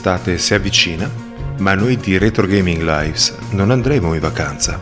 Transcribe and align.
l'estate 0.00 0.38
si 0.38 0.54
avvicina, 0.54 1.10
ma 1.58 1.74
noi 1.74 1.98
di 1.98 2.16
Retro 2.16 2.46
Gaming 2.46 2.80
Lives 2.80 3.36
non 3.50 3.70
andremo 3.70 4.14
in 4.14 4.20
vacanza. 4.20 4.80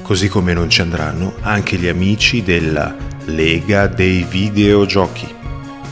Così 0.00 0.28
come 0.28 0.54
non 0.54 0.70
ci 0.70 0.80
andranno 0.80 1.34
anche 1.42 1.76
gli 1.76 1.86
amici 1.86 2.42
della 2.42 2.96
Lega 3.26 3.88
dei 3.88 4.24
Videogiochi, 4.24 5.28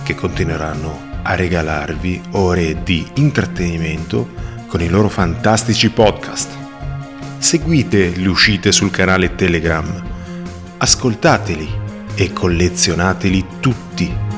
che 0.02 0.14
continueranno 0.14 1.08
a 1.22 1.34
regalarvi 1.34 2.22
ore 2.30 2.82
di 2.82 3.06
intrattenimento 3.16 4.30
con 4.68 4.80
i 4.80 4.88
loro 4.88 5.10
fantastici 5.10 5.90
podcast. 5.90 6.48
Seguite 7.36 8.16
le 8.16 8.28
uscite 8.28 8.72
sul 8.72 8.90
canale 8.90 9.34
Telegram, 9.34 10.02
ascoltateli 10.78 11.68
e 12.14 12.32
collezionateli 12.32 13.44
tutti. 13.60 14.29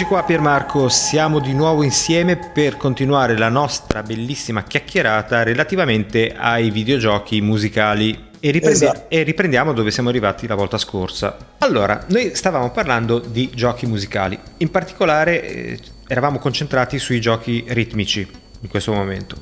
Eccoci 0.00 0.14
qua 0.14 0.24
Piermarco, 0.24 0.88
siamo 0.88 1.40
di 1.40 1.52
nuovo 1.52 1.82
insieme 1.82 2.38
per 2.38 2.78
continuare 2.78 3.36
la 3.36 3.50
nostra 3.50 4.02
bellissima 4.02 4.62
chiacchierata 4.62 5.42
relativamente 5.42 6.34
ai 6.34 6.70
videogiochi 6.70 7.42
musicali 7.42 8.28
e, 8.40 8.50
riprendi- 8.50 8.82
esatto. 8.82 9.10
e, 9.10 9.22
riprendiamo 9.24 9.74
dove 9.74 9.90
siamo 9.90 10.08
arrivati 10.08 10.46
la 10.46 10.54
volta 10.54 10.78
scorsa. 10.78 11.36
Allora, 11.58 12.02
noi 12.08 12.34
stavamo 12.34 12.70
parlando 12.70 13.18
di 13.18 13.50
giochi 13.54 13.84
musicali, 13.84 14.38
in 14.56 14.70
particolare 14.70 15.42
eh, 15.42 15.78
eravamo 16.08 16.38
concentrati 16.38 16.98
sui 16.98 17.20
giochi 17.20 17.62
ritmici 17.68 18.26
in 18.62 18.68
questo 18.70 18.94
momento 18.94 19.36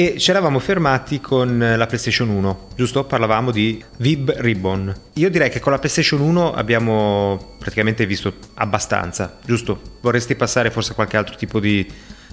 e 0.00 0.16
ci 0.16 0.30
eravamo 0.30 0.60
fermati 0.60 1.20
con 1.20 1.58
la 1.58 1.86
PlayStation 1.86 2.28
1, 2.28 2.68
giusto? 2.76 3.04
Parlavamo 3.04 3.50
di 3.50 3.82
Vib 3.96 4.30
Ribbon. 4.30 4.94
Io 5.14 5.28
direi 5.28 5.50
che 5.50 5.58
con 5.58 5.72
la 5.72 5.80
PlayStation 5.80 6.20
1 6.20 6.52
abbiamo 6.52 7.56
praticamente 7.58 8.06
visto 8.06 8.32
abbastanza, 8.54 9.38
giusto? 9.44 9.80
Vorresti 10.00 10.36
passare 10.36 10.70
forse 10.70 10.92
a 10.92 10.94
qualche 10.94 11.16
altro 11.16 11.34
tipo 11.34 11.58
di, 11.58 11.84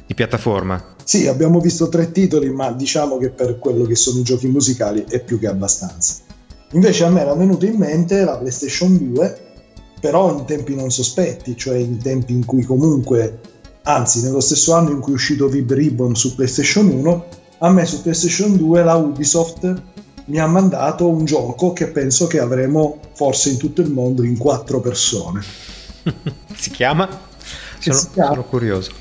di 0.05 0.13
piattaforma? 0.13 0.93
Sì, 1.03 1.25
abbiamo 1.25 1.59
visto 1.59 1.89
tre 1.89 2.11
titoli, 2.11 2.51
ma 2.51 2.71
diciamo 2.71 3.17
che 3.17 3.31
per 3.31 3.57
quello 3.57 3.85
che 3.85 3.95
sono 3.95 4.19
i 4.19 4.23
giochi 4.23 4.45
musicali 4.45 5.03
è 5.09 5.23
più 5.23 5.39
che 5.39 5.47
abbastanza. 5.47 6.17
Invece 6.73 7.03
a 7.03 7.09
me 7.09 7.21
era 7.21 7.33
venuto 7.33 7.65
in 7.65 7.77
mente 7.77 8.23
la 8.23 8.37
PlayStation 8.37 8.95
2, 9.11 9.37
però 9.99 10.37
in 10.37 10.45
tempi 10.45 10.75
non 10.75 10.91
sospetti, 10.91 11.57
cioè 11.57 11.77
in 11.77 11.97
tempi 11.97 12.31
in 12.31 12.45
cui 12.45 12.61
comunque, 12.61 13.39
anzi 13.85 14.21
nello 14.21 14.39
stesso 14.39 14.73
anno 14.73 14.91
in 14.91 14.99
cui 14.99 15.13
è 15.13 15.15
uscito 15.15 15.47
Vib 15.47 15.71
Ribbon 15.73 16.15
su 16.15 16.35
PlayStation 16.35 16.91
1, 16.91 17.43
a 17.59 17.69
me 17.69 17.85
su 17.85 18.01
PlayStation 18.01 18.57
2 18.57 18.83
la 18.83 18.95
Ubisoft 18.95 19.81
mi 20.25 20.39
ha 20.39 20.47
mandato 20.47 21.07
un 21.07 21.25
gioco 21.25 21.73
che 21.73 21.87
penso 21.87 22.27
che 22.27 22.39
avremo 22.39 22.99
forse 23.13 23.49
in 23.49 23.57
tutto 23.57 23.81
il 23.81 23.91
mondo 23.91 24.23
in 24.23 24.37
quattro 24.37 24.81
persone. 24.81 25.43
si 26.55 26.69
chiama? 26.71 27.07
Sono, 27.79 27.95
si 27.95 28.09
chiama? 28.11 28.29
sono 28.29 28.43
curioso. 28.43 28.91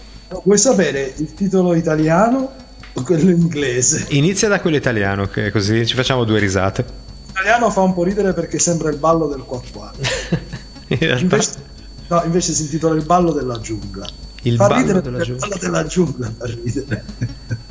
Vuoi 0.42 0.59
sapere 0.59 1.15
il 1.16 1.32
titolo 1.34 1.75
italiano 1.75 2.53
o 2.92 3.03
quello 3.03 3.31
inglese? 3.31 4.06
Inizia 4.10 4.48
da 4.48 4.60
quello 4.60 4.76
italiano, 4.76 5.26
che 5.26 5.50
così 5.50 5.86
ci 5.86 5.94
facciamo 5.94 6.25
due 6.25 6.38
risate. 6.38 6.84
L'italiano 7.28 7.71
fa 7.71 7.81
un 7.81 7.94
po' 7.94 8.04
ridere 8.04 8.32
perché 8.32 8.59
sembra 8.59 8.91
il 8.91 8.97
ballo 8.97 9.26
del 9.26 9.42
4 9.42 9.92
invece, 10.88 11.50
no, 12.09 12.22
invece 12.25 12.53
si 12.53 12.62
intitola 12.62 12.94
Il 12.94 13.04
ballo 13.04 13.32
della 13.32 13.59
giungla. 13.59 14.06
Il 14.42 14.56
fa 14.56 14.69
ballo 14.69 14.81
ridere 14.81 15.00
della 15.00 15.21
giungla. 15.21 15.47
Il 15.47 15.50
ballo 15.50 15.60
della 15.60 15.86
giungla 15.86 16.32
fa 16.36 16.47
ridere. 16.47 17.04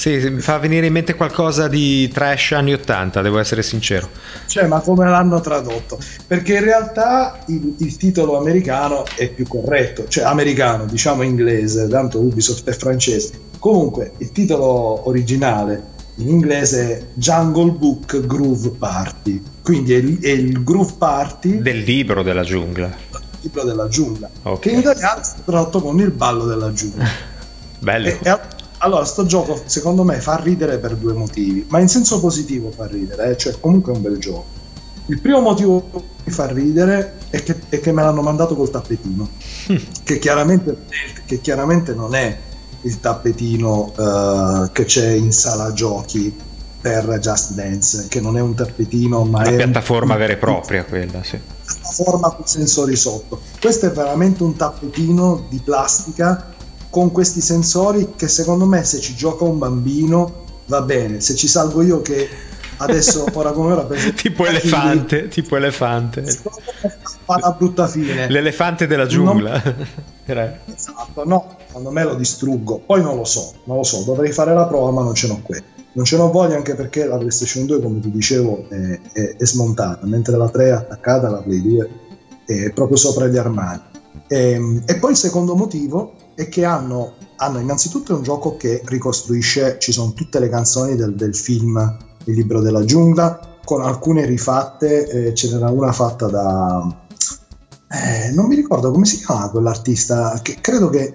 Sì, 0.00 0.16
mi 0.30 0.40
fa 0.40 0.56
venire 0.56 0.86
in 0.86 0.94
mente 0.94 1.14
qualcosa 1.14 1.68
di 1.68 2.08
trash 2.08 2.52
anni 2.52 2.72
80, 2.72 3.20
devo 3.20 3.38
essere 3.38 3.62
sincero. 3.62 4.08
Cioè, 4.46 4.66
ma 4.66 4.80
come 4.80 5.06
l'hanno 5.06 5.42
tradotto? 5.42 5.98
Perché 6.26 6.54
in 6.54 6.64
realtà 6.64 7.38
il, 7.48 7.74
il, 7.76 7.96
titolo 7.98 8.38
americano 8.38 9.04
è 9.14 9.28
più 9.28 9.46
corretto, 9.46 10.08
cioè 10.08 10.24
americano, 10.24 10.86
diciamo 10.86 11.20
inglese, 11.20 11.86
tanto 11.88 12.18
Ubisoft 12.18 12.66
è 12.66 12.72
francese. 12.72 13.32
Comunque, 13.58 14.12
il 14.16 14.32
titolo 14.32 15.06
originale 15.06 15.88
in 16.14 16.30
inglese 16.30 16.96
è 16.96 17.04
Jungle 17.12 17.72
Book 17.72 18.24
Groove 18.24 18.70
Party, 18.78 19.42
quindi 19.62 19.92
è 19.92 19.98
il, 19.98 20.18
è 20.18 20.30
il 20.30 20.64
Groove 20.64 20.94
Party 20.96 21.60
del 21.60 21.80
libro 21.80 22.22
della 22.22 22.42
giungla. 22.42 22.90
Libro 23.42 23.64
della 23.64 23.86
giungla, 23.86 24.30
okay. 24.44 24.60
che 24.60 24.70
in 24.70 24.78
italiano 24.78 25.20
è 25.20 25.44
tradotto 25.44 25.82
con 25.82 26.00
il 26.00 26.10
ballo 26.10 26.46
della 26.46 26.72
giungla. 26.72 27.04
Bello. 27.80 28.08
E, 28.08 28.18
e, 28.22 28.58
allora, 28.82 29.04
sto 29.04 29.26
gioco 29.26 29.60
secondo 29.66 30.04
me 30.04 30.20
fa 30.20 30.36
ridere 30.36 30.78
per 30.78 30.96
due 30.96 31.12
motivi, 31.12 31.66
ma 31.68 31.80
in 31.80 31.88
senso 31.88 32.18
positivo 32.18 32.70
fa 32.70 32.86
ridere, 32.86 33.30
eh? 33.30 33.36
cioè 33.36 33.58
comunque 33.60 33.92
è 33.92 33.96
un 33.96 34.02
bel 34.02 34.18
gioco. 34.18 34.58
Il 35.06 35.20
primo 35.20 35.40
motivo 35.40 35.90
che 35.90 36.02
mi 36.24 36.32
fa 36.32 36.46
ridere 36.46 37.18
è 37.28 37.42
che, 37.42 37.56
è 37.68 37.80
che 37.80 37.92
me 37.92 38.02
l'hanno 38.02 38.22
mandato 38.22 38.54
col 38.54 38.70
tappetino, 38.70 39.28
che, 40.04 40.18
chiaramente, 40.18 40.84
che, 41.26 41.40
chiaramente, 41.40 41.94
non 41.94 42.14
è 42.14 42.38
il 42.82 43.00
tappetino 43.00 43.92
uh, 43.94 44.72
che 44.72 44.84
c'è 44.84 45.10
in 45.10 45.32
sala 45.32 45.72
giochi 45.72 46.34
per 46.80 47.18
Just 47.18 47.52
Dance, 47.52 48.06
che 48.08 48.20
non 48.20 48.38
è 48.38 48.40
un 48.40 48.54
tappetino, 48.54 49.24
ma 49.24 49.40
Una 49.40 49.50
è 49.50 49.56
piattaforma 49.56 50.14
un... 50.14 50.18
vera 50.18 50.32
e 50.32 50.36
propria 50.36 50.84
quella, 50.84 51.22
sì. 51.22 51.38
Piattaforma 51.66 52.30
con 52.30 52.46
sensori 52.46 52.96
sotto. 52.96 53.40
Questo 53.60 53.86
è 53.86 53.90
veramente 53.90 54.42
un 54.42 54.56
tappetino 54.56 55.44
di 55.50 55.60
plastica 55.62 56.54
con 56.90 57.12
questi 57.12 57.40
sensori 57.40 58.14
che 58.16 58.28
secondo 58.28 58.66
me 58.66 58.84
se 58.84 58.98
ci 58.98 59.14
gioca 59.14 59.44
un 59.44 59.58
bambino 59.58 60.44
va 60.66 60.82
bene, 60.82 61.20
se 61.20 61.34
ci 61.34 61.48
salgo 61.48 61.82
io 61.82 62.02
che 62.02 62.28
adesso 62.78 63.26
ora 63.32 63.52
come 63.52 63.72
ora 63.72 63.84
penso 63.84 64.12
tipo 64.12 64.44
elefante, 64.44 65.16
chili, 65.16 65.28
tipo 65.28 65.56
elefante. 65.56 66.22
Fa 66.22 67.36
una 67.36 67.52
brutta 67.52 67.86
fine. 67.86 68.28
L'elefante 68.28 68.86
della 68.86 69.06
giungla. 69.06 69.62
Non, 69.64 69.86
esatto, 70.74 71.24
no, 71.24 71.56
secondo 71.66 71.90
me 71.90 72.04
lo 72.04 72.14
distruggo. 72.14 72.82
Poi 72.84 73.02
non 73.02 73.16
lo 73.16 73.24
so, 73.24 73.54
non 73.64 73.78
lo 73.78 73.84
so, 73.84 74.02
dovrei 74.02 74.32
fare 74.32 74.52
la 74.52 74.66
prova, 74.66 74.90
ma 74.90 75.02
non 75.02 75.14
ce 75.14 75.28
n'ho 75.28 75.40
qui. 75.42 75.62
Non 75.92 76.04
ce 76.04 76.16
n'ho 76.16 76.30
voglia 76.30 76.56
anche 76.56 76.74
perché 76.74 77.04
la 77.04 77.16
PlayStation 77.16 77.66
2, 77.66 77.80
come 77.80 78.00
ti 78.00 78.10
dicevo, 78.10 78.66
è, 78.68 79.00
è, 79.12 79.36
è 79.36 79.44
smontata, 79.44 80.06
mentre 80.06 80.36
la 80.36 80.48
3 80.48 80.66
è 80.66 80.70
attaccata, 80.70 81.28
la 81.28 81.38
Play 81.38 81.60
2 81.62 81.90
è 82.46 82.70
proprio 82.70 82.96
sopra 82.96 83.26
gli 83.26 83.36
armadi. 83.36 83.82
E, 84.28 84.50
ehm, 84.52 84.82
e 84.86 84.96
poi 84.98 85.10
il 85.10 85.16
secondo 85.16 85.56
motivo 85.56 86.14
è 86.40 86.48
che 86.48 86.64
hanno, 86.64 87.14
hanno, 87.36 87.58
innanzitutto 87.58 88.14
un 88.14 88.22
gioco 88.22 88.56
che 88.56 88.80
ricostruisce, 88.84 89.76
ci 89.78 89.92
sono 89.92 90.12
tutte 90.12 90.38
le 90.40 90.48
canzoni 90.48 90.96
del, 90.96 91.14
del 91.14 91.34
film 91.34 91.96
Il 92.24 92.34
libro 92.34 92.60
della 92.60 92.84
giungla, 92.84 93.58
con 93.64 93.82
alcune 93.82 94.24
rifatte, 94.24 95.08
eh, 95.08 95.34
ce 95.34 95.50
n'era 95.50 95.70
una 95.70 95.92
fatta 95.92 96.26
da... 96.26 97.04
Eh, 97.92 98.30
non 98.32 98.46
mi 98.46 98.54
ricordo 98.54 98.90
come 98.90 99.04
si 99.04 99.18
chiama 99.18 99.50
quell'artista, 99.50 100.38
che 100.42 100.58
credo 100.60 100.88
che, 100.88 101.14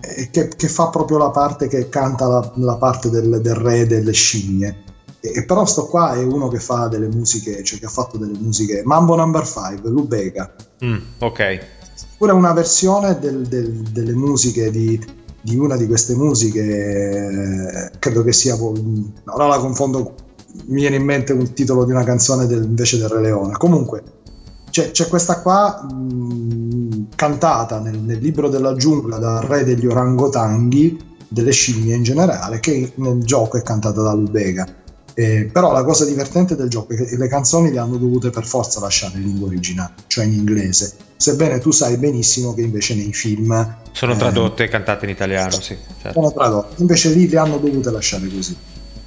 eh, 0.00 0.30
che, 0.30 0.48
che 0.48 0.68
fa 0.68 0.88
proprio 0.88 1.18
la 1.18 1.30
parte 1.30 1.68
che 1.68 1.88
canta 1.88 2.26
la, 2.26 2.52
la 2.56 2.76
parte 2.76 3.10
del, 3.10 3.40
del, 3.40 3.54
re 3.54 3.86
delle 3.86 4.12
scimmie. 4.12 4.84
E, 5.20 5.44
però 5.44 5.66
sto 5.66 5.86
qua 5.86 6.14
è 6.14 6.22
uno 6.22 6.48
che 6.48 6.60
fa 6.60 6.88
delle 6.88 7.08
musiche, 7.08 7.62
cioè 7.62 7.78
che 7.78 7.86
ha 7.86 7.90
fatto 7.90 8.16
delle 8.16 8.38
musiche. 8.38 8.82
Mambo 8.84 9.14
Number 9.16 9.46
5, 9.46 9.90
Lubega. 9.90 10.52
Mm, 10.82 10.98
ok 11.20 11.76
oppure 12.18 12.32
una 12.32 12.52
versione 12.52 13.16
del, 13.20 13.46
del, 13.46 13.70
delle 13.70 14.12
musiche 14.12 14.72
di, 14.72 15.00
di, 15.40 15.56
una 15.56 15.76
di 15.76 15.86
queste 15.86 16.16
musiche, 16.16 16.60
eh, 16.60 17.90
credo 18.00 18.24
che 18.24 18.32
sia, 18.32 18.56
ora 18.60 19.46
la 19.46 19.58
confondo, 19.58 20.14
mi 20.66 20.80
viene 20.80 20.96
in 20.96 21.04
mente 21.04 21.32
un 21.32 21.52
titolo 21.52 21.84
di 21.84 21.92
una 21.92 22.02
canzone 22.02 22.46
del, 22.46 22.64
invece 22.64 22.98
del 22.98 23.08
Re 23.08 23.20
Leone. 23.20 23.52
Comunque, 23.56 24.02
c'è, 24.68 24.90
c'è 24.90 25.06
questa 25.06 25.40
qua 25.40 25.80
mh, 25.80 27.10
cantata 27.14 27.78
nel, 27.78 28.00
nel, 28.00 28.18
libro 28.18 28.48
della 28.48 28.74
giungla 28.74 29.18
dal 29.18 29.42
re 29.42 29.62
degli 29.62 29.86
orangotanghi, 29.86 30.98
delle 31.28 31.52
scimmie 31.52 31.94
in 31.94 32.02
generale, 32.02 32.58
che 32.58 32.94
nel 32.96 33.22
gioco 33.22 33.58
è 33.58 33.62
cantata 33.62 34.02
da 34.02 34.12
Lubega. 34.12 34.66
Eh, 35.18 35.50
però 35.50 35.72
la 35.72 35.82
cosa 35.82 36.04
divertente 36.04 36.54
del 36.54 36.68
gioco 36.68 36.92
è 36.92 36.96
che 36.96 37.16
le 37.16 37.26
canzoni 37.26 37.72
le 37.72 37.80
hanno 37.80 37.96
dovute 37.96 38.30
per 38.30 38.46
forza 38.46 38.78
lasciare 38.78 39.16
in 39.16 39.24
lingua 39.24 39.48
originale, 39.48 39.94
cioè 40.06 40.24
in 40.24 40.34
inglese. 40.34 40.92
Sebbene 41.16 41.58
tu 41.58 41.72
sai 41.72 41.96
benissimo 41.96 42.54
che 42.54 42.60
invece 42.60 42.94
nei 42.94 43.12
film 43.12 43.78
sono 43.90 44.14
tradotte 44.14 44.62
e 44.62 44.68
cantate 44.68 45.06
in 45.06 45.10
italiano, 45.10 45.50
sì. 45.50 45.76
Certo. 46.00 46.12
Sono 46.12 46.32
tradotte, 46.32 46.80
invece 46.80 47.10
lì 47.10 47.28
le 47.28 47.36
hanno 47.36 47.58
dovute 47.58 47.90
lasciare 47.90 48.28
così 48.28 48.56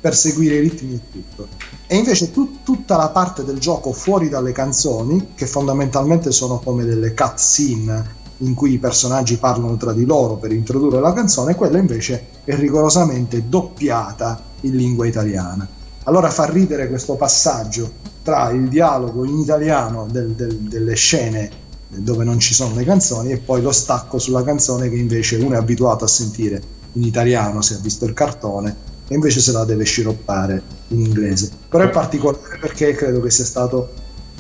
per 0.02 0.14
seguire 0.14 0.56
i 0.56 0.60
ritmi 0.60 0.96
e 0.96 1.00
tutto. 1.10 1.48
E 1.88 1.96
invece 1.96 2.30
tu, 2.30 2.58
tutta 2.62 2.98
la 2.98 3.08
parte 3.08 3.46
del 3.46 3.60
gioco 3.60 3.94
fuori 3.94 4.28
dalle 4.28 4.52
canzoni, 4.52 5.30
che 5.34 5.46
fondamentalmente 5.46 6.34
sono 6.34 6.60
come 6.60 6.84
delle 6.84 7.14
cutscene 7.14 8.20
in 8.40 8.54
cui 8.54 8.74
i 8.74 8.80
personaggi 8.80 9.38
parlano 9.38 9.78
tra 9.78 9.94
di 9.94 10.04
loro 10.04 10.36
per 10.36 10.52
introdurre 10.52 11.00
la 11.00 11.14
canzone, 11.14 11.56
quella 11.56 11.78
invece 11.78 12.26
è 12.44 12.54
rigorosamente 12.54 13.48
doppiata 13.48 14.44
in 14.62 14.76
lingua 14.76 15.08
italiana. 15.08 15.80
Allora 16.12 16.30
fa 16.30 16.44
ridere 16.44 16.90
questo 16.90 17.16
passaggio 17.16 17.90
tra 18.22 18.50
il 18.52 18.68
dialogo 18.68 19.24
in 19.24 19.40
italiano 19.40 20.08
del, 20.12 20.32
del, 20.32 20.58
delle 20.58 20.94
scene 20.94 21.50
dove 21.88 22.26
non 22.26 22.38
ci 22.38 22.54
sono 22.54 22.76
le 22.76 22.84
canzoni 22.84 23.32
e 23.32 23.38
poi 23.38 23.62
lo 23.62 23.72
stacco 23.72 24.20
sulla 24.20 24.44
canzone 24.44 24.90
che 24.90 24.98
invece 24.98 25.38
uno 25.38 25.56
è 25.56 25.58
abituato 25.58 26.04
a 26.04 26.10
sentire 26.10 26.62
in 26.94 27.04
italiano 27.04 27.62
se 27.62 27.76
ha 27.76 27.78
visto 27.78 28.04
il 28.04 28.12
cartone 28.12 28.76
e 29.08 29.16
invece 29.16 29.40
se 29.40 29.54
la 29.54 29.64
deve 29.64 29.86
sciroppare 29.86 30.62
in 30.90 31.00
inglese. 31.00 31.50
Però 31.70 31.82
è 31.82 31.90
particolare 31.90 32.60
perché 32.60 32.92
credo 32.92 33.22
che 33.22 33.32
sia 33.32 33.46
stato 33.46 33.94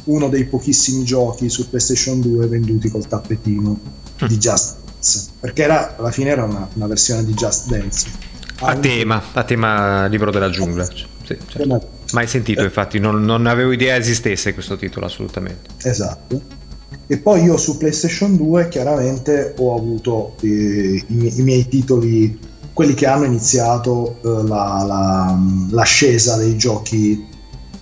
uno 0.06 0.28
dei 0.28 0.44
pochissimi 0.44 1.06
giochi 1.06 1.48
su 1.48 1.70
PlayStation 1.70 2.20
2 2.20 2.48
venduti 2.48 2.90
col 2.90 3.08
tappetino 3.08 3.80
mm. 4.24 4.28
di 4.28 4.38
Just 4.38 4.76
Dance, 5.02 5.30
perché 5.40 5.64
era, 5.64 5.96
alla 5.96 6.12
fine 6.12 6.32
era 6.32 6.44
una, 6.44 6.68
una 6.74 6.88
versione 6.88 7.24
di 7.24 7.34
Just 7.34 7.68
Dance. 7.70 8.30
A 8.64 8.76
tema, 8.78 9.22
a 9.34 9.44
tema 9.44 10.06
libro 10.06 10.30
della 10.30 10.50
giungla. 10.50 10.86
Sì, 10.86 11.38
certo. 11.48 11.90
Mai 12.12 12.28
sentito, 12.28 12.62
infatti, 12.62 13.00
non, 13.00 13.24
non 13.24 13.48
avevo 13.48 13.72
idea 13.72 13.96
esistesse 13.96 14.54
questo 14.54 14.78
titolo 14.78 15.08
assolutamente. 15.08 15.70
Esatto. 15.82 16.60
E 17.08 17.18
poi 17.18 17.44
io 17.44 17.58
su 17.58 17.78
PlayStation 17.78 18.38
2 18.38 18.68
chiaramente 18.68 19.56
ho 19.58 19.76
avuto 19.76 20.36
eh, 20.42 20.48
i, 20.48 21.06
i, 21.08 21.42
miei 21.42 21.68
titoli 21.68 22.38
quelli 22.74 22.94
che 22.94 23.08
hanno 23.08 23.26
iniziato 23.26 24.20
eh, 24.24 24.48
la, 24.48 24.84
la, 24.86 25.40
l'ascesa 25.72 26.38
dei 26.38 26.56
giochi, 26.58 27.28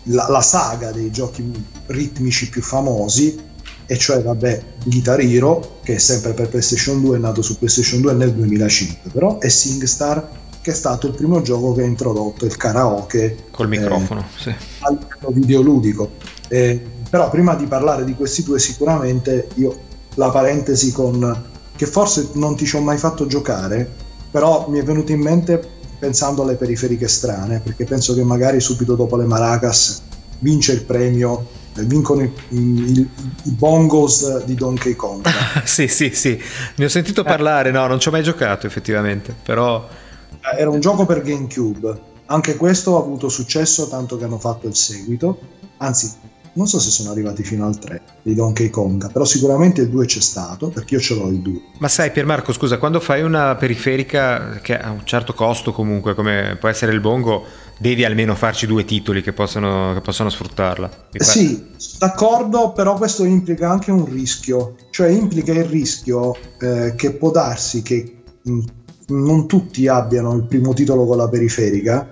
la, 0.03 0.27
la, 0.29 0.41
saga 0.41 0.91
dei 0.91 1.11
giochi 1.11 1.51
ritmici 1.87 2.49
più 2.49 2.61
famosi, 2.61 3.39
e 3.85 3.97
cioè, 3.97 4.21
vabbè, 4.21 4.63
Guitar 4.85 5.19
Hero, 5.19 5.79
che 5.83 5.95
è 5.95 5.97
sempre 5.97 6.33
per 6.33 6.49
PlayStation 6.49 7.01
2, 7.01 7.17
è 7.17 7.19
nato 7.19 7.41
su 7.41 7.57
PlayStation 7.57 8.01
2 8.01 8.13
nel 8.13 8.33
2005, 8.33 9.11
però, 9.11 9.39
e 9.41 9.49
SingStar, 9.49 10.27
che 10.61 10.71
è 10.71 10.73
stato 10.73 11.07
il 11.07 11.13
primo 11.13 11.41
gioco 11.41 11.73
che 11.73 11.81
ha 11.81 11.85
introdotto 11.85 12.45
il 12.45 12.55
karaoke 12.55 13.45
col 13.51 13.67
microfono, 13.67 14.21
eh, 14.21 14.41
sì. 14.41 14.55
al 14.79 14.97
videoludico. 15.33 16.11
Eh, 16.47 16.81
però 17.09 17.29
prima 17.29 17.55
di 17.55 17.65
parlare 17.65 18.05
di 18.05 18.13
questi 18.13 18.43
due 18.43 18.59
sicuramente 18.59 19.49
io 19.55 19.87
la 20.15 20.29
parentesi 20.29 20.91
con 20.91 21.45
che 21.75 21.85
forse 21.85 22.29
non 22.33 22.55
ti 22.55 22.65
ci 22.65 22.75
ho 22.75 22.81
mai 22.81 22.97
fatto 22.97 23.25
giocare 23.25 24.07
però 24.31 24.67
mi 24.69 24.79
è 24.79 24.83
venuto 24.83 25.11
in 25.11 25.21
mente 25.21 25.77
pensando 25.97 26.43
alle 26.43 26.55
periferiche 26.55 27.07
strane, 27.07 27.61
perché 27.63 27.83
penso 27.83 28.13
che 28.13 28.23
magari 28.23 28.59
subito 28.59 28.95
dopo 28.95 29.17
le 29.17 29.25
Maracas 29.25 30.01
vince 30.39 30.71
il 30.71 30.83
premio, 30.83 31.47
eh, 31.75 31.83
vincono 31.83 32.21
i, 32.21 32.31
i, 32.49 33.09
i 33.43 33.51
bongos 33.51 34.45
di 34.45 34.55
Donkey 34.55 34.95
Kong. 34.95 35.27
sì, 35.65 35.87
sì, 35.87 36.11
sì, 36.13 36.41
ne 36.75 36.85
ho 36.85 36.89
sentito 36.89 37.21
eh. 37.21 37.25
parlare, 37.25 37.71
no, 37.71 37.85
non 37.87 37.99
ci 37.99 38.07
ho 38.07 38.11
mai 38.11 38.23
giocato 38.23 38.65
effettivamente, 38.65 39.35
però... 39.43 40.07
Eh, 40.31 40.59
era 40.59 40.69
un 40.69 40.79
gioco 40.79 41.05
per 41.05 41.21
GameCube, 41.21 42.07
anche 42.27 42.55
questo 42.55 42.95
ha 42.95 42.99
avuto 42.99 43.29
successo 43.29 43.87
tanto 43.87 44.17
che 44.17 44.25
hanno 44.25 44.39
fatto 44.39 44.67
il 44.67 44.75
seguito, 44.75 45.39
anzi 45.77 46.27
non 46.53 46.67
so 46.67 46.79
se 46.79 46.89
sono 46.89 47.11
arrivati 47.11 47.43
fino 47.43 47.65
al 47.65 47.77
3 47.77 48.01
di 48.23 48.33
Donkey 48.33 48.69
Kong, 48.69 49.11
però 49.11 49.23
sicuramente 49.23 49.81
il 49.81 49.89
2 49.89 50.05
c'è 50.05 50.19
stato, 50.19 50.69
perché 50.69 50.95
io 50.95 50.99
ce 50.99 51.15
l'ho 51.15 51.27
il 51.27 51.39
2. 51.39 51.61
Ma 51.77 51.87
sai 51.87 52.11
Piermarco, 52.11 52.51
scusa, 52.53 52.77
quando 52.77 52.99
fai 52.99 53.21
una 53.21 53.55
periferica 53.55 54.59
che 54.61 54.77
ha 54.77 54.91
un 54.91 55.05
certo 55.05 55.33
costo 55.33 55.71
comunque, 55.71 56.15
come 56.15 56.57
può 56.59 56.67
essere 56.67 56.91
il 56.91 56.99
bongo, 56.99 57.45
devi 57.77 58.03
almeno 58.03 58.35
farci 58.35 58.67
due 58.67 58.83
titoli 58.83 59.21
che 59.21 59.31
possano, 59.31 59.93
che 59.93 60.01
possano 60.01 60.29
sfruttarla. 60.29 60.89
Sì, 61.17 61.67
d'accordo, 61.97 62.73
però 62.73 62.95
questo 62.95 63.23
implica 63.23 63.69
anche 63.69 63.91
un 63.91 64.05
rischio, 64.05 64.75
cioè 64.89 65.07
implica 65.07 65.53
il 65.53 65.65
rischio 65.65 66.35
eh, 66.59 66.93
che 66.95 67.11
può 67.11 67.31
darsi 67.31 67.81
che 67.81 68.17
non 69.09 69.47
tutti 69.47 69.87
abbiano 69.87 70.33
il 70.33 70.43
primo 70.43 70.73
titolo 70.73 71.05
con 71.05 71.17
la 71.17 71.29
periferica 71.29 72.09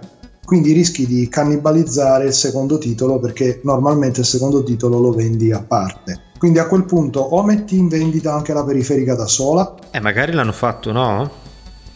quindi 0.47 0.71
rischi 0.71 1.05
di 1.05 1.27
cannibalizzare 1.27 2.27
il 2.27 2.33
secondo 2.33 2.77
titolo 2.77 3.19
perché 3.19 3.59
normalmente 3.65 4.21
il 4.21 4.25
secondo 4.25 4.63
titolo 4.63 4.97
lo 4.97 5.11
vendi 5.11 5.51
a 5.51 5.61
parte. 5.61 6.21
Quindi 6.37 6.57
a 6.57 6.67
quel 6.67 6.85
punto 6.85 7.19
o 7.19 7.43
metti 7.43 7.77
in 7.77 7.89
vendita 7.89 8.33
anche 8.33 8.53
la 8.53 8.63
periferica 8.63 9.13
da 9.13 9.27
sola. 9.27 9.75
Eh, 9.91 9.99
magari 9.99 10.31
l'hanno 10.31 10.53
fatto, 10.53 10.93
no? 10.93 11.29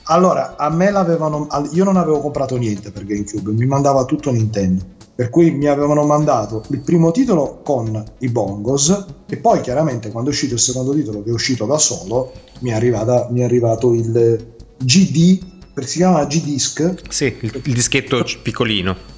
Allora, 0.04 0.58
a 0.58 0.70
me 0.70 0.92
l'avevano. 0.92 1.48
Io 1.72 1.86
non 1.86 1.96
avevo 1.96 2.20
comprato 2.20 2.58
niente 2.58 2.92
per 2.92 3.06
GameCube, 3.06 3.54
mi 3.54 3.66
mandava 3.66 4.04
tutto 4.04 4.32
Nintendo. 4.32 4.84
Per 5.16 5.30
cui 5.30 5.52
mi 5.52 5.68
avevano 5.68 6.04
mandato 6.04 6.64
il 6.72 6.82
primo 6.82 7.12
titolo 7.12 7.62
con 7.64 8.04
i 8.18 8.28
bongos 8.28 9.06
e 9.30 9.38
poi 9.38 9.62
chiaramente 9.62 10.12
quando 10.12 10.30
è 10.30 10.34
uscito 10.34 10.56
il 10.56 10.60
secondo 10.60 10.94
titolo 10.94 11.24
che 11.24 11.30
è 11.30 11.34
uscito 11.34 11.66
da 11.66 11.78
solo 11.78 12.34
mi 12.60 12.72
è, 12.72 12.74
arrivata, 12.74 13.28
mi 13.30 13.42
è 13.42 13.44
arrivato 13.44 13.94
il 13.94 14.60
GD 14.84 15.50
si 15.86 15.98
chiama 15.98 16.26
G-Disc. 16.26 16.94
Sì, 17.10 17.36
il, 17.40 17.62
il 17.64 17.74
dischetto 17.74 18.24
piccolino. 18.42 19.10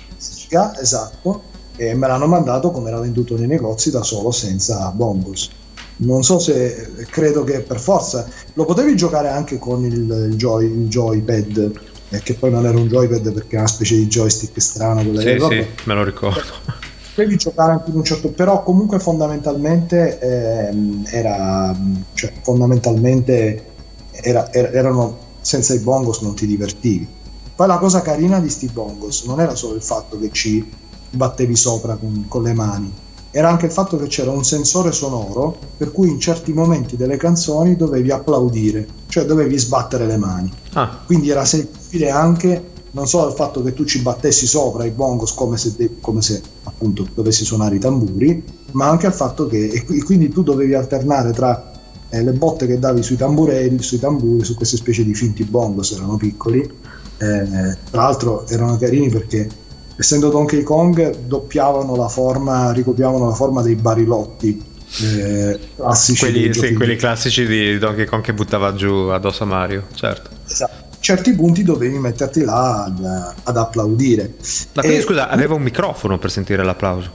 Esatto, 0.79 1.43
e 1.75 1.95
me 1.95 2.07
l'hanno 2.07 2.27
mandato 2.27 2.69
come 2.71 2.89
era 2.89 2.99
venduto 2.99 3.35
nei 3.37 3.47
negozi 3.47 3.89
da 3.89 4.03
solo 4.03 4.31
senza 4.31 4.91
bongos. 4.91 5.49
Non 5.95 6.23
so 6.23 6.39
se 6.39 7.05
credo 7.09 7.43
che 7.43 7.61
per 7.61 7.79
forza 7.79 8.27
lo 8.53 8.65
potevi 8.65 8.95
giocare 8.95 9.29
anche 9.29 9.57
con 9.57 9.83
il, 9.83 9.93
il, 9.93 10.35
joy, 10.35 10.65
il 10.65 10.87
joypad, 10.87 11.71
eh, 12.09 12.19
che 12.19 12.33
poi 12.35 12.51
non 12.51 12.65
era 12.65 12.77
un 12.77 12.87
joypad 12.87 13.31
perché 13.31 13.55
era 13.55 13.61
una 13.61 13.67
specie 13.67 13.95
di 13.95 14.07
joystick 14.07 14.59
strano. 14.61 15.01
Sì, 15.01 15.37
sì, 15.39 15.65
me 15.85 15.93
lo 15.93 16.03
ricordo. 16.03 16.81
Potevi 17.15 17.37
giocare 17.37 17.73
anche 17.73 17.91
in 17.91 17.97
un 17.97 18.03
certo, 18.03 18.29
però 18.29 18.63
comunque 18.63 18.99
fondamentalmente 18.99 20.19
ehm, 20.19 21.05
era, 21.11 21.75
cioè, 22.13 22.31
fondamentalmente 22.41 23.65
era, 24.11 24.51
er, 24.51 24.75
erano 24.75 25.22
senza 25.43 25.75
i 25.75 25.79
bongos 25.79 26.21
non 26.21 26.33
ti 26.33 26.47
divertivi. 26.47 27.07
Poi 27.55 27.67
la 27.67 27.77
cosa 27.77 28.01
carina 28.01 28.39
di 28.39 28.49
sti 28.49 28.69
bongos 28.73 29.25
non 29.25 29.39
era 29.39 29.53
solo 29.53 29.75
il 29.75 29.83
fatto 29.83 30.17
che 30.19 30.31
ci 30.31 30.67
battevi 31.11 31.55
sopra 31.55 31.95
con, 31.95 32.25
con 32.27 32.41
le 32.41 32.53
mani, 32.53 32.91
era 33.35 33.49
anche 33.49 33.65
il 33.65 33.71
fatto 33.71 33.97
che 33.97 34.05
c'era 34.05 34.29
un 34.29 34.43
sensore 34.43 34.91
sonoro 34.91 35.57
per 35.75 35.91
cui 35.91 36.07
in 36.07 36.19
certi 36.19 36.53
momenti 36.53 36.95
delle 36.95 37.17
canzoni 37.17 37.75
dovevi 37.75 38.11
applaudire, 38.11 38.87
cioè 39.07 39.25
dovevi 39.25 39.57
sbattere 39.57 40.05
le 40.05 40.17
mani. 40.17 40.51
Ah. 40.73 40.99
Quindi 41.03 41.31
era 41.31 41.43
sentire 41.43 42.11
anche 42.11 42.71
non 42.91 43.07
solo 43.07 43.29
il 43.29 43.33
fatto 43.33 43.63
che 43.63 43.73
tu 43.73 43.85
ci 43.85 44.01
battessi 44.01 44.45
sopra 44.45 44.85
i 44.85 44.91
bongos 44.91 45.33
come 45.33 45.57
se, 45.57 45.73
de- 45.75 45.95
come 45.99 46.21
se 46.21 46.43
appunto 46.61 47.07
dovessi 47.11 47.43
suonare 47.43 47.77
i 47.77 47.79
tamburi, 47.79 48.43
ma 48.73 48.87
anche 48.87 49.07
il 49.07 49.13
fatto 49.13 49.47
che 49.47 49.83
e 49.87 50.03
quindi 50.03 50.29
tu 50.29 50.43
dovevi 50.43 50.75
alternare 50.75 51.31
tra 51.31 51.71
eh, 52.13 52.23
le 52.23 52.31
botte 52.31 52.67
che 52.67 52.77
davi 52.77 53.01
sui 53.01 53.15
tamburelli, 53.15 53.81
sui 53.81 53.97
tamburi, 53.97 54.45
su 54.45 54.53
queste 54.53 54.77
specie 54.77 55.03
di 55.03 55.15
finti 55.15 55.43
bongos 55.43 55.93
erano 55.93 56.15
piccoli. 56.15 56.61
Eh, 56.61 57.77
tra 57.89 58.03
l'altro 58.03 58.47
erano 58.47 58.77
carini 58.77 59.09
perché 59.09 59.47
essendo 59.95 60.29
Donkey 60.29 60.61
Kong 60.61 61.25
doppiavano 61.25 61.95
la 61.95 62.07
forma, 62.07 62.71
ricopiavano 62.71 63.27
la 63.27 63.33
forma 63.33 63.63
dei 63.63 63.75
barilotti 63.75 64.63
eh, 65.01 65.59
classici. 65.75 66.19
Quelli, 66.19 66.53
sì, 66.53 66.73
quelli 66.73 66.95
classici 66.95 67.47
di 67.47 67.79
Donkey 67.79 68.05
Kong 68.05 68.21
che 68.21 68.33
buttava 68.33 68.75
giù 68.75 68.93
addosso 69.07 69.43
a 69.43 69.47
Mario, 69.47 69.85
certo. 69.95 70.29
Esatto 70.47 70.91
certi 71.03 71.33
punti 71.33 71.63
dovevi 71.63 71.99
metterti 71.99 72.45
là 72.45 72.85
ad, 72.85 73.33
ad 73.43 73.57
applaudire. 73.57 74.35
Ma 74.71 74.81
quindi 74.81 74.99
e, 74.99 75.01
scusa, 75.01 75.27
aveva 75.27 75.53
un 75.53 75.61
microfono 75.61 76.17
per 76.17 76.31
sentire 76.31 76.63
l'applauso? 76.63 77.09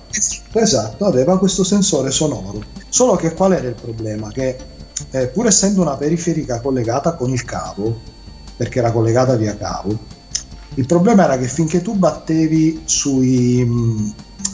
Esatto, 0.53 1.07
aveva 1.07 1.39
questo 1.39 1.65
sensore 1.65 2.11
sonoro. 2.11 2.63
Solo 2.91 3.17
che 3.17 3.33
qual 3.33 3.55
era 3.55 3.67
il 3.67 3.77
problema? 3.81 4.29
Che 4.31 4.77
eh, 5.11 5.27
pur 5.29 5.47
essendo 5.47 5.83
una 5.83 5.97
periferica 5.97 6.61
collegata 6.61 7.15
con 7.15 7.31
il 7.31 7.45
cavo, 7.45 7.99
perché 8.57 8.79
era 8.79 8.93
collegata 8.93 9.37
via 9.37 9.57
cavo, 9.57 9.97
il 10.75 10.87
problema 10.87 11.25
era 11.25 11.39
che 11.39 11.49
finché 11.49 11.83
tu 11.83 11.95
battevi 11.95 12.83
sui, 12.85 13.65
mm, 13.65 14.09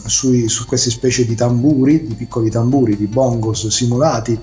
sui, 0.05 0.47
su 0.47 0.65
queste 0.65 0.89
specie 0.89 1.25
di 1.25 1.35
tamburi, 1.35 2.05
di 2.05 2.15
piccoli 2.15 2.49
tamburi, 2.49 2.97
di 2.97 3.07
bongos 3.07 3.67
simulati, 3.67 4.39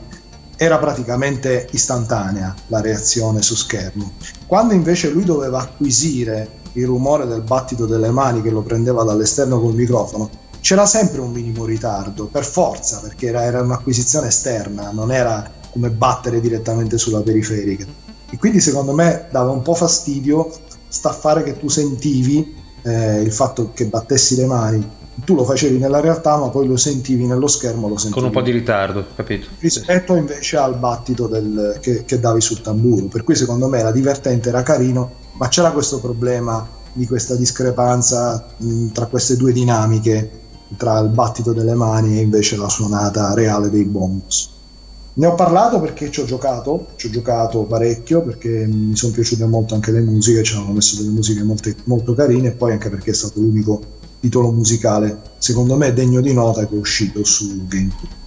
era 0.57 0.79
praticamente 0.79 1.67
istantanea 1.73 2.55
la 2.69 2.81
reazione 2.81 3.43
su 3.43 3.57
schermo. 3.57 4.13
Quando 4.47 4.75
invece 4.75 5.11
lui 5.11 5.25
doveva 5.25 5.59
acquisire 5.59 6.61
il 6.75 6.87
rumore 6.87 7.27
del 7.27 7.43
battito 7.43 7.87
delle 7.87 8.11
mani 8.11 8.43
che 8.43 8.51
lo 8.51 8.63
prendeva 8.63 9.03
dall'esterno 9.03 9.61
col 9.61 9.75
microfono, 9.75 10.31
c'era 10.61 10.87
sempre 10.87 11.21
un 11.21 11.33
minimo 11.33 11.65
ritardo, 11.65 12.27
per 12.27 12.45
forza, 12.45 13.01
perché 13.01 13.27
era, 13.27 13.43
era 13.43 13.61
un'acquisizione 13.61 14.29
esterna, 14.29 14.93
non 14.93 15.11
era 15.11 15.51
come 15.73 15.91
battere 15.91 16.41
direttamente 16.41 16.99
sulla 16.99 17.23
periferica. 17.23 17.87
E 18.31 18.39
quindi 18.39 18.61
secondo 18.61 18.93
me 18.93 19.27
dava 19.31 19.51
un 19.51 19.63
po' 19.63 19.75
fastidio 19.75 20.51
sta 20.89 21.11
a 21.11 21.15
fare 21.15 21.43
che 21.43 21.59
tu 21.59 21.69
sentivi 21.69 22.55
eh, 22.83 23.21
il 23.23 23.33
fatto 23.33 23.73
che 23.73 23.87
battessi 23.87 24.37
le 24.37 24.47
mani, 24.47 24.87
tu 25.25 25.35
lo 25.35 25.45
facevi 25.45 25.79
nella 25.79 26.01
realtà 26.01 26.37
ma 26.37 26.49
poi 26.49 26.67
lo 26.67 26.77
sentivi 26.77 27.27
nello 27.27 27.47
schermo, 27.47 27.89
lo 27.89 27.97
sentivi. 27.97 28.15
Con 28.15 28.25
un 28.25 28.31
po' 28.31 28.43
di 28.43 28.51
ritardo, 28.51 29.07
capito? 29.15 29.49
Rispetto 29.59 30.15
invece 30.15 30.57
al 30.57 30.77
battito 30.77 31.27
del, 31.27 31.79
che, 31.81 32.05
che 32.05 32.21
davi 32.21 32.41
sul 32.41 32.61
tamburo, 32.61 33.07
per 33.07 33.25
cui 33.25 33.35
secondo 33.35 33.69
me 33.69 33.79
era 33.79 33.91
divertente, 33.91 34.49
era 34.51 34.63
carino, 34.63 35.13
ma 35.35 35.49
c'era 35.49 35.71
questo 35.71 36.01
problema 36.01 36.67
di 36.93 37.07
questa 37.07 37.35
discrepanza 37.37 38.47
mh, 38.57 38.89
tra 38.89 39.07
queste 39.07 39.37
due 39.37 39.53
dinamiche, 39.53 40.41
tra 40.77 40.99
il 41.01 41.09
battito 41.09 41.53
delle 41.53 41.75
mani 41.75 42.19
e 42.19 42.23
invece 42.23 42.57
la 42.57 42.69
suonata 42.69 43.35
reale 43.35 43.71
dei 43.71 43.85
bonus. 43.85 44.51
Ne 45.15 45.27
ho 45.27 45.35
parlato 45.35 45.79
perché 45.79 46.11
ci 46.11 46.21
ho 46.21 46.25
giocato, 46.25 46.89
ci 46.97 47.09
ho 47.09 47.11
giocato 47.11 47.65
parecchio 47.65 48.23
perché 48.23 48.67
mi 48.67 48.97
sono 48.97 49.13
piaciute 49.13 49.45
molto 49.45 49.75
anche 49.75 49.91
le 49.91 50.01
musiche, 50.01 50.43
ci 50.43 50.55
hanno 50.55 50.73
messo 50.73 50.97
delle 50.97 51.11
musiche 51.11 51.43
molto, 51.43 51.71
molto 51.85 52.15
carine 52.15 52.49
e 52.49 52.53
poi 52.53 52.73
anche 52.73 52.89
perché 52.89 53.11
è 53.11 53.15
stato 53.15 53.39
l'unico 53.41 53.83
titolo 54.21 54.51
musicale, 54.53 55.21
secondo 55.37 55.77
me 55.77 55.93
degno 55.93 56.21
di 56.21 56.33
nota, 56.33 56.67
che 56.67 56.75
è 56.75 56.79
uscito 56.79 57.25
su 57.25 57.67
GameCube. 57.67 58.21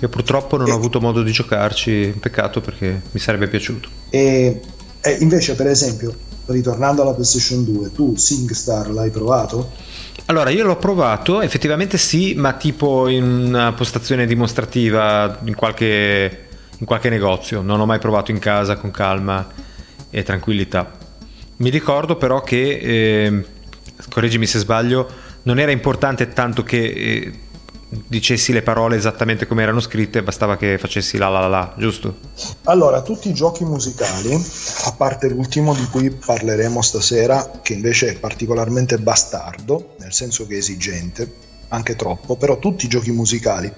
Io 0.00 0.08
purtroppo 0.08 0.56
non 0.56 0.68
e... 0.68 0.70
ho 0.70 0.74
avuto 0.76 1.00
modo 1.00 1.22
di 1.22 1.32
giocarci, 1.32 2.14
peccato 2.20 2.60
perché 2.60 3.02
mi 3.10 3.18
sarebbe 3.18 3.48
piaciuto. 3.48 3.88
E, 4.10 4.60
e 5.00 5.10
invece, 5.20 5.54
per 5.54 5.66
esempio, 5.66 6.14
ritornando 6.46 7.02
alla 7.02 7.12
PlayStation 7.12 7.64
2, 7.64 7.92
tu 7.92 8.14
SingStar 8.14 8.90
l'hai 8.90 9.10
provato? 9.10 9.70
Allora, 10.30 10.50
io 10.50 10.62
l'ho 10.62 10.76
provato, 10.76 11.40
effettivamente 11.40 11.96
sì, 11.96 12.34
ma 12.34 12.52
tipo 12.52 13.08
in 13.08 13.24
una 13.24 13.72
postazione 13.72 14.26
dimostrativa 14.26 15.38
in 15.44 15.54
qualche, 15.54 16.48
in 16.76 16.84
qualche 16.84 17.08
negozio. 17.08 17.62
Non 17.62 17.80
ho 17.80 17.86
mai 17.86 17.98
provato 17.98 18.30
in 18.30 18.38
casa 18.38 18.76
con 18.76 18.90
calma 18.90 19.48
e 20.10 20.22
tranquillità. 20.22 20.92
Mi 21.56 21.70
ricordo 21.70 22.16
però 22.16 22.42
che, 22.42 22.76
eh, 22.76 23.44
correggimi 24.10 24.44
se 24.44 24.58
sbaglio, 24.58 25.08
non 25.44 25.58
era 25.58 25.70
importante 25.70 26.28
tanto 26.28 26.62
che 26.62 26.76
eh, 26.76 27.38
dicessi 27.88 28.52
le 28.52 28.62
parole 28.62 28.96
esattamente 28.96 29.46
come 29.46 29.62
erano 29.62 29.80
scritte, 29.80 30.22
bastava 30.22 30.56
che 30.56 30.78
facessi 30.78 31.16
la 31.16 31.28
la 31.28 31.40
la 31.40 31.48
la, 31.48 31.74
giusto? 31.78 32.16
Allora, 32.64 33.02
tutti 33.02 33.28
i 33.28 33.34
giochi 33.34 33.64
musicali, 33.64 34.34
a 34.84 34.92
parte 34.92 35.28
l'ultimo 35.28 35.74
di 35.74 35.86
cui 35.90 36.10
parleremo 36.10 36.82
stasera, 36.82 37.60
che 37.62 37.72
invece 37.72 38.08
è 38.08 38.18
particolarmente 38.18 38.98
bastardo, 38.98 39.94
nel 39.98 40.12
senso 40.12 40.46
che 40.46 40.54
è 40.54 40.58
esigente, 40.58 41.32
anche 41.68 41.96
troppo, 41.96 42.36
però 42.36 42.58
tutti 42.58 42.86
i 42.86 42.88
giochi 42.88 43.10
musicali 43.10 43.72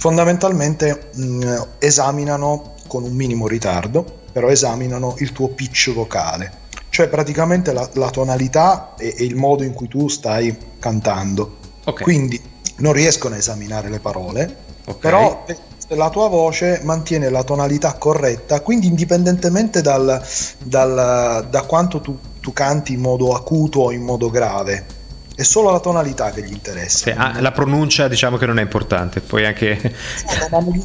fondamentalmente 0.00 1.10
mh, 1.14 1.66
esaminano 1.78 2.74
con 2.86 3.04
un 3.04 3.14
minimo 3.14 3.46
ritardo, 3.46 4.20
però 4.32 4.48
esaminano 4.48 5.14
il 5.18 5.32
tuo 5.32 5.48
pitch 5.48 5.92
vocale, 5.92 6.50
cioè 6.88 7.08
praticamente 7.08 7.72
la, 7.72 7.88
la 7.94 8.08
tonalità 8.08 8.94
e, 8.96 9.14
e, 9.16 9.24
il 9.24 9.36
modo 9.36 9.62
in 9.62 9.74
cui 9.74 9.88
tu 9.88 10.08
stai 10.08 10.56
cantando. 10.78 11.58
Okay. 11.84 12.02
Quindi 12.02 12.40
non 12.80 12.92
riescono 12.92 13.34
a 13.34 13.38
esaminare 13.38 13.88
le 13.88 14.00
parole, 14.00 14.56
okay. 14.84 15.00
però 15.00 15.44
la 15.88 16.10
tua 16.10 16.28
voce 16.28 16.80
mantiene 16.84 17.30
la 17.30 17.42
tonalità 17.42 17.94
corretta, 17.94 18.60
quindi 18.60 18.86
indipendentemente 18.86 19.80
dal, 19.80 20.22
dal, 20.58 21.46
da 21.48 21.62
quanto 21.62 22.00
tu, 22.00 22.18
tu, 22.40 22.52
canti 22.52 22.92
in 22.92 23.00
modo 23.00 23.34
acuto 23.34 23.80
o 23.80 23.92
in 23.92 24.02
modo 24.02 24.30
grave, 24.30 24.98
è 25.34 25.42
solo 25.42 25.70
la 25.70 25.80
tonalità 25.80 26.30
che 26.30 26.42
gli 26.42 26.52
interessa. 26.52 27.10
Sì, 27.10 27.10
ah, 27.10 27.40
la 27.40 27.52
pronuncia 27.52 28.08
diciamo 28.08 28.36
che 28.36 28.46
non 28.46 28.58
è 28.58 28.62
importante, 28.62 29.20
poi 29.20 29.46
anche... 29.46 29.78
No, 30.50 30.58
ma, 30.58 30.58
non 30.60 30.84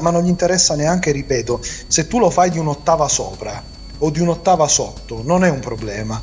ma 0.00 0.10
non 0.10 0.22
gli 0.22 0.28
interessa 0.28 0.74
neanche, 0.74 1.10
ripeto, 1.10 1.60
se 1.86 2.06
tu 2.06 2.18
lo 2.18 2.30
fai 2.30 2.50
di 2.50 2.58
un'ottava 2.58 3.08
sopra 3.08 3.62
o 3.98 4.10
di 4.10 4.20
un'ottava 4.20 4.68
sotto, 4.68 5.22
non 5.24 5.44
è 5.44 5.50
un 5.50 5.60
problema. 5.60 6.20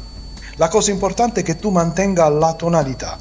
La 0.56 0.68
cosa 0.68 0.92
importante 0.92 1.40
è 1.40 1.44
che 1.44 1.56
tu 1.58 1.70
mantenga 1.70 2.28
la 2.30 2.54
tonalità 2.54 3.18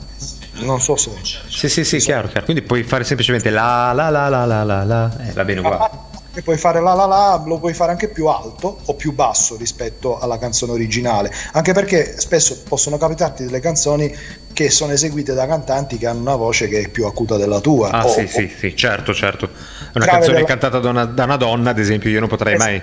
non 0.61 0.81
so 0.81 0.97
se... 0.97 1.11
Sì, 1.49 1.69
sì, 1.69 1.85
sì, 1.85 1.99
chiaro, 1.99 2.29
chiaro. 2.29 2.45
Quindi 2.45 2.62
puoi 2.62 2.83
fare 2.83 3.05
semplicemente 3.05 3.50
la 3.50 3.93
la 3.93 4.11
la 4.11 4.29
la 4.29 4.45
la 4.45 4.64
la 4.64 4.85
la. 4.85 5.11
Eh, 5.29 5.33
va 5.33 5.45
bene 5.45 5.61
uguale. 5.61 6.09
E 6.33 6.43
puoi 6.43 6.57
fare 6.57 6.81
la 6.81 6.95
la 6.95 7.07
la, 7.07 7.43
lo 7.45 7.59
puoi 7.59 7.75
fare 7.75 7.90
anche 7.90 8.09
più 8.09 8.26
alto 8.26 8.79
o 8.85 8.95
più 8.95 9.12
basso 9.12 9.57
rispetto 9.57 10.19
alla 10.21 10.38
canzone 10.38 10.71
originale. 10.73 11.33
Anche 11.52 11.73
perché 11.73 12.21
spesso 12.21 12.62
possono 12.69 12.99
capitarti 12.99 13.45
delle 13.45 13.59
canzoni 13.59 14.14
che 14.52 14.71
sono 14.71 14.93
eseguite 14.93 15.35
da 15.35 15.47
cantanti 15.49 15.99
che 15.99 16.07
hanno 16.07 16.21
una 16.21 16.37
voce 16.37 16.69
che 16.69 16.83
è 16.83 16.88
più 16.88 17.07
acuta 17.07 17.37
della 17.37 17.59
tua. 17.61 17.90
Ah, 17.90 18.07
o, 18.07 18.09
sì, 18.11 18.21
o, 18.21 18.29
sì, 18.29 18.52
sì, 18.57 18.76
certo, 18.76 19.12
certo. 19.12 19.50
Una 19.95 20.07
canzone 20.07 20.35
della... 20.35 20.47
cantata 20.47 20.79
da 20.79 20.90
una, 20.90 21.05
da 21.05 21.25
una, 21.25 21.37
donna, 21.37 21.71
ad 21.71 21.79
esempio, 21.79 22.11
io 22.11 22.21
non 22.21 22.29
potrei 22.29 22.55
esatto. 22.55 22.71
mai 22.71 22.83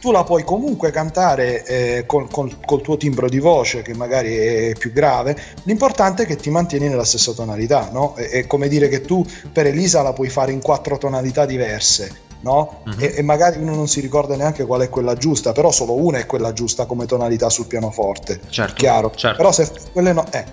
tu 0.00 0.10
la 0.12 0.24
puoi 0.24 0.44
comunque 0.44 0.90
cantare 0.90 1.64
eh, 1.64 2.04
col, 2.06 2.30
col, 2.30 2.56
col, 2.64 2.80
tuo 2.80 2.96
timbro 2.96 3.28
di 3.28 3.38
voce 3.38 3.82
che 3.82 3.94
magari 3.94 4.36
è 4.36 4.72
più 4.78 4.92
grave, 4.92 5.36
l'importante 5.64 6.22
è 6.22 6.26
che 6.26 6.36
ti 6.36 6.50
mantieni 6.50 6.88
nella 6.88 7.04
stessa 7.04 7.32
tonalità, 7.32 7.90
no? 7.92 8.14
È, 8.14 8.28
è 8.28 8.46
come 8.46 8.68
dire 8.68 8.88
che 8.88 9.00
tu 9.00 9.24
per 9.52 9.66
Elisa 9.66 10.02
la 10.02 10.12
puoi 10.12 10.28
fare 10.28 10.52
in 10.52 10.60
quattro 10.60 10.98
tonalità 10.98 11.46
diverse. 11.46 12.26
No? 12.40 12.82
Uh-huh. 12.86 12.94
E, 12.98 13.14
e, 13.16 13.22
magari 13.22 13.58
uno 13.60 13.74
non 13.74 13.88
si 13.88 13.98
ricorda 14.00 14.36
neanche 14.36 14.64
qual 14.64 14.82
è 14.82 14.88
quella 14.88 15.14
giusta, 15.14 15.50
però 15.50 15.72
solo 15.72 15.94
una 15.94 16.18
è 16.18 16.26
quella 16.26 16.52
giusta 16.52 16.86
come 16.86 17.04
tonalità 17.04 17.50
sul 17.50 17.66
pianoforte. 17.66 18.40
Certo, 18.48 18.74
chiaro. 18.74 19.10
Certo. 19.12 19.36
Però 19.36 19.50
se 19.50 19.68
quelle 19.92 20.12
no, 20.12 20.24
eh. 20.30 20.44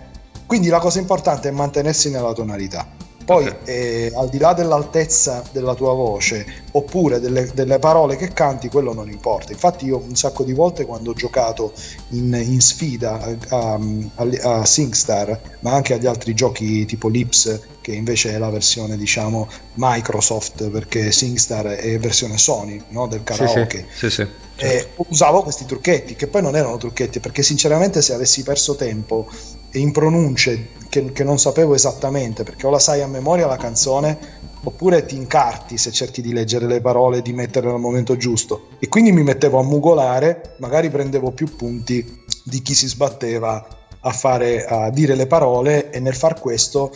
Quindi 0.47 0.69
la 0.69 0.79
cosa 0.79 0.97
importante 0.97 1.49
è 1.49 1.51
mantenersi 1.51 2.09
nella 2.09 2.33
tonalità. 2.33 2.87
Poi, 3.25 3.47
okay. 3.47 3.59
eh, 3.65 4.11
al 4.15 4.29
di 4.29 4.37
là 4.37 4.53
dell'altezza 4.53 5.43
della 5.51 5.73
tua 5.73 5.93
voce 5.93 6.45
oppure 6.71 7.19
delle, 7.19 7.49
delle, 7.55 7.79
parole 7.79 8.17
che 8.17 8.31
canti, 8.33 8.69
quello 8.69 8.93
non 8.93 9.09
importa. 9.09 9.51
Infatti, 9.51 9.85
io 9.85 9.97
un 9.97 10.15
sacco 10.15 10.43
di 10.43 10.53
volte 10.53 10.85
quando 10.85 11.09
ho 11.09 11.13
giocato 11.13 11.73
in, 12.09 12.31
in 12.39 12.61
sfida 12.61 13.19
a, 13.49 13.79
a, 14.15 14.27
a, 14.43 14.65
SingStar, 14.65 15.57
ma 15.61 15.71
anche 15.71 15.95
agli 15.95 16.05
altri 16.05 16.35
giochi 16.35 16.85
tipo 16.85 17.07
Lips, 17.07 17.61
che 17.81 17.93
invece 17.93 18.31
è 18.33 18.37
la 18.37 18.51
versione 18.51 18.95
diciamo 18.95 19.49
Microsoft, 19.73 20.69
perché 20.69 21.11
SingStar 21.11 21.65
è 21.65 21.97
versione 21.97 22.37
Sony 22.37 22.79
no? 22.89 23.07
del 23.07 23.23
karaoke. 23.23 23.87
Sì, 23.91 24.09
sì, 24.09 24.09
sì, 24.09 24.27
certo. 24.55 25.05
usavo 25.09 25.41
questi 25.41 25.65
trucchetti, 25.65 26.15
che 26.15 26.27
poi 26.27 26.43
non 26.43 26.55
erano 26.55 26.77
trucchetti, 26.77 27.19
perché 27.19 27.41
sinceramente 27.41 28.03
se 28.03 28.13
avessi 28.13 28.43
perso 28.43 28.75
tempo 28.75 29.27
in 29.71 29.91
pronunce 29.91 30.83
che, 30.95 31.11
che, 31.11 31.23
non 31.23 31.37
sapevo 31.37 31.75
esattamente, 31.75 32.43
perché 32.43 32.65
o 32.67 32.69
la 32.69 32.79
sai 32.79 33.01
a 33.01 33.07
memoria 33.07 33.47
la 33.47 33.57
canzone, 33.57 34.17
oppure 34.63 35.05
ti 35.05 35.15
incarti 35.15 35.77
se 35.77 35.91
cerchi 35.91 36.21
di 36.21 36.31
leggere 36.31 36.67
le 36.67 36.79
parole 36.79 37.17
e 37.17 37.21
di 37.21 37.33
metterle 37.33 37.71
al 37.71 37.79
momento 37.79 38.15
giusto. 38.15 38.67
E 38.79 38.87
quindi 38.87 39.11
mi 39.11 39.23
mettevo 39.23 39.59
a 39.59 39.63
mugolare, 39.63 40.55
magari 40.59 40.89
prendevo 40.89 41.31
più 41.31 41.55
punti 41.55 42.23
di 42.43 42.61
chi 42.61 42.73
si 42.73 42.87
sbatteva 42.87 43.67
a, 43.99 44.11
fare, 44.11 44.65
a 44.65 44.89
dire 44.89 45.15
le 45.15 45.27
parole 45.27 45.89
e 45.89 45.99
nel 45.99 46.15
far 46.15 46.39
questo 46.39 46.93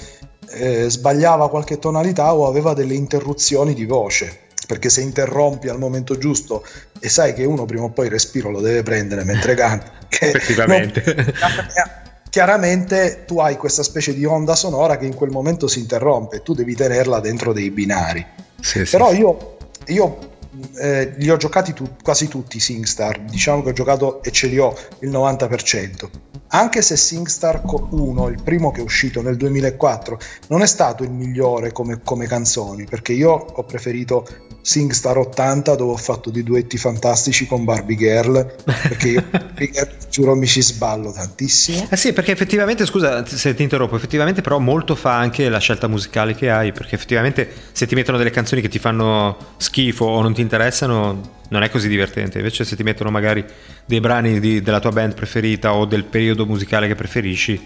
eh, 0.51 0.89
sbagliava 0.89 1.49
qualche 1.49 1.77
tonalità 1.77 2.33
o 2.33 2.47
aveva 2.47 2.73
delle 2.73 2.93
interruzioni 2.93 3.73
di 3.73 3.85
voce 3.85 4.47
perché 4.67 4.89
se 4.89 5.01
interrompi 5.01 5.67
al 5.67 5.79
momento 5.79 6.15
giusto 6.19 6.63
e 6.99 7.09
sai 7.09 7.33
che 7.33 7.43
uno 7.43 7.65
prima 7.65 7.85
o 7.85 7.89
poi 7.89 8.05
il 8.05 8.11
respiro 8.11 8.51
lo 8.51 8.61
deve 8.61 8.83
prendere 8.83 9.23
mentre 9.23 9.55
canta, 9.55 9.91
effettivamente. 10.07 11.03
Non, 11.03 12.08
chiaramente 12.29 13.23
tu 13.25 13.39
hai 13.39 13.57
questa 13.57 13.83
specie 13.83 14.13
di 14.13 14.25
onda 14.25 14.55
sonora 14.55 14.97
che 14.97 15.05
in 15.05 15.15
quel 15.15 15.31
momento 15.31 15.67
si 15.67 15.79
interrompe 15.79 16.41
tu 16.41 16.53
devi 16.53 16.75
tenerla 16.75 17.19
dentro 17.19 17.53
dei 17.53 17.71
binari. 17.71 18.25
Sì, 18.59 18.83
Però 18.83 19.09
sì. 19.09 19.17
io, 19.17 19.57
io 19.87 20.17
eh, 20.77 21.13
li 21.17 21.29
ho 21.29 21.37
giocati 21.37 21.73
tu, 21.73 21.95
quasi 22.01 22.27
tutti 22.27 22.59
SingStar, 22.59 23.21
diciamo 23.21 23.63
che 23.63 23.69
ho 23.69 23.73
giocato 23.73 24.21
e 24.23 24.31
ce 24.31 24.47
li 24.47 24.57
ho 24.57 24.75
il 24.99 25.09
90%. 25.09 26.09
Anche 26.51 26.81
se 26.81 26.97
SingStar 26.97 27.61
1, 27.65 28.27
il 28.29 28.41
primo 28.41 28.71
che 28.71 28.81
è 28.81 28.83
uscito 28.83 29.21
nel 29.21 29.37
2004, 29.37 30.19
non 30.47 30.61
è 30.61 30.65
stato 30.65 31.03
il 31.03 31.11
migliore 31.11 31.71
come, 31.71 32.01
come 32.03 32.25
canzoni, 32.25 32.85
perché 32.85 33.13
io 33.13 33.31
ho 33.31 33.63
preferito 33.63 34.27
SingStar 34.61 35.17
80 35.17 35.75
dove 35.75 35.93
ho 35.93 35.97
fatto 35.97 36.29
dei 36.29 36.43
duetti 36.43 36.77
fantastici 36.77 37.45
con 37.47 37.63
Barbie 37.65 37.95
Girl 37.95 38.55
perché 38.63 39.09
io 39.09 39.23
giuro 40.09 40.35
mi 40.35 40.47
ci 40.47 40.61
sballo 40.61 41.11
tantissimo. 41.11 41.87
Eh 41.89 41.97
sì 41.97 42.13
perché 42.13 42.31
effettivamente 42.31 42.85
scusa 42.85 43.25
se 43.25 43.53
ti 43.53 43.63
interrompo 43.63 43.95
effettivamente 43.95 44.41
però 44.41 44.59
molto 44.59 44.95
fa 44.95 45.17
anche 45.17 45.49
la 45.49 45.59
scelta 45.59 45.87
musicale 45.87 46.35
che 46.35 46.49
hai 46.49 46.71
perché 46.71 46.95
effettivamente 46.95 47.49
se 47.71 47.87
ti 47.87 47.95
mettono 47.95 48.17
delle 48.17 48.31
canzoni 48.31 48.61
che 48.61 48.69
ti 48.69 48.79
fanno 48.79 49.37
schifo 49.57 50.05
o 50.05 50.21
non 50.21 50.33
ti 50.33 50.41
interessano 50.41 51.37
non 51.49 51.63
è 51.63 51.69
così 51.69 51.87
divertente. 51.87 52.37
Invece 52.37 52.63
se 52.63 52.75
ti 52.75 52.83
mettono 52.83 53.09
magari 53.09 53.43
dei 53.85 53.99
brani 53.99 54.39
di, 54.39 54.61
della 54.61 54.79
tua 54.79 54.91
band 54.91 55.13
preferita 55.15 55.73
o 55.73 55.85
del 55.85 56.03
periodo 56.03 56.45
musicale 56.45 56.87
che 56.87 56.95
preferisci 56.95 57.59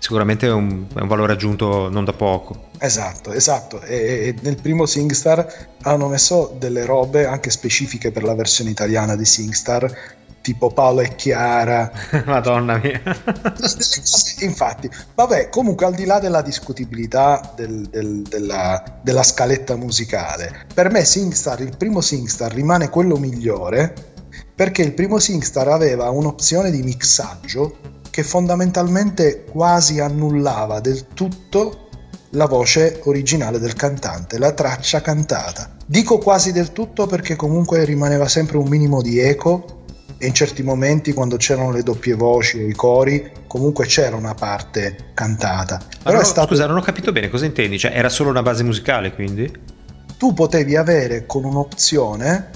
sicuramente 0.00 0.46
è 0.46 0.50
un, 0.52 0.86
è 0.92 1.00
un, 1.00 1.08
valore 1.08 1.34
aggiunto 1.34 1.90
non 1.90 2.04
da 2.04 2.14
poco. 2.14 2.70
Esatto, 2.78 3.32
esatto. 3.32 3.82
E, 3.82 3.94
e, 3.94 4.34
nel 4.40 4.60
primo 4.60 4.86
SingStar 4.86 5.68
hanno 5.82 6.08
messo 6.08 6.56
delle 6.58 6.84
robe 6.86 7.26
anche 7.26 7.50
specifiche 7.50 8.10
per 8.10 8.24
la 8.24 8.34
versione 8.34 8.70
italiana 8.70 9.14
di 9.14 9.26
SingStar, 9.26 10.18
tipo 10.40 10.72
Paolo 10.72 11.02
e 11.02 11.14
Chiara. 11.16 11.92
Madonna 12.24 12.78
mia. 12.78 13.00
Infatti, 14.40 14.90
vabbè, 15.14 15.50
comunque 15.50 15.84
al 15.84 15.94
di 15.94 16.06
là 16.06 16.18
della 16.18 16.40
discutibilità 16.40 17.52
del, 17.54 17.82
del, 17.90 18.22
della, 18.22 18.82
della 19.02 19.22
scaletta 19.22 19.76
musicale, 19.76 20.66
per 20.72 20.90
me 20.90 21.04
SingStar, 21.04 21.60
il 21.60 21.76
primo 21.76 22.00
SingStar 22.00 22.52
rimane 22.54 22.88
quello 22.88 23.16
migliore 23.16 24.08
perché 24.54 24.82
il 24.82 24.94
primo 24.94 25.18
SingStar 25.18 25.68
aveva 25.68 26.08
un'opzione 26.10 26.70
di 26.70 26.82
mixaggio 26.82 27.99
che 28.10 28.22
fondamentalmente 28.22 29.44
quasi 29.44 30.00
annullava 30.00 30.80
del 30.80 31.06
tutto 31.14 31.88
la 32.30 32.46
voce 32.46 33.00
originale 33.04 33.58
del 33.58 33.74
cantante, 33.74 34.38
la 34.38 34.52
traccia 34.52 35.00
cantata. 35.00 35.76
Dico 35.86 36.18
quasi 36.18 36.52
del 36.52 36.72
tutto 36.72 37.06
perché 37.06 37.34
comunque 37.36 37.84
rimaneva 37.84 38.28
sempre 38.28 38.56
un 38.56 38.68
minimo 38.68 39.02
di 39.02 39.18
eco 39.18 39.78
e 40.18 40.26
in 40.26 40.34
certi 40.34 40.62
momenti 40.62 41.12
quando 41.12 41.36
c'erano 41.36 41.70
le 41.70 41.82
doppie 41.82 42.14
voci 42.14 42.58
o 42.58 42.66
i 42.66 42.74
cori 42.74 43.32
comunque 43.46 43.86
c'era 43.86 44.16
una 44.16 44.34
parte 44.34 45.12
cantata. 45.14 45.80
Però 46.02 46.18
no, 46.18 46.24
stato... 46.24 46.48
Scusa, 46.48 46.66
non 46.66 46.76
ho 46.76 46.82
capito 46.82 47.10
bene 47.10 47.28
cosa 47.28 47.46
intendi, 47.46 47.78
cioè 47.78 47.92
era 47.94 48.08
solo 48.08 48.30
una 48.30 48.42
base 48.42 48.62
musicale 48.62 49.12
quindi? 49.14 49.50
Tu 50.16 50.34
potevi 50.34 50.76
avere 50.76 51.26
con 51.26 51.44
un'opzione 51.44 52.50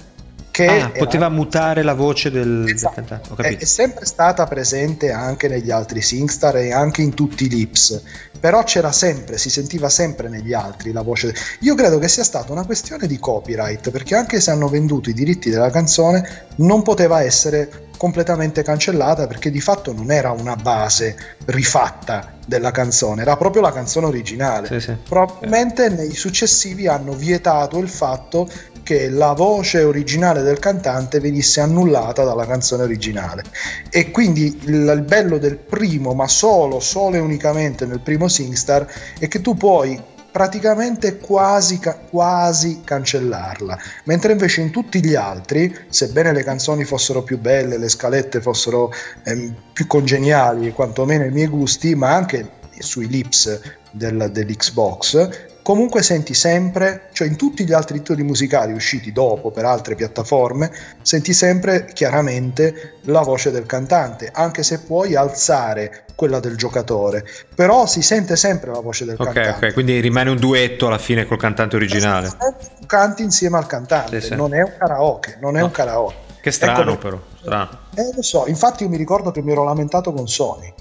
ah, 0.62 0.90
poteva 0.90 1.28
mutare 1.28 1.82
la 1.82 1.94
voce 1.94 2.30
del, 2.30 2.64
esatto. 2.68 3.00
del 3.00 3.08
cantante. 3.08 3.42
È, 3.42 3.56
è, 3.58 3.64
sempre 3.64 4.04
stata 4.06 4.46
presente 4.46 5.10
anche 5.10 5.48
negli 5.48 5.70
altri 5.70 6.00
SingStar 6.00 6.56
e 6.56 6.72
anche 6.72 7.02
in 7.02 7.14
tutti 7.14 7.46
i 7.46 7.48
lips, 7.48 8.00
però 8.38 8.62
c'era 8.62 8.92
sempre, 8.92 9.36
si 9.36 9.50
sentiva 9.50 9.88
sempre 9.88 10.28
negli 10.28 10.52
altri 10.52 10.92
la 10.92 11.02
voce. 11.02 11.34
Io 11.60 11.74
credo 11.74 11.98
che 11.98 12.08
sia 12.08 12.24
stata 12.24 12.52
una 12.52 12.64
questione 12.64 13.06
di 13.06 13.18
copyright, 13.18 13.90
perché 13.90 14.14
anche 14.14 14.40
se 14.40 14.50
hanno 14.50 14.68
venduto 14.68 15.10
i 15.10 15.14
diritti 15.14 15.50
della 15.50 15.70
canzone, 15.70 16.46
non 16.56 16.82
poteva 16.82 17.22
essere 17.22 17.84
completamente 17.96 18.62
cancellata 18.62 19.26
perché 19.26 19.50
di 19.50 19.60
fatto 19.60 19.92
non 19.92 20.10
era 20.10 20.30
una 20.32 20.56
base 20.56 21.16
rifatta 21.46 22.34
della 22.46 22.70
canzone, 22.70 23.22
era 23.22 23.36
proprio 23.36 23.62
la 23.62 23.72
canzone 23.72 24.06
originale. 24.06 24.66
Sì, 24.66 24.80
sì. 24.80 24.96
Probabilmente 25.08 25.88
nei 25.88 26.14
successivi 26.14 26.86
hanno 26.86 27.14
vietato 27.14 27.78
il 27.78 27.88
fatto 27.88 28.48
che 28.84 29.08
la 29.08 29.32
voce 29.32 29.82
originale 29.82 30.42
del 30.42 30.60
cantante 30.60 31.18
venisse 31.18 31.60
annullata 31.60 32.22
dalla 32.22 32.46
canzone 32.46 32.84
originale. 32.84 33.42
E 33.90 34.12
quindi 34.12 34.56
il, 34.66 34.74
il 34.74 35.02
bello 35.02 35.38
del 35.38 35.56
primo, 35.56 36.14
ma 36.14 36.28
solo, 36.28 36.78
solo 36.78 37.16
e 37.16 37.18
unicamente 37.18 37.86
nel 37.86 37.98
primo 37.98 38.28
SingStar, 38.28 38.86
è 39.18 39.26
che 39.26 39.40
tu 39.40 39.56
puoi 39.56 40.00
praticamente 40.34 41.18
quasi, 41.18 41.80
quasi 42.10 42.80
cancellarla, 42.82 43.78
mentre 44.04 44.32
invece 44.32 44.62
in 44.62 44.72
tutti 44.72 45.00
gli 45.04 45.14
altri, 45.14 45.72
sebbene 45.88 46.32
le 46.32 46.42
canzoni 46.42 46.82
fossero 46.82 47.22
più 47.22 47.38
belle, 47.38 47.78
le 47.78 47.88
scalette 47.88 48.40
fossero 48.40 48.92
ehm, 49.22 49.54
più 49.72 49.86
congeniali, 49.86 50.72
quantomeno 50.72 51.22
ai 51.22 51.30
miei 51.30 51.46
gusti, 51.46 51.94
ma 51.94 52.14
anche 52.14 52.62
sui 52.78 53.06
lips 53.06 53.60
del, 53.92 54.28
dell'Xbox, 54.32 55.52
comunque 55.64 56.02
senti 56.02 56.34
sempre, 56.34 57.08
cioè 57.12 57.26
in 57.26 57.36
tutti 57.36 57.64
gli 57.64 57.72
altri 57.72 57.96
titoli 57.98 58.22
musicali 58.22 58.74
usciti 58.74 59.12
dopo 59.12 59.50
per 59.50 59.64
altre 59.64 59.94
piattaforme, 59.94 60.70
senti 61.00 61.32
sempre 61.32 61.86
chiaramente 61.86 62.98
la 63.06 63.22
voce 63.22 63.50
del 63.50 63.64
cantante, 63.64 64.30
anche 64.30 64.62
se 64.62 64.80
puoi 64.80 65.16
alzare 65.16 66.04
quella 66.14 66.38
del 66.38 66.56
giocatore, 66.58 67.24
però 67.54 67.86
si 67.86 68.02
sente 68.02 68.36
sempre 68.36 68.72
la 68.72 68.80
voce 68.80 69.06
del 69.06 69.16
okay, 69.18 69.32
cantante. 69.32 69.66
Ok, 69.68 69.72
quindi 69.72 70.00
rimane 70.00 70.28
un 70.28 70.36
duetto 70.36 70.86
alla 70.86 70.98
fine 70.98 71.24
col 71.24 71.38
cantante 71.38 71.76
originale. 71.76 72.28
Tu 72.28 72.84
canti 72.86 73.22
insieme 73.22 73.56
al 73.56 73.66
cantante, 73.66 74.20
sì, 74.20 74.26
sì. 74.28 74.34
non 74.34 74.54
è 74.54 74.62
un 74.62 74.72
karaoke, 74.78 75.38
non 75.40 75.56
è 75.56 75.60
no. 75.60 75.66
un 75.66 75.70
karaoke. 75.70 76.14
Che 76.42 76.50
strano 76.50 76.92
ecco, 76.92 76.98
però, 76.98 77.20
strano. 77.40 77.78
Eh, 77.94 78.10
lo 78.14 78.22
so, 78.22 78.44
infatti 78.48 78.82
io 78.82 78.90
mi 78.90 78.98
ricordo 78.98 79.30
che 79.30 79.40
mi 79.40 79.52
ero 79.52 79.64
lamentato 79.64 80.12
con 80.12 80.28
Sony 80.28 80.72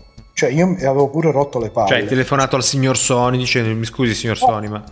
cioè, 0.43 0.51
io 0.51 0.75
avevo 0.79 1.09
pure 1.09 1.31
rotto 1.31 1.59
le 1.59 1.69
palle. 1.69 1.87
Cioè, 1.87 1.99
hai 1.99 2.07
telefonato 2.07 2.55
al 2.55 2.63
signor 2.63 2.97
Sony 2.97 3.37
dicendo: 3.37 3.73
Mi 3.73 3.85
scusi, 3.85 4.13
signor 4.13 4.39
no, 4.41 4.47
Sony, 4.47 4.67
ma. 4.67 4.83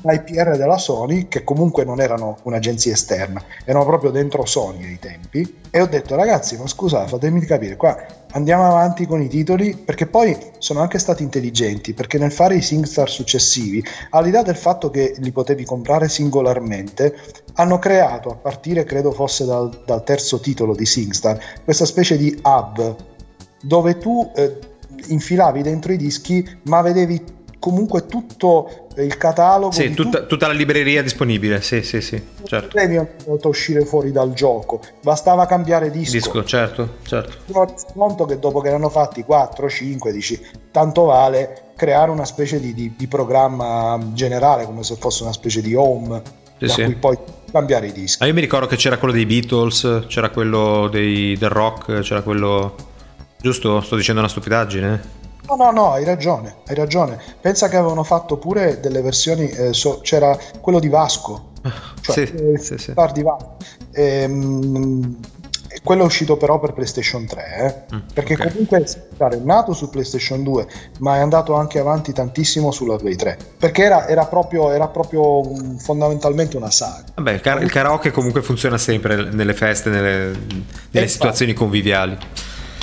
PR 0.00 0.56
della 0.56 0.76
Sony, 0.76 1.28
che 1.28 1.44
comunque 1.44 1.84
non 1.84 2.00
erano 2.00 2.36
un'agenzia 2.42 2.92
esterna, 2.92 3.42
erano 3.64 3.86
proprio 3.86 4.10
dentro 4.10 4.44
Sony 4.44 4.84
ai 4.84 4.98
tempi. 4.98 5.60
E 5.70 5.80
ho 5.80 5.86
detto: 5.86 6.14
Ragazzi, 6.14 6.58
ma 6.58 6.66
scusate, 6.66 7.08
fatemi 7.08 7.40
capire, 7.40 7.76
qua 7.76 7.96
andiamo 8.32 8.66
avanti 8.66 9.06
con 9.06 9.22
i 9.22 9.28
titoli, 9.28 9.74
perché 9.74 10.06
poi 10.06 10.36
sono 10.58 10.80
anche 10.80 10.98
stati 10.98 11.22
intelligenti, 11.22 11.94
perché 11.94 12.18
nel 12.18 12.32
fare 12.32 12.56
i 12.56 12.62
SingStar 12.62 13.08
successivi, 13.08 13.82
al 14.10 14.24
di 14.24 14.30
là 14.30 14.42
del 14.42 14.56
fatto 14.56 14.90
che 14.90 15.14
li 15.18 15.32
potevi 15.32 15.64
comprare 15.64 16.08
singolarmente, 16.10 17.16
hanno 17.54 17.78
creato, 17.78 18.30
a 18.30 18.34
partire 18.34 18.84
credo 18.84 19.12
fosse 19.12 19.46
dal, 19.46 19.82
dal 19.86 20.04
terzo 20.04 20.38
titolo 20.38 20.74
di 20.74 20.84
SingStar, 20.84 21.38
questa 21.64 21.86
specie 21.86 22.18
di 22.18 22.38
hub 22.42 22.96
dove 23.62 23.98
tu. 23.98 24.30
Eh, 24.34 24.76
infilavi 25.06 25.62
dentro 25.62 25.92
i 25.92 25.96
dischi, 25.96 26.46
ma 26.64 26.82
vedevi 26.82 27.36
comunque 27.58 28.06
tutto 28.06 28.86
il 28.96 29.16
catalogo. 29.16 29.72
Sì, 29.72 29.92
tutta, 29.92 30.22
tutta, 30.22 30.46
la 30.46 30.52
libreria 30.52 31.02
disponibile, 31.02 31.60
sì, 31.60 31.82
sì, 31.82 32.00
sì. 32.00 32.20
Certo. 32.44 32.76
Non 32.76 32.86
devi 32.86 33.06
potuto 33.24 33.48
uscire 33.48 33.84
fuori 33.84 34.12
dal 34.12 34.32
gioco, 34.32 34.80
bastava 35.02 35.46
cambiare 35.46 35.90
disco. 35.90 36.12
Disco, 36.12 36.44
certo, 36.44 36.96
certo. 37.02 37.36
Mi 37.46 37.66
conto 37.94 38.24
che 38.24 38.38
dopo 38.38 38.60
che 38.60 38.68
erano 38.68 38.88
fatti 38.88 39.22
4, 39.22 39.68
5, 39.68 40.12
dici, 40.12 40.40
tanto 40.70 41.04
vale 41.04 41.62
creare 41.76 42.10
una 42.10 42.24
specie 42.24 42.58
di, 42.58 42.74
di, 42.74 42.94
di 42.96 43.06
programma 43.06 43.98
generale, 44.12 44.64
come 44.64 44.82
se 44.82 44.96
fosse 44.96 45.22
una 45.22 45.32
specie 45.32 45.60
di 45.60 45.74
home, 45.74 46.22
sì, 46.58 46.66
da 46.66 46.72
sì. 46.72 46.84
cui 46.84 46.94
poi 46.96 47.18
cambiare 47.52 47.86
i 47.86 47.92
dischi. 47.92 48.22
Ah, 48.22 48.26
io 48.26 48.34
mi 48.34 48.40
ricordo 48.40 48.66
che 48.66 48.76
c'era 48.76 48.98
quello 48.98 49.14
dei 49.14 49.26
Beatles, 49.26 50.04
c'era 50.08 50.30
quello 50.30 50.88
dei, 50.90 51.36
del 51.36 51.50
rock, 51.50 52.00
c'era 52.00 52.22
quello 52.22 52.74
Giusto? 53.40 53.80
Sto 53.80 53.94
dicendo 53.96 54.20
una 54.20 54.28
stupidaggine? 54.28 55.16
No, 55.46 55.54
no, 55.54 55.70
no, 55.70 55.92
hai 55.92 56.04
ragione, 56.04 56.56
hai 56.66 56.74
ragione. 56.74 57.18
Pensa 57.40 57.68
che 57.68 57.76
avevano 57.76 58.02
fatto 58.02 58.36
pure 58.36 58.80
delle 58.80 59.00
versioni, 59.00 59.48
eh, 59.48 59.72
so, 59.72 60.00
c'era 60.02 60.36
quello 60.60 60.78
di 60.78 60.88
Vasco, 60.88 61.52
cioè 62.02 62.26
sì, 62.26 62.34
eh, 62.34 62.58
sì, 62.58 62.76
sì. 62.76 62.94
di 63.12 63.22
Vasco. 63.22 63.56
Ehm, 63.92 65.16
quello 65.82 66.02
è 66.02 66.04
uscito 66.04 66.36
però 66.36 66.58
per 66.58 66.72
PlayStation 66.72 67.24
3, 67.24 67.86
eh? 67.90 67.94
mm, 67.94 67.98
perché 68.12 68.34
okay. 68.34 68.50
comunque 68.50 68.82
è 68.82 69.36
nato 69.42 69.72
su 69.72 69.88
PlayStation 69.88 70.42
2, 70.42 70.66
ma 70.98 71.16
è 71.16 71.20
andato 71.20 71.54
anche 71.54 71.78
avanti 71.78 72.12
tantissimo 72.12 72.70
sulla 72.70 72.96
Play 72.96 73.16
3, 73.16 73.38
perché 73.58 73.84
era, 73.84 74.06
era, 74.08 74.26
proprio, 74.26 74.72
era 74.72 74.88
proprio 74.88 75.42
fondamentalmente 75.78 76.56
una 76.56 76.70
saga. 76.70 77.04
Vabbè, 77.14 77.32
il, 77.32 77.40
car- 77.40 77.62
il, 77.62 77.70
karaoke 77.70 78.10
comunque 78.10 78.42
funziona 78.42 78.76
sempre 78.76 79.30
nelle 79.30 79.54
feste, 79.54 79.88
nelle, 79.88 80.36
nelle 80.90 81.08
situazioni 81.08 81.54
conviviali. 81.54 82.18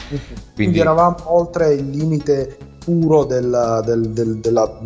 Quindi, 0.08 0.42
Quindi 0.54 0.80
eravamo 0.80 1.16
oltre 1.26 1.74
il 1.74 1.90
limite 1.90 2.58
puro 2.84 3.24
del, 3.26 3.82
del, 3.84 4.10
del, 4.10 4.38
della, 4.38 4.80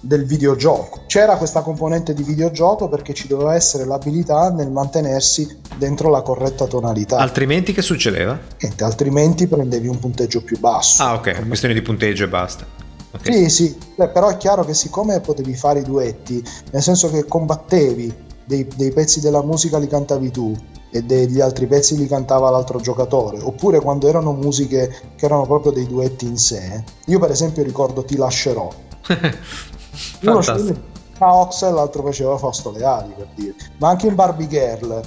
del 0.00 0.24
videogioco. 0.24 1.02
C'era 1.06 1.36
questa 1.36 1.62
componente 1.62 2.12
di 2.14 2.22
videogioco 2.22 2.88
perché 2.88 3.14
ci 3.14 3.28
doveva 3.28 3.54
essere 3.54 3.84
l'abilità 3.84 4.50
nel 4.50 4.70
mantenersi 4.70 5.58
dentro 5.76 6.10
la 6.10 6.22
corretta 6.22 6.66
tonalità. 6.66 7.18
Altrimenti 7.18 7.72
che 7.72 7.82
succedeva? 7.82 8.38
Niente, 8.60 8.84
altrimenti 8.84 9.46
prendevi 9.46 9.86
un 9.86 9.98
punteggio 9.98 10.42
più 10.42 10.58
basso. 10.58 11.02
Ah, 11.02 11.14
ok, 11.14 11.46
questione 11.46 11.74
di 11.74 11.82
punteggio 11.82 12.24
e 12.24 12.28
basta. 12.28 12.66
Okay. 13.14 13.32
Sì, 13.32 13.48
sì, 13.50 13.76
Beh, 13.94 14.08
però 14.08 14.28
è 14.28 14.38
chiaro 14.38 14.64
che 14.64 14.72
siccome 14.72 15.20
potevi 15.20 15.54
fare 15.54 15.80
i 15.80 15.84
duetti, 15.84 16.42
nel 16.70 16.82
senso 16.82 17.10
che 17.10 17.26
combattevi 17.26 18.14
dei, 18.44 18.66
dei 18.74 18.90
pezzi 18.90 19.20
della 19.20 19.42
musica 19.42 19.78
li 19.78 19.86
cantavi 19.86 20.30
tu, 20.30 20.56
e 20.92 21.02
degli 21.02 21.40
altri 21.40 21.66
pezzi 21.66 21.96
li 21.96 22.06
cantava 22.06 22.50
l'altro 22.50 22.78
giocatore, 22.78 23.40
oppure 23.40 23.80
quando 23.80 24.08
erano 24.08 24.32
musiche 24.32 24.94
che 25.16 25.24
erano 25.24 25.46
proprio 25.46 25.72
dei 25.72 25.86
duetti 25.86 26.26
in 26.26 26.36
sé. 26.36 26.84
Io 27.06 27.18
per 27.18 27.30
esempio 27.30 27.62
ricordo 27.62 28.04
Ti 28.04 28.16
lascerò. 28.16 28.68
Uno 30.22 30.42
faceva 30.42 30.90
Ox 31.18 31.62
e 31.62 31.70
l'altro 31.70 32.02
faceva 32.02 32.36
Fausto 32.36 32.70
Leali 32.70 33.12
per 33.16 33.28
dire. 33.34 33.54
Ma 33.78 33.88
anche 33.88 34.06
in 34.06 34.14
Barbie 34.14 34.48
Girl, 34.48 35.00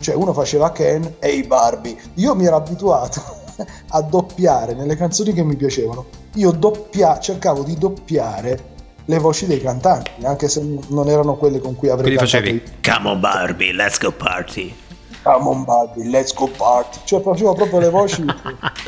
cioè 0.00 0.14
uno 0.14 0.32
faceva 0.32 0.72
Ken 0.72 1.16
e 1.18 1.30
i 1.30 1.42
Barbie. 1.42 1.96
Io 2.14 2.34
mi 2.34 2.46
ero 2.46 2.56
abituato 2.56 3.20
a 3.88 4.00
doppiare 4.00 4.74
nelle 4.74 4.96
canzoni 4.96 5.32
che 5.32 5.42
mi 5.42 5.56
piacevano. 5.56 6.06
Io 6.34 6.52
doppia, 6.52 7.18
cercavo 7.18 7.62
di 7.64 7.76
doppiare 7.76 8.76
le 9.04 9.18
voci 9.18 9.46
dei 9.46 9.60
cantanti, 9.60 10.10
anche 10.22 10.48
se 10.48 10.62
non 10.88 11.08
erano 11.08 11.36
quelle 11.36 11.58
con 11.58 11.74
cui 11.74 11.88
avrei 11.88 12.14
Quindi 12.14 12.20
facevi 12.20 12.62
Come 12.82 13.08
on 13.08 13.20
Barbie, 13.20 13.72
let's 13.72 13.98
go 13.98 14.12
party. 14.12 14.86
Come 15.28 15.46
on 15.46 15.64
Barbie, 15.64 16.08
let's 16.08 16.32
go 16.32 16.48
party. 16.56 17.00
Cioè 17.04 17.20
facevo 17.20 17.52
proprio 17.52 17.80
le 17.80 17.90
voci 17.90 18.24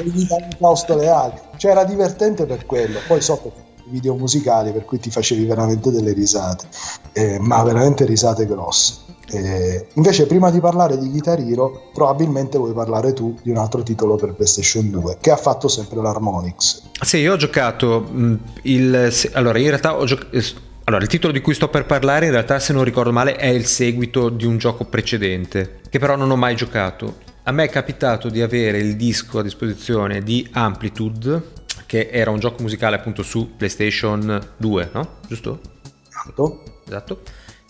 di 0.03 0.27
Fausto 0.59 0.97
Leali. 0.97 1.39
Cioè 1.59 1.73
era 1.73 1.85
divertente 1.85 2.47
per 2.47 2.65
quello. 2.65 2.99
Poi 3.07 3.21
sotto 3.21 3.53
video 3.89 4.15
musicali 4.15 4.73
per 4.73 4.87
cui 4.87 4.99
ti 4.99 5.11
facevi 5.11 5.45
veramente 5.45 5.91
delle 5.91 6.13
risate, 6.13 6.67
eh, 7.13 7.39
ma 7.41 7.63
veramente 7.63 8.07
risate 8.07 8.47
grosse. 8.47 9.09
Eh, 9.33 9.89
invece, 9.95 10.27
prima 10.27 10.51
di 10.51 10.61
parlare 10.61 10.97
di 10.97 11.11
Guitar 11.11 11.39
Hero, 11.41 11.91
probabilmente 11.93 12.57
vuoi 12.57 12.73
parlare 12.73 13.13
tu 13.13 13.37
di 13.43 13.51
un 13.51 13.59
altro 13.59 13.83
titolo 13.83 14.17
per 14.17 14.33
PlayStation 14.33 14.91
2 14.91 15.19
che 15.21 15.31
ha 15.31 15.37
fatto 15.37 15.69
sempre 15.69 16.01
l'Harmonix. 16.01 16.83
Sì, 17.03 17.19
io 17.19 17.35
ho 17.35 17.37
giocato 17.37 18.01
mh, 18.01 18.23
mm, 18.23 18.35
il. 18.63 19.13
Allora, 19.33 19.59
in 19.59 19.69
realtà 19.69 19.99
ho 19.99 20.07
giocato. 20.07 20.69
Allora, 20.91 21.05
il 21.05 21.11
titolo 21.11 21.33
di 21.33 21.41
cui 21.41 21.55
sto 21.55 21.69
per 21.69 21.87
parlare, 21.87 22.27
in 22.27 22.33
realtà, 22.33 22.59
se 22.59 22.73
non 22.73 22.83
ricordo 22.83 23.13
male, 23.13 23.37
è 23.37 23.47
il 23.47 23.67
seguito 23.67 24.29
di 24.29 24.45
un 24.45 24.59
gioco 24.59 24.87
precedente, 24.87 25.83
che 25.89 26.01
però 26.01 26.17
non 26.17 26.29
ho 26.33 26.35
mai 26.35 26.57
giocato. 26.57 27.19
A 27.45 27.53
me 27.53 27.63
è 27.63 27.69
capitato 27.69 28.29
di 28.29 28.43
avere 28.43 28.79
il 28.79 28.97
disco 28.97 29.39
a 29.39 29.43
disposizione 29.45 30.21
di 30.21 30.49
Amplitude, 30.51 31.53
che 31.87 32.09
era 32.11 32.33
un 32.33 32.41
gioco 32.41 32.63
musicale 32.63 32.97
appunto 32.97 33.23
su 33.23 33.55
PlayStation 33.57 34.49
2, 34.57 34.91
no? 34.93 35.19
Giusto? 35.29 35.61
Esatto. 36.09 36.63
Esatto 36.85 37.21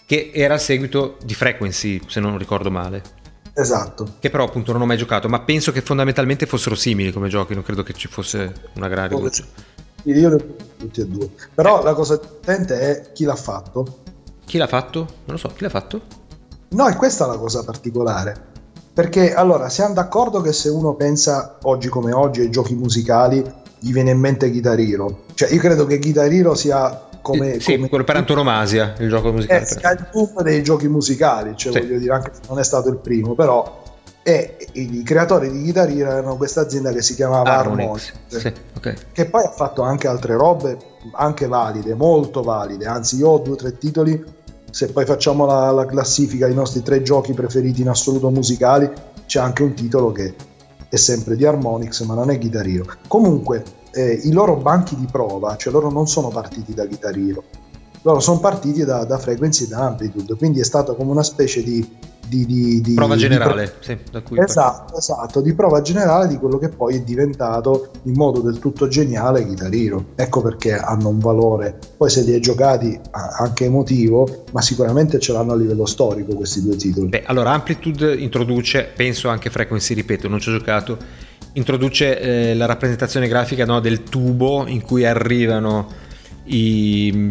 che 0.06 0.30
era 0.34 0.54
il 0.54 0.60
seguito 0.60 1.18
di 1.22 1.34
Frequency, 1.34 2.00
se 2.08 2.18
non 2.18 2.36
ricordo 2.36 2.68
male. 2.68 3.00
Esatto. 3.54 4.14
Che 4.18 4.28
però 4.28 4.44
appunto 4.44 4.72
non 4.72 4.80
ho 4.80 4.86
mai 4.86 4.96
giocato, 4.96 5.28
ma 5.28 5.38
penso 5.40 5.70
che 5.70 5.82
fondamentalmente 5.82 6.46
fossero 6.46 6.74
simili 6.74 7.12
come 7.12 7.28
giochi, 7.28 7.54
non 7.54 7.62
credo 7.62 7.84
che 7.84 7.92
ci 7.92 8.08
fosse 8.08 8.52
una 8.74 8.88
grande 8.88 9.14
rivoluzione. 9.14 9.50
Io 10.04 10.14
li 10.14 10.24
ho 10.24 10.36
tutti 10.76 11.00
e 11.00 11.06
due. 11.06 11.28
Però 11.54 11.80
eh. 11.80 11.84
la 11.84 11.94
cosa 11.94 12.16
divertente 12.16 12.80
è 12.80 13.12
chi 13.12 13.24
l'ha 13.24 13.36
fatto. 13.36 13.98
Chi 14.44 14.58
l'ha 14.58 14.66
fatto? 14.66 14.98
Non 14.98 15.08
lo 15.26 15.36
so, 15.36 15.48
chi 15.48 15.62
l'ha 15.62 15.68
fatto? 15.68 16.00
No, 16.70 16.86
è 16.86 16.96
questa 16.96 17.26
la 17.26 17.36
cosa 17.36 17.64
particolare. 17.64 18.48
Perché 18.92 19.34
allora 19.34 19.68
siamo 19.68 19.94
d'accordo 19.94 20.40
che 20.40 20.52
se 20.52 20.68
uno 20.68 20.94
pensa 20.94 21.58
oggi 21.62 21.88
come 21.88 22.12
oggi 22.12 22.40
ai 22.40 22.50
giochi 22.50 22.74
musicali, 22.74 23.42
gli 23.78 23.92
viene 23.92 24.10
in 24.10 24.18
mente 24.18 24.50
Guitar 24.50 24.78
Hero. 24.78 25.24
Cioè, 25.34 25.52
io 25.52 25.60
credo 25.60 25.86
che 25.86 25.98
Guitar 25.98 26.30
Hero 26.30 26.54
sia 26.54 27.08
come, 27.22 27.60
sì, 27.60 27.74
come... 27.76 27.88
quello 27.88 28.04
per 28.04 28.16
antonomasia, 28.16 28.94
il 28.98 29.08
gioco 29.08 29.32
musicale. 29.32 29.64
È 29.64 29.90
il 29.90 30.08
boom 30.12 30.42
dei 30.42 30.62
giochi 30.62 30.88
musicali, 30.88 31.52
cioè 31.56 31.72
sì. 31.72 31.80
voglio 31.80 31.98
dire, 31.98 32.12
anche 32.12 32.32
se 32.34 32.40
non 32.48 32.58
è 32.58 32.64
stato 32.64 32.88
il 32.88 32.96
primo, 32.96 33.34
però 33.34 33.79
e 34.22 34.56
i 34.72 35.02
creatori 35.02 35.50
di 35.50 35.62
Guitar 35.62 35.88
Hero 35.88 36.10
erano 36.10 36.36
questa 36.36 36.60
azienda 36.60 36.92
che 36.92 37.00
si 37.00 37.14
chiamava 37.14 37.56
Harmonix, 37.56 38.12
sì, 38.26 38.52
okay. 38.76 38.94
che 39.12 39.26
poi 39.26 39.44
ha 39.44 39.50
fatto 39.50 39.82
anche 39.82 40.08
altre 40.08 40.36
robe 40.36 40.76
anche 41.12 41.46
valide, 41.46 41.94
molto 41.94 42.42
valide, 42.42 42.86
anzi 42.86 43.16
io 43.16 43.28
ho 43.28 43.38
due 43.38 43.54
o 43.54 43.56
tre 43.56 43.78
titoli, 43.78 44.22
se 44.70 44.92
poi 44.92 45.06
facciamo 45.06 45.46
la, 45.46 45.70
la 45.70 45.86
classifica 45.86 46.46
i 46.46 46.54
nostri 46.54 46.82
tre 46.82 47.02
giochi 47.02 47.32
preferiti 47.32 47.80
in 47.80 47.88
assoluto 47.88 48.30
musicali, 48.30 48.90
c'è 49.26 49.40
anche 49.40 49.62
un 49.62 49.74
titolo 49.74 50.12
che 50.12 50.34
è 50.88 50.96
sempre 50.96 51.36
di 51.36 51.46
Harmonix 51.46 52.02
ma 52.02 52.14
non 52.14 52.30
è 52.30 52.38
Guitar 52.38 52.66
Hero. 52.66 52.84
Comunque 53.08 53.64
eh, 53.92 54.20
i 54.22 54.32
loro 54.32 54.56
banchi 54.56 54.96
di 54.96 55.06
prova, 55.10 55.56
cioè 55.56 55.72
loro 55.72 55.90
non 55.90 56.06
sono 56.06 56.28
partiti 56.28 56.74
da 56.74 56.84
Guitar 56.84 57.16
Hero, 57.16 57.42
loro 58.02 58.20
sono 58.20 58.38
partiti 58.38 58.84
da, 58.84 59.04
da 59.04 59.18
Frequency 59.18 59.64
e 59.64 59.68
da 59.68 59.86
Amplitude, 59.86 60.34
quindi 60.36 60.60
è 60.60 60.64
stato 60.64 60.94
come 60.94 61.10
una 61.10 61.22
specie 61.22 61.62
di 61.62 61.96
di, 62.30 62.46
di, 62.46 62.80
di 62.80 62.94
prova 62.94 63.16
generale, 63.16 63.74
di 63.80 63.84
sì, 63.84 63.98
esatto, 64.36 64.96
esatto, 64.96 65.40
di 65.40 65.52
prova 65.52 65.82
generale 65.82 66.28
di 66.28 66.38
quello 66.38 66.58
che 66.58 66.68
poi 66.68 66.94
è 66.94 67.00
diventato 67.00 67.90
in 68.04 68.12
modo 68.14 68.40
del 68.40 68.60
tutto 68.60 68.86
geniale 68.86 69.44
Guitar 69.44 69.74
Hero. 69.74 70.04
Ecco 70.14 70.40
perché 70.40 70.74
hanno 70.74 71.08
un 71.08 71.18
valore. 71.18 71.76
Poi 71.96 72.08
se 72.08 72.22
li 72.22 72.32
hai 72.32 72.40
giocati 72.40 72.98
anche 73.10 73.64
emotivo, 73.64 74.44
ma 74.52 74.62
sicuramente 74.62 75.18
ce 75.18 75.32
l'hanno 75.32 75.52
a 75.52 75.56
livello 75.56 75.86
storico 75.86 76.36
questi 76.36 76.62
due 76.62 76.76
titoli. 76.76 77.08
Beh, 77.08 77.24
allora 77.26 77.50
Amplitude 77.50 78.14
introduce, 78.14 78.88
penso 78.94 79.28
anche 79.28 79.50
Frequency, 79.50 79.94
ripeto, 79.94 80.28
non 80.28 80.38
ci 80.38 80.50
ho 80.50 80.52
giocato, 80.52 80.96
introduce 81.54 82.20
eh, 82.20 82.54
la 82.54 82.66
rappresentazione 82.66 83.26
grafica 83.26 83.64
no, 83.64 83.80
del 83.80 84.04
tubo 84.04 84.68
in 84.68 84.82
cui 84.82 85.04
arrivano 85.04 85.88
i 86.44 87.30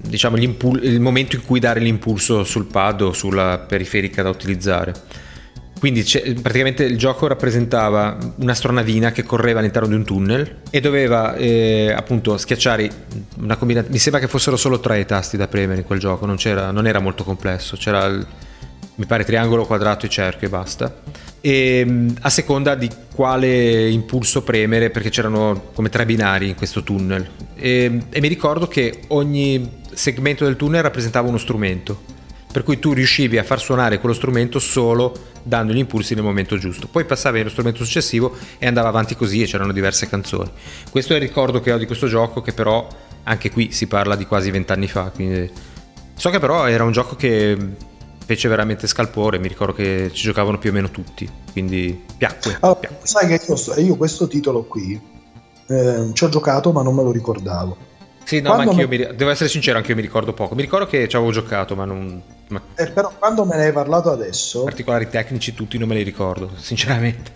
diciamo, 0.00 0.36
il 0.36 1.00
momento 1.00 1.36
in 1.36 1.44
cui 1.44 1.60
dare 1.60 1.80
l'impulso 1.80 2.44
sul 2.44 2.66
pad 2.66 3.02
o 3.02 3.12
sulla 3.12 3.58
periferica 3.58 4.22
da 4.22 4.28
utilizzare. 4.28 4.94
Quindi 5.80 6.04
praticamente 6.42 6.84
il 6.84 6.98
gioco 6.98 7.26
rappresentava 7.26 8.18
un'astronavina 8.36 9.12
che 9.12 9.22
correva 9.22 9.60
all'interno 9.60 9.88
di 9.88 9.94
un 9.94 10.04
tunnel 10.04 10.56
e 10.68 10.78
doveva 10.80 11.34
eh, 11.36 11.90
appunto 11.90 12.36
schiacciare 12.36 12.90
una 13.40 13.56
combinazione. 13.56 13.94
Mi 13.94 13.98
sembra 13.98 14.20
che 14.20 14.28
fossero 14.28 14.58
solo 14.58 14.78
tre 14.78 15.00
i 15.00 15.06
tasti 15.06 15.38
da 15.38 15.48
premere 15.48 15.80
in 15.80 15.86
quel 15.86 15.98
gioco, 15.98 16.26
non, 16.26 16.36
non 16.44 16.86
era 16.86 16.98
molto 16.98 17.24
complesso. 17.24 17.78
C'era 17.78 18.04
il, 18.04 18.26
mi 18.96 19.06
pare 19.06 19.24
triangolo, 19.24 19.64
quadrato 19.64 20.04
e 20.04 20.10
cerchio 20.10 20.48
e 20.48 20.50
basta. 20.50 21.00
E 21.40 22.06
a 22.20 22.28
seconda 22.28 22.74
di 22.74 22.90
quale 23.14 23.88
impulso 23.88 24.42
premere, 24.42 24.90
perché 24.90 25.08
c'erano 25.08 25.70
come 25.72 25.88
tre 25.88 26.04
binari 26.04 26.50
in 26.50 26.56
questo 26.56 26.82
tunnel. 26.82 27.26
E, 27.54 28.00
e 28.10 28.20
mi 28.20 28.28
ricordo 28.28 28.68
che 28.68 29.04
ogni 29.08 29.79
segmento 30.00 30.44
del 30.44 30.56
tunnel 30.56 30.82
rappresentava 30.82 31.28
uno 31.28 31.36
strumento 31.36 32.18
per 32.50 32.64
cui 32.64 32.78
tu 32.78 32.92
riuscivi 32.92 33.38
a 33.38 33.44
far 33.44 33.60
suonare 33.60 34.00
quello 34.00 34.14
strumento 34.14 34.58
solo 34.58 35.14
dando 35.42 35.72
gli 35.72 35.78
impulsi 35.78 36.14
nel 36.14 36.24
momento 36.24 36.58
giusto. 36.58 36.88
Poi 36.88 37.04
passavi 37.04 37.40
allo 37.40 37.48
strumento 37.48 37.84
successivo 37.84 38.34
e 38.58 38.66
andava 38.66 38.88
avanti 38.88 39.14
così 39.14 39.42
e 39.42 39.46
c'erano 39.46 39.72
diverse 39.72 40.08
canzoni. 40.08 40.50
Questo 40.90 41.12
è 41.12 41.16
il 41.16 41.22
ricordo 41.22 41.60
che 41.60 41.70
ho 41.70 41.78
di 41.78 41.86
questo 41.86 42.08
gioco 42.08 42.40
che 42.40 42.52
però 42.52 42.88
anche 43.22 43.50
qui 43.50 43.70
si 43.70 43.86
parla 43.86 44.16
di 44.16 44.26
quasi 44.26 44.50
vent'anni 44.50 44.88
fa. 44.88 45.12
Quindi... 45.14 45.48
So 46.14 46.30
che 46.30 46.40
però 46.40 46.66
era 46.66 46.82
un 46.82 46.90
gioco 46.90 47.14
che 47.14 47.56
fece 48.26 48.48
veramente 48.48 48.88
scalpore, 48.88 49.38
mi 49.38 49.48
ricordo 49.48 49.72
che 49.72 50.10
ci 50.12 50.24
giocavano 50.24 50.58
più 50.58 50.70
o 50.70 50.72
meno 50.72 50.90
tutti, 50.90 51.28
quindi 51.52 52.04
piacque. 52.16 52.56
Allora, 52.60 52.80
piacque. 52.80 53.06
Sai 53.06 53.28
che 53.28 53.40
io, 53.46 53.84
io, 53.84 53.96
questo 53.96 54.26
titolo 54.26 54.64
qui 54.64 55.00
eh, 55.68 56.10
ci 56.12 56.24
ho 56.24 56.28
giocato 56.28 56.72
ma 56.72 56.82
non 56.82 56.96
me 56.96 57.02
lo 57.04 57.12
ricordavo 57.12 57.88
sì, 58.24 58.40
no, 58.40 58.54
quando 58.54 58.72
ma 58.72 58.82
anch'io, 58.82 58.88
me... 58.88 59.08
mi... 59.08 59.16
devo 59.16 59.30
essere 59.30 59.48
sincero, 59.48 59.76
anche 59.78 59.90
io 59.90 59.96
mi 59.96 60.02
ricordo 60.02 60.32
poco. 60.32 60.54
Mi 60.54 60.62
ricordo 60.62 60.86
che 60.86 61.08
ci 61.08 61.16
avevo 61.16 61.32
giocato, 61.32 61.74
ma 61.74 61.84
non... 61.84 62.22
Ma... 62.48 62.60
Eh, 62.74 62.88
però 62.88 63.12
quando 63.18 63.44
me 63.44 63.56
ne 63.56 63.66
hai 63.66 63.72
parlato 63.72 64.10
adesso... 64.10 64.64
Particolari 64.64 65.08
tecnici 65.08 65.54
tutti 65.54 65.78
non 65.78 65.88
me 65.88 65.94
li 65.94 66.02
ricordo, 66.02 66.50
sinceramente. 66.56 67.32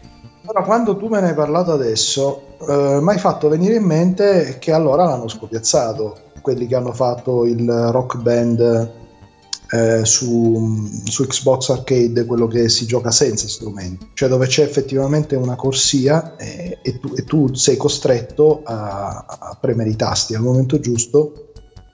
Però 0.47 0.63
quando 0.63 0.97
tu 0.97 1.09
me 1.09 1.21
ne 1.21 1.29
hai 1.29 1.35
parlato 1.35 1.73
adesso, 1.73 2.57
eh, 2.69 2.99
mi 3.01 3.11
hai 3.11 3.19
fatto 3.19 3.49
venire 3.49 3.77
in 3.77 3.85
mente 3.85 4.59
che 4.59 4.73
allora 4.73 5.05
l'hanno 5.05 5.29
scopiazzato, 5.29 6.19
quelli 6.43 6.67
che 6.67 6.77
hanno 6.77 6.93
fatto 6.93 7.47
il 7.47 7.67
rock 7.67 8.19
band 8.19 9.03
eh, 9.75 10.05
su, 10.05 10.89
su, 11.05 11.27
Xbox 11.27 11.71
Arcade 11.71 12.27
quello 12.27 12.47
che 12.47 12.69
si 12.69 12.87
gioca 12.87 13.11
senza 13.11 13.49
strumenti, 13.49 14.11
cioè 14.15 14.29
dove 14.29 14.47
c'è 14.47 14.63
effettivamente 14.63 15.35
una 15.35 15.57
corsia 15.57 16.37
e, 16.37 16.79
e, 16.81 17.01
tu, 17.01 17.13
e 17.17 17.25
tu, 17.25 17.53
sei 17.55 17.77
costretto 17.77 18.63
a, 18.63 19.27
a, 19.27 19.59
premere 19.61 19.91
i 19.91 19.97
tasti 19.97 20.37
al 20.37 20.43
momento 20.43 20.79
giusto 20.79 21.51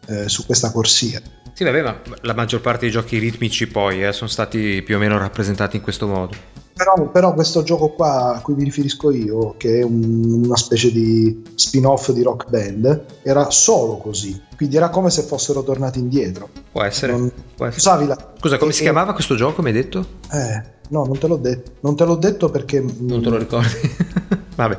eh, 0.09 0.29
su 0.29 0.45
questa 0.45 0.71
corsia. 0.71 1.23
Sì, 1.55 1.64
vabbè, 1.64 1.83
ma 1.83 1.99
la 2.21 2.35
maggior 2.35 2.61
parte 2.61 2.81
dei 2.81 2.90
giochi 2.90 3.16
ritmici 3.16 3.66
poi 3.66 4.05
eh, 4.05 4.12
sono 4.12 4.29
stati 4.29 4.83
più 4.83 4.97
o 4.97 4.99
meno 4.99 5.16
rappresentati 5.16 5.77
in 5.77 5.83
questo 5.83 6.07
modo. 6.07 6.37
Però, 6.81 7.11
però, 7.11 7.35
questo 7.35 7.62
gioco 7.62 7.90
qua 7.90 8.37
a 8.37 8.40
cui 8.40 8.55
mi 8.55 8.64
riferisco 8.64 9.11
io, 9.11 9.55
che 9.59 9.81
è 9.81 9.83
un, 9.83 10.45
una 10.45 10.57
specie 10.57 10.90
di 10.90 11.43
spin-off 11.55 12.11
di 12.11 12.23
rock 12.23 12.49
band, 12.49 13.05
era 13.21 13.51
solo 13.51 13.99
così. 13.99 14.40
Quindi 14.57 14.77
era 14.77 14.88
come 14.88 15.11
se 15.11 15.21
fossero 15.21 15.62
tornati 15.62 15.99
indietro. 15.99 16.49
Può 16.73 16.83
essere. 16.83 17.12
Non, 17.12 17.31
può 17.55 17.66
essere. 17.66 18.07
La... 18.07 18.16
Scusa, 18.38 18.57
come 18.57 18.71
e, 18.71 18.75
si 18.75 18.81
chiamava 18.81 19.12
questo 19.12 19.35
gioco, 19.35 19.61
mi 19.61 19.69
hai 19.69 19.75
detto? 19.75 20.07
Eh, 20.33 20.62
no, 20.88 21.05
non 21.05 21.19
te 21.19 21.27
l'ho 21.27 21.37
detto. 21.37 21.73
Non 21.81 21.97
te 21.97 22.05
l'ho 22.07 22.16
detto 22.16 22.49
perché... 22.49 22.81
Non 22.81 23.21
te 23.21 23.29
lo 23.29 23.37
ricordi? 23.37 23.75
Vabbè. 24.57 24.79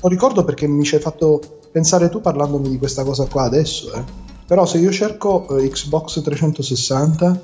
Lo 0.00 0.08
ricordo 0.08 0.44
perché 0.44 0.66
mi 0.66 0.82
ci 0.82 0.96
hai 0.96 1.00
fatto 1.00 1.60
pensare 1.70 2.08
tu 2.08 2.20
parlandomi 2.20 2.68
di 2.68 2.78
questa 2.78 3.04
cosa 3.04 3.26
qua 3.26 3.42
adesso, 3.42 3.92
eh. 3.94 4.02
Però 4.48 4.66
se 4.66 4.78
io 4.78 4.90
cerco 4.90 5.46
eh, 5.58 5.68
Xbox 5.68 6.22
360 6.22 7.40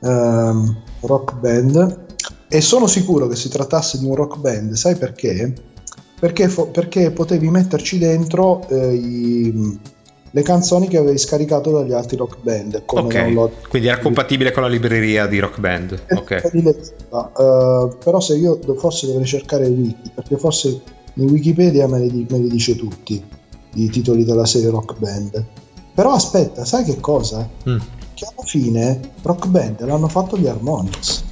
ehm, 0.00 0.76
Rock 1.00 1.34
Band 1.36 2.04
e 2.48 2.60
sono 2.60 2.86
sicuro 2.86 3.26
che 3.26 3.36
si 3.36 3.48
trattasse 3.48 3.98
di 3.98 4.06
un 4.06 4.14
rock 4.14 4.38
band, 4.38 4.72
sai 4.72 4.96
perché? 4.96 5.52
Perché, 6.18 6.48
fo- 6.48 6.68
perché 6.68 7.10
potevi 7.10 7.48
metterci 7.50 7.98
dentro 7.98 8.66
eh, 8.68 8.94
i, 8.94 9.78
le 10.30 10.42
canzoni 10.42 10.88
che 10.88 10.96
avevi 10.96 11.18
scaricato 11.18 11.70
dagli 11.70 11.92
altri 11.92 12.16
rock 12.16 12.38
band. 12.42 12.82
ok, 12.86 13.68
quindi 13.68 13.88
era 13.88 13.98
compatibile 13.98 14.52
con 14.52 14.62
la 14.62 14.68
libreria 14.68 15.26
di 15.26 15.38
rock 15.38 15.58
band. 15.60 16.02
Ok. 16.10 16.50
Uh, 17.10 17.96
però 18.02 18.20
se 18.20 18.36
io 18.36 18.58
forse 18.76 19.06
dovrei 19.06 19.26
cercare 19.26 19.66
wiki, 19.66 20.10
perché 20.14 20.36
forse 20.36 20.80
in 21.14 21.30
Wikipedia 21.30 21.86
me 21.88 22.00
li, 22.00 22.26
me 22.28 22.38
li 22.38 22.48
dice 22.48 22.76
tutti 22.76 23.22
i 23.74 23.90
titoli 23.90 24.24
della 24.24 24.46
serie 24.46 24.70
rock 24.70 24.98
band. 24.98 25.44
Però 25.94 26.12
aspetta, 26.12 26.64
sai 26.64 26.84
che 26.84 27.00
cosa? 27.00 27.48
Mm. 27.68 27.78
Che 28.14 28.24
alla 28.24 28.46
fine 28.46 29.00
rock 29.22 29.46
band 29.46 29.80
l'hanno 29.84 30.08
fatto 30.08 30.36
gli 30.36 30.46
Harmonix. 30.46 31.24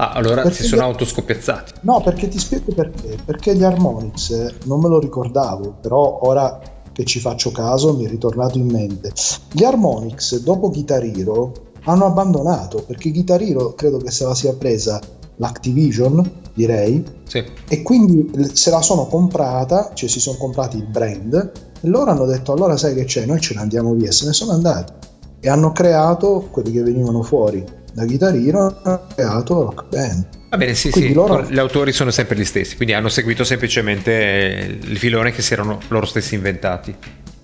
Ah, 0.00 0.10
allora 0.12 0.42
perché 0.42 0.62
si 0.62 0.68
sono 0.68 0.82
gli... 0.82 0.84
autoscoppiazzati. 0.84 1.72
No, 1.82 2.00
perché 2.00 2.28
ti 2.28 2.38
spiego 2.38 2.72
perché. 2.72 3.16
Perché 3.24 3.54
gli 3.56 3.64
Harmonix 3.64 4.30
eh, 4.30 4.54
non 4.64 4.80
me 4.80 4.88
lo 4.88 5.00
ricordavo, 5.00 5.76
però 5.80 6.20
ora 6.22 6.60
che 6.92 7.04
ci 7.04 7.18
faccio 7.20 7.50
caso 7.50 7.96
mi 7.96 8.04
è 8.04 8.08
ritornato 8.08 8.58
in 8.58 8.66
mente. 8.66 9.12
Gli 9.50 9.64
Harmonix 9.64 10.38
dopo 10.38 10.70
Guitar 10.70 11.02
Hero 11.02 11.52
hanno 11.84 12.06
abbandonato 12.06 12.84
perché 12.86 13.10
Guitar 13.10 13.42
Hero 13.42 13.74
credo 13.74 13.98
che 13.98 14.10
se 14.10 14.24
la 14.24 14.34
sia 14.34 14.52
presa 14.54 15.00
l'Activision, 15.36 16.30
direi, 16.54 17.04
sì. 17.24 17.44
e 17.68 17.82
quindi 17.82 18.30
se 18.52 18.70
la 18.70 18.82
sono 18.82 19.06
comprata, 19.06 19.90
cioè 19.94 20.08
si 20.08 20.20
sono 20.20 20.36
comprati 20.36 20.76
il 20.76 20.86
brand, 20.86 21.52
e 21.80 21.88
loro 21.88 22.10
hanno 22.10 22.26
detto 22.26 22.52
allora 22.52 22.76
sai 22.76 22.94
che 22.94 23.04
c'è, 23.04 23.24
noi 23.24 23.40
ce 23.40 23.54
ne 23.54 23.60
andiamo 23.60 23.94
via, 23.94 24.10
se 24.10 24.26
ne 24.26 24.32
sono 24.32 24.52
andati 24.52 24.92
e 25.40 25.48
hanno 25.48 25.70
creato 25.70 26.48
quelli 26.50 26.72
che 26.72 26.82
venivano 26.82 27.22
fuori 27.22 27.64
da 27.98 28.04
Guitar 28.04 28.34
Hero 28.36 28.80
ha 28.84 29.06
creato 29.12 29.62
Rock 29.64 29.88
Band. 29.88 30.28
Va 30.50 30.56
bene, 30.56 30.74
sì, 30.74 30.90
quindi 30.90 31.10
sì, 31.10 31.14
loro... 31.14 31.42
gli 31.42 31.58
autori 31.58 31.92
sono 31.92 32.10
sempre 32.10 32.36
gli 32.36 32.44
stessi, 32.44 32.76
quindi 32.76 32.94
hanno 32.94 33.08
seguito 33.08 33.42
semplicemente 33.42 34.78
il 34.80 34.96
filone 34.96 35.32
che 35.32 35.42
si 35.42 35.52
erano 35.52 35.80
loro 35.88 36.06
stessi 36.06 36.36
inventati. 36.36 36.94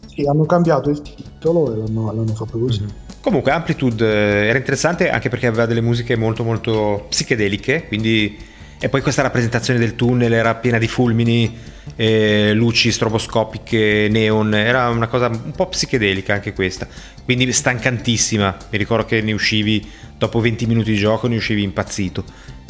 Sì, 0.07 0.23
hanno 0.23 0.47
cambiato 0.47 0.91
il 0.91 1.03
titolo 1.03 1.73
e 1.73 1.77
l'hanno, 1.79 2.13
l'hanno 2.13 2.35
fatto 2.35 2.59
così. 2.59 2.81
Mm-hmm. 2.81 2.91
Comunque 3.21 3.51
Amplitude 3.51 4.07
eh, 4.07 4.47
era 4.47 4.59
interessante 4.59 5.11
anche 5.11 5.29
perché 5.29 5.49
aveva 5.49 5.67
delle 5.67 5.81
musiche 5.81 6.17
molto 6.17 6.45
molto 6.45 7.07
psichedeliche, 7.09 7.87
quindi 7.89 8.37
E 8.85 8.91
poi 8.91 9.01
questa 9.01 9.23
rappresentazione 9.23 9.79
del 9.79 9.95
tunnel 9.95 10.31
era 10.31 10.57
piena 10.57 10.77
di 10.77 10.89
fulmini, 10.89 11.57
eh, 11.97 12.53
luci 12.53 12.93
stroboscopiche, 12.93 14.09
neon, 14.11 14.55
era 14.55 14.91
una 14.91 15.07
cosa 15.07 15.29
un 15.29 15.53
po' 15.53 15.69
psichedelica 15.69 16.35
anche 16.35 16.53
questa, 16.53 16.87
quindi 17.25 17.51
stancantissima. 17.51 18.55
Mi 18.69 18.77
ricordo 18.77 19.07
che 19.07 19.23
ne 19.23 19.33
uscivi 19.33 19.91
dopo 20.19 20.39
20 20.39 20.67
minuti 20.67 20.91
di 20.91 20.99
gioco, 20.99 21.29
ne 21.29 21.37
uscivi 21.37 21.63
impazzito. 21.63 22.25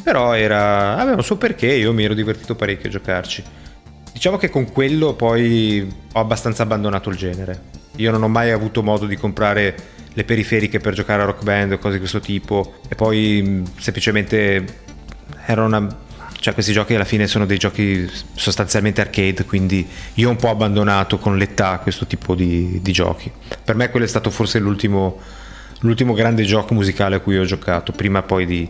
Però 0.04 0.36
era, 0.36 0.96
aveva 0.96 1.16
un 1.16 1.24
suo 1.24 1.36
perché, 1.36 1.72
io 1.72 1.92
mi 1.92 2.04
ero 2.04 2.14
divertito 2.14 2.54
parecchio 2.54 2.90
a 2.90 2.92
giocarci. 2.92 3.42
Diciamo 4.12 4.36
che 4.36 4.50
con 4.50 4.70
quello 4.70 5.14
poi 5.14 5.84
ho 6.12 6.20
abbastanza 6.20 6.62
abbandonato 6.62 7.10
il 7.10 7.16
genere. 7.16 7.60
Io 7.96 8.12
non 8.12 8.22
ho 8.22 8.28
mai 8.28 8.52
avuto 8.52 8.84
modo 8.84 9.06
di 9.06 9.16
comprare 9.16 9.74
le 10.12 10.22
periferiche 10.22 10.78
per 10.78 10.94
giocare 10.94 11.22
a 11.22 11.24
rock 11.24 11.42
band 11.42 11.72
o 11.72 11.78
cose 11.78 11.94
di 11.94 11.98
questo 11.98 12.20
tipo 12.20 12.74
e 12.88 12.94
poi 12.94 13.64
semplicemente 13.78 14.82
era 15.46 15.64
una 15.64 16.02
cioè 16.44 16.52
questi 16.52 16.72
giochi 16.72 16.94
alla 16.94 17.06
fine 17.06 17.26
sono 17.26 17.46
dei 17.46 17.56
giochi 17.56 18.06
sostanzialmente 18.34 19.00
arcade, 19.00 19.46
quindi 19.46 19.88
io 20.12 20.28
ho 20.28 20.30
un 20.30 20.36
po' 20.36 20.50
abbandonato 20.50 21.16
con 21.16 21.38
l'età 21.38 21.78
questo 21.78 22.06
tipo 22.06 22.34
di, 22.34 22.80
di 22.82 22.92
giochi. 22.92 23.32
Per 23.64 23.74
me 23.74 23.88
quello 23.88 24.04
è 24.04 24.08
stato 24.08 24.28
forse 24.28 24.58
l'ultimo, 24.58 25.16
l'ultimo 25.80 26.12
grande 26.12 26.42
gioco 26.42 26.74
musicale 26.74 27.16
a 27.16 27.20
cui 27.20 27.38
ho 27.38 27.46
giocato, 27.46 27.92
prima 27.92 28.20
poi 28.20 28.44
di 28.44 28.68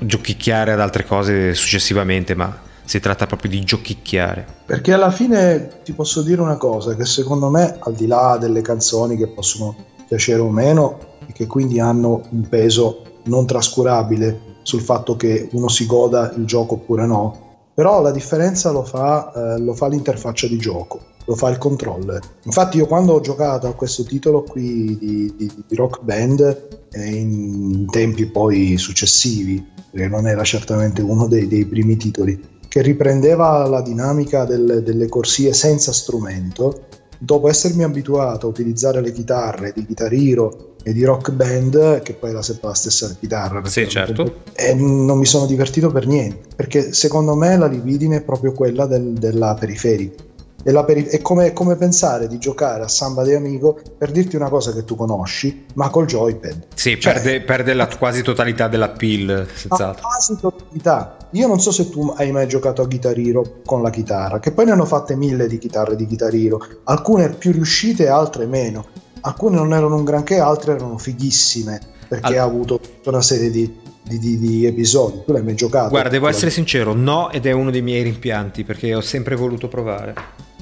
giochicchiare 0.00 0.72
ad 0.72 0.80
altre 0.80 1.04
cose 1.04 1.54
successivamente, 1.54 2.34
ma 2.34 2.58
si 2.84 2.98
tratta 2.98 3.28
proprio 3.28 3.52
di 3.52 3.62
giochicchiare. 3.62 4.44
Perché 4.66 4.92
alla 4.92 5.12
fine 5.12 5.82
ti 5.84 5.92
posso 5.92 6.22
dire 6.22 6.40
una 6.40 6.56
cosa, 6.56 6.96
che 6.96 7.04
secondo 7.04 7.50
me, 7.50 7.76
al 7.78 7.94
di 7.94 8.08
là 8.08 8.36
delle 8.36 8.62
canzoni 8.62 9.16
che 9.16 9.28
possono 9.28 9.76
piacere 10.08 10.40
o 10.40 10.50
meno, 10.50 10.98
e 11.24 11.32
che 11.32 11.46
quindi 11.46 11.78
hanno 11.78 12.22
un 12.30 12.48
peso 12.48 13.20
non 13.26 13.46
trascurabile 13.46 14.54
sul 14.66 14.80
fatto 14.80 15.14
che 15.14 15.48
uno 15.52 15.68
si 15.68 15.86
goda 15.86 16.32
il 16.36 16.44
gioco 16.44 16.74
oppure 16.74 17.06
no, 17.06 17.68
però 17.72 18.02
la 18.02 18.10
differenza 18.10 18.72
lo 18.72 18.82
fa, 18.82 19.32
eh, 19.32 19.60
lo 19.60 19.74
fa 19.74 19.86
l'interfaccia 19.86 20.48
di 20.48 20.58
gioco, 20.58 21.00
lo 21.24 21.36
fa 21.36 21.50
il 21.50 21.58
controller. 21.58 22.20
Infatti 22.42 22.78
io 22.78 22.86
quando 22.86 23.12
ho 23.12 23.20
giocato 23.20 23.68
a 23.68 23.74
questo 23.74 24.02
titolo 24.02 24.42
qui 24.42 24.98
di, 24.98 25.34
di, 25.36 25.64
di 25.68 25.76
Rock 25.76 26.02
Band, 26.02 26.86
eh, 26.90 27.14
in, 27.14 27.86
tempi 27.88 28.26
poi 28.26 28.76
successivi, 28.76 29.64
perché 29.88 30.08
non 30.08 30.26
era 30.26 30.42
certamente 30.42 31.00
uno 31.00 31.28
dei, 31.28 31.46
dei 31.46 31.64
primi 31.64 31.96
titoli, 31.96 32.58
che 32.66 32.82
riprendeva 32.82 33.68
la 33.68 33.82
dinamica 33.82 34.44
del, 34.44 34.82
delle 34.82 35.08
corsie 35.08 35.52
senza 35.52 35.92
strumento, 35.92 36.86
dopo 37.20 37.48
essermi 37.48 37.84
abituato 37.84 38.46
a 38.46 38.50
utilizzare 38.50 39.00
le 39.00 39.12
chitarre 39.12 39.72
di 39.72 39.84
Guitar 39.84 40.12
Hero 40.12 40.74
e 40.86 40.92
di 40.92 41.02
rock 41.02 41.32
band, 41.32 42.00
che 42.02 42.12
poi 42.12 42.30
era 42.30 42.42
sempre 42.42 42.68
la 42.68 42.74
stessa 42.74 43.12
chitarra. 43.18 43.64
Sì, 43.64 43.88
certo. 43.88 44.42
E 44.52 44.72
non 44.72 45.18
mi 45.18 45.24
sono 45.24 45.44
divertito 45.44 45.90
per 45.90 46.06
niente, 46.06 46.46
perché 46.54 46.92
secondo 46.92 47.34
me 47.34 47.56
la 47.56 47.66
libidine 47.66 48.18
è 48.18 48.22
proprio 48.22 48.52
quella 48.52 48.86
del, 48.86 49.14
della 49.14 49.56
periferica. 49.58 50.22
Perif- 50.62 51.10
è 51.10 51.20
come, 51.22 51.52
come, 51.52 51.74
pensare 51.74 52.28
di 52.28 52.38
giocare 52.38 52.84
a 52.84 52.88
Samba 52.88 53.24
de 53.24 53.34
Amigo 53.34 53.80
per 53.98 54.12
dirti 54.12 54.36
una 54.36 54.48
cosa 54.48 54.72
che 54.72 54.84
tu 54.84 54.94
conosci, 54.94 55.64
ma 55.74 55.90
col 55.90 56.06
joypad. 56.06 56.66
Sì, 56.74 57.00
cioè, 57.00 57.14
perde, 57.14 57.40
perde, 57.42 57.74
la 57.74 57.88
quasi 57.88 58.22
totalità 58.22 58.68
della 58.68 58.90
pill, 58.90 59.44
senz'altro. 59.54 60.02
La 60.02 60.08
quasi 60.08 60.36
totalità. 60.40 61.16
Io 61.32 61.48
non 61.48 61.60
so 61.60 61.72
se 61.72 61.90
tu 61.90 62.14
hai 62.16 62.30
mai 62.30 62.46
giocato 62.46 62.82
a 62.82 62.86
Guitar 62.86 63.18
Hero 63.18 63.60
con 63.64 63.82
la 63.82 63.90
chitarra, 63.90 64.38
che 64.38 64.52
poi 64.52 64.66
ne 64.66 64.70
hanno 64.70 64.84
fatte 64.84 65.16
mille 65.16 65.48
di 65.48 65.58
chitarre 65.58 65.96
di 65.96 66.06
Guitar 66.06 66.32
Hero, 66.32 66.64
alcune 66.84 67.30
più 67.30 67.50
riuscite, 67.50 68.06
altre 68.06 68.46
meno 68.46 69.04
alcune 69.26 69.56
non 69.56 69.72
erano 69.72 69.96
un 69.96 70.04
granché, 70.04 70.38
altre 70.38 70.74
erano 70.74 70.98
fighissime 70.98 71.80
perché 72.08 72.38
All... 72.38 72.38
ha 72.38 72.42
avuto 72.42 72.78
tutta 72.78 73.10
una 73.10 73.22
serie 73.22 73.50
di, 73.50 73.78
di, 74.02 74.18
di, 74.18 74.38
di, 74.38 74.66
episodi. 74.66 75.24
Tu 75.24 75.32
l'hai 75.32 75.42
mai 75.42 75.54
giocato? 75.54 75.90
Guarda, 75.90 76.08
devo 76.08 76.28
essere 76.28 76.50
sincero, 76.50 76.92
no, 76.94 77.30
ed 77.30 77.46
è 77.46 77.52
uno 77.52 77.70
dei 77.70 77.82
miei 77.82 78.02
rimpianti 78.02 78.64
perché 78.64 78.94
ho 78.94 79.00
sempre 79.00 79.34
voluto 79.34 79.68
provare. 79.68 80.14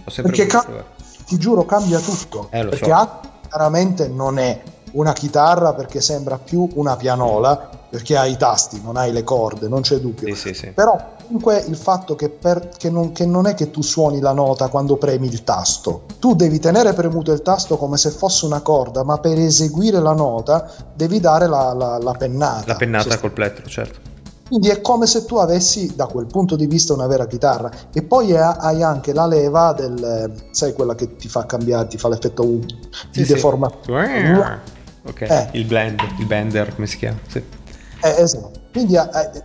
Sempre 0.06 0.32
perché 0.32 0.46
voluto 0.46 0.56
ca- 0.56 0.64
provare. 0.64 0.86
ti 1.26 1.38
giuro, 1.38 1.64
cambia 1.64 1.98
tutto. 2.00 2.48
Eh, 2.50 2.64
perché 2.64 2.76
so. 2.76 2.84
chiaramente 3.48 4.08
non 4.08 4.38
è 4.38 4.62
una 4.92 5.12
chitarra 5.12 5.74
perché 5.74 6.00
sembra 6.00 6.38
più 6.38 6.68
una 6.74 6.96
pianola 6.96 7.83
perché 7.94 8.16
hai 8.16 8.32
i 8.32 8.36
tasti, 8.36 8.80
non 8.82 8.96
hai 8.96 9.12
le 9.12 9.22
corde, 9.22 9.68
non 9.68 9.82
c'è 9.82 9.98
dubbio. 9.98 10.26
Sì, 10.34 10.48
sì, 10.48 10.52
sì. 10.52 10.66
Però 10.74 11.12
comunque 11.24 11.62
il 11.68 11.76
fatto 11.76 12.16
che, 12.16 12.28
per, 12.28 12.70
che, 12.76 12.90
non, 12.90 13.12
che, 13.12 13.24
non, 13.24 13.46
è 13.46 13.54
che 13.54 13.70
tu 13.70 13.82
suoni 13.82 14.18
la 14.18 14.32
nota 14.32 14.66
quando 14.66 14.96
premi 14.96 15.28
il 15.28 15.44
tasto, 15.44 16.02
tu 16.18 16.34
devi 16.34 16.58
tenere 16.58 16.92
premuto 16.92 17.30
il 17.30 17.40
tasto 17.42 17.76
come 17.76 17.96
se 17.96 18.10
fosse 18.10 18.46
una 18.46 18.62
corda, 18.62 19.04
ma 19.04 19.18
per 19.18 19.38
eseguire 19.38 20.00
la 20.00 20.12
nota 20.12 20.68
devi 20.92 21.20
dare 21.20 21.46
la, 21.46 21.72
la, 21.72 21.98
la 21.98 22.12
pennata. 22.14 22.64
La 22.66 22.74
pennata 22.74 23.16
col 23.20 23.30
plettro, 23.30 23.64
certo. 23.68 24.12
Quindi 24.48 24.70
è 24.70 24.80
come 24.80 25.06
se 25.06 25.24
tu 25.24 25.36
avessi 25.36 25.94
da 25.94 26.06
quel 26.06 26.26
punto 26.26 26.56
di 26.56 26.66
vista 26.66 26.94
una 26.94 27.06
vera 27.06 27.28
chitarra 27.28 27.70
e 27.92 28.02
poi 28.02 28.36
hai 28.36 28.82
anche 28.82 29.12
la 29.12 29.26
leva 29.26 29.72
del, 29.72 30.48
sai 30.50 30.72
quella 30.72 30.96
che 30.96 31.14
ti 31.14 31.28
fa 31.28 31.46
cambiare, 31.46 31.86
ti 31.86 31.96
fa 31.96 32.08
l'effetto 32.08 32.42
di 32.42 32.66
sì, 33.10 33.24
deformazione. 33.24 34.62
Ok, 35.06 35.20
eh. 35.20 35.48
il 35.52 35.64
blend, 35.64 36.00
il 36.18 36.26
bender, 36.26 36.74
come 36.74 36.88
si 36.88 36.96
chiama? 36.96 37.18
Sì. 37.28 37.62
Eh, 38.04 38.16
esatto. 38.18 38.60
Quindi 38.70 38.96
eh, 38.96 39.42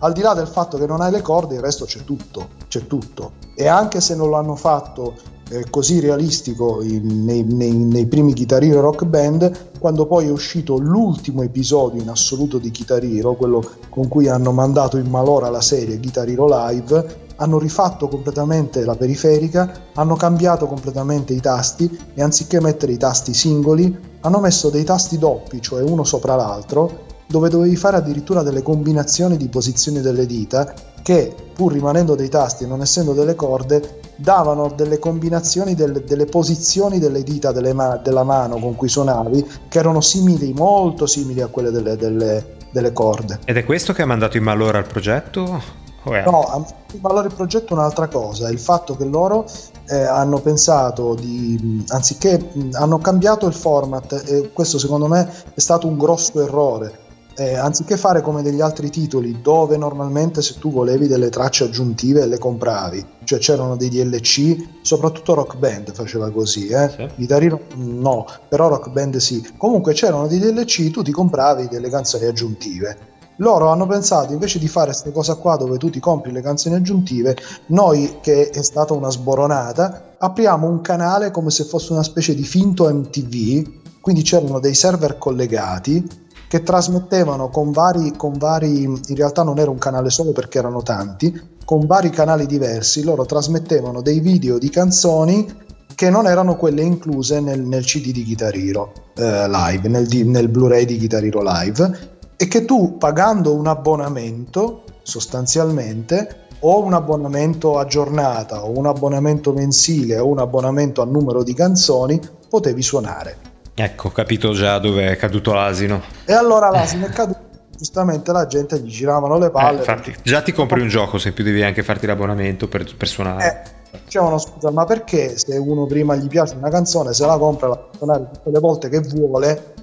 al 0.00 0.12
di 0.12 0.22
là 0.22 0.34
del 0.34 0.48
fatto 0.48 0.76
che 0.76 0.86
non 0.86 1.00
hai 1.00 1.12
le 1.12 1.22
corde, 1.22 1.54
il 1.54 1.60
resto 1.60 1.84
c'è 1.84 2.02
tutto, 2.02 2.48
c'è 2.66 2.88
tutto. 2.88 3.34
E 3.54 3.68
anche 3.68 4.00
se 4.00 4.16
non 4.16 4.28
l'hanno 4.28 4.56
fatto 4.56 5.14
eh, 5.50 5.70
così 5.70 6.00
realistico 6.00 6.82
in, 6.82 7.24
nei, 7.24 7.44
nei, 7.44 7.70
nei, 7.70 8.06
primi 8.06 8.32
Guitar 8.32 8.60
Hero 8.64 8.80
Rock 8.80 9.04
Band, 9.04 9.78
quando 9.78 10.06
poi 10.06 10.26
è 10.26 10.30
uscito 10.32 10.78
l'ultimo 10.78 11.42
episodio 11.42 12.02
in 12.02 12.08
assoluto 12.08 12.58
di 12.58 12.72
Guitar 12.72 13.04
Hero, 13.04 13.34
quello 13.34 13.62
con 13.88 14.08
cui 14.08 14.26
hanno 14.26 14.50
mandato 14.50 14.96
in 14.96 15.06
malora 15.06 15.48
la 15.48 15.60
serie 15.60 15.98
Guitar 15.98 16.28
Hero 16.28 16.48
Live, 16.48 17.20
hanno 17.36 17.60
rifatto 17.60 18.08
completamente 18.08 18.84
la 18.84 18.96
periferica, 18.96 19.90
hanno 19.94 20.16
cambiato 20.16 20.66
completamente 20.66 21.34
i 21.34 21.40
tasti 21.40 22.12
e 22.14 22.20
anziché 22.20 22.60
mettere 22.60 22.90
i 22.90 22.98
tasti 22.98 23.32
singoli, 23.32 23.96
hanno 24.22 24.40
messo 24.40 24.70
dei 24.70 24.82
tasti 24.82 25.18
doppi, 25.18 25.62
cioè 25.62 25.82
uno 25.82 26.02
sopra 26.02 26.34
l'altro, 26.34 27.10
dove 27.32 27.48
dovevi 27.48 27.76
fare 27.76 27.96
addirittura 27.96 28.42
delle 28.42 28.60
combinazioni 28.60 29.38
di 29.38 29.48
posizioni 29.48 30.02
delle 30.02 30.26
dita 30.26 30.74
che, 31.02 31.34
pur 31.54 31.72
rimanendo 31.72 32.14
dei 32.14 32.28
tasti 32.28 32.64
e 32.64 32.66
non 32.66 32.82
essendo 32.82 33.14
delle 33.14 33.34
corde, 33.34 34.00
davano 34.16 34.70
delle 34.76 34.98
combinazioni 34.98 35.74
delle, 35.74 36.04
delle 36.04 36.26
posizioni 36.26 36.98
delle 36.98 37.22
dita 37.22 37.50
delle 37.50 37.72
ma- 37.72 37.96
della 37.96 38.22
mano 38.22 38.58
con 38.58 38.76
cui 38.76 38.90
suonavi 38.90 39.50
che 39.68 39.78
erano 39.78 40.02
simili, 40.02 40.52
molto 40.52 41.06
simili 41.06 41.40
a 41.40 41.46
quelle 41.46 41.70
delle, 41.70 41.96
delle, 41.96 42.56
delle 42.70 42.92
corde. 42.92 43.38
Ed 43.46 43.56
è 43.56 43.64
questo 43.64 43.94
che 43.94 44.02
ha 44.02 44.06
mandato 44.06 44.36
in 44.36 44.42
malora 44.42 44.76
al 44.76 44.86
progetto? 44.86 45.80
Oh 46.04 46.14
yeah. 46.14 46.24
No, 46.24 46.42
a 46.42 46.64
valore 47.00 47.28
il 47.28 47.34
progetto 47.34 47.74
un'altra 47.74 48.08
cosa, 48.08 48.50
il 48.50 48.58
fatto 48.58 48.96
che 48.96 49.04
loro 49.04 49.46
eh, 49.88 50.02
hanno 50.02 50.40
pensato 50.40 51.14
di, 51.14 51.84
anziché, 51.88 52.50
hanno 52.72 52.98
cambiato 52.98 53.46
il 53.46 53.52
format 53.54 54.24
e 54.26 54.50
questo 54.52 54.78
secondo 54.78 55.06
me 55.06 55.30
è 55.54 55.60
stato 55.60 55.86
un 55.86 55.96
grosso 55.96 56.42
errore, 56.42 57.01
eh, 57.36 57.54
anziché 57.56 57.96
fare 57.96 58.20
come 58.20 58.42
degli 58.42 58.60
altri 58.60 58.90
titoli 58.90 59.40
dove 59.40 59.76
normalmente 59.76 60.42
se 60.42 60.58
tu 60.58 60.70
volevi 60.70 61.06
delle 61.06 61.30
tracce 61.30 61.64
aggiuntive 61.64 62.26
le 62.26 62.38
compravi, 62.38 63.04
cioè 63.24 63.38
c'erano 63.38 63.76
dei 63.76 63.88
DLC, 63.88 64.56
soprattutto 64.82 65.34
Rock 65.34 65.56
Band 65.56 65.92
faceva 65.92 66.30
così, 66.30 66.68
eh? 66.68 66.88
sì. 66.88 67.08
Guitarino 67.16 67.60
no, 67.76 68.26
però 68.48 68.68
Rock 68.68 68.90
Band 68.90 69.16
sì, 69.16 69.46
comunque 69.56 69.92
c'erano 69.92 70.26
dei 70.26 70.38
DLC, 70.38 70.90
tu 70.90 71.02
ti 71.02 71.12
compravi 71.12 71.68
delle 71.68 71.88
canzoni 71.88 72.26
aggiuntive. 72.26 73.10
Loro 73.36 73.68
hanno 73.68 73.86
pensato 73.86 74.32
invece 74.32 74.58
di 74.58 74.68
fare 74.68 74.90
questa 74.90 75.10
cosa 75.10 75.34
qua 75.36 75.56
dove 75.56 75.78
tu 75.78 75.88
ti 75.88 75.98
compri 75.98 76.32
le 76.32 76.42
canzoni 76.42 76.74
aggiuntive, 76.74 77.36
noi 77.66 78.18
che 78.20 78.50
è 78.50 78.62
stata 78.62 78.92
una 78.92 79.10
sboronata, 79.10 80.16
apriamo 80.18 80.68
un 80.68 80.80
canale 80.82 81.30
come 81.30 81.50
se 81.50 81.64
fosse 81.64 81.92
una 81.92 82.02
specie 82.02 82.34
di 82.34 82.44
finto 82.44 82.92
MTV, 82.92 83.80
quindi 84.00 84.22
c'erano 84.22 84.60
dei 84.60 84.74
server 84.74 85.16
collegati 85.16 86.20
che 86.52 86.62
trasmettevano 86.62 87.48
con 87.48 87.70
vari, 87.70 88.12
con 88.14 88.34
vari, 88.36 88.82
in 88.82 89.14
realtà 89.14 89.42
non 89.42 89.58
era 89.58 89.70
un 89.70 89.78
canale 89.78 90.10
solo 90.10 90.32
perché 90.32 90.58
erano 90.58 90.82
tanti, 90.82 91.56
con 91.64 91.86
vari 91.86 92.10
canali 92.10 92.44
diversi, 92.44 93.02
loro 93.04 93.24
trasmettevano 93.24 94.02
dei 94.02 94.20
video 94.20 94.58
di 94.58 94.68
canzoni 94.68 95.50
che 95.94 96.10
non 96.10 96.26
erano 96.26 96.56
quelle 96.56 96.82
incluse 96.82 97.40
nel, 97.40 97.62
nel 97.62 97.84
CD 97.84 98.12
di 98.12 98.22
Guitar 98.22 98.54
Hero 98.54 98.92
eh, 99.14 99.48
Live, 99.48 99.88
nel, 99.88 100.06
nel 100.26 100.48
Blu-ray 100.50 100.84
di 100.84 100.98
Guitar 100.98 101.24
Hero 101.24 101.40
Live, 101.42 102.18
e 102.36 102.46
che 102.46 102.66
tu 102.66 102.98
pagando 102.98 103.54
un 103.54 103.66
abbonamento 103.66 104.82
sostanzialmente 105.04 106.48
o 106.58 106.84
un 106.84 106.92
abbonamento 106.92 107.78
a 107.78 107.86
giornata 107.86 108.62
o 108.66 108.76
un 108.78 108.84
abbonamento 108.84 109.54
mensile 109.54 110.18
o 110.18 110.26
un 110.26 110.38
abbonamento 110.38 111.00
a 111.00 111.06
numero 111.06 111.42
di 111.42 111.54
canzoni 111.54 112.20
potevi 112.46 112.82
suonare. 112.82 113.51
Ecco, 113.82 114.10
capito 114.10 114.52
già 114.52 114.78
dove 114.78 115.10
è 115.10 115.16
caduto 115.16 115.52
l'asino. 115.52 116.00
E 116.24 116.32
allora 116.32 116.70
l'asino 116.70 117.06
è 117.06 117.08
caduto, 117.08 117.40
giustamente 117.76 118.30
la 118.30 118.46
gente 118.46 118.78
gli 118.78 118.88
giravano 118.88 119.38
le 119.38 119.50
palle. 119.50 119.78
Eh, 119.78 119.80
infatti, 119.80 120.14
già 120.22 120.40
ti 120.40 120.52
compri 120.52 120.80
un 120.80 120.86
gioco 120.86 121.18
se 121.18 121.32
più 121.32 121.42
devi 121.42 121.64
anche 121.64 121.82
farti 121.82 122.06
l'abbonamento 122.06 122.68
per, 122.68 122.84
per 122.96 123.08
suonare. 123.08 123.74
Eh, 123.90 123.98
dicevano 124.04 124.38
scusa, 124.38 124.70
ma 124.70 124.84
perché 124.84 125.36
se 125.36 125.56
uno 125.56 125.86
prima 125.86 126.14
gli 126.14 126.28
piace 126.28 126.54
una 126.54 126.70
canzone, 126.70 127.12
se 127.12 127.26
la 127.26 127.36
compra 127.36 127.66
la 127.66 127.76
può 127.76 127.90
suonare 127.96 128.28
tutte 128.32 128.50
le 128.50 128.60
volte 128.60 128.88
che 128.88 129.00
vuole, 129.00 129.74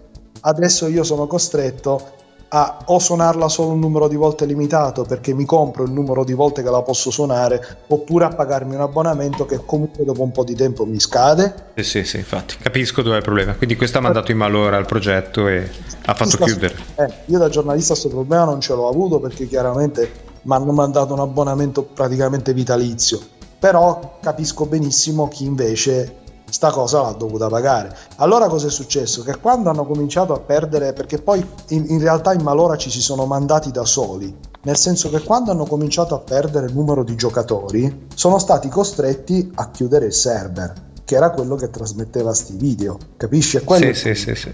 adesso 0.42 0.88
io 0.88 1.04
sono 1.04 1.28
costretto 1.28 2.12
a 2.50 2.80
o 2.86 2.98
suonarla 2.98 3.48
solo 3.48 3.70
un 3.70 3.80
numero 3.80 4.08
di 4.08 4.16
volte 4.16 4.46
limitato 4.46 5.04
perché 5.04 5.34
mi 5.34 5.46
compro 5.46 5.84
il 5.84 5.92
numero 5.92 6.24
di 6.24 6.34
volte 6.34 6.64
che 6.64 6.70
la 6.70 6.82
posso 6.82 7.12
suonare 7.12 7.78
oppure 7.88 8.26
a 8.26 8.30
pagarmi 8.30 8.74
un 8.74 8.82
abbonamento 8.82 9.46
che 9.46 9.62
comunque 9.64 10.04
dopo 10.04 10.24
un 10.24 10.32
po' 10.32 10.44
di 10.44 10.56
tempo 10.56 10.86
mi 10.86 11.00
scade. 11.00 11.54
Sì, 11.76 11.84
sì, 11.84 12.04
sì 12.04 12.18
infatti, 12.18 12.56
capisco 12.58 13.02
dove 13.02 13.16
è 13.16 13.18
il 13.20 13.24
problema. 13.24 13.54
Quindi 13.54 13.76
questo 13.76 14.00
ha 14.00 14.02
mandato 14.02 14.32
in 14.32 14.38
malora 14.38 14.78
al 14.78 14.86
progetto 14.86 15.48
e 15.48 15.70
ha 16.06 16.14
fatto 16.14 16.38
chiudere. 16.38 16.76
Eh, 16.96 17.14
io 17.26 17.38
da 17.38 17.50
giornalista 17.50 17.94
questo 17.94 18.10
problema 18.10 18.46
non 18.46 18.60
ce 18.62 18.74
l'ho 18.74 18.88
avuto 18.88 19.20
perché 19.20 19.48
chiaramente 19.48 20.28
mi 20.42 20.54
hanno 20.56 20.72
mandato 20.72 21.14
un 21.14 21.20
abbonamento 21.20 21.84
praticamente 21.84 22.54
vitalizio. 22.54 23.20
Però 23.60 24.18
capisco 24.22 24.66
benissimo 24.66 25.28
chi 25.28 25.44
invece 25.44 26.16
sta 26.50 26.72
cosa 26.72 27.02
l'ha 27.02 27.12
dovuta 27.12 27.48
pagare. 27.48 27.96
Allora 28.18 28.48
cosa 28.48 28.68
è 28.68 28.70
successo? 28.70 29.24
Che 29.24 29.38
quando 29.38 29.70
hanno 29.70 29.86
cominciato 29.86 30.34
a 30.34 30.40
perdere, 30.40 30.94
perché 30.94 31.20
poi 31.20 31.46
in, 31.70 31.86
in, 31.88 32.00
realtà 32.00 32.34
in 32.34 32.42
malora 32.42 32.76
ci 32.76 32.90
si 32.90 33.02
sono 33.02 33.26
mandati 33.26 33.72
da 33.72 33.86
soli, 33.86 34.36
nel 34.64 34.78
senso 34.78 35.10
che 35.10 35.22
quando 35.22 35.52
hanno 35.52 35.66
cominciato 35.66 36.16
a 36.16 36.20
perdere 36.20 36.68
il 36.68 36.74
numero 36.74 37.04
di 37.04 37.16
giocatori, 37.16 38.08
sono 38.14 38.40
stati 38.40 38.70
costretti 38.70 39.52
a 39.56 39.70
chiudere 39.72 40.08
il 40.08 40.14
server, 40.14 40.74
che 41.06 41.16
era 41.16 41.32
quello 41.32 41.56
che 41.56 41.70
trasmetteva 41.70 42.34
sti 42.34 42.56
video, 42.58 42.98
capisci? 43.18 43.58
È 43.58 43.64
quello 43.64 43.94
sì, 43.94 44.14
sì, 44.14 44.16
sì, 44.16 44.36
sì. 44.36 44.54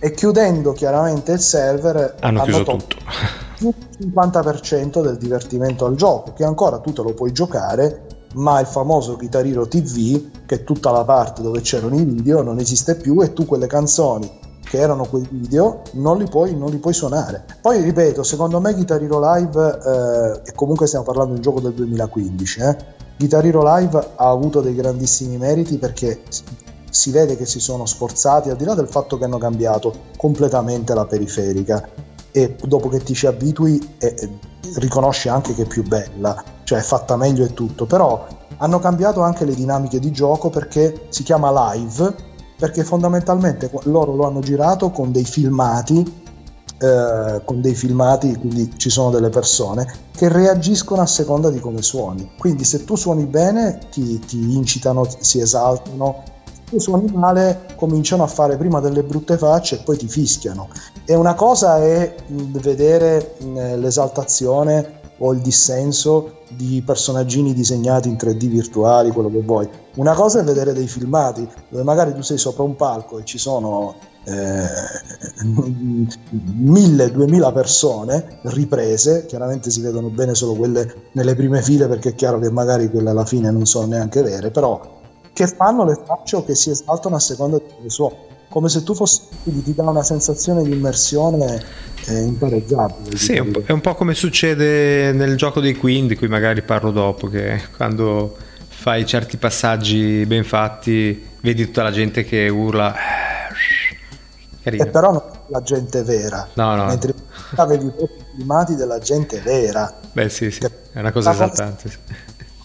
E 0.00 0.12
chiudendo 0.12 0.72
chiaramente 0.72 1.32
il 1.32 1.40
server 1.40 2.14
hanno, 2.20 2.42
hanno 2.42 2.44
chiuso 2.44 2.64
tutto. 2.64 2.96
il 3.58 3.74
50% 4.14 5.02
del 5.02 5.16
divertimento 5.16 5.86
al 5.86 5.96
gioco, 5.96 6.32
che 6.34 6.44
ancora 6.44 6.78
tu 6.78 6.92
te 6.92 7.02
lo 7.02 7.14
puoi 7.14 7.32
giocare 7.32 8.17
ma 8.34 8.60
il 8.60 8.66
famoso 8.66 9.16
Chitariro 9.16 9.66
TV, 9.66 10.44
che 10.46 10.56
è 10.56 10.64
tutta 10.64 10.90
la 10.90 11.04
parte 11.04 11.42
dove 11.42 11.60
c'erano 11.60 11.96
i 11.96 12.04
video, 12.04 12.42
non 12.42 12.58
esiste 12.58 12.96
più 12.96 13.22
e 13.22 13.32
tu 13.32 13.46
quelle 13.46 13.66
canzoni 13.66 14.46
che 14.68 14.78
erano 14.78 15.06
quei 15.06 15.26
video 15.30 15.80
non 15.92 16.18
li 16.18 16.28
puoi, 16.28 16.54
non 16.54 16.70
li 16.70 16.76
puoi 16.76 16.92
suonare. 16.92 17.44
Poi 17.62 17.80
ripeto, 17.80 18.22
secondo 18.22 18.60
me 18.60 18.74
Chitariro 18.74 19.18
Live, 19.18 19.78
eh, 19.84 20.48
e 20.50 20.52
comunque 20.54 20.86
stiamo 20.86 21.06
parlando 21.06 21.32
di 21.32 21.36
un 21.36 21.42
gioco 21.42 21.60
del 21.60 21.72
2015, 21.72 22.60
eh, 22.60 22.76
Chitariro 23.16 23.62
Live 23.64 23.96
ha 24.16 24.28
avuto 24.28 24.60
dei 24.60 24.74
grandissimi 24.74 25.38
meriti 25.38 25.78
perché 25.78 26.20
si 26.90 27.10
vede 27.10 27.36
che 27.36 27.46
si 27.46 27.60
sono 27.60 27.86
sforzati, 27.86 28.50
al 28.50 28.56
di 28.56 28.64
là 28.64 28.74
del 28.74 28.88
fatto 28.88 29.16
che 29.16 29.24
hanno 29.24 29.38
cambiato 29.38 29.92
completamente 30.16 30.94
la 30.94 31.06
periferica 31.06 31.88
e 32.30 32.56
dopo 32.62 32.88
che 32.88 33.00
ti 33.00 33.14
ci 33.14 33.26
abitui 33.26 33.94
eh, 33.98 34.38
riconosci 34.74 35.28
anche 35.28 35.54
che 35.54 35.62
è 35.62 35.66
più 35.66 35.82
bella 35.82 36.56
cioè 36.68 36.80
è 36.80 36.82
fatta 36.82 37.16
meglio 37.16 37.46
e 37.46 37.54
tutto, 37.54 37.86
però 37.86 38.26
hanno 38.58 38.78
cambiato 38.78 39.22
anche 39.22 39.46
le 39.46 39.54
dinamiche 39.54 39.98
di 39.98 40.10
gioco 40.10 40.50
perché 40.50 41.06
si 41.08 41.22
chiama 41.22 41.72
live, 41.72 42.14
perché 42.58 42.84
fondamentalmente 42.84 43.70
loro 43.84 44.14
lo 44.14 44.26
hanno 44.26 44.40
girato 44.40 44.90
con 44.90 45.10
dei 45.10 45.24
filmati, 45.24 46.04
eh, 46.76 47.40
con 47.42 47.62
dei 47.62 47.74
filmati, 47.74 48.36
quindi 48.36 48.70
ci 48.76 48.90
sono 48.90 49.08
delle 49.08 49.30
persone 49.30 49.90
che 50.14 50.28
reagiscono 50.28 51.00
a 51.00 51.06
seconda 51.06 51.48
di 51.48 51.58
come 51.58 51.80
suoni. 51.80 52.32
Quindi 52.36 52.64
se 52.64 52.84
tu 52.84 52.96
suoni 52.96 53.24
bene 53.24 53.78
ti, 53.90 54.18
ti 54.18 54.54
incitano, 54.54 55.08
si 55.20 55.40
esaltano, 55.40 56.22
se 56.44 56.60
tu 56.66 56.78
suoni 56.78 57.10
male 57.14 57.64
cominciano 57.76 58.24
a 58.24 58.26
fare 58.26 58.58
prima 58.58 58.80
delle 58.80 59.04
brutte 59.04 59.38
facce 59.38 59.76
e 59.76 59.82
poi 59.82 59.96
ti 59.96 60.06
fischiano. 60.06 60.68
E 61.06 61.14
una 61.14 61.32
cosa 61.32 61.78
è 61.78 62.14
vedere 62.26 63.36
l'esaltazione 63.40 64.97
o 65.18 65.32
il 65.32 65.40
dissenso 65.40 66.38
di 66.48 66.82
personaggini 66.84 67.52
disegnati 67.52 68.08
in 68.08 68.14
3D 68.14 68.46
virtuali, 68.46 69.10
quello 69.10 69.30
che 69.30 69.40
vuoi. 69.40 69.68
Una 69.96 70.14
cosa 70.14 70.40
è 70.40 70.44
vedere 70.44 70.72
dei 70.72 70.86
filmati 70.86 71.46
dove 71.68 71.82
magari 71.82 72.14
tu 72.14 72.22
sei 72.22 72.38
sopra 72.38 72.62
un 72.62 72.76
palco 72.76 73.18
e 73.18 73.24
ci 73.24 73.38
sono 73.38 73.96
eh, 74.24 74.66
mille, 76.54 77.10
duemila 77.10 77.52
persone 77.52 78.38
riprese, 78.42 79.26
chiaramente 79.26 79.70
si 79.70 79.80
vedono 79.80 80.08
bene 80.08 80.34
solo 80.34 80.54
quelle 80.54 81.08
nelle 81.12 81.34
prime 81.34 81.62
file 81.62 81.88
perché 81.88 82.10
è 82.10 82.14
chiaro 82.14 82.38
che 82.38 82.50
magari 82.50 82.90
quelle 82.90 83.10
alla 83.10 83.24
fine 83.24 83.50
non 83.50 83.66
sono 83.66 83.86
neanche 83.86 84.22
vere, 84.22 84.50
però 84.50 84.96
che 85.32 85.46
fanno 85.46 85.84
le 85.84 85.98
facce 86.04 86.36
o 86.36 86.44
che 86.44 86.54
si 86.54 86.70
esaltano 86.70 87.16
a 87.16 87.20
seconda 87.20 87.58
delle 87.58 87.90
sue 87.90 88.28
come 88.48 88.68
se 88.68 88.82
tu 88.82 88.94
fossi 88.94 89.22
ti 89.42 89.74
dà 89.74 89.88
una 89.88 90.02
sensazione 90.02 90.62
di 90.62 90.72
immersione 90.72 91.62
eh, 92.08 92.22
impareggiabile. 92.22 93.16
Sì, 93.16 93.34
è 93.34 93.40
un, 93.40 93.52
è 93.64 93.72
un, 93.72 93.80
po' 93.80 93.94
come 93.94 94.14
succede 94.14 95.12
nel 95.12 95.36
gioco 95.36 95.60
dei 95.60 95.74
Queen, 95.74 96.06
di 96.06 96.16
cui 96.16 96.28
magari 96.28 96.62
parlo 96.62 96.90
dopo, 96.90 97.28
che 97.28 97.60
quando 97.76 98.36
fai 98.68 99.04
certi 99.06 99.36
passaggi 99.36 100.24
ben 100.26 100.44
fatti, 100.44 101.26
vedi 101.40 101.66
tutta 101.66 101.82
la 101.82 101.90
gente 101.90 102.24
che 102.24 102.48
urla. 102.48 102.94
Carino. 104.62 104.82
E 104.82 104.86
però 104.88 105.12
non 105.12 105.22
la 105.48 105.62
gente 105.62 106.02
vera. 106.02 106.48
No, 106.54 106.74
no. 106.74 106.86
Mentre 106.86 107.14
avevi 107.56 107.86
i 107.86 107.92
filmati 108.36 108.74
della 108.74 108.98
gente 108.98 109.40
vera. 109.40 109.94
Beh, 110.12 110.28
sì, 110.28 110.50
sì, 110.50 110.64
è 110.92 110.98
una 110.98 111.12
cosa 111.12 111.32
esaltante. 111.32 111.88
Sì 111.88 111.98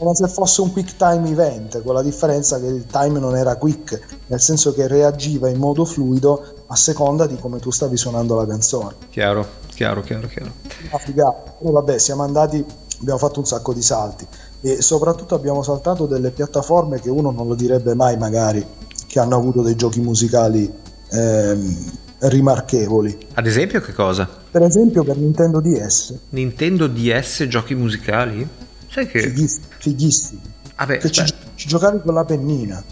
come 0.03 0.15
se 0.15 0.27
fosse 0.27 0.61
un 0.61 0.71
quick 0.71 0.97
time 0.97 1.29
event, 1.29 1.81
con 1.81 1.93
la 1.93 2.01
differenza 2.01 2.59
che 2.59 2.65
il 2.65 2.85
time 2.87 3.19
non 3.19 3.37
era 3.37 3.55
quick, 3.55 3.99
nel 4.27 4.39
senso 4.41 4.73
che 4.73 4.87
reagiva 4.87 5.49
in 5.49 5.57
modo 5.57 5.85
fluido 5.85 6.62
a 6.73 6.75
seconda 6.75 7.27
di 7.27 7.37
come 7.37 7.59
tu 7.59 7.69
stavi 7.69 7.95
suonando 7.95 8.35
la 8.35 8.47
canzone. 8.47 8.95
Chiaro, 9.11 9.47
chiaro, 9.67 10.01
chiaro, 10.01 10.27
chiaro. 10.27 10.51
Una 10.89 10.97
figata. 10.97 11.55
Però 11.59 11.71
vabbè, 11.71 11.99
siamo 11.99 12.23
andati, 12.23 12.65
abbiamo 12.99 13.19
fatto 13.19 13.39
un 13.39 13.45
sacco 13.45 13.73
di 13.73 13.83
salti 13.83 14.25
e 14.61 14.81
soprattutto 14.81 15.35
abbiamo 15.35 15.61
saltato 15.61 16.07
delle 16.07 16.31
piattaforme 16.31 16.99
che 16.99 17.11
uno 17.11 17.29
non 17.29 17.47
lo 17.47 17.53
direbbe 17.53 17.93
mai 17.93 18.17
magari, 18.17 18.65
che 19.05 19.19
hanno 19.19 19.35
avuto 19.35 19.61
dei 19.61 19.75
giochi 19.75 20.01
musicali 20.01 20.71
ehm, 21.11 21.91
rimarchevoli. 22.21 23.27
Ad 23.35 23.45
esempio 23.45 23.79
che 23.79 23.93
cosa? 23.93 24.27
Per 24.49 24.63
esempio 24.63 25.03
per 25.03 25.17
Nintendo 25.17 25.59
DS. 25.59 26.15
Nintendo 26.29 26.87
DS 26.87 27.45
giochi 27.47 27.75
musicali? 27.75 28.47
Sai 28.89 29.05
che... 29.05 29.19
Fighissimi. 29.19 29.65
fighissimi. 29.77 30.41
Vabbè, 30.75 30.97
che 30.97 31.11
ci, 31.11 31.23
ci, 31.53 31.67
giocavi 31.67 32.01
con 32.01 32.15
la 32.15 32.25
pennina 32.25 32.83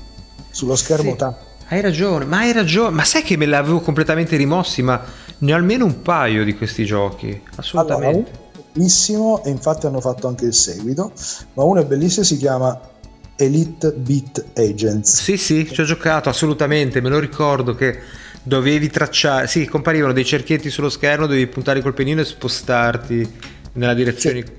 sullo 0.52 0.76
schermo 0.76 1.12
sì. 1.12 1.18
tatto. 1.18 1.50
Hai 1.72 1.80
ragione, 1.80 2.26
ma 2.26 2.40
hai 2.40 2.52
ragione. 2.52 2.94
Ma 2.94 3.06
sai 3.06 3.24
che 3.24 3.38
me 3.38 3.46
l'avevo 3.46 3.80
completamente 3.80 4.36
rimossi, 4.36 4.82
ma 4.82 5.02
ne 5.38 5.54
ho 5.54 5.56
almeno 5.56 5.86
un 5.86 6.02
paio 6.02 6.44
di 6.44 6.54
questi 6.54 6.84
giochi. 6.84 7.42
Assolutamente. 7.56 8.30
Allora, 8.30 8.64
bellissimo, 8.74 9.42
e 9.46 9.52
infatti 9.52 9.86
hanno 9.86 10.02
fatto 10.02 10.28
anche 10.28 10.44
il 10.44 10.54
seguito. 10.54 11.14
Ma 11.54 11.64
uno 11.64 11.80
è 11.80 11.86
bellissimo, 11.86 12.26
si 12.26 12.36
chiama 12.36 12.78
Elite 13.38 13.94
Beat 13.94 14.48
Agents. 14.54 15.22
Sì, 15.22 15.38
sì, 15.38 15.66
ci 15.72 15.80
ho 15.80 15.86
giocato 15.86 16.28
assolutamente. 16.28 17.00
Me 17.00 17.08
lo 17.08 17.20
ricordo 17.20 17.74
che 17.74 18.00
dovevi 18.44 18.90
tracciare. 18.90 19.48
Sì, 19.48 19.66
comparivano 19.66 20.12
dei 20.12 20.26
cerchietti 20.26 20.70
sullo 20.70 20.90
schermo, 20.90 21.26
dovevi 21.26 21.48
puntare 21.48 21.82
col 21.82 21.94
pennino 21.94 22.20
e 22.20 22.26
spostarti 22.26 23.34
nella 23.76 23.94
direzione. 23.94 24.44
Sì. 24.44 24.52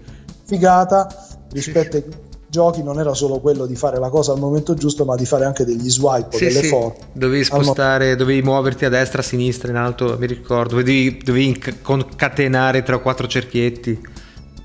Figata 0.46 1.14
rispetto 1.53 1.96
ai 1.96 2.05
giochi 2.53 2.83
non 2.83 3.01
era 3.01 3.15
solo 3.15 3.41
quello 3.41 3.65
di 3.65 3.75
fare 3.77 3.99
la 3.99 4.11
cosa 4.11 4.33
al 4.33 4.38
momento 4.38 4.75
giusto, 4.75 5.07
ma 5.07 5.17
di 5.17 5.25
fare 5.25 5.47
anche 5.47 5.65
degli 5.65 5.88
swipe, 5.88 6.37
sì, 6.37 6.45
delle 6.45 6.61
sì. 6.61 6.69
forze. 6.69 7.01
Dovevi 7.12 7.45
spostare, 7.45 8.11
mo- 8.11 8.17
dovevi 8.17 8.43
muoverti 8.43 8.85
a 8.85 8.91
destra, 8.91 9.23
a 9.23 9.25
sinistra, 9.25 9.71
in 9.71 9.77
alto, 9.77 10.19
mi 10.19 10.27
ricordo, 10.27 10.75
dovevi, 10.75 11.19
dovevi 11.25 11.59
concatenare 11.81 12.83
tre 12.83 12.97
o 12.97 13.01
quattro 13.01 13.27
cerchietti. 13.27 13.99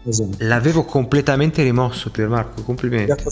Esatto. 0.04 0.36
L'avevo 0.40 0.84
completamente 0.84 1.64
rimosso, 1.64 2.12
Pier 2.12 2.28
Marco, 2.28 2.62
complimenti. 2.64 3.24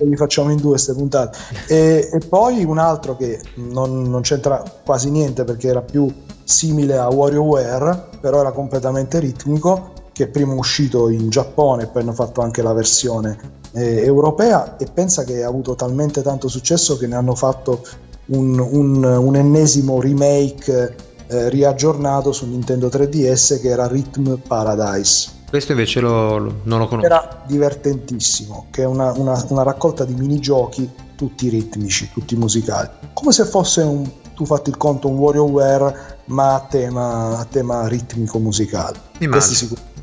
Li 0.00 0.16
facciamo 0.16 0.50
in 0.50 0.58
due 0.58 0.72
queste 0.72 0.92
puntate. 0.92 1.38
E, 1.68 2.10
e 2.12 2.18
poi 2.28 2.62
un 2.62 2.76
altro 2.76 3.16
che 3.16 3.40
non, 3.54 4.02
non, 4.02 4.20
c'entra 4.20 4.62
quasi 4.84 5.08
niente 5.08 5.44
perché 5.44 5.68
era 5.68 5.80
più 5.80 6.12
simile 6.44 6.98
a 6.98 7.08
WarioWare, 7.08 8.08
però 8.20 8.40
era 8.40 8.52
completamente 8.52 9.18
ritmico, 9.18 9.92
che 10.14 10.24
è 10.24 10.28
prima 10.28 10.54
uscito 10.54 11.08
in 11.08 11.28
Giappone 11.28 11.82
e 11.82 11.86
poi 11.88 12.02
hanno 12.02 12.12
fatto 12.12 12.40
anche 12.40 12.62
la 12.62 12.72
versione 12.72 13.36
eh, 13.72 14.04
europea 14.04 14.76
e 14.76 14.86
pensa 14.86 15.24
che 15.24 15.42
ha 15.42 15.48
avuto 15.48 15.74
talmente 15.74 16.22
tanto 16.22 16.46
successo 16.46 16.96
che 16.96 17.08
ne 17.08 17.16
hanno 17.16 17.34
fatto 17.34 17.84
un, 18.26 18.58
un, 18.60 19.02
un 19.02 19.36
ennesimo 19.36 20.00
remake 20.00 20.94
eh, 21.26 21.48
riaggiornato 21.48 22.30
su 22.30 22.46
Nintendo 22.46 22.86
3DS 22.86 23.60
che 23.60 23.68
era 23.68 23.88
Rhythm 23.88 24.36
Paradise. 24.46 25.32
Questo 25.50 25.72
invece 25.72 25.98
lo, 25.98 26.38
lo, 26.38 26.54
non 26.62 26.78
lo 26.78 26.86
conosco. 26.86 27.06
Era 27.06 27.42
divertentissimo, 27.44 28.66
che 28.70 28.82
è 28.82 28.86
una, 28.86 29.12
una, 29.16 29.44
una 29.48 29.62
raccolta 29.64 30.04
di 30.04 30.14
minigiochi 30.14 30.88
tutti 31.16 31.48
ritmici, 31.48 32.08
tutti 32.12 32.36
musicali. 32.36 32.88
Come 33.12 33.32
se 33.32 33.44
fosse 33.44 33.82
un, 33.82 34.08
tu 34.34 34.46
fatti 34.46 34.70
il 34.70 34.76
conto, 34.76 35.08
un 35.08 35.16
WarioWare 35.16 36.22
ma 36.26 36.54
a 36.54 36.60
tema, 36.60 37.38
a 37.38 37.44
tema 37.44 37.88
ritmico 37.88 38.38
musicale. 38.38 38.98
Questi 39.18 39.54
sicuramente 39.54 39.93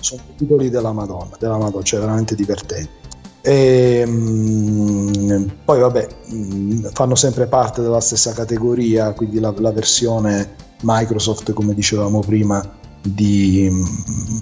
sono 0.00 0.22
titoli 0.36 0.70
della 0.70 0.92
Madonna, 0.92 1.36
della 1.38 1.58
Madonna, 1.58 1.84
cioè 1.84 2.00
veramente 2.00 2.34
divertenti. 2.34 3.02
E, 3.42 4.06
mh, 4.06 5.52
poi 5.64 5.80
vabbè, 5.80 6.08
mh, 6.28 6.90
fanno 6.92 7.14
sempre 7.14 7.46
parte 7.46 7.82
della 7.82 8.00
stessa 8.00 8.32
categoria, 8.32 9.12
quindi 9.12 9.38
la, 9.38 9.52
la 9.58 9.72
versione 9.72 10.54
Microsoft, 10.80 11.52
come 11.52 11.74
dicevamo 11.74 12.20
prima, 12.20 12.82
di, 13.02 13.70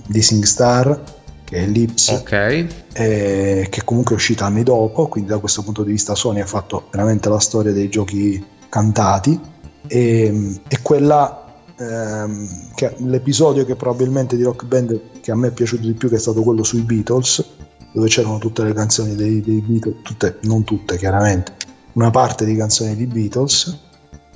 di 0.06 0.22
SingStar, 0.22 1.02
che 1.44 1.56
è 1.56 1.66
Lips, 1.66 2.08
okay. 2.08 2.68
eh, 2.92 3.66
che 3.68 3.84
comunque 3.84 4.14
è 4.14 4.18
uscita 4.18 4.46
anni 4.46 4.62
dopo, 4.62 5.08
quindi 5.08 5.30
da 5.30 5.38
questo 5.38 5.62
punto 5.62 5.82
di 5.82 5.92
vista 5.92 6.14
Sony 6.14 6.40
ha 6.40 6.46
fatto 6.46 6.86
veramente 6.90 7.28
la 7.28 7.40
storia 7.40 7.72
dei 7.72 7.88
giochi 7.88 8.42
cantati 8.68 9.38
e, 9.86 10.60
e 10.68 10.78
quella 10.80 11.41
ehm, 11.82 12.48
che, 12.74 12.94
l'episodio 12.98 13.64
che 13.64 13.76
probabilmente 13.76 14.36
di 14.36 14.42
Rock 14.42 14.64
Band 14.64 15.00
che 15.20 15.30
a 15.30 15.36
me 15.36 15.48
è 15.48 15.50
piaciuto 15.52 15.86
di 15.86 15.94
più 15.94 16.08
che 16.08 16.16
è 16.16 16.18
stato 16.18 16.42
quello 16.42 16.62
sui 16.62 16.82
Beatles 16.82 17.44
dove 17.92 18.08
c'erano 18.08 18.38
tutte 18.38 18.62
le 18.64 18.72
canzoni 18.72 19.14
dei, 19.14 19.40
dei 19.40 19.60
Beatles 19.60 19.96
tutte, 20.02 20.38
non 20.42 20.64
tutte 20.64 20.96
chiaramente 20.96 21.54
una 21.92 22.10
parte 22.10 22.44
di 22.44 22.56
canzoni 22.56 22.96
di 22.96 23.06
Beatles 23.06 23.78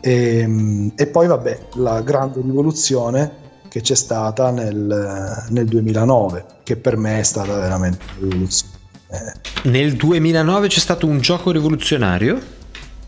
e, 0.01 0.39
ehm, 0.39 0.93
e 0.97 1.07
poi 1.07 1.27
vabbè 1.27 1.69
la 1.75 2.01
grande 2.03 2.41
rivoluzione 2.41 3.45
che 3.69 3.81
c'è 3.81 3.95
stata 3.95 4.51
nel, 4.51 5.45
nel 5.49 5.67
2009 5.67 6.45
che 6.63 6.77
per 6.77 6.97
me 6.97 7.21
è 7.21 7.23
stata 7.23 7.55
veramente 7.55 8.05
una 8.19 8.29
rivoluzione 8.29 8.75
eh. 9.09 9.69
nel 9.71 9.95
2009 9.95 10.69
c'è 10.69 10.81
stato 10.81 11.07
un 11.07 11.21
gioco 11.21 11.51
rivoluzionario? 11.51 12.55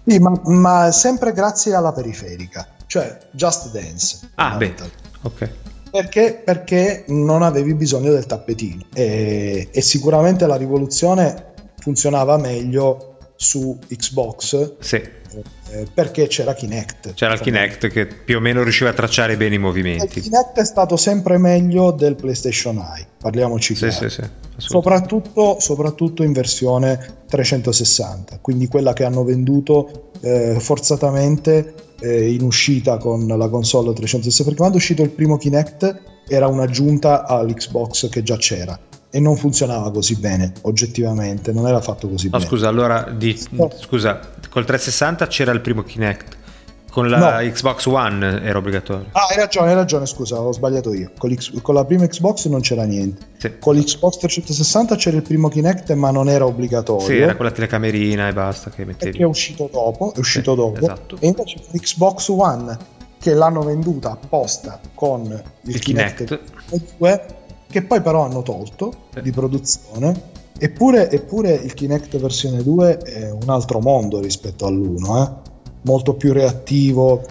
Sì, 0.07 0.19
ma, 0.21 0.33
ma 0.45 0.91
sempre 0.91 1.33
grazie 1.33 1.75
alla 1.75 1.93
periferica 1.93 2.67
cioè 2.89 3.17
Just 3.31 3.71
Dance. 3.71 4.31
Ah, 4.35 4.57
beh, 4.57 4.75
ok. 5.23 5.51
Perché? 5.91 6.43
Perché 6.45 7.05
non 7.09 7.43
avevi 7.43 7.75
bisogno 7.75 8.11
del 8.11 8.27
tappetino 8.27 8.83
e, 8.93 9.69
e 9.71 9.81
sicuramente 9.81 10.47
la 10.47 10.57
rivoluzione 10.57 11.53
funzionava 11.79 12.37
meglio 12.37 13.08
su 13.39 13.79
Xbox. 13.87 14.75
Sì 14.81 15.17
eh, 15.71 15.87
perché 15.93 16.27
c'era 16.27 16.55
Kinect. 16.55 17.15
C'era 17.15 17.35
il 17.35 17.41
Kinect 17.41 17.89
che 17.89 18.07
più 18.07 18.39
o 18.39 18.41
meno 18.41 18.63
riusciva 18.63 18.91
a 18.91 18.93
tracciare 18.93 19.37
bene 19.37 19.57
i 19.57 19.59
movimenti. 19.59 20.19
Il 20.19 20.25
Kinect 20.25 20.59
è 20.59 20.65
stato 20.65 20.97
sempre 20.97 21.37
meglio 21.39 21.91
del 21.91 22.15
PlayStation 22.15 22.79
Eye, 22.79 23.07
parliamoci 23.21 23.75
sì, 23.75 23.91
sì, 23.91 24.09
sì, 24.09 24.23
soprattutto, 24.57 25.61
soprattutto, 25.61 26.23
in 26.23 26.33
versione 26.33 27.17
360, 27.29 28.39
quindi 28.41 28.67
quella 28.67 28.93
che 28.93 29.05
hanno 29.05 29.25
venduto 29.25 30.11
eh, 30.21 30.57
forzatamente 30.59 31.75
eh, 32.01 32.33
in 32.33 32.43
uscita 32.43 32.97
con 32.97 33.27
la 33.27 33.49
console 33.49 33.93
360, 33.93 34.45
perché 34.45 34.57
quando 34.57 34.77
è 34.77 34.79
uscito 34.79 35.03
il 35.03 35.11
primo 35.11 35.37
Kinect 35.37 36.03
era 36.27 36.47
un'aggiunta 36.47 37.27
all'Xbox 37.27 38.09
che 38.09 38.23
già 38.23 38.37
c'era 38.37 38.79
e 39.11 39.21
non 39.21 39.37
funzionava 39.37 39.91
così 39.91 40.17
bene 40.17 40.53
oggettivamente 40.63 41.53
non 41.53 41.67
era 41.67 41.81
fatto 41.81 42.09
così 42.09 42.27
no, 42.27 42.37
bene 42.37 42.45
scusa 42.45 42.69
allora 42.69 43.11
di, 43.11 43.39
no. 43.51 43.71
scusa 43.75 44.21
col 44.51 44.65
360 44.65 45.27
c'era 45.27 45.53
il 45.53 45.61
primo 45.61 45.83
Kinect 45.83 46.37
con 46.91 47.09
la 47.09 47.41
no. 47.41 47.51
Xbox 47.51 47.87
One 47.87 48.43
era 48.43 48.59
obbligatorio 48.59 49.07
ah 49.13 49.27
hai 49.31 49.37
ragione 49.37 49.71
hai 49.71 49.75
ragione 49.75 50.05
scusa 50.05 50.39
ho 50.41 50.53
sbagliato 50.53 50.93
io 50.93 51.11
con, 51.17 51.35
con 51.63 51.75
la 51.75 51.85
prima 51.87 52.07
Xbox 52.07 52.47
non 52.49 52.61
c'era 52.61 52.85
niente 52.85 53.27
sì. 53.39 53.53
con 53.59 53.77
l'Xbox 53.77 54.19
360 54.19 54.97
c'era 54.97 55.17
il 55.17 55.23
primo 55.23 55.49
Kinect 55.49 55.93
ma 55.95 56.11
non 56.11 56.29
era 56.29 56.45
obbligatorio 56.45 57.07
sì 57.07 57.17
era 57.17 57.35
quella 57.35 57.51
telecamerina 57.51 58.29
e 58.29 58.33
basta 58.35 58.69
che 58.69 58.85
mettevi 58.85 59.17
che 59.17 59.23
è 59.23 59.27
uscito 59.27 59.71
dopo 59.73 60.13
è 60.15 60.19
uscito 60.19 60.51
sì, 60.51 60.57
dopo 60.57 60.79
esatto. 60.81 61.17
e 61.19 61.27
invece 61.29 61.61
con 61.65 61.81
Xbox 61.81 62.29
One 62.29 62.77
che 63.19 63.33
l'hanno 63.33 63.63
venduta 63.63 64.13
apposta 64.13 64.81
con 64.95 65.23
il, 65.23 65.75
il 65.75 65.81
Kinect, 65.81 66.25
Kinect 66.25 66.97
2 66.99 67.37
che 67.71 67.83
poi 67.83 68.01
però 68.01 68.25
hanno 68.25 68.43
tolto 68.43 68.93
di 69.23 69.31
produzione. 69.31 70.37
Eppure, 70.59 71.11
eppure, 71.11 71.53
il 71.53 71.73
Kinect 71.75 72.19
versione 72.19 72.63
2 72.63 72.99
è 72.99 73.31
un 73.31 73.49
altro 73.49 73.79
mondo 73.81 74.21
rispetto 74.21 74.67
all'1, 74.67 75.23
eh? 75.23 75.31
molto 75.83 76.15
più 76.15 76.33
reattivo. 76.33 77.23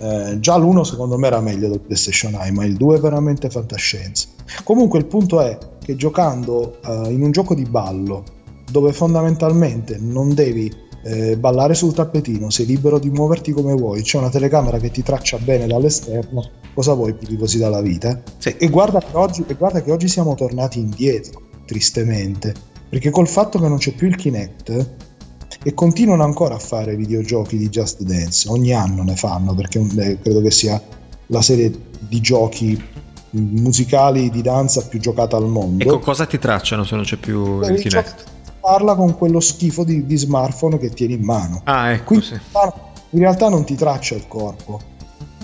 Eh, 0.00 0.36
già 0.38 0.56
l'1 0.56 0.82
secondo 0.82 1.18
me 1.18 1.26
era 1.26 1.40
meglio 1.40 1.68
del 1.68 1.80
PlayStation 1.80 2.34
Eye, 2.34 2.52
ma 2.52 2.64
il 2.64 2.76
2 2.76 2.96
è 2.96 3.00
veramente 3.00 3.50
fantascienza. 3.50 4.28
Comunque 4.62 5.00
il 5.00 5.06
punto 5.06 5.40
è 5.40 5.58
che 5.82 5.96
giocando 5.96 6.78
eh, 6.84 7.10
in 7.10 7.22
un 7.22 7.32
gioco 7.32 7.54
di 7.54 7.64
ballo, 7.64 8.22
dove 8.70 8.92
fondamentalmente 8.92 9.98
non 9.98 10.34
devi 10.34 10.72
eh, 11.02 11.36
ballare 11.36 11.74
sul 11.74 11.94
tappetino, 11.94 12.50
sei 12.50 12.66
libero 12.66 12.98
di 12.98 13.10
muoverti 13.10 13.52
come 13.52 13.72
vuoi, 13.72 14.02
c'è 14.02 14.18
una 14.18 14.30
telecamera 14.30 14.78
che 14.78 14.90
ti 14.90 15.02
traccia 15.02 15.38
bene 15.38 15.66
dall'esterno, 15.66 16.50
cosa 16.74 16.94
vuoi 16.94 17.14
più 17.14 17.26
di 17.26 17.36
così 17.36 17.58
dalla 17.58 17.80
vita? 17.80 18.20
Sì. 18.38 18.54
E, 18.56 18.68
guarda 18.68 19.02
oggi, 19.12 19.44
e, 19.46 19.54
guarda 19.54 19.82
che 19.82 19.90
oggi, 19.90 20.08
siamo 20.08 20.34
tornati 20.34 20.78
indietro, 20.78 21.42
tristemente, 21.66 22.54
perché 22.88 23.10
col 23.10 23.28
fatto 23.28 23.58
che 23.58 23.68
non 23.68 23.78
c'è 23.78 23.92
più 23.92 24.08
il 24.08 24.16
Kinect 24.16 24.96
e 25.62 25.74
continuano 25.74 26.24
ancora 26.24 26.54
a 26.54 26.58
fare 26.58 26.96
videogiochi 26.96 27.56
di 27.56 27.68
Just 27.68 28.02
Dance, 28.02 28.48
ogni 28.48 28.72
anno 28.72 29.02
ne 29.02 29.16
fanno 29.16 29.54
perché 29.54 29.78
eh, 29.80 30.18
credo 30.20 30.40
che 30.40 30.50
sia 30.50 30.80
la 31.26 31.42
serie 31.42 31.70
di 31.98 32.20
giochi 32.20 32.80
musicali 33.30 34.30
di 34.30 34.40
danza 34.40 34.86
più 34.86 35.00
giocata 35.00 35.36
al 35.36 35.46
mondo. 35.46 35.84
E 35.84 35.86
con 35.86 36.00
cosa 36.00 36.26
ti 36.26 36.38
tracciano 36.38 36.84
se 36.84 36.94
non 36.94 37.04
c'è 37.04 37.16
più 37.16 37.60
il 37.62 37.80
Kinect? 37.80 38.36
parla 38.68 38.94
con 38.94 39.16
quello 39.16 39.40
schifo 39.40 39.82
di, 39.82 40.04
di 40.04 40.16
smartphone 40.16 40.78
che 40.78 40.90
tieni 40.90 41.14
in 41.14 41.24
mano. 41.24 41.62
Ah, 41.64 41.92
ecco. 41.92 42.04
Quindi, 42.04 42.26
sì. 42.26 42.38
In 43.10 43.20
realtà 43.20 43.48
non 43.48 43.64
ti 43.64 43.74
traccia 43.74 44.14
il 44.14 44.26
corpo, 44.28 44.78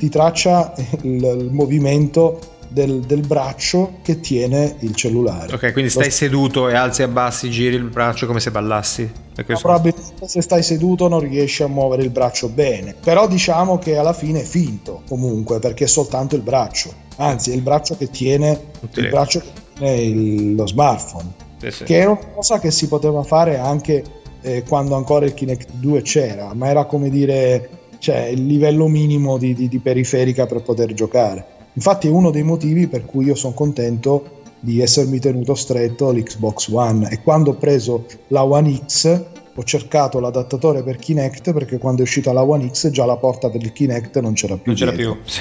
ti 0.05 0.11
traccia 0.11 0.75
il, 1.03 1.23
il 1.41 1.49
movimento 1.51 2.53
del, 2.69 3.01
del, 3.01 3.27
braccio 3.27 3.95
che 4.03 4.21
tiene 4.21 4.77
il 4.81 4.95
cellulare. 4.95 5.55
Ok, 5.55 5.73
quindi 5.73 5.91
stai 5.91 6.07
Lo... 6.07 6.11
seduto 6.11 6.69
e 6.69 6.75
alzi 6.75 7.03
e 7.03 7.05
abbassi, 7.05 7.49
giri 7.49 7.77
il 7.77 7.85
braccio 7.85 8.27
come 8.27 8.41
se 8.41 8.51
ballassi. 8.51 9.11
probabilmente 9.47 10.27
se 10.27 10.43
stai 10.43 10.63
seduto 10.63 11.09
non 11.09 11.21
riesci 11.21 11.63
a 11.63 11.69
muovere 11.69 12.03
il 12.03 12.11
braccio 12.11 12.49
bene, 12.49 12.95
però 13.01 13.27
diciamo 13.29 13.79
che 13.79 13.97
alla 13.97 14.13
fine 14.13 14.41
è 14.41 14.45
finto 14.45 15.03
comunque 15.09 15.59
perché 15.59 15.85
è 15.85 15.89
soltanto 15.89 16.35
il 16.35 16.43
braccio, 16.43 16.93
anzi 17.17 17.53
è 17.53 17.55
il 17.55 17.63
braccio 17.63 17.97
che 17.97 18.11
tiene, 18.11 18.61
il 18.95 19.09
braccio 19.09 19.39
che 19.39 19.47
tiene 19.75 19.95
il, 20.03 20.55
lo 20.55 20.67
smartphone 20.67 21.43
sì, 21.59 21.71
sì. 21.71 21.85
che 21.85 21.97
era 21.97 22.11
una 22.11 22.27
cosa 22.35 22.59
che 22.59 22.71
si 22.71 22.89
poteva 22.89 23.23
fare 23.23 23.57
anche 23.57 24.05
eh, 24.43 24.63
quando 24.69 24.95
ancora 24.95 25.25
il 25.25 25.33
Kinect 25.33 25.71
2 25.73 26.03
c'era, 26.03 26.53
ma 26.53 26.69
era 26.69 26.85
come 26.85 27.09
dire 27.09 27.84
cioè, 28.05 28.27
il 28.27 28.45
livello 28.45 28.87
minimo 28.87 29.39
di, 29.39 29.55
di, 29.55 29.67
di 29.67 29.79
periferica 29.79 30.45
per 30.45 30.61
poter 30.61 30.93
giocare. 30.93 31.43
Infatti 31.73 32.07
è 32.07 32.11
uno 32.11 32.31
dei 32.31 32.43
motivi 32.43 32.87
per 32.87 33.07
cui 33.07 33.25
io 33.25 33.35
sono 33.35 33.55
contento 33.55 34.43
di 34.61 34.83
essermi 34.83 35.19
tenuto 35.19 35.55
stretto 35.55 36.11
l'Xbox 36.13 36.69
One 36.69 37.09
e 37.11 37.23
quando 37.23 37.53
ho 37.53 37.55
preso 37.55 38.05
la 38.29 38.45
One 38.45 38.79
X 38.87 39.25
ho 39.55 39.63
cercato 39.63 40.21
l'adattatore 40.21 40.83
per 40.83 40.97
Kinect 40.97 41.55
perché 41.55 41.79
quando 41.79 42.01
è 42.01 42.05
uscita 42.05 42.35
la 42.35 42.43
One 42.43 42.69
X 42.71 42.91
già 42.91 43.07
la 43.07 43.17
porta 43.17 43.49
per 43.49 43.63
il 43.63 43.73
Kinect 43.73 44.21
non 44.21 44.35
c'era 44.35 44.57
più. 44.57 44.65
Non 44.67 44.75
c'era 44.75 44.91
dietro. 44.91 45.21
più. 45.23 45.33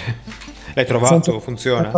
L'hai 0.73 0.85
trovato? 0.85 1.39
Funziona? 1.41 1.91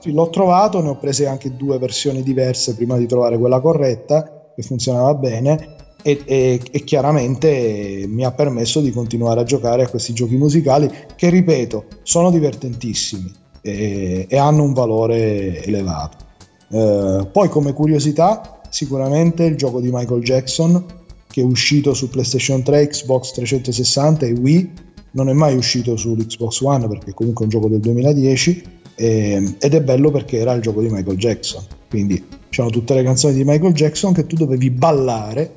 Sì, 0.00 0.12
l'ho 0.12 0.30
trovato, 0.30 0.80
ne 0.80 0.88
ho 0.88 0.96
prese 0.96 1.26
anche 1.26 1.54
due 1.54 1.78
versioni 1.78 2.22
diverse 2.22 2.74
prima 2.74 2.96
di 2.96 3.06
trovare 3.06 3.36
quella 3.36 3.60
corretta 3.60 4.52
che 4.54 4.62
funzionava 4.62 5.12
bene 5.12 5.75
e, 6.06 6.22
e, 6.24 6.60
e, 6.70 6.84
chiaramente 6.84 8.04
mi 8.06 8.24
ha 8.24 8.30
permesso 8.30 8.80
di 8.80 8.92
continuare 8.92 9.40
a 9.40 9.44
giocare 9.44 9.82
a 9.82 9.88
questi 9.88 10.12
giochi 10.12 10.36
musicali 10.36 10.88
che, 11.16 11.30
ripeto, 11.30 11.86
sono 12.04 12.30
divertentissimi 12.30 13.32
e, 13.60 14.26
e 14.28 14.36
hanno 14.38 14.62
un 14.62 14.72
valore 14.72 15.64
elevato. 15.64 16.18
Eh, 16.70 17.26
poi 17.32 17.48
come 17.48 17.72
curiosità, 17.72 18.60
sicuramente 18.70 19.42
il 19.46 19.56
gioco 19.56 19.80
di 19.80 19.90
Michael 19.90 20.22
Jackson 20.22 20.84
che 21.26 21.40
è 21.40 21.44
uscito 21.44 21.92
su 21.92 22.08
PlayStation 22.08 22.62
3, 22.62 22.86
Xbox 22.86 23.32
360 23.32 24.26
e 24.26 24.30
Wii 24.30 24.72
non 25.10 25.28
è 25.28 25.32
mai 25.32 25.56
uscito 25.56 25.96
sull'Xbox 25.96 26.60
One 26.60 26.86
perché 26.86 27.14
comunque 27.14 27.42
è 27.42 27.48
un 27.48 27.50
gioco 27.50 27.68
del 27.68 27.80
2010 27.80 28.62
eh, 28.94 29.56
ed 29.58 29.74
è 29.74 29.82
bello 29.82 30.12
perché 30.12 30.38
era 30.38 30.52
il 30.52 30.62
gioco 30.62 30.80
di 30.80 30.88
Michael 30.88 31.16
Jackson 31.16 31.62
quindi 31.90 32.24
c'erano 32.56 32.70
tutte 32.70 32.94
le 32.94 33.02
canzoni 33.02 33.34
di 33.34 33.44
Michael 33.44 33.74
Jackson 33.74 34.14
che 34.14 34.26
tu 34.26 34.34
dovevi 34.34 34.70
ballare 34.70 35.56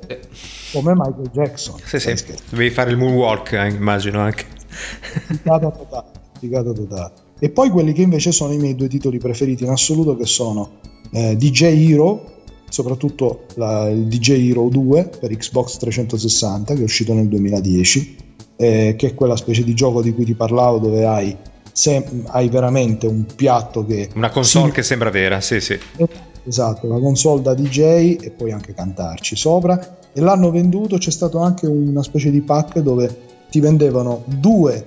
come 0.70 0.92
Michael 0.94 1.30
Jackson. 1.32 1.80
Sì, 1.82 1.98
sì. 1.98 2.14
dovevi 2.50 2.68
fare 2.68 2.90
il 2.90 2.98
moonwalk 2.98 3.52
eh, 3.52 3.68
immagino 3.68 4.20
anche. 4.20 4.44
Figata 4.68 5.70
totale, 5.70 6.06
figata 6.38 6.72
totale. 6.72 7.12
E 7.38 7.48
poi 7.48 7.70
quelli 7.70 7.94
che 7.94 8.02
invece 8.02 8.32
sono 8.32 8.52
i 8.52 8.58
miei 8.58 8.74
due 8.74 8.88
titoli 8.88 9.16
preferiti 9.16 9.64
in 9.64 9.70
assoluto 9.70 10.14
che 10.14 10.26
sono 10.26 10.72
eh, 11.12 11.36
DJ 11.38 11.90
Hero 11.90 12.42
soprattutto 12.68 13.46
la, 13.54 13.88
il 13.88 14.06
DJ 14.06 14.50
Hero 14.50 14.68
2 14.68 15.10
per 15.18 15.34
Xbox 15.34 15.78
360 15.78 16.74
che 16.74 16.80
è 16.80 16.84
uscito 16.84 17.14
nel 17.14 17.28
2010 17.28 18.16
eh, 18.56 18.94
che 18.96 19.06
è 19.06 19.14
quella 19.14 19.36
specie 19.36 19.64
di 19.64 19.72
gioco 19.74 20.02
di 20.02 20.12
cui 20.12 20.26
ti 20.26 20.34
parlavo 20.34 20.78
dove 20.78 21.06
hai, 21.06 21.34
se, 21.72 22.06
hai 22.26 22.48
veramente 22.50 23.06
un 23.06 23.24
piatto 23.34 23.86
che... 23.86 24.10
Una 24.14 24.28
console 24.28 24.68
si... 24.68 24.72
che 24.74 24.82
sembra 24.82 25.08
vera, 25.08 25.40
sì 25.40 25.60
sì. 25.60 25.78
Esatto, 26.44 26.86
la 26.88 26.98
console 26.98 27.42
da 27.42 27.54
DJ 27.54 28.16
e 28.20 28.32
puoi 28.36 28.52
anche 28.52 28.74
cantarci 28.74 29.36
sopra. 29.36 29.98
E 30.12 30.20
l'hanno 30.20 30.50
venduto, 30.50 30.98
c'è 30.98 31.10
stato 31.10 31.38
anche 31.38 31.66
una 31.66 32.02
specie 32.02 32.30
di 32.30 32.40
pack 32.40 32.80
dove 32.80 33.28
ti 33.50 33.60
vendevano 33.60 34.24
due 34.26 34.86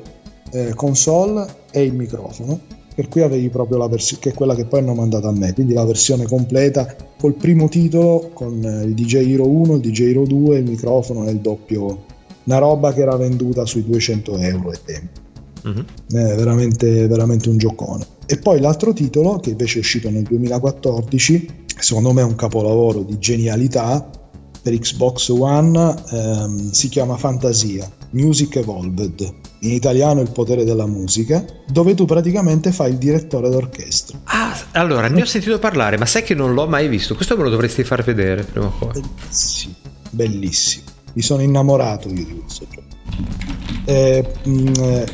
eh, 0.51 0.73
console 0.73 1.45
e 1.71 1.83
il 1.83 1.93
microfono 1.93 2.59
per 2.95 3.07
cui 3.07 3.21
avevi 3.21 3.49
proprio 3.49 3.79
la 3.79 3.87
versione 3.87 4.21
che 4.21 4.29
è 4.29 4.33
quella 4.35 4.53
che 4.53 4.65
poi 4.65 4.81
hanno 4.81 4.93
mandato 4.93 5.27
a 5.27 5.31
me 5.31 5.51
quindi 5.51 5.73
la 5.73 5.83
versione 5.83 6.25
completa 6.25 6.95
col 7.19 7.33
primo 7.33 7.67
titolo 7.67 8.29
con 8.33 8.63
eh, 8.63 8.83
il 8.83 8.93
DJ 8.93 9.31
Hero 9.33 9.47
1 9.47 9.73
il 9.73 9.81
DJ 9.81 10.11
Hero 10.11 10.25
2 10.27 10.57
il 10.59 10.69
microfono 10.69 11.27
e 11.27 11.31
il 11.31 11.39
doppio 11.39 12.11
una 12.45 12.57
roba 12.57 12.91
che 12.91 13.01
era 13.01 13.15
venduta 13.15 13.65
sui 13.65 13.83
200 13.85 14.37
euro 14.37 14.71
e 14.71 14.79
tempo. 14.83 15.22
Uh-huh. 15.63 15.83
È 16.07 16.35
veramente, 16.35 17.07
veramente 17.07 17.49
un 17.49 17.57
giocone. 17.57 18.05
E 18.25 18.37
poi 18.37 18.59
l'altro 18.59 18.93
titolo, 18.93 19.39
che 19.39 19.51
invece 19.51 19.77
è 19.77 19.79
uscito 19.79 20.09
nel 20.09 20.23
2014, 20.23 21.65
secondo 21.79 22.13
me 22.13 22.21
è 22.21 22.25
un 22.25 22.35
capolavoro 22.35 23.03
di 23.03 23.17
genialità 23.19 24.09
per 24.61 24.79
Xbox 24.79 25.27
One, 25.27 25.93
ehm, 26.11 26.71
si 26.71 26.87
chiama 26.87 27.17
Fantasia 27.17 27.85
Music 28.11 28.55
Evolved 28.55 29.33
in 29.59 29.71
italiano 29.71 30.21
Il 30.21 30.31
potere 30.31 30.63
della 30.63 30.87
musica, 30.87 31.43
dove 31.67 31.93
tu 31.95 32.05
praticamente 32.05 32.71
fai 32.71 32.91
il 32.91 32.97
direttore 32.97 33.49
d'orchestra. 33.49 34.19
Ah, 34.23 34.57
allora 34.71 35.07
ne 35.09 35.21
ho 35.21 35.25
sentito 35.25 35.59
parlare, 35.59 35.97
ma 35.97 36.05
sai 36.05 36.23
che 36.23 36.33
non 36.33 36.53
l'ho 36.53 36.67
mai 36.67 36.87
visto. 36.87 37.15
Questo 37.15 37.35
me 37.35 37.43
lo 37.43 37.49
dovresti 37.49 37.83
far 37.83 38.03
vedere 38.03 38.43
prima 38.43 38.67
o 38.67 38.73
poi. 38.77 39.01
Bellissimo, 39.01 39.73
bellissimo. 40.11 40.83
Mi 41.13 41.21
sono 41.21 41.41
innamorato 41.41 42.07
io 42.07 42.25
di 42.25 42.39
questo 42.39 42.65
gioco. 42.69 43.62
Eh, 43.85 44.25
mh, 44.43 44.51
mm, 44.51 44.67
eh, 44.79 45.05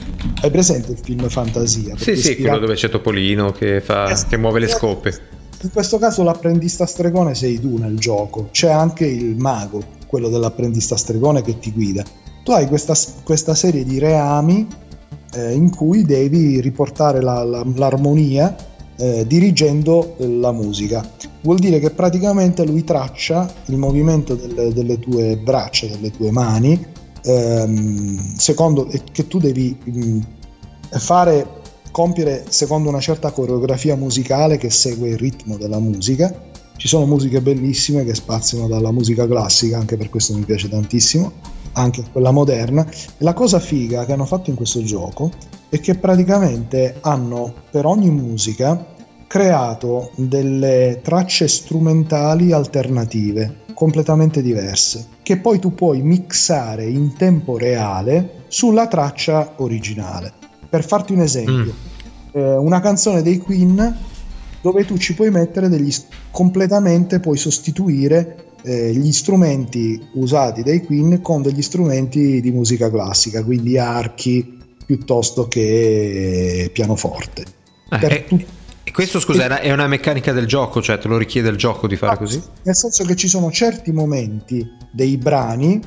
hai 0.41 0.51
presente 0.51 0.91
il 0.91 0.99
film 1.01 1.27
Fantasia? 1.27 1.95
Sì, 1.97 2.15
sì, 2.15 2.31
ispirato... 2.31 2.41
quello 2.41 2.59
dove 2.59 2.73
c'è 2.75 2.89
Topolino 2.89 3.51
che, 3.51 3.81
fa, 3.81 4.09
eh, 4.09 4.17
che 4.27 4.37
muove 4.37 4.59
le 4.59 4.67
scope. 4.67 5.37
In 5.61 5.71
questo 5.71 5.97
caso 5.97 6.23
l'apprendista 6.23 6.85
stregone 6.85 7.35
sei 7.35 7.59
tu 7.59 7.77
nel 7.77 7.97
gioco, 7.97 8.47
c'è 8.51 8.69
anche 8.69 9.05
il 9.05 9.35
mago, 9.37 9.83
quello 10.07 10.29
dell'apprendista 10.29 10.95
stregone 10.95 11.41
che 11.41 11.59
ti 11.59 11.71
guida. 11.71 12.03
Tu 12.43 12.51
hai 12.51 12.67
questa, 12.67 12.95
questa 13.23 13.53
serie 13.55 13.83
di 13.83 13.99
reami 13.99 14.65
eh, 15.33 15.53
in 15.53 15.69
cui 15.69 16.03
devi 16.03 16.61
riportare 16.61 17.21
la, 17.21 17.43
la, 17.43 17.65
l'armonia 17.75 18.55
eh, 18.95 19.25
dirigendo 19.27 20.15
la 20.17 20.51
musica. 20.51 21.07
Vuol 21.41 21.59
dire 21.59 21.79
che 21.79 21.89
praticamente 21.89 22.65
lui 22.65 22.83
traccia 22.83 23.51
il 23.65 23.77
movimento 23.77 24.35
delle, 24.35 24.73
delle 24.73 24.99
tue 24.99 25.37
braccia, 25.37 25.87
delle 25.87 26.11
tue 26.11 26.31
mani, 26.31 26.85
ehm, 27.23 28.35
secondo 28.35 28.87
che 29.11 29.27
tu 29.27 29.39
devi 29.39 29.75
mh, 29.83 29.99
mm, 29.99 30.19
fare 30.91 31.57
compiere 31.91 32.45
secondo 32.49 32.89
una 32.89 32.99
certa 32.99 33.31
coreografia 33.31 33.95
musicale 33.95 34.57
che 34.57 34.69
segue 34.69 35.09
il 35.09 35.17
ritmo 35.17 35.57
della 35.57 35.79
musica. 35.79 36.47
Ci 36.75 36.87
sono 36.87 37.05
musiche 37.05 37.41
bellissime 37.41 38.05
che 38.05 38.15
spaziano 38.15 38.67
dalla 38.67 38.91
musica 38.91 39.27
classica, 39.27 39.77
anche 39.77 39.97
per 39.97 40.09
questo 40.09 40.33
mi 40.33 40.45
piace 40.45 40.69
tantissimo, 40.69 41.31
anche 41.73 42.05
quella 42.09 42.31
moderna. 42.31 42.87
E 42.87 42.93
la 43.17 43.33
cosa 43.33 43.59
figa 43.59 44.05
che 44.05 44.13
hanno 44.13 44.25
fatto 44.25 44.49
in 44.49 44.55
questo 44.55 44.81
gioco 44.81 45.29
è 45.67 45.79
che 45.81 45.95
praticamente 45.95 46.97
hanno 47.01 47.53
per 47.69 47.85
ogni 47.85 48.09
musica 48.09 48.95
creato 49.27 50.11
delle 50.15 51.01
tracce 51.03 51.47
strumentali 51.47 52.51
alternative 52.51 53.65
completamente 53.73 54.41
diverse 54.41 55.17
che 55.29 55.37
poi 55.37 55.59
tu 55.59 55.75
puoi 55.75 56.01
mixare 56.01 56.85
in 56.85 57.13
tempo 57.13 57.55
reale 57.55 58.45
sulla 58.47 58.87
traccia 58.87 59.53
originale. 59.57 60.33
Per 60.67 60.83
farti 60.83 61.13
un 61.13 61.19
esempio, 61.19 61.71
mm. 61.71 62.31
eh, 62.31 62.55
una 62.57 62.79
canzone 62.79 63.21
dei 63.21 63.37
Queen 63.37 63.95
dove 64.59 64.85
tu 64.85 64.97
ci 64.97 65.13
puoi 65.13 65.29
mettere 65.29 65.69
degli 65.69 65.93
completamente 66.31 67.19
puoi 67.19 67.37
sostituire 67.37 68.53
eh, 68.63 68.91
gli 68.91 69.11
strumenti 69.11 70.03
usati 70.13 70.63
dai 70.63 70.83
Queen 70.83 71.21
con 71.21 71.43
degli 71.43 71.61
strumenti 71.61 72.41
di 72.41 72.49
musica 72.49 72.89
classica, 72.89 73.43
quindi 73.43 73.77
archi 73.77 74.57
piuttosto 74.83 75.47
che 75.47 76.71
pianoforte. 76.73 77.43
Eh, 77.87 77.97
per 77.99 78.13
eh, 78.13 78.25
tutti 78.25 78.58
e 78.89 78.91
questo 78.91 79.19
scusa 79.19 79.59
è 79.59 79.71
una 79.71 79.85
meccanica 79.85 80.33
del 80.33 80.47
gioco, 80.47 80.81
cioè 80.81 80.97
te 80.97 81.07
lo 81.07 81.15
richiede 81.15 81.49
il 81.49 81.57
gioco 81.57 81.85
di 81.85 81.95
fare 81.95 82.17
così? 82.17 82.41
Nel 82.63 82.75
senso 82.75 83.03
che 83.03 83.15
ci 83.15 83.27
sono 83.27 83.51
certi 83.51 83.91
momenti 83.91 84.67
dei 84.91 85.15
brani 85.17 85.79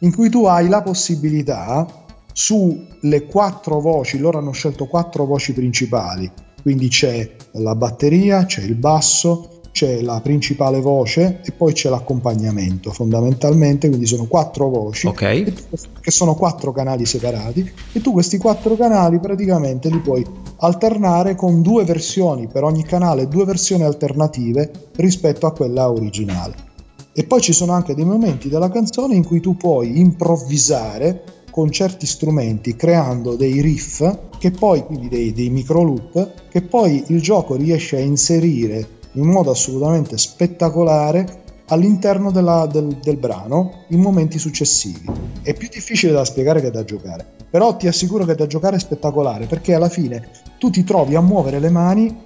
in 0.00 0.12
cui 0.12 0.28
tu 0.30 0.46
hai 0.46 0.68
la 0.68 0.82
possibilità 0.82 1.86
sulle 2.32 3.26
quattro 3.26 3.78
voci, 3.78 4.18
loro 4.18 4.38
hanno 4.38 4.50
scelto 4.50 4.86
quattro 4.86 5.26
voci 5.26 5.52
principali, 5.52 6.28
quindi 6.60 6.88
c'è 6.88 7.36
la 7.52 7.76
batteria, 7.76 8.44
c'è 8.46 8.62
il 8.62 8.74
basso, 8.74 9.59
c'è 9.72 10.00
la 10.00 10.20
principale 10.20 10.80
voce 10.80 11.40
e 11.44 11.52
poi 11.52 11.72
c'è 11.72 11.88
l'accompagnamento 11.88 12.90
fondamentalmente, 12.90 13.88
quindi 13.88 14.06
sono 14.06 14.26
quattro 14.26 14.68
voci 14.68 15.06
okay. 15.06 15.52
che 16.00 16.10
sono 16.10 16.34
quattro 16.34 16.72
canali 16.72 17.06
separati 17.06 17.70
e 17.92 18.00
tu 18.00 18.12
questi 18.12 18.38
quattro 18.38 18.76
canali 18.76 19.20
praticamente 19.20 19.88
li 19.88 20.00
puoi 20.00 20.26
alternare 20.58 21.34
con 21.34 21.62
due 21.62 21.84
versioni 21.84 22.48
per 22.48 22.64
ogni 22.64 22.84
canale, 22.84 23.28
due 23.28 23.44
versioni 23.44 23.84
alternative 23.84 24.70
rispetto 24.96 25.46
a 25.46 25.52
quella 25.52 25.90
originale. 25.90 26.68
E 27.12 27.24
poi 27.24 27.40
ci 27.40 27.52
sono 27.52 27.72
anche 27.72 27.94
dei 27.94 28.04
momenti 28.04 28.48
della 28.48 28.70
canzone 28.70 29.14
in 29.14 29.24
cui 29.24 29.40
tu 29.40 29.56
puoi 29.56 29.98
improvvisare 29.98 31.22
con 31.50 31.70
certi 31.70 32.06
strumenti 32.06 32.76
creando 32.76 33.34
dei 33.34 33.60
riff 33.60 34.02
che 34.38 34.50
poi, 34.52 34.84
quindi 34.84 35.08
dei, 35.08 35.32
dei 35.32 35.50
micro 35.50 35.82
loop, 35.82 36.48
che 36.48 36.62
poi 36.62 37.04
il 37.08 37.20
gioco 37.20 37.56
riesce 37.56 37.96
a 37.96 38.00
inserire 38.00 38.98
in 39.12 39.26
modo 39.26 39.50
assolutamente 39.50 40.16
spettacolare 40.18 41.42
all'interno 41.66 42.30
della, 42.30 42.66
del, 42.66 42.98
del, 43.02 43.16
brano 43.16 43.84
in 43.88 44.00
momenti 44.00 44.38
successivi. 44.38 45.04
È 45.42 45.54
più 45.54 45.68
difficile 45.68 46.12
da 46.12 46.24
spiegare 46.24 46.60
che 46.60 46.70
da 46.70 46.84
giocare, 46.84 47.26
però 47.48 47.76
ti 47.76 47.86
assicuro 47.86 48.24
che 48.24 48.34
da 48.34 48.46
giocare 48.46 48.76
è 48.76 48.80
spettacolare 48.80 49.46
perché 49.46 49.74
alla 49.74 49.88
fine 49.88 50.28
tu 50.58 50.70
ti 50.70 50.84
trovi 50.84 51.14
a 51.14 51.20
muovere 51.20 51.60
le 51.60 51.70
mani, 51.70 52.16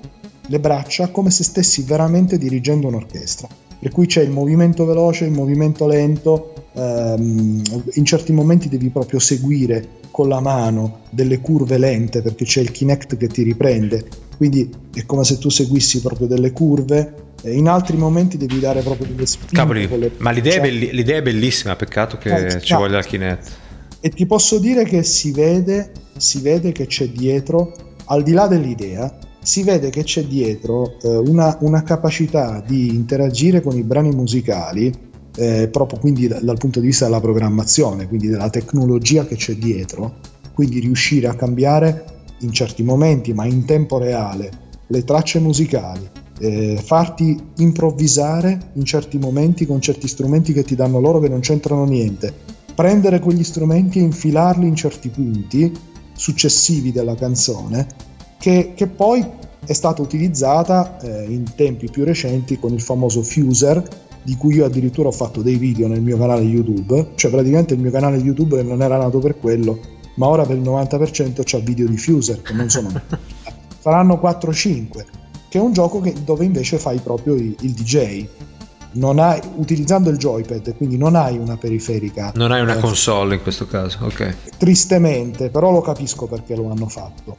le 0.47 0.61
braccia, 0.61 1.09
come 1.09 1.30
se 1.30 1.45
stessi 1.45 1.82
veramente 1.82 2.39
dirigendo 2.39 2.89
un'orchestra. 2.89 3.49
Per 3.79 3.91
cui 3.91 4.07
c'è 4.07 4.22
il 4.22 4.31
movimento 4.31 4.85
veloce, 4.85 5.25
il 5.25 5.33
movimento 5.33 5.87
lento, 5.87 6.53
ehm, 6.75 7.62
in 7.93 8.05
certi 8.05 8.33
momenti 8.33 8.68
devi 8.68 8.89
proprio 8.89 9.18
seguire 9.18 10.03
con 10.11 10.29
la 10.29 10.41
mano 10.41 11.01
delle 11.11 11.41
curve 11.41 11.77
lente 11.77 12.22
perché 12.22 12.45
c'è 12.45 12.61
il 12.61 12.70
Kinect 12.70 13.16
che 13.16 13.27
ti 13.27 13.43
riprende, 13.43 14.07
quindi 14.37 14.70
è 14.95 15.05
come 15.07 15.25
se 15.25 15.39
tu 15.39 15.49
seguissi 15.49 16.01
proprio 16.01 16.27
delle 16.27 16.53
curve. 16.53 17.22
In 17.45 17.68
altri 17.68 17.97
momenti 17.99 18.39
devi 18.39 18.59
dare 18.59 18.81
proprio 18.81 19.07
delle 19.07 19.27
spinte. 19.27 19.55
Cavoli, 19.55 19.87
le... 19.99 20.12
ma 20.18 20.31
l'idea, 20.31 20.53
cioè... 20.53 20.61
belli- 20.62 20.93
l'idea, 20.93 21.18
è 21.18 21.22
bellissima, 21.22 21.77
peccato 21.77 22.16
che 22.16 22.35
eh, 22.35 22.61
ci 22.61 22.75
voglia 22.75 22.99
il 22.99 23.05
Kinect. 23.05 23.53
E 24.01 24.09
ti 24.09 24.25
posso 24.25 24.59
dire 24.59 24.85
che 24.85 25.03
si 25.03 25.31
vede, 25.31 25.91
si 26.16 26.41
vede 26.41 26.72
che 26.72 26.87
c'è 26.87 27.09
dietro, 27.09 27.75
al 28.07 28.22
di 28.22 28.33
là 28.33 28.47
dell'idea, 28.47 29.14
si 29.45 29.62
vede 29.62 29.90
che 29.90 30.05
c'è 30.05 30.24
dietro 30.24 30.99
eh, 31.03 31.16
una, 31.16 31.57
una, 31.61 31.82
capacità 31.82 32.64
di 32.66 32.95
interagire 32.95 33.61
con 33.61 33.76
i 33.76 33.82
brani 33.82 34.11
musicali, 34.11 34.92
eh, 35.36 35.68
proprio 35.68 35.99
quindi 35.99 36.26
dal, 36.26 36.42
dal 36.42 36.57
punto 36.57 36.80
di 36.80 36.86
vista 36.86 37.05
della 37.05 37.20
programmazione, 37.20 38.09
quindi 38.09 38.28
della 38.28 38.49
tecnologia 38.49 39.26
che 39.26 39.36
c'è 39.36 39.55
dietro, 39.55 40.14
quindi 40.55 40.80
riuscire 40.80 41.26
a 41.26 41.34
cambiare 41.34 42.05
in 42.40 42.53
certi 42.53 42.82
momenti, 42.82 43.34
ma 43.34 43.45
in 43.45 43.66
tempo 43.66 43.99
reale, 43.99 44.51
le 44.86 45.05
tracce 45.05 45.38
musicali, 45.40 46.09
eh, 46.38 46.80
farti 46.82 47.36
improvvisare 47.57 48.70
in 48.74 48.84
certi 48.84 49.18
momenti 49.18 49.66
con 49.66 49.80
certi 49.80 50.09
strumenti 50.09 50.55
che 50.55 50.64
ti 50.64 50.74
danno 50.74 51.01
loro 51.01 51.20
che 51.20 51.28
non 51.28 51.40
c'entrano 51.40 51.84
niente, 51.84 52.32
prendere 52.74 53.20
quegli 53.20 53.45
strumenti 53.45 53.99
e 53.99 54.03
infilarli 54.03 54.66
in 54.66 54.74
certi 54.74 55.11
punti 55.11 55.72
successivi 56.16 56.92
della 56.92 57.14
canzone, 57.14 57.86
che, 58.45 58.72
che 58.74 58.88
poi 58.88 59.24
è 59.64 59.72
stata 59.72 60.03
utilizzata 60.03 60.99
eh, 61.01 61.24
in 61.30 61.55
tempi 61.55 61.88
più 61.90 62.05
recenti 62.05 62.59
con 62.59 62.74
il 62.74 62.82
famoso 62.82 63.22
Fuser, 63.22 63.82
di 64.22 64.36
cui 64.36 64.57
io 64.57 64.66
addirittura 64.66 65.09
ho 65.09 65.12
fatto 65.12 65.40
dei 65.40 65.57
video 65.57 65.88
nel 65.88 66.03
mio 66.03 66.18
canale 66.18 66.42
YouTube, 66.42 67.12
cioè 67.14 67.30
praticamente 67.30 67.72
il 67.72 67.80
mio 67.80 67.90
canale 67.90 68.18
YouTube 68.18 68.62
non 68.62 68.82
era 68.82 68.99
nato 68.99 69.18
per 69.18 69.38
quello, 69.38 69.80
ma 70.16 70.26
ora 70.26 70.45
per 70.45 70.57
il 70.57 70.62
90% 70.62 71.40
c'ha 71.42 71.59
video 71.61 71.86
diffuser 71.86 72.42
che 72.42 72.53
non 72.53 72.68
sono 72.68 72.92
saranno 73.80 74.20
4-5 74.22 74.88
che 75.49 75.59
è 75.59 75.62
un 75.62 75.72
gioco 75.72 76.01
che, 76.01 76.12
dove 76.22 76.45
invece 76.45 76.76
fai 76.76 76.99
proprio 76.99 77.34
il, 77.34 77.57
il 77.61 77.72
DJ 77.72 78.26
hai, 79.16 79.40
utilizzando 79.57 80.11
il 80.11 80.18
joypad 80.18 80.76
quindi 80.76 80.99
non 80.99 81.16
hai 81.16 81.38
una 81.38 81.57
periferica 81.57 82.32
non 82.34 82.53
hai 82.53 82.61
una 82.61 82.76
eh, 82.76 82.80
console 82.80 83.36
in 83.36 83.42
questo 83.42 83.66
caso 83.66 84.05
ok. 84.05 84.36
tristemente 84.59 85.49
però 85.49 85.72
lo 85.72 85.80
capisco 85.80 86.26
perché 86.26 86.55
lo 86.55 86.70
hanno 86.70 86.88
fatto 86.88 87.34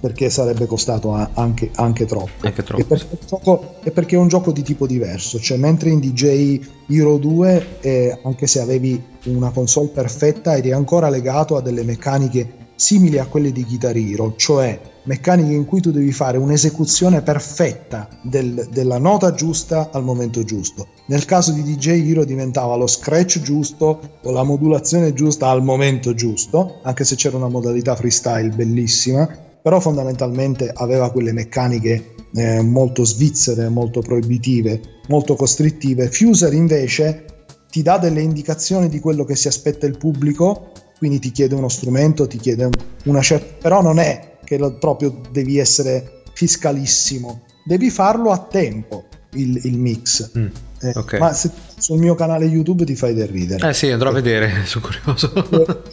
perché 0.00 0.30
sarebbe 0.30 0.66
costato 0.66 1.12
anche, 1.34 1.70
anche 1.74 2.06
troppo. 2.06 2.30
Anche 2.40 2.62
troppo. 2.62 2.82
E 2.82 2.84
perché, 2.86 3.18
gioco, 3.26 3.74
e 3.82 3.90
perché, 3.90 4.16
è 4.16 4.18
un 4.18 4.28
gioco 4.28 4.50
di 4.50 4.62
tipo 4.62 4.86
diverso, 4.86 5.38
cioè 5.38 5.58
mentre 5.58 5.90
in 5.90 6.00
DJ 6.00 6.60
Hero 6.88 7.18
2, 7.18 7.66
eh, 7.80 8.18
anche 8.24 8.46
se 8.46 8.60
avevi 8.60 9.02
una 9.24 9.50
console 9.50 9.88
perfetta, 9.88 10.56
eri 10.56 10.72
ancora 10.72 11.10
legato 11.10 11.56
a 11.56 11.60
delle 11.60 11.84
meccaniche 11.84 12.58
simili 12.80 13.18
a 13.18 13.26
quelle 13.26 13.52
di 13.52 13.62
Guitar 13.64 13.94
Hero, 13.94 14.32
cioè 14.36 14.80
meccaniche 15.02 15.52
in 15.52 15.66
cui 15.66 15.82
tu 15.82 15.90
devi 15.90 16.12
fare 16.12 16.38
un'esecuzione 16.38 17.20
perfetta 17.20 18.08
del, 18.22 18.68
della 18.70 18.98
nota 18.98 19.34
giusta 19.34 19.90
al 19.92 20.02
momento 20.02 20.44
giusto. 20.44 20.88
Nel 21.06 21.26
caso 21.26 21.52
di 21.52 21.62
DJ 21.62 22.08
Hero 22.08 22.24
diventava 22.24 22.76
lo 22.76 22.86
scratch 22.86 23.40
giusto 23.40 24.00
o 24.22 24.30
la 24.30 24.44
modulazione 24.44 25.12
giusta 25.12 25.48
al 25.48 25.62
momento 25.62 26.14
giusto, 26.14 26.80
anche 26.82 27.04
se 27.04 27.16
c'era 27.16 27.36
una 27.36 27.48
modalità 27.48 27.94
freestyle 27.94 28.48
bellissima 28.48 29.28
però 29.62 29.80
fondamentalmente 29.80 30.70
aveva 30.74 31.10
quelle 31.10 31.32
meccaniche 31.32 32.14
eh, 32.34 32.62
molto 32.62 33.04
svizzere, 33.04 33.68
molto 33.68 34.00
proibitive, 34.00 34.80
molto 35.08 35.34
costrittive. 35.34 36.10
Fuser 36.10 36.52
invece 36.52 37.24
ti 37.70 37.82
dà 37.82 37.98
delle 37.98 38.20
indicazioni 38.20 38.88
di 38.88 39.00
quello 39.00 39.24
che 39.24 39.36
si 39.36 39.48
aspetta 39.48 39.86
il 39.86 39.96
pubblico, 39.96 40.72
quindi 40.98 41.18
ti 41.18 41.30
chiede 41.30 41.54
uno 41.54 41.68
strumento, 41.68 42.26
ti 42.26 42.38
chiede 42.38 42.68
una 43.04 43.22
certa... 43.22 43.56
però 43.60 43.82
non 43.82 43.98
è 43.98 44.38
che 44.44 44.58
lo, 44.58 44.76
proprio 44.78 45.20
devi 45.30 45.58
essere 45.58 46.22
fiscalissimo, 46.32 47.42
devi 47.64 47.90
farlo 47.90 48.30
a 48.30 48.38
tempo. 48.38 49.04
Il, 49.32 49.60
il 49.64 49.78
mix. 49.78 50.30
Mm, 50.36 50.46
eh, 50.80 50.92
okay. 50.94 51.20
Ma 51.20 51.32
se, 51.32 51.50
sul 51.78 51.98
mio 51.98 52.14
canale 52.14 52.46
YouTube 52.46 52.84
ti 52.84 52.96
fai 52.96 53.14
del 53.14 53.28
ridere. 53.28 53.68
Eh 53.68 53.74
sì, 53.74 53.90
andrò 53.90 54.10
a 54.10 54.12
vedere, 54.12 54.64
sono 54.64 54.86
curioso. 54.86 55.32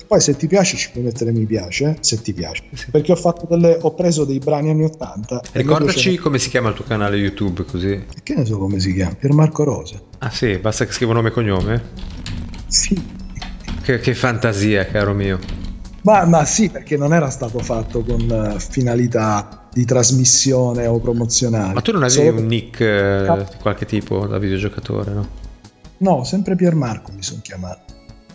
Poi 0.07 0.19
se 0.19 0.35
ti 0.35 0.47
piace 0.47 0.77
ci 0.77 0.91
puoi 0.91 1.03
mettere 1.03 1.31
mi 1.31 1.45
piace, 1.45 1.97
se 1.99 2.21
ti 2.21 2.33
piace. 2.33 2.63
Sì. 2.73 2.89
Perché 2.91 3.11
ho, 3.11 3.45
delle, 3.47 3.77
ho, 3.81 3.93
preso 3.93 4.25
dei 4.25 4.39
brani 4.39 4.69
anni 4.69 4.85
80. 4.85 5.41
Ricordaci 5.53 6.17
come 6.17 6.39
si 6.39 6.49
chiama 6.49 6.69
il 6.69 6.75
tuo 6.75 6.85
canale 6.85 7.17
YouTube 7.17 7.63
così. 7.65 8.05
Che 8.23 8.33
ne 8.33 8.45
so 8.45 8.57
come 8.57 8.79
si 8.79 8.93
chiama? 8.93 9.15
Piermarco 9.15 9.63
Rosa. 9.63 10.01
Ah 10.19 10.29
sì, 10.29 10.57
basta 10.57 10.85
che 10.85 10.91
scrivo 10.91 11.13
nome 11.13 11.29
e 11.29 11.31
cognome? 11.31 11.83
Sì. 12.67 13.15
Che, 13.81 13.99
che 13.99 14.15
fantasia, 14.15 14.85
caro 14.85 15.13
mio. 15.13 15.39
Ma, 16.01 16.25
ma, 16.25 16.45
sì, 16.45 16.69
perché 16.69 16.95
non 16.95 17.13
era 17.13 17.29
stato 17.29 17.59
fatto 17.59 18.01
con 18.01 18.21
uh, 18.29 18.59
finalità 18.59 19.66
di 19.77 19.85
trasmissione 19.85 20.87
o 20.87 20.97
promozionale. 20.97 21.73
Ma 21.75 21.81
tu 21.81 21.91
non 21.91 22.01
avevi 22.01 22.29
Solo... 22.29 22.39
un 22.39 22.47
nick 22.47 22.79
uh, 22.79 23.37
di 23.37 23.57
qualche 23.61 23.85
tipo 23.85 24.25
da 24.25 24.39
videogiocatore, 24.39 25.11
no? 25.11 25.27
No, 25.99 26.23
sempre 26.23 26.55
Piermarco 26.55 27.11
mi 27.11 27.21
sono 27.21 27.41
chiamato. 27.43 27.93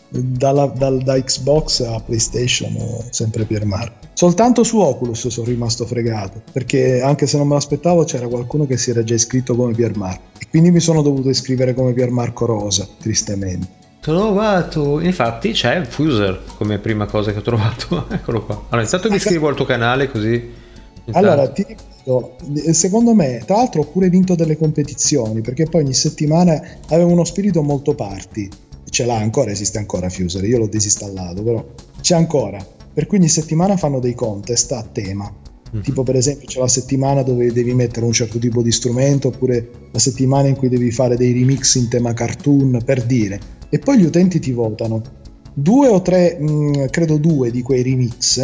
Dalla, 0.09 0.67
dal, 0.67 1.03
da 1.03 1.21
Xbox 1.21 1.81
a 1.81 1.99
PlayStation, 2.01 2.77
sempre 3.11 3.45
Piermarco. 3.45 4.07
Soltanto 4.13 4.63
su 4.63 4.79
Oculus 4.79 5.27
sono 5.29 5.47
rimasto 5.49 5.85
fregato, 5.85 6.43
perché 6.53 7.01
anche 7.01 7.27
se 7.27 7.39
non 7.39 7.49
me 7.49 7.55
l'aspettavo 7.55 8.05
c'era 8.05 8.29
qualcuno 8.29 8.65
che 8.67 8.77
si 8.77 8.91
era 8.91 9.03
già 9.03 9.15
iscritto 9.15 9.57
come 9.57 9.73
Piermarco. 9.73 10.39
E 10.39 10.47
quindi 10.49 10.71
mi 10.71 10.81
sono 10.81 11.03
dovuto 11.03 11.29
iscrivere 11.29 11.75
come 11.75 11.93
Piermarco 11.93 12.47
Rosa, 12.47 12.87
tristemente. 13.01 13.81
Trovato, 14.01 15.01
infatti 15.01 15.53
c'è 15.53 15.85
Fuser 15.87 16.43
come 16.57 16.79
prima 16.79 17.07
cosa 17.07 17.33
che 17.33 17.39
ho 17.39 17.43
trovato. 17.43 18.07
Eccolo 18.13 18.45
qua. 18.45 18.63
Allora, 18.69 18.83
intanto 18.83 19.09
mi 19.09 19.17
iscrivo 19.17 19.49
al 19.49 19.57
tuo 19.57 19.65
canale 19.65 20.09
così. 20.09 20.62
Intanto. 21.05 21.29
Allora, 21.29 21.51
ti 21.51 21.65
ricordo, 21.67 22.37
secondo 22.73 23.15
me, 23.15 23.43
tra 23.45 23.57
l'altro 23.57 23.83
ho 23.83 23.87
pure 23.87 24.09
vinto 24.09 24.35
delle 24.35 24.57
competizioni 24.57 25.41
perché 25.41 25.65
poi 25.65 25.83
ogni 25.83 25.95
settimana 25.95 26.61
avevo 26.89 27.11
uno 27.11 27.25
spirito 27.25 27.63
molto 27.63 27.95
party. 27.95 28.49
Ce 28.89 29.05
l'ha 29.05 29.17
ancora, 29.17 29.51
esiste 29.51 29.79
ancora 29.79 30.09
Fuser, 30.09 30.45
io 30.45 30.59
l'ho 30.59 30.67
disinstallato, 30.67 31.43
però 31.43 31.65
c'è 32.01 32.15
ancora. 32.15 32.65
Per 32.95 33.07
cui 33.07 33.19
ogni 33.19 33.29
settimana 33.29 33.77
fanno 33.77 34.01
dei 34.01 34.15
contest 34.15 34.71
a 34.73 34.83
tema. 34.83 35.33
Mm. 35.75 35.81
Tipo 35.81 36.03
per 36.03 36.17
esempio 36.17 36.47
c'è 36.47 36.61
la 36.61 36.69
settimana 36.69 37.23
dove 37.23 37.51
devi 37.53 37.73
mettere 37.73 38.05
un 38.05 38.13
certo 38.13 38.39
tipo 38.39 38.61
di 38.61 38.71
strumento 38.71 39.29
oppure 39.29 39.71
la 39.91 39.99
settimana 39.99 40.49
in 40.49 40.57
cui 40.57 40.69
devi 40.69 40.91
fare 40.91 41.17
dei 41.17 41.33
remix 41.33 41.77
in 41.77 41.89
tema 41.89 42.13
cartoon, 42.13 42.83
per 42.85 43.03
dire 43.05 43.61
e 43.75 43.79
poi 43.79 43.99
gli 43.99 44.05
utenti 44.05 44.39
ti 44.39 44.53
votano. 44.53 45.01
Due 45.55 45.89
o 45.89 46.03
tre, 46.03 46.37
mh, 46.39 46.51
mm, 46.51 46.85
credo 46.91 47.17
due 47.17 47.51
di 47.51 47.63
quei 47.63 47.83
remix 47.83 48.39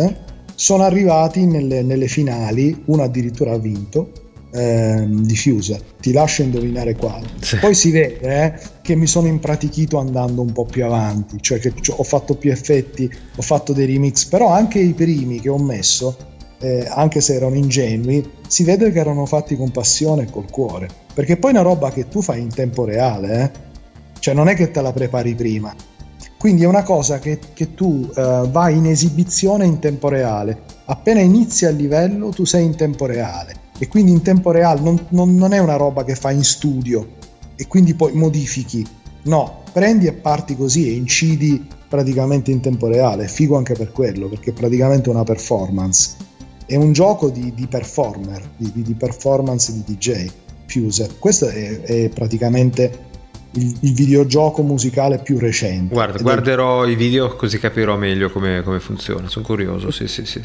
sono 0.58 0.82
arrivati 0.82 1.46
nelle, 1.46 1.82
nelle 1.82 2.08
finali, 2.08 2.82
uno 2.86 3.04
addirittura 3.04 3.52
ha 3.52 3.58
vinto, 3.58 4.10
ehm, 4.52 5.22
diffusa. 5.22 5.78
Ti 6.00 6.10
lascio 6.10 6.42
indovinare 6.42 6.96
quale. 6.96 7.28
Sì. 7.38 7.58
Poi 7.58 7.74
si 7.74 7.92
vede 7.92 8.18
eh, 8.18 8.52
che 8.82 8.96
mi 8.96 9.06
sono 9.06 9.28
impratichito 9.28 9.98
andando 9.98 10.42
un 10.42 10.50
po' 10.50 10.64
più 10.64 10.84
avanti, 10.84 11.36
cioè 11.40 11.60
che 11.60 11.72
ho 11.88 12.02
fatto 12.02 12.34
più 12.34 12.50
effetti, 12.50 13.08
ho 13.36 13.42
fatto 13.42 13.72
dei 13.72 13.86
remix, 13.86 14.24
però 14.24 14.48
anche 14.48 14.80
i 14.80 14.94
primi 14.94 15.40
che 15.40 15.48
ho 15.48 15.58
messo, 15.58 16.16
eh, 16.58 16.88
anche 16.90 17.20
se 17.20 17.34
erano 17.34 17.54
ingenui, 17.54 18.28
si 18.48 18.64
vede 18.64 18.90
che 18.90 18.98
erano 18.98 19.26
fatti 19.26 19.56
con 19.56 19.70
passione 19.70 20.24
e 20.24 20.30
col 20.30 20.50
cuore. 20.50 20.88
Perché 21.14 21.36
poi 21.36 21.52
è 21.52 21.54
una 21.54 21.62
roba 21.62 21.92
che 21.92 22.08
tu 22.08 22.20
fai 22.20 22.40
in 22.40 22.52
tempo 22.52 22.84
reale, 22.84 23.42
eh 23.42 23.66
cioè 24.18 24.34
non 24.34 24.48
è 24.48 24.54
che 24.54 24.72
te 24.72 24.80
la 24.80 24.92
prepari 24.92 25.34
prima. 25.34 25.72
Quindi 26.38 26.62
è 26.62 26.66
una 26.66 26.84
cosa 26.84 27.18
che, 27.18 27.40
che 27.52 27.74
tu 27.74 28.08
uh, 28.08 28.48
vai 28.48 28.76
in 28.76 28.86
esibizione 28.86 29.66
in 29.66 29.80
tempo 29.80 30.08
reale. 30.08 30.62
Appena 30.84 31.20
inizi 31.20 31.66
a 31.66 31.70
livello 31.70 32.28
tu 32.30 32.44
sei 32.44 32.64
in 32.64 32.76
tempo 32.76 33.06
reale 33.06 33.66
e 33.78 33.88
quindi 33.88 34.12
in 34.12 34.22
tempo 34.22 34.52
reale 34.52 34.80
non, 34.80 35.06
non, 35.10 35.34
non 35.34 35.52
è 35.52 35.58
una 35.58 35.76
roba 35.76 36.04
che 36.04 36.14
fai 36.14 36.36
in 36.36 36.44
studio 36.44 37.16
e 37.56 37.66
quindi 37.66 37.94
poi 37.94 38.12
modifichi. 38.12 38.86
No, 39.24 39.62
prendi 39.72 40.06
e 40.06 40.12
parti 40.12 40.56
così 40.56 40.88
e 40.88 40.92
incidi 40.92 41.66
praticamente 41.88 42.52
in 42.52 42.60
tempo 42.60 42.86
reale. 42.86 43.24
È 43.24 43.28
figo 43.28 43.56
anche 43.56 43.74
per 43.74 43.90
quello, 43.90 44.28
perché 44.28 44.50
è 44.50 44.52
praticamente 44.52 45.10
una 45.10 45.24
performance. 45.24 46.14
È 46.64 46.76
un 46.76 46.92
gioco 46.92 47.30
di, 47.30 47.52
di 47.52 47.66
performer, 47.66 48.48
di, 48.56 48.70
di, 48.74 48.94
performance 48.94 49.72
di 49.72 49.82
DJ. 49.84 50.30
Fuse. 50.66 51.16
Questo 51.18 51.48
è, 51.48 51.80
è 51.80 52.08
praticamente 52.10 53.06
il, 53.52 53.76
il, 53.80 53.94
videogioco 53.94 54.62
musicale 54.62 55.18
più 55.18 55.38
recente. 55.38 55.94
Guarda, 55.94 56.20
guarderò 56.20 56.84
è... 56.84 56.90
i 56.90 56.94
video 56.94 57.34
così 57.36 57.58
capirò 57.58 57.96
meglio 57.96 58.30
come, 58.30 58.62
come 58.62 58.80
funziona, 58.80 59.28
sono 59.28 59.44
curioso, 59.44 59.90
sì, 59.90 60.06
sì, 60.06 60.24
sì. 60.24 60.40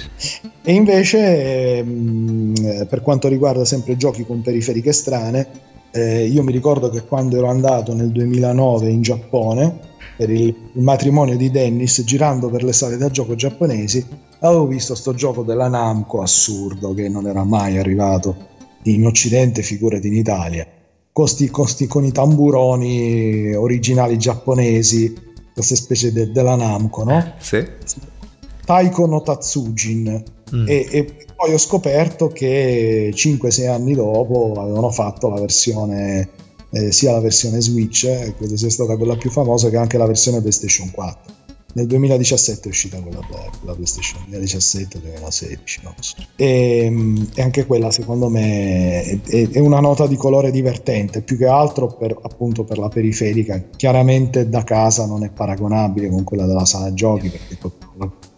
E 0.61 0.73
invece 0.73 1.83
mh, 1.83 1.89
mm, 1.89 2.53
per 2.87 3.01
quanto 3.01 3.27
riguarda 3.27 3.65
sempre 3.65 3.97
giochi 3.97 4.25
con 4.25 4.41
periferiche 4.41 4.93
strane, 4.93 5.47
eh, 5.91 6.25
io 6.25 6.43
mi 6.43 6.51
ricordo 6.51 6.89
che 6.89 7.03
quando 7.03 7.37
ero 7.37 7.47
andato 7.47 7.93
nel 7.93 8.11
2009 8.11 8.89
in 8.89 9.01
Giappone 9.01 9.91
per 10.15 10.29
il, 10.29 10.47
il, 10.73 10.81
matrimonio 10.81 11.35
di 11.35 11.51
Dennis, 11.51 12.03
girando 12.03 12.49
per 12.49 12.63
le 12.63 12.73
sale 12.73 12.97
da 12.97 13.09
gioco 13.09 13.35
giapponesi, 13.35 14.05
avevo 14.39 14.65
visto 14.67 14.95
sto 14.95 15.13
gioco 15.13 15.43
della 15.43 15.67
Namco 15.67 16.21
assurdo 16.21 16.93
che 16.93 17.09
non 17.09 17.27
era 17.27 17.43
mai 17.43 17.77
arrivato 17.77 18.51
in 18.83 19.05
Occidente, 19.05 19.61
figurati 19.61 20.07
in 20.07 20.15
Italia 20.15 20.67
costi, 21.13 21.49
costi, 21.49 21.87
con 21.87 22.03
i 22.03 22.11
tamburoni 22.11 23.53
originali 23.53 24.17
giapponesi, 24.17 25.13
queste 25.53 25.75
specie 25.75 26.11
de, 26.11 26.31
della 26.31 26.55
Namco, 26.55 27.03
no? 27.03 27.17
Eh, 27.17 27.33
sì. 27.37 27.65
Taiko 28.65 29.05
no 29.05 29.21
Tatsujin. 29.21 30.23
Mm. 30.53 30.67
E, 30.67 30.87
e, 30.91 31.15
poi 31.35 31.53
ho 31.53 31.57
scoperto 31.57 32.27
che 32.27 33.11
5-6 33.13 33.69
anni 33.69 33.93
dopo 33.93 34.53
avevano 34.57 34.89
fatto 34.91 35.29
la 35.29 35.39
versione, 35.39 36.29
eh, 36.71 36.91
sia 36.91 37.11
la 37.11 37.19
versione 37.19 37.61
Switch, 37.61 38.03
eh, 38.05 38.33
credo 38.37 38.57
sia 38.57 38.69
stata 38.69 38.97
quella 38.97 39.15
più 39.15 39.29
famosa, 39.29 39.69
che 39.69 39.77
anche 39.77 39.97
la 39.97 40.05
versione 40.05 40.39
PlayStation 40.39 40.91
4 40.91 41.42
nel 41.73 41.87
2017 41.87 42.67
è 42.67 42.71
uscita 42.71 42.99
quella 42.99 43.19
per 43.19 43.49
la 43.63 43.73
PlayStation 43.73 44.21
2017-2016 44.29 45.79
non 45.81 45.93
so. 45.99 46.15
e, 46.35 47.25
e, 47.33 47.41
anche 47.41 47.65
quella 47.65 47.91
secondo 47.91 48.29
me 48.29 49.19
è, 49.25 49.49
è, 49.49 49.59
una 49.59 49.79
nota 49.79 50.07
di 50.07 50.15
colore 50.15 50.51
divertente 50.51 51.21
più 51.21 51.37
che 51.37 51.47
altro 51.47 51.87
per, 51.87 52.17
appunto 52.21 52.63
per 52.63 52.77
la 52.77 52.89
periferica 52.89 53.63
chiaramente 53.75 54.49
da 54.49 54.63
casa 54.63 55.05
non 55.05 55.23
è 55.23 55.29
paragonabile 55.29 56.09
con 56.09 56.23
quella 56.23 56.45
della 56.45 56.65
sala 56.65 56.93
giochi 56.93 57.29
perché 57.29 57.57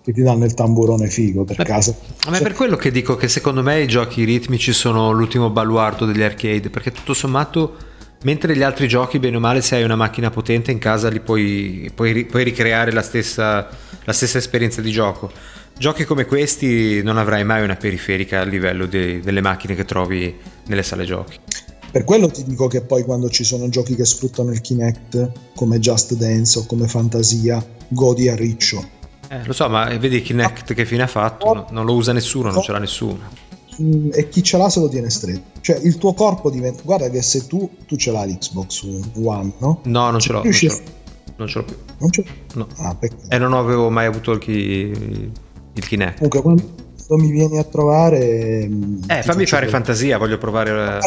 che 0.02 0.14
ti 0.14 0.22
danno 0.22 0.46
il 0.46 0.54
tamburone 0.54 1.08
figo 1.08 1.44
per 1.46 1.58
Beh, 1.58 1.64
casa 1.64 1.96
a 2.26 2.30
me 2.30 2.38
è 2.38 2.42
per 2.42 2.54
quello 2.54 2.76
che 2.76 2.92
dico 2.92 3.16
che 3.16 3.28
secondo 3.28 3.64
me 3.64 3.82
i 3.82 3.88
giochi 3.88 4.24
ritmici 4.24 4.72
sono 4.72 5.12
l'ultimo 5.12 5.50
baluardo 5.50 6.06
degli 6.06 6.22
arcade 6.22 6.70
perché 6.70 6.92
tutto 6.92 7.14
sommato 7.14 7.94
Mentre 8.24 8.56
gli 8.56 8.64
altri 8.64 8.88
giochi, 8.88 9.20
bene 9.20 9.38
o 9.38 9.40
male, 9.40 9.62
se 9.62 9.76
hai 9.76 9.84
una 9.84 9.96
macchina 9.96 10.30
potente 10.30 10.72
in 10.72 10.80
casa 10.80 11.10
li 11.10 11.20
puoi, 11.20 11.92
puoi, 11.94 12.26
puoi 12.26 12.44
ricreare 12.44 12.92
la 12.92 13.02
stessa, 13.02 13.68
la 14.04 14.14
stessa, 14.14 14.38
esperienza 14.38 14.82
di 14.82 14.92
gioco. 14.92 15.32
Giochi 15.78 16.06
come 16.06 16.26
questi 16.26 17.04
non 17.04 17.18
avrai 17.18 17.44
mai 17.44 17.64
una 17.64 17.76
periferica 17.76 18.40
a 18.40 18.44
livello 18.44 18.86
de, 18.86 19.20
delle 19.20 19.42
macchine 19.42 19.76
che 19.76 19.86
trovi 19.86 20.34
nelle 20.68 20.84
sale 20.84 21.04
giochi. 21.04 21.38
Per 21.92 22.04
quello 22.04 22.30
ti 22.30 22.44
dico 22.44 22.68
che 22.68 22.82
poi 22.82 23.04
quando 23.04 23.30
ci 23.30 23.44
sono 23.44 23.70
giochi 23.70 23.96
che 23.96 24.06
sfruttano 24.06 24.52
il 24.52 24.62
Kinect, 24.62 25.32
come 25.56 25.80
Just 25.80 26.16
Dance 26.16 26.60
o 26.60 26.66
come 26.66 26.88
Fantasia, 26.88 27.64
godi 27.90 28.28
a 28.28 28.36
riccio. 28.36 28.84
Eh, 29.30 29.46
lo 29.46 29.54
so, 29.54 29.70
ma 29.70 29.86
vedi 29.98 30.22
Kinect 30.22 30.74
che 30.74 30.86
fine 30.86 31.04
ha 31.04 31.08
fatto? 31.08 31.54
No, 31.54 31.68
non 31.72 31.86
lo 31.86 31.94
usa 31.94 32.12
nessuno, 32.12 32.52
non 32.52 32.62
ce 32.62 32.72
l'ha 32.72 32.80
nessuno 32.80 33.45
e 34.12 34.30
chi 34.30 34.44
ce 34.44 34.58
l'ha 34.58 34.70
se 34.70 34.80
lo 34.80 34.90
tiene 34.90 35.10
stretto. 35.10 35.60
Cioè 35.62 35.80
il 35.84 35.98
tuo 35.98 36.14
corpo 36.14 36.50
diventa... 36.50 36.82
Guarda 36.84 37.10
che 37.10 37.22
se 37.22 37.48
tu, 37.48 37.70
tu 37.86 37.96
ce 37.96 38.12
l'hai 38.12 38.32
l'Xbox 38.32 38.88
One, 39.22 39.54
no? 39.60 39.80
No, 39.84 40.10
non 40.12 40.20
ce 40.20 40.32
l'ho. 40.32 40.44
L'ho. 40.44 40.80
Non 41.38 41.48
ce 41.48 41.60
l'ho 41.60 41.66
più. 41.66 41.76
Non 41.98 42.12
ce 42.12 42.24
l'ho? 42.24 42.60
No. 42.60 42.68
Ah, 42.78 42.98
e 43.30 43.38
non 43.38 43.54
avevo 43.54 43.90
mai 43.90 44.06
avuto 44.06 44.32
il, 44.32 44.40
chi... 44.40 44.52
il 44.52 45.88
Kinect. 45.88 46.28
Comunque 46.28 46.42
quando 46.42 47.24
mi 47.24 47.32
vieni 47.32 47.58
a 47.58 47.64
trovare... 47.64 48.68
Mm, 48.68 49.04
eh, 49.08 49.24
fammi 49.24 49.46
fare 49.46 49.68
fantasia, 49.68 50.18
voglio 50.18 50.38
provare... 50.38 51.00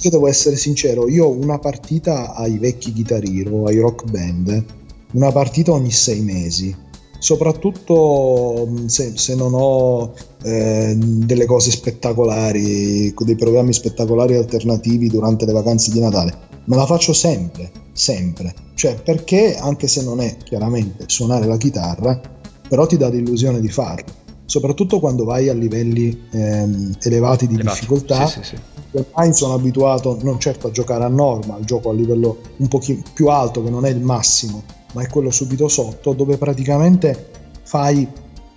Io 0.00 0.10
devo 0.10 0.28
essere 0.28 0.56
sincero, 0.56 1.08
io 1.08 1.26
ho 1.26 1.30
una 1.30 1.58
partita 1.58 2.34
ai 2.34 2.58
vecchi 2.58 2.92
Guitar 2.92 3.24
Hero, 3.24 3.64
ai 3.64 3.78
rock 3.78 4.08
band, 4.10 4.64
una 5.12 5.32
partita 5.32 5.72
ogni 5.72 5.90
sei 5.90 6.20
mesi 6.20 6.84
soprattutto 7.18 8.66
mm, 8.68 8.86
se, 8.86 9.12
se 9.16 9.34
non 9.34 9.52
ho 9.54 10.12
eh, 10.46 10.94
delle 10.96 11.44
cose 11.44 11.72
spettacolari, 11.72 13.12
dei 13.18 13.34
programmi 13.34 13.72
spettacolari 13.72 14.36
alternativi 14.36 15.08
durante 15.08 15.44
le 15.44 15.50
vacanze 15.50 15.90
di 15.90 15.98
Natale. 15.98 16.38
Me 16.66 16.76
la 16.76 16.86
faccio 16.86 17.12
sempre, 17.12 17.72
sempre. 17.92 18.54
Cioè, 18.74 18.94
perché 19.02 19.56
anche 19.56 19.88
se 19.88 20.04
non 20.04 20.20
è 20.20 20.36
chiaramente 20.44 21.04
suonare 21.08 21.46
la 21.46 21.56
chitarra, 21.56 22.20
però 22.68 22.86
ti 22.86 22.96
dà 22.96 23.08
l'illusione 23.08 23.58
di 23.58 23.68
farlo. 23.68 24.24
Soprattutto 24.44 25.00
quando 25.00 25.24
vai 25.24 25.48
a 25.48 25.52
livelli 25.52 26.16
ehm, 26.30 26.96
elevati 27.02 27.48
di 27.48 27.54
Elevati. 27.54 27.80
difficoltà. 27.80 28.26
Sì, 28.26 28.40
sì, 28.42 28.54
sì. 28.54 28.56
Ormai 28.92 29.34
sono 29.34 29.54
abituato 29.54 30.16
non 30.22 30.38
certo 30.38 30.68
a 30.68 30.70
giocare 30.70 31.02
a 31.02 31.08
normal, 31.08 31.64
gioco 31.64 31.90
a 31.90 31.92
livello 31.92 32.38
un 32.58 32.68
pochino 32.68 33.02
più 33.12 33.26
alto 33.26 33.64
che 33.64 33.70
non 33.70 33.84
è 33.84 33.90
il 33.90 34.00
massimo, 34.00 34.62
ma 34.92 35.02
è 35.02 35.08
quello 35.08 35.32
subito 35.32 35.66
sotto, 35.66 36.12
dove 36.12 36.36
praticamente 36.36 37.30
fai 37.64 38.08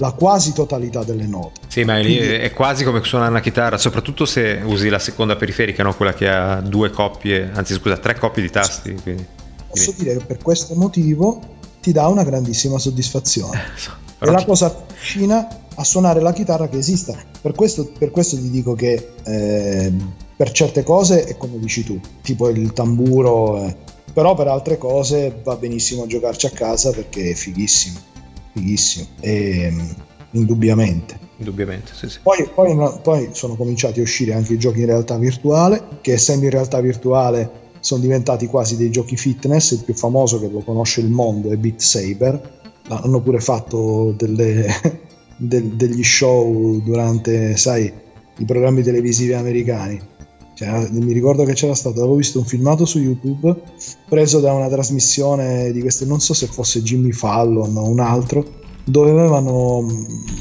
la 0.02 0.12
quasi 0.12 0.54
totalità 0.54 1.04
delle 1.04 1.26
note. 1.26 1.60
Sì, 1.68 1.84
ma 1.84 2.00
Quindi, 2.00 2.18
è 2.18 2.54
quasi 2.54 2.84
come 2.84 3.04
suonare 3.04 3.32
una 3.32 3.41
chitarra, 3.41 3.78
soprattutto 3.78 4.26
se 4.26 4.62
usi 4.64 4.88
la 4.88 5.00
seconda 5.00 5.36
periferica, 5.36 5.84
no? 5.84 5.93
quella 5.93 6.14
che 6.14 6.28
ha 6.28 6.62
due 6.62 6.89
coppie, 6.89 7.52
anzi 7.54 7.74
scusa, 7.74 7.97
tre 7.97 8.16
coppie 8.16 8.41
di 8.41 8.50
tasti. 8.50 8.93
Quindi. 9.02 9.26
Posso 9.68 9.93
dire 9.97 10.18
che 10.18 10.26
per 10.26 10.38
questo 10.38 10.74
motivo 10.76 11.39
ti 11.82 11.91
dà 11.91 12.08
una 12.08 12.24
grandissima 12.24 12.78
soddisfazione. 12.78 13.62
Eh, 14.20 14.26
è 14.26 14.32
la 14.32 14.43
cosa 14.43 14.86
vicina 15.00 15.47
a 15.76 15.84
suonare 15.84 16.22
la 16.22 16.34
chitarra 16.34 16.70
che 16.70 16.78
esista. 16.78 17.16
Per 17.41 17.54
questo, 17.54 17.91
per 17.97 18.12
questo 18.12 18.38
ti 18.38 18.50
dico 18.50 18.74
che 18.74 19.12
eh, 19.24 19.93
per 20.36 20.52
certe 20.52 20.84
cose 20.84 21.26
è 21.26 21.36
come 21.36 21.60
dici 21.60 21.84
tu, 21.84 22.00
tipo 22.22 22.47
il 22.47 22.72
tamburo, 22.72 23.66
eh, 23.66 23.76
però 24.14 24.34
per 24.34 24.47
altre 24.47 24.78
cose 24.78 25.41
va 25.43 25.56
benissimo 25.56 26.08
giocarci 26.08 26.47
a 26.47 26.52
casa 26.52 26.91
perché 26.91 27.32
è 27.32 27.34
fighissimo, 27.34 28.00
fighissimo, 28.54 29.08
e, 29.20 29.74
indubbiamente. 30.32 31.18
Indubbiamente, 31.38 31.91
sì, 31.93 32.10
sì. 32.10 32.20
Poi, 32.22 32.50
poi, 32.54 32.76
poi 33.02 33.30
sono 33.32 33.56
cominciati 33.56 34.00
a 34.00 34.04
uscire 34.04 34.34
anche 34.34 34.54
i 34.54 34.60
giochi 34.60 34.80
in 34.80 34.88
realtà 34.88 35.18
virtuale, 35.18 35.82
che 36.02 36.14
essendo 36.14 36.45
in 36.45 36.52
realtà 36.52 36.82
virtuale 36.82 37.68
sono 37.80 38.02
diventati 38.02 38.47
quasi 38.47 38.76
dei 38.76 38.91
giochi 38.91 39.16
fitness, 39.16 39.72
il 39.72 39.84
più 39.84 39.93
famoso 39.93 40.39
che 40.39 40.50
lo 40.50 40.60
conosce 40.60 41.02
il 41.02 41.10
mondo 41.10 41.52
è 41.52 41.56
Beat 41.56 41.80
Saber, 41.80 42.58
hanno 42.89 43.22
pure 43.22 43.39
fatto 43.39 44.14
delle, 44.18 44.68
del, 45.38 45.64
degli 45.64 46.04
show 46.04 46.82
durante, 46.82 47.56
sai, 47.56 47.91
i 48.38 48.45
programmi 48.45 48.84
televisivi 48.84 49.34
americani. 49.34 50.00
Cioè, 50.60 50.89
mi 50.91 51.14
ricordo 51.14 51.45
che 51.45 51.53
c'era 51.53 51.74
stato, 51.74 51.99
avevo 51.99 52.16
visto 52.16 52.38
un 52.38 52.43
filmato 52.43 52.84
su 52.84 52.99
YouTube 52.99 53.55
preso 54.10 54.41
da 54.41 54.51
una 54.51 54.68
trasmissione 54.68 55.72
di 55.72 55.80
queste, 55.80 56.03
non 56.03 56.20
so 56.20 56.34
se 56.34 56.47
fosse 56.47 56.82
Jimmy 56.82 57.14
Fallon 57.14 57.78
o 57.78 57.88
un 57.88 58.01
altro, 58.01 58.45
dove 58.84 59.12
avevano, 59.12 59.88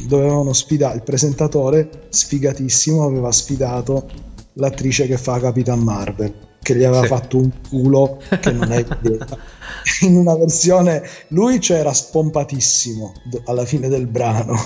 dovevano 0.08 0.52
sfidare, 0.52 0.96
il 0.96 1.02
presentatore 1.04 2.08
sfigatissimo 2.08 3.04
aveva 3.04 3.30
sfidato 3.30 4.08
l'attrice 4.54 5.06
che 5.06 5.16
fa 5.16 5.38
Capitan 5.38 5.78
Marvel, 5.78 6.34
che 6.60 6.74
gli 6.74 6.82
aveva 6.82 7.02
sì. 7.02 7.06
fatto 7.06 7.36
un 7.36 7.52
culo 7.68 8.18
che 8.40 8.50
non 8.50 8.72
è 8.72 8.84
in 10.02 10.16
una 10.16 10.34
versione 10.34 11.00
lui 11.28 11.60
c'era 11.60 11.92
spompatissimo 11.92 13.12
alla 13.44 13.64
fine 13.64 13.86
del 13.86 14.08
brano. 14.08 14.56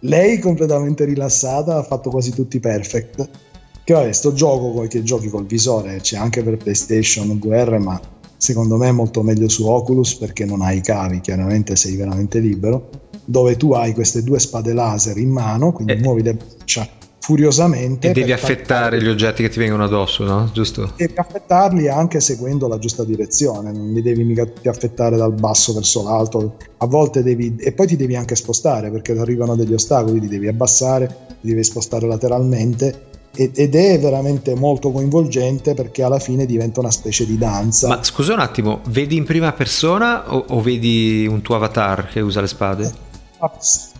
Lei 0.00 0.40
completamente 0.40 1.04
rilassata 1.04 1.76
ha 1.76 1.82
fatto 1.84 2.10
quasi 2.10 2.32
tutti 2.32 2.58
perfect 2.58 3.45
che 3.86 3.92
vabbè 3.92 4.10
sto 4.10 4.32
gioco 4.32 4.84
che 4.88 5.04
giochi 5.04 5.28
col 5.28 5.46
visore 5.46 6.00
c'è 6.00 6.16
anche 6.16 6.42
per 6.42 6.56
playstation 6.56 7.38
VR 7.38 7.78
ma 7.78 8.00
secondo 8.36 8.76
me 8.76 8.88
è 8.88 8.92
molto 8.92 9.22
meglio 9.22 9.48
su 9.48 9.64
Oculus 9.64 10.16
perché 10.16 10.44
non 10.44 10.60
hai 10.60 10.78
i 10.78 10.80
cavi 10.80 11.20
chiaramente 11.20 11.76
sei 11.76 11.94
veramente 11.94 12.40
libero 12.40 12.90
dove 13.24 13.56
tu 13.56 13.74
hai 13.74 13.94
queste 13.94 14.24
due 14.24 14.40
spade 14.40 14.72
laser 14.72 15.16
in 15.18 15.30
mano 15.30 15.70
quindi 15.70 15.92
eh. 15.92 16.00
muovi 16.00 16.24
le 16.24 16.34
braccia 16.34 16.88
furiosamente. 17.20 18.10
E 18.10 18.12
devi 18.12 18.30
affettare 18.30 19.02
gli 19.02 19.08
oggetti 19.08 19.42
che 19.42 19.48
ti 19.48 19.58
vengono 19.58 19.82
addosso, 19.82 20.22
no? 20.22 20.48
Giusto? 20.52 20.92
Devi 20.94 21.14
affettarli 21.16 21.88
anche 21.88 22.20
seguendo 22.20 22.68
la 22.68 22.78
giusta 22.78 23.02
direzione, 23.02 23.72
non 23.72 23.92
li 23.92 24.00
devi 24.00 24.22
mica 24.22 24.48
affettare 24.66 25.16
dal 25.16 25.32
basso 25.32 25.72
verso 25.74 26.04
l'alto, 26.04 26.54
a 26.76 26.86
volte 26.86 27.24
devi... 27.24 27.56
e 27.58 27.72
poi 27.72 27.88
ti 27.88 27.96
devi 27.96 28.14
anche 28.14 28.36
spostare 28.36 28.92
perché 28.92 29.12
ti 29.12 29.18
arrivano 29.18 29.56
degli 29.56 29.72
ostacoli, 29.72 30.20
li 30.20 30.28
devi 30.28 30.46
abbassare, 30.46 31.36
li 31.40 31.50
devi 31.50 31.64
spostare 31.64 32.06
lateralmente 32.06 33.14
ed 33.36 33.74
è 33.74 34.00
veramente 34.00 34.54
molto 34.54 34.90
coinvolgente 34.90 35.74
perché 35.74 36.02
alla 36.02 36.18
fine 36.18 36.46
diventa 36.46 36.80
una 36.80 36.90
specie 36.90 37.26
di 37.26 37.36
danza. 37.36 37.88
Ma 37.88 38.02
scusa 38.02 38.32
un 38.32 38.40
attimo, 38.40 38.80
vedi 38.88 39.16
in 39.16 39.24
prima 39.24 39.52
persona 39.52 40.34
o, 40.34 40.44
o 40.48 40.60
vedi 40.60 41.26
un 41.26 41.42
tuo 41.42 41.56
avatar 41.56 42.08
che 42.08 42.20
usa 42.20 42.40
le 42.40 42.46
spade? 42.46 43.04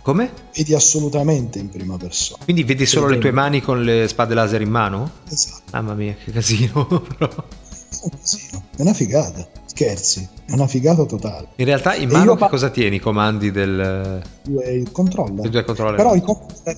Come? 0.01 0.31
Vedi 0.55 0.73
assolutamente 0.73 1.59
in 1.59 1.69
prima 1.69 1.97
persona. 1.97 2.43
Quindi 2.43 2.63
vedi 2.63 2.85
solo 2.85 3.07
vedi 3.07 3.17
le 3.17 3.21
tue 3.21 3.31
mani 3.31 3.61
con 3.61 3.83
le 3.83 4.07
spade 4.07 4.33
laser 4.33 4.61
in 4.61 4.69
mano? 4.69 5.11
Esatto. 5.29 5.63
Mamma 5.71 5.93
mia, 5.93 6.15
che 6.23 6.31
casino, 6.31 6.85
però. 7.17 7.27
È 7.27 8.03
un 8.03 8.09
casino, 8.19 8.63
è 8.75 8.81
una 8.81 8.93
figata. 8.93 9.47
Scherzi, 9.77 10.27
è 10.47 10.53
una 10.53 10.65
figata 10.65 11.05
totale. 11.05 11.49
In 11.57 11.65
realtà 11.65 11.93
in 11.93 12.09
mano 12.09 12.33
che 12.33 12.39
pa- 12.39 12.47
cosa 12.47 12.71
tieni? 12.71 12.95
I 12.95 12.99
comandi 12.99 13.51
del... 13.51 14.23
Il 14.47 14.91
controller. 14.91 15.45
Il 15.45 15.51
due 15.51 15.63
controller. 15.63 15.95
Però 15.95 16.15
i, 16.15 16.23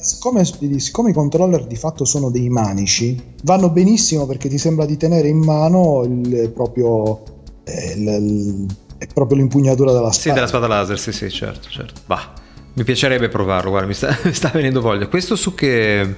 siccome, 0.02 0.44
siccome 0.44 1.12
i 1.12 1.14
controller 1.14 1.66
di 1.66 1.78
fatto 1.78 2.04
sono 2.04 2.30
dei 2.30 2.50
manici, 2.50 3.36
vanno 3.44 3.70
benissimo 3.70 4.26
perché 4.26 4.50
ti 4.50 4.58
sembra 4.58 4.86
di 4.86 4.98
tenere 4.98 5.30
in 5.30 5.38
mano 5.38 6.04
il 6.04 6.52
proprio... 6.54 7.24
Eh, 7.64 7.94
il, 7.94 8.08
il, 8.08 8.66
è 8.98 9.08
proprio 9.14 9.38
l'impugnatura 9.38 9.94
della 9.94 10.12
spada. 10.12 10.20
Sì, 10.20 10.32
della 10.34 10.48
spada 10.48 10.68
laser, 10.68 11.00
sì, 11.00 11.14
sì, 11.14 11.30
certo, 11.30 11.70
certo. 11.70 12.02
Bah. 12.06 12.34
Mi 12.74 12.84
piacerebbe 12.84 13.30
provarlo, 13.30 13.70
guarda, 13.70 13.88
mi 13.88 13.94
sta, 13.94 14.14
mi 14.26 14.34
sta 14.34 14.50
venendo 14.50 14.82
voglia. 14.82 15.08
Questo 15.08 15.38
su 15.38 15.56
che... 15.56 16.16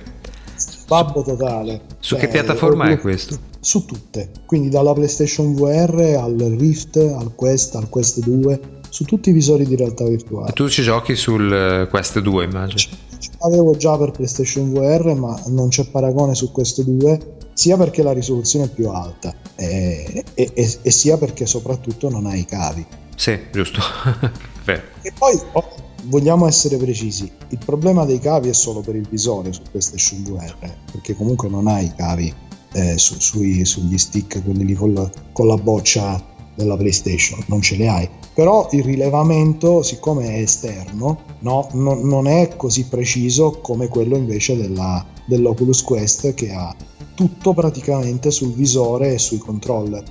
Babbo 0.88 1.22
totale. 1.22 1.82
Su 2.00 2.16
cioè, 2.16 2.22
che 2.22 2.28
piattaforma 2.28 2.90
è 2.90 2.98
questo? 2.98 3.51
Su 3.64 3.86
tutte, 3.86 4.32
quindi 4.48 4.70
dalla 4.70 4.92
PlayStation 4.92 5.54
VR 5.54 6.18
al 6.20 6.36
Rift, 6.58 6.98
al 6.98 7.36
Quest, 7.36 7.76
al 7.76 7.90
Quest 7.90 8.20
2, 8.20 8.60
su 8.90 9.06
tutti 9.06 9.30
i 9.30 9.34
visori 9.34 9.66
di 9.66 9.76
realtà 9.76 10.04
virtuale. 10.04 10.50
E 10.50 10.54
tu 10.54 10.68
ci 10.68 10.82
giochi 10.82 11.16
sul 11.16 11.54
eh, 11.54 11.88
Quest 11.88 12.20
2 12.20 12.44
immagino? 12.44 12.98
Avevo 13.42 13.78
già 13.78 13.96
per 13.98 14.12
PlayStation 14.12 14.72
VR 14.74 15.14
ma 15.14 15.40
non 15.48 15.70
c'è 15.70 15.86
paragone 15.86 16.34
su 16.34 16.52
Quest 16.52 16.82
2 16.82 17.36
sia 17.54 17.78
perché 17.78 18.02
la 18.02 18.14
risoluzione 18.14 18.66
è 18.66 18.70
più 18.70 18.90
alta 18.90 19.32
e, 19.56 20.24
e, 20.34 20.52
e, 20.54 20.78
e 20.82 20.92
sia 20.92 21.18
perché 21.18 21.46
soprattutto 21.46 22.10
non 22.10 22.26
hai 22.26 22.40
i 22.40 22.46
cavi. 22.46 22.84
Sì, 23.16 23.38
giusto. 23.52 23.80
e 24.66 25.14
poi 25.16 25.40
oh, 25.52 25.70
vogliamo 26.06 26.48
essere 26.48 26.78
precisi, 26.78 27.32
il 27.50 27.60
problema 27.64 28.06
dei 28.06 28.20
cavi 28.20 28.50
è 28.50 28.54
solo 28.54 28.82
per 28.82 28.96
il 28.96 29.08
visore 29.08 29.54
su 29.54 29.62
PlayStation 29.70 30.24
VR, 30.24 30.74
perché 30.92 31.16
comunque 31.16 31.48
non 31.48 31.68
hai 31.68 31.86
i 31.86 31.94
cavi 31.96 32.34
eh, 32.74 32.98
su, 32.98 33.20
sui, 33.20 33.66
sugli 33.66 33.98
stick, 33.98 34.44
quelli 34.44 34.66
lì 34.66 34.74
con 34.74 34.94
la, 34.94 35.10
con 35.32 35.48
la 35.48 35.58
boccia 35.58 36.22
della 36.56 36.78
PlayStation, 36.78 37.44
non 37.48 37.62
ce 37.62 37.76
li 37.76 37.88
hai. 37.88 38.10
Però 38.34 38.70
il 38.72 38.84
rilevamento, 38.84 39.82
siccome 39.84 40.36
è 40.36 40.42
esterno, 40.42 41.20
no, 41.40 41.68
no, 41.74 42.00
non 42.02 42.28
è 42.28 42.56
così 42.56 42.86
preciso 42.86 43.60
come 43.62 43.88
quello 43.88 44.16
invece 44.16 44.56
della, 44.56 45.06
dell'Oculus 45.26 45.84
Quest 45.84 46.34
che 46.34 46.52
ha 46.52 46.74
tutto 47.14 47.54
praticamente 47.54 48.32
sul 48.32 48.54
visore 48.54 49.14
e 49.14 49.20
sui 49.20 49.38
controller. 49.38 50.04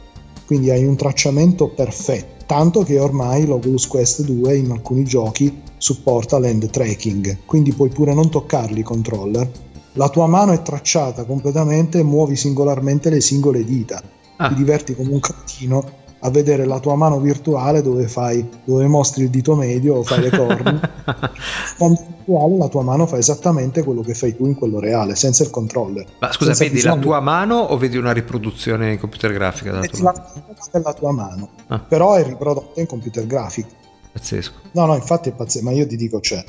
Quindi 0.46 0.70
hai 0.70 0.84
un 0.84 0.96
tracciamento 0.96 1.68
perfetto, 1.68 2.44
tanto 2.46 2.82
che 2.82 2.98
ormai 2.98 3.46
l'Oculus 3.46 3.86
Quest 3.86 4.22
2 4.22 4.56
in 4.56 4.70
alcuni 4.70 5.04
giochi 5.04 5.62
supporta 5.76 6.38
l'end 6.38 6.68
tracking, 6.68 7.38
quindi 7.46 7.72
puoi 7.72 7.88
pure 7.88 8.12
non 8.12 8.30
toccarli 8.30 8.80
i 8.80 8.84
controller. 8.84 9.50
La 9.94 10.08
tua 10.08 10.26
mano 10.26 10.52
è 10.52 10.62
tracciata 10.62 11.24
completamente 11.24 11.98
e 11.98 12.02
muovi 12.02 12.36
singolarmente 12.36 13.10
le 13.10 13.20
singole 13.20 13.64
dita. 13.64 14.02
Ah. 14.36 14.48
Ti 14.48 14.54
diverti 14.54 14.94
come 14.94 15.12
un 15.12 15.20
cretino 15.20 15.98
a 16.20 16.30
vedere 16.30 16.66
la 16.66 16.78
tua 16.80 16.94
mano 16.96 17.18
virtuale 17.18 17.82
dove, 17.82 18.06
fai, 18.06 18.46
dove 18.64 18.86
mostri 18.86 19.24
il 19.24 19.30
dito 19.30 19.54
medio 19.54 19.96
o 19.96 20.02
fai 20.02 20.20
le 20.20 20.30
corna. 20.30 20.80
Quando 21.78 22.00
virtuale 22.30 22.58
la 22.58 22.68
tua 22.68 22.82
mano 22.82 23.06
fa 23.06 23.16
esattamente 23.16 23.82
quello 23.82 24.02
che 24.02 24.14
fai 24.14 24.36
tu 24.36 24.46
in 24.46 24.54
quello 24.54 24.78
reale, 24.78 25.14
senza 25.14 25.42
il 25.42 25.50
controller. 25.50 26.06
Ma 26.18 26.30
scusa, 26.32 26.52
vedi 26.52 26.74
bisogno... 26.74 26.94
la 26.96 27.00
tua 27.00 27.20
mano 27.20 27.56
o 27.56 27.76
vedi 27.76 27.96
una 27.96 28.12
riproduzione 28.12 28.92
in 28.92 28.98
computer 28.98 29.32
grafica? 29.32 29.72
Della 29.72 29.86
tua 29.86 30.12
la 30.12 30.54
della 30.72 30.92
tua 30.92 31.12
mano, 31.12 31.50
ah. 31.68 31.78
però 31.78 32.14
è 32.14 32.24
riprodotta 32.24 32.80
in 32.80 32.86
computer 32.86 33.26
grafica. 33.26 33.68
Pazzesco. 34.12 34.58
No, 34.72 34.86
no, 34.86 34.94
infatti 34.94 35.30
è 35.30 35.32
pazzesco, 35.32 35.64
ma 35.64 35.70
io 35.72 35.86
ti 35.86 35.96
dico, 35.96 36.20
cioè, 36.20 36.44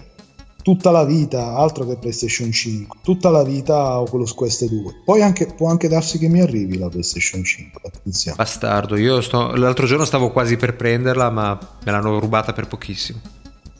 tutta 0.62 0.92
la 0.92 1.04
vita, 1.04 1.56
altro 1.56 1.86
che 1.86 1.98
PlayStation 1.98 2.52
5, 2.52 3.00
tutta 3.04 3.30
la 3.30 3.44
vita 3.44 4.00
Oculus 4.00 4.34
Quest 4.34 4.68
2. 4.68 5.02
Poi 5.06 5.22
anche, 5.22 5.48
può 5.48 5.70
anche 5.70 5.88
darsi 5.88 6.18
che 6.18 6.28
mi 6.28 6.42
arrivi 6.42 6.78
la 6.78 6.90
PlayStation 6.90 7.44
5, 7.44 7.82
attenzione. 7.84 8.38
Bastardo, 8.38 8.96
io 8.96 9.22
sto, 9.22 9.56
l'altro 9.56 9.86
giorno 9.86 10.06
stavo 10.06 10.32
quasi 10.32 10.58
per 10.58 10.76
prenderla, 10.76 11.30
ma 11.30 11.58
me 11.84 11.92
l'hanno 11.92 12.20
rubata 12.20 12.54
per 12.54 12.68
pochissimo. 12.68 13.20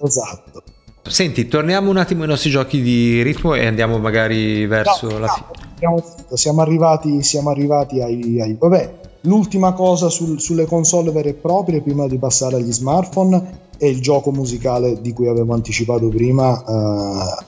Esatto. 0.02 0.64
Senti, 1.04 1.48
torniamo 1.48 1.90
un 1.90 1.98
attimo 1.98 2.22
ai 2.22 2.28
nostri 2.28 2.50
giochi 2.50 2.82
di 2.82 3.22
ritmo 3.24 3.54
e 3.56 3.66
andiamo 3.66 3.98
magari 3.98 4.66
verso 4.68 5.10
no, 5.10 5.18
la 5.20 5.28
fine. 5.28 5.98
Siamo 6.34 6.62
arrivati, 6.62 7.24
siamo 7.24 7.50
arrivati 7.50 8.02
ai, 8.02 8.40
ai... 8.40 8.56
Vabbè, 8.58 9.00
L'ultima 9.26 9.74
cosa 9.74 10.10
sul, 10.10 10.40
sulle 10.40 10.66
console 10.66 11.12
vere 11.12 11.30
e 11.30 11.34
proprie, 11.34 11.82
prima 11.82 12.08
di 12.08 12.18
passare 12.18 12.56
agli 12.56 12.72
smartphone, 12.72 13.70
è 13.82 13.88
il 13.88 14.00
gioco 14.00 14.32
musicale 14.32 15.02
di 15.02 15.12
cui 15.12 15.28
avevo 15.28 15.56
anticipato 15.56 16.08
prima, 16.10 16.64
eh, 16.64 17.46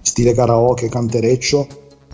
stile 0.00 0.34
karaoke, 0.34 0.88
cantereccio, 0.88 1.64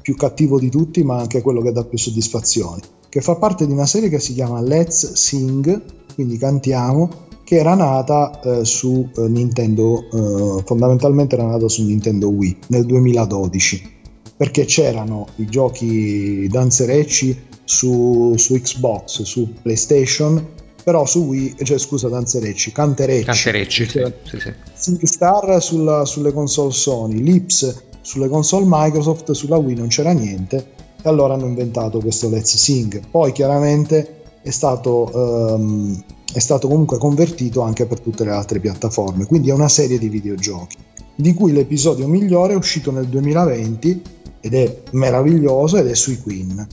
più 0.03 0.14
cattivo 0.14 0.59
di 0.59 0.68
tutti, 0.68 1.03
ma 1.03 1.16
anche 1.16 1.41
quello 1.41 1.62
che 1.62 1.73
dà 1.73 1.83
più 1.83 1.97
soddisfazioni, 1.97 2.83
che 3.09 3.23
fa 3.23 3.37
parte 3.37 3.64
di 3.64 3.73
una 3.73 3.87
serie 3.87 4.11
che 4.11 4.20
si 4.20 4.35
chiama 4.35 4.61
Let's 4.61 5.14
Sing, 5.14 5.85
quindi 6.14 6.37
cantiamo, 6.37 7.09
che 7.45 7.57
era 7.57 7.75
nata 7.75 8.43
eh, 8.43 8.64
su 8.66 9.09
eh, 9.16 9.27
Nintendo, 9.29 10.03
eh, 10.03 10.62
fondamentalmente 10.66 11.35
era 11.35 11.47
nata 11.47 11.66
su 11.66 11.83
Nintendo 11.83 12.29
Wii 12.29 12.59
nel 12.66 12.85
2012, 12.85 13.91
perché 14.37 14.66
c'erano 14.66 15.29
i 15.37 15.47
giochi 15.47 16.47
danzerecci 16.47 17.41
su, 17.64 18.35
su 18.37 18.53
Xbox, 18.53 19.23
su 19.23 19.51
PlayStation 19.62 20.61
però 20.83 21.07
su 21.07 21.20
Wii, 21.20 21.57
cioè 21.62 21.78
scusa, 21.78 22.09
Danzerecci, 22.09 22.72
Canterecci. 22.72 23.24
Canterecci, 23.24 23.89
cioè, 23.89 24.12
sì, 24.24 24.41
sì. 24.41 24.53
SingStar 24.74 25.62
sulla, 25.62 26.05
sulle 26.05 26.33
console 26.33 26.72
Sony, 26.72 27.22
Lips 27.22 27.91
sulle 28.03 28.28
console 28.28 28.66
Microsoft, 28.68 29.30
sulla 29.30 29.57
Wii 29.57 29.76
non 29.76 29.87
c'era 29.87 30.12
niente 30.12 30.80
e 31.01 31.09
allora 31.09 31.35
hanno 31.35 31.47
inventato 31.47 32.01
questo 32.01 32.28
Let's 32.28 32.57
Sing. 32.57 33.01
Poi 33.11 33.33
chiaramente 33.33 34.22
è 34.43 34.51
stato, 34.51 35.09
um, 35.12 36.03
è 36.33 36.39
stato 36.41 36.68
comunque 36.68 36.99
convertito 36.99 37.62
anche 37.62 37.87
per 37.87 38.01
tutte 38.01 38.24
le 38.24 38.33
altre 38.33 38.59
piattaforme, 38.59 39.26
quindi 39.26 39.51
è 39.51 39.53
una 39.53 39.68
serie 39.68 39.99
di 39.99 40.09
videogiochi, 40.09 40.76
di 41.14 41.33
cui 41.33 41.53
l'episodio 41.53 42.07
migliore 42.09 42.53
è 42.53 42.57
uscito 42.57 42.91
nel 42.91 43.07
2020 43.07 44.03
ed 44.41 44.55
è 44.55 44.83
meraviglioso 44.91 45.76
ed 45.76 45.87
è 45.87 45.95
sui 45.95 46.20
Queen. 46.20 46.66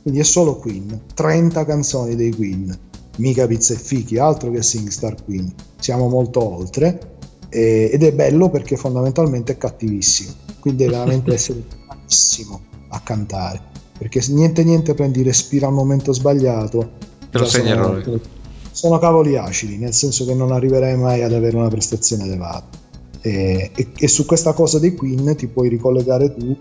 Quindi 0.00 0.20
è 0.20 0.24
solo 0.24 0.56
Queen, 0.56 1.02
30 1.12 1.64
canzoni 1.64 2.14
dei 2.14 2.34
Queen 2.34 2.78
mica 3.18 3.46
pizza 3.46 3.74
e 3.74 3.76
fichi, 3.76 4.18
altro 4.18 4.50
che 4.50 4.62
SingStar 4.62 5.22
Queen. 5.24 5.52
Siamo 5.78 6.08
molto 6.08 6.42
oltre 6.42 7.16
eh, 7.48 7.90
ed 7.92 8.02
è 8.02 8.12
bello 8.12 8.50
perché 8.50 8.76
fondamentalmente 8.76 9.52
è 9.52 9.58
cattivissimo, 9.58 10.32
quindi 10.60 10.84
deve 10.84 10.96
veramente 10.96 11.32
essere 11.34 11.62
bravissimo 11.86 12.60
a 12.88 13.00
cantare, 13.00 13.60
perché 13.96 14.22
niente 14.28 14.64
niente 14.64 14.94
prendi 14.94 15.22
respira 15.22 15.66
al 15.66 15.72
momento 15.72 16.12
sbagliato. 16.12 16.90
Te 17.30 17.38
lo 17.38 17.46
segni 17.46 17.70
errore. 17.70 18.36
Sono 18.70 18.98
cavoli 18.98 19.36
acidi, 19.36 19.76
nel 19.76 19.92
senso 19.92 20.24
che 20.24 20.34
non 20.34 20.52
arriverai 20.52 20.96
mai 20.96 21.22
ad 21.22 21.32
avere 21.32 21.56
una 21.56 21.68
prestazione 21.68 22.24
elevata. 22.24 22.76
E, 23.20 23.72
e, 23.74 23.88
e 23.98 24.08
su 24.08 24.24
questa 24.24 24.52
cosa 24.52 24.78
dei 24.78 24.94
Queen 24.94 25.34
ti 25.34 25.48
puoi 25.48 25.68
ricollegare 25.68 26.32
tu 26.34 26.56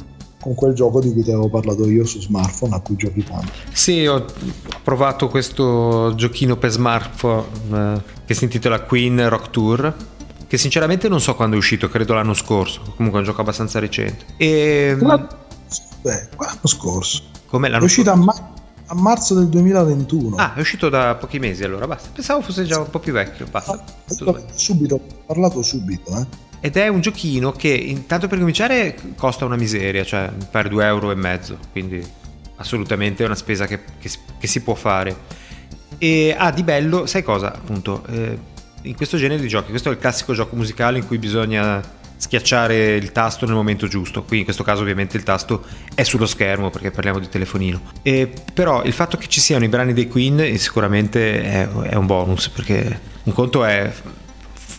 con 0.47 0.55
quel 0.55 0.73
gioco 0.73 1.01
di 1.01 1.11
cui 1.11 1.23
ti 1.23 1.31
avevo 1.31 1.49
parlato 1.49 1.89
io 1.89 2.05
su 2.05 2.21
smartphone 2.21 2.73
a 2.73 2.79
cui 2.79 2.95
giochi 2.95 3.21
tanto. 3.21 3.51
Sì, 3.73 4.05
ho 4.05 4.23
provato 4.81 5.27
questo 5.27 6.13
giochino 6.15 6.55
per 6.55 6.71
smartphone 6.71 7.45
eh, 7.73 8.01
che 8.25 8.33
si 8.33 8.45
intitola 8.45 8.81
Queen 8.81 9.27
Rock 9.27 9.49
Tour 9.49 9.95
che 10.47 10.57
sinceramente 10.57 11.09
non 11.09 11.19
so 11.19 11.35
quando 11.35 11.57
è 11.57 11.59
uscito, 11.59 11.89
credo 11.89 12.13
l'anno 12.13 12.33
scorso, 12.33 12.79
comunque 12.95 13.19
è 13.19 13.23
un 13.23 13.27
gioco 13.27 13.41
abbastanza 13.41 13.79
recente. 13.79 14.23
E... 14.37 14.95
Beh, 14.97 16.29
l'anno 16.37 16.59
scorso. 16.63 17.23
Come 17.47 17.67
l'anno 17.67 17.81
è 17.81 17.85
uscito 17.85 18.09
scorso? 18.09 18.21
a, 18.21 18.33
ma- 18.33 18.53
a, 18.85 18.95
marzo 18.95 19.33
del 19.33 19.49
2021. 19.49 20.37
Ah, 20.37 20.53
è 20.53 20.61
uscito 20.61 20.87
da 20.87 21.15
pochi 21.15 21.39
mesi 21.39 21.65
allora, 21.65 21.85
basta. 21.85 22.11
Pensavo 22.13 22.41
fosse 22.41 22.63
già 22.63 22.79
un 22.79 22.89
po' 22.89 22.99
più 22.99 23.11
vecchio, 23.11 23.45
basta. 23.51 23.73
Ah, 23.73 24.43
subito, 24.53 24.95
ho 24.95 25.23
parlato 25.25 25.61
subito, 25.61 26.17
eh. 26.17 26.46
Ed 26.59 26.75
è 26.75 26.87
un 26.87 27.01
giochino 27.01 27.51
che, 27.51 27.69
intanto 27.69 28.27
per 28.27 28.39
cominciare, 28.39 28.95
costa 29.15 29.45
una 29.45 29.55
miseria, 29.55 30.03
cioè 30.03 30.29
per 30.49 30.69
2 30.69 30.85
euro 30.85 31.11
e 31.11 31.15
mezzo, 31.15 31.57
quindi 31.71 32.03
assolutamente 32.57 33.23
è 33.23 33.25
una 33.25 33.35
spesa 33.35 33.67
che, 33.67 33.79
che, 33.99 34.09
che 34.39 34.47
si 34.47 34.61
può 34.61 34.73
fare. 34.73 35.15
E 35.97 36.35
ha 36.37 36.45
ah, 36.45 36.51
di 36.51 36.63
bello, 36.63 37.05
sai 37.05 37.23
cosa, 37.23 37.53
appunto, 37.53 38.03
eh, 38.09 38.37
in 38.83 38.95
questo 38.95 39.17
genere 39.17 39.41
di 39.41 39.47
giochi, 39.47 39.69
questo 39.69 39.89
è 39.89 39.91
il 39.91 39.97
classico 39.97 40.33
gioco 40.33 40.55
musicale 40.55 40.97
in 40.97 41.07
cui 41.07 41.17
bisogna 41.17 41.95
schiacciare 42.17 42.95
il 42.95 43.11
tasto 43.11 43.45
nel 43.45 43.55
momento 43.55 43.87
giusto. 43.87 44.23
Qui 44.23 44.39
in 44.39 44.43
questo 44.43 44.63
caso 44.63 44.81
ovviamente 44.81 45.17
il 45.17 45.23
tasto 45.23 45.63
è 45.93 46.03
sullo 46.03 46.25
schermo 46.25 46.69
perché 46.69 46.91
parliamo 46.91 47.19
di 47.19 47.29
telefonino. 47.29 47.81
E, 48.01 48.31
però 48.53 48.83
il 48.83 48.93
fatto 48.93 49.17
che 49.17 49.27
ci 49.27 49.39
siano 49.39 49.63
i 49.63 49.69
brani 49.69 49.93
dei 49.93 50.07
Queen 50.07 50.57
sicuramente 50.57 51.41
è, 51.43 51.67
è 51.67 51.95
un 51.95 52.05
bonus 52.05 52.49
perché 52.49 52.99
un 53.23 53.33
conto 53.33 53.63
è 53.63 53.91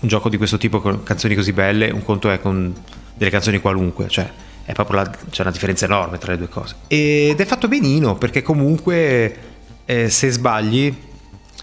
un 0.01 0.09
gioco 0.09 0.29
di 0.29 0.37
questo 0.37 0.59
tipo 0.59 0.81
con 0.81 1.03
canzoni 1.03 1.35
così 1.35 1.53
belle, 1.53 1.91
un 1.91 2.05
conto 2.05 2.31
è 2.31 2.41
con 2.41 2.75
delle 3.15 3.31
canzoni 3.31 3.61
qualunque, 3.61 4.09
cioè 4.09 4.31
è 4.65 4.73
proprio 4.73 5.03
la, 5.03 5.11
c'è 5.31 5.43
una 5.43 5.51
differenza 5.51 5.87
enorme 5.87 6.19
tra 6.19 6.33
le 6.33 6.39
due 6.39 6.49
cose. 6.49 6.77
Ed 6.87 7.41
è 7.41 7.45
fatto 7.45 7.69
benino 7.69 8.17
perché 8.17 8.43
comunque 8.43 9.37
eh, 9.85 10.11
se 10.11 10.31
sbagli 10.31 10.95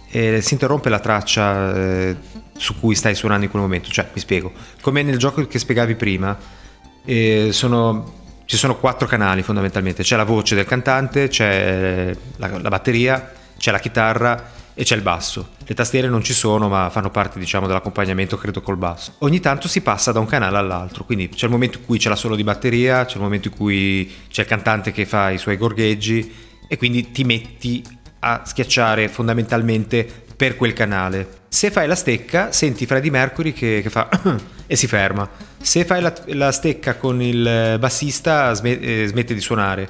eh, 0.09 0.41
si 0.41 0.53
interrompe 0.53 0.89
la 0.89 0.99
traccia 0.99 1.75
eh, 1.75 2.15
su 2.57 2.79
cui 2.79 2.95
stai 2.95 3.15
suonando 3.15 3.45
in 3.45 3.51
quel 3.51 3.61
momento, 3.61 3.89
cioè 3.89 4.09
mi 4.11 4.19
spiego, 4.19 4.51
come 4.81 5.03
nel 5.03 5.17
gioco 5.17 5.45
che 5.45 5.59
spiegavi 5.59 5.95
prima, 5.95 6.37
eh, 7.05 7.49
sono, 7.51 8.13
ci 8.45 8.57
sono 8.57 8.77
quattro 8.77 9.07
canali 9.07 9.43
fondamentalmente, 9.43 10.03
c'è 10.03 10.15
la 10.15 10.23
voce 10.23 10.55
del 10.55 10.65
cantante, 10.65 11.27
c'è 11.27 12.15
la, 12.37 12.59
la 12.59 12.69
batteria, 12.69 13.31
c'è 13.57 13.71
la 13.71 13.79
chitarra 13.79 14.51
e 14.75 14.83
c'è 14.83 14.95
il 14.95 15.01
basso. 15.01 15.53
Le 15.65 15.73
tastiere 15.73 16.07
non 16.09 16.21
ci 16.21 16.33
sono, 16.33 16.67
ma 16.67 16.89
fanno 16.91 17.09
parte, 17.09 17.39
diciamo, 17.39 17.65
dell'accompagnamento, 17.65 18.37
credo, 18.37 18.61
col 18.61 18.77
basso. 18.77 19.13
Ogni 19.19 19.39
tanto 19.39 19.67
si 19.67 19.81
passa 19.81 20.11
da 20.11 20.19
un 20.19 20.27
canale 20.27 20.57
all'altro, 20.57 21.05
quindi 21.05 21.29
c'è 21.29 21.45
il 21.45 21.51
momento 21.51 21.79
in 21.79 21.85
cui 21.85 21.97
c'è 21.97 22.09
la 22.09 22.15
solo 22.15 22.35
di 22.35 22.43
batteria, 22.43 23.05
c'è 23.05 23.15
il 23.15 23.21
momento 23.21 23.47
in 23.47 23.55
cui 23.55 24.13
c'è 24.29 24.41
il 24.41 24.47
cantante 24.47 24.91
che 24.91 25.05
fa 25.05 25.31
i 25.31 25.37
suoi 25.37 25.57
gorgheggi 25.57 26.33
e 26.67 26.77
quindi 26.77 27.11
ti 27.11 27.23
metti 27.23 27.83
a 28.19 28.41
schiacciare 28.43 29.07
fondamentalmente 29.07 30.07
per 30.35 30.57
quel 30.57 30.73
canale. 30.73 31.43
Se 31.47 31.71
fai 31.71 31.87
la 31.87 31.95
stecca, 31.95 32.51
senti 32.51 32.85
Freddie 32.85 33.11
Mercury 33.11 33.53
che, 33.53 33.79
che 33.81 33.89
fa 33.89 34.09
e 34.67 34.75
si 34.75 34.87
ferma. 34.87 35.27
Se 35.57 35.85
fai 35.85 36.01
la, 36.01 36.13
la 36.27 36.51
stecca 36.51 36.95
con 36.95 37.21
il 37.21 37.77
bassista, 37.79 38.53
smette, 38.53 39.07
smette 39.07 39.33
di 39.33 39.39
suonare 39.39 39.87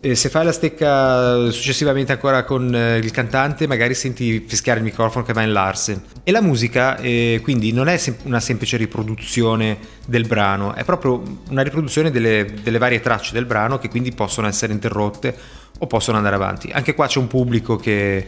e 0.00 0.14
se 0.14 0.28
fai 0.28 0.44
la 0.44 0.52
stecca 0.52 1.50
successivamente 1.50 2.12
ancora 2.12 2.44
con 2.44 2.72
eh, 2.72 2.98
il 2.98 3.10
cantante, 3.10 3.66
magari 3.66 3.94
senti 3.94 4.44
fischiare 4.46 4.78
il 4.78 4.84
microfono 4.84 5.24
che 5.24 5.32
va 5.32 5.42
in 5.42 5.52
Larsen. 5.52 6.00
E 6.22 6.30
la 6.30 6.40
musica, 6.40 6.96
eh, 6.98 7.40
quindi, 7.42 7.72
non 7.72 7.88
è 7.88 7.96
sem- 7.96 8.16
una 8.22 8.38
semplice 8.38 8.76
riproduzione 8.76 9.76
del 10.06 10.24
brano, 10.26 10.74
è 10.74 10.84
proprio 10.84 11.40
una 11.50 11.62
riproduzione 11.62 12.12
delle, 12.12 12.46
delle 12.62 12.78
varie 12.78 13.00
tracce 13.00 13.32
del 13.32 13.44
brano 13.44 13.78
che 13.78 13.88
quindi 13.88 14.12
possono 14.12 14.46
essere 14.46 14.72
interrotte 14.72 15.36
o 15.78 15.86
possono 15.88 16.16
andare 16.16 16.36
avanti. 16.36 16.70
Anche 16.72 16.94
qua 16.94 17.08
c'è 17.08 17.18
un 17.18 17.26
pubblico 17.26 17.76
che 17.76 18.26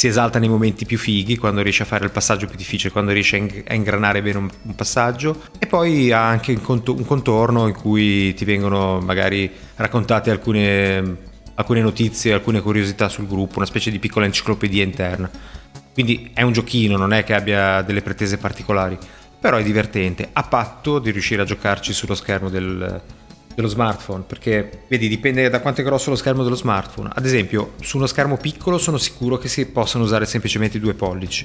si 0.00 0.06
esalta 0.06 0.38
nei 0.38 0.48
momenti 0.48 0.86
più 0.86 0.96
fighi, 0.96 1.36
quando 1.36 1.60
riesce 1.60 1.82
a 1.82 1.84
fare 1.84 2.06
il 2.06 2.10
passaggio 2.10 2.46
più 2.46 2.56
difficile, 2.56 2.90
quando 2.90 3.12
riesce 3.12 3.62
a 3.66 3.74
ingranare 3.74 4.22
bene 4.22 4.38
un, 4.38 4.48
un 4.62 4.74
passaggio 4.74 5.42
e 5.58 5.66
poi 5.66 6.10
ha 6.10 6.26
anche 6.26 6.58
un 6.58 7.04
contorno 7.04 7.66
in 7.66 7.74
cui 7.74 8.32
ti 8.32 8.46
vengono 8.46 8.98
magari 9.00 9.52
raccontate 9.74 10.30
alcune, 10.30 11.16
alcune 11.52 11.82
notizie, 11.82 12.32
alcune 12.32 12.62
curiosità 12.62 13.10
sul 13.10 13.26
gruppo, 13.26 13.58
una 13.58 13.66
specie 13.66 13.90
di 13.90 13.98
piccola 13.98 14.24
enciclopedia 14.24 14.82
interna. 14.82 15.30
Quindi 15.92 16.30
è 16.32 16.40
un 16.40 16.52
giochino, 16.52 16.96
non 16.96 17.12
è 17.12 17.22
che 17.22 17.34
abbia 17.34 17.82
delle 17.82 18.00
pretese 18.00 18.38
particolari, 18.38 18.96
però 19.38 19.58
è 19.58 19.62
divertente, 19.62 20.30
a 20.32 20.44
patto 20.44 20.98
di 20.98 21.10
riuscire 21.10 21.42
a 21.42 21.44
giocarci 21.44 21.92
sullo 21.92 22.14
schermo 22.14 22.48
del, 22.48 23.02
dello 23.54 23.68
smartphone, 23.68 24.24
perché 24.26 24.84
vedi, 24.88 25.08
dipende 25.08 25.48
da 25.48 25.60
quanto 25.60 25.80
è 25.80 25.84
grosso 25.84 26.10
lo 26.10 26.16
schermo 26.16 26.42
dello 26.42 26.54
smartphone. 26.54 27.10
Ad 27.12 27.24
esempio, 27.24 27.72
su 27.80 27.96
uno 27.96 28.06
schermo 28.06 28.36
piccolo 28.36 28.78
sono 28.78 28.96
sicuro 28.96 29.38
che 29.38 29.48
si 29.48 29.66
possano 29.66 30.04
usare 30.04 30.26
semplicemente 30.26 30.78
due 30.78 30.94
pollici, 30.94 31.44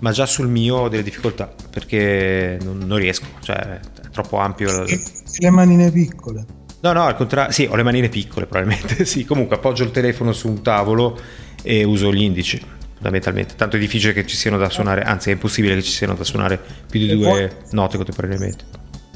ma 0.00 0.10
già 0.10 0.26
sul 0.26 0.48
mio 0.48 0.76
ho 0.76 0.88
delle 0.88 1.02
difficoltà 1.02 1.52
perché 1.70 2.58
non, 2.62 2.78
non 2.78 2.98
riesco, 2.98 3.26
cioè 3.40 3.56
è 3.56 3.80
troppo 4.10 4.38
ampio. 4.38 4.84
Le 4.84 5.50
manine 5.50 5.90
piccole. 5.90 6.44
No, 6.80 6.92
no, 6.92 7.04
al 7.04 7.16
contrario, 7.16 7.52
sì, 7.52 7.66
ho 7.68 7.74
le 7.74 7.82
manine 7.82 8.08
piccole 8.08 8.46
probabilmente, 8.46 9.04
sì, 9.06 9.24
comunque 9.24 9.56
appoggio 9.56 9.84
il 9.84 9.90
telefono 9.90 10.32
su 10.32 10.48
un 10.48 10.62
tavolo 10.62 11.18
e 11.62 11.82
uso 11.84 12.12
gli 12.12 12.22
indici 12.22 12.76
fondamentalmente. 12.94 13.54
Tanto 13.56 13.76
è 13.76 13.78
difficile 13.78 14.12
che 14.12 14.26
ci 14.26 14.36
siano 14.36 14.58
da 14.58 14.68
suonare, 14.68 15.02
anzi 15.02 15.30
è 15.30 15.32
impossibile 15.32 15.74
che 15.76 15.82
ci 15.82 15.92
siano 15.92 16.14
da 16.14 16.24
suonare 16.24 16.60
più 16.88 17.00
di 17.00 17.08
due 17.16 17.58
note 17.70 17.96
contemporaneamente. 17.96 18.64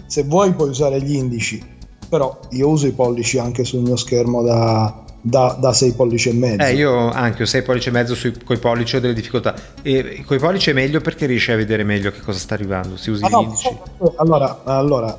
Se 0.07 0.23
vuoi 0.25 0.53
puoi 0.55 0.68
usare 0.68 1.01
gli 1.03 1.14
indici 1.14 1.81
però 2.12 2.38
io 2.50 2.68
uso 2.68 2.86
i 2.86 2.92
pollici 2.92 3.38
anche 3.38 3.64
sul 3.64 3.80
mio 3.80 3.96
schermo 3.96 4.42
da, 4.42 5.02
da, 5.18 5.56
da 5.58 5.72
6 5.72 5.92
pollici 5.92 6.28
e 6.28 6.34
mezzo. 6.34 6.62
Eh, 6.62 6.74
io 6.74 7.08
anche 7.08 7.44
ho 7.44 7.46
6 7.46 7.62
pollici 7.62 7.88
e 7.88 7.92
mezzo 7.92 8.14
con 8.44 8.54
i 8.54 8.58
pollici 8.58 8.96
ho 8.96 9.00
delle 9.00 9.14
difficoltà. 9.14 9.54
E 9.80 10.22
con 10.26 10.36
i 10.36 10.38
pollici 10.38 10.68
è 10.68 10.72
meglio 10.74 11.00
perché 11.00 11.24
riesci 11.24 11.52
a 11.52 11.56
vedere 11.56 11.84
meglio 11.84 12.10
che 12.10 12.20
cosa 12.20 12.38
sta 12.38 12.52
arrivando. 12.52 12.98
Si 12.98 13.08
usa 13.08 13.24
ah, 13.24 13.30
no, 13.30 13.56
allora, 14.16 14.60
allora 14.64 15.18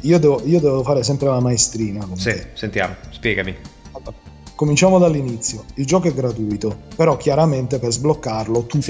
io, 0.00 0.18
devo, 0.18 0.40
io, 0.46 0.60
devo, 0.60 0.82
fare 0.82 1.02
sempre 1.02 1.28
la 1.28 1.40
maestrina. 1.40 2.08
Sì, 2.14 2.30
te. 2.30 2.46
sentiamo, 2.54 2.94
spiegami. 3.10 3.54
Allora, 3.92 4.14
cominciamo 4.54 4.98
dall'inizio. 4.98 5.64
Il 5.74 5.84
gioco 5.84 6.08
è 6.08 6.14
gratuito, 6.14 6.74
però 6.96 7.18
chiaramente 7.18 7.78
per 7.78 7.92
sbloccarlo 7.92 8.64
tutto 8.64 8.80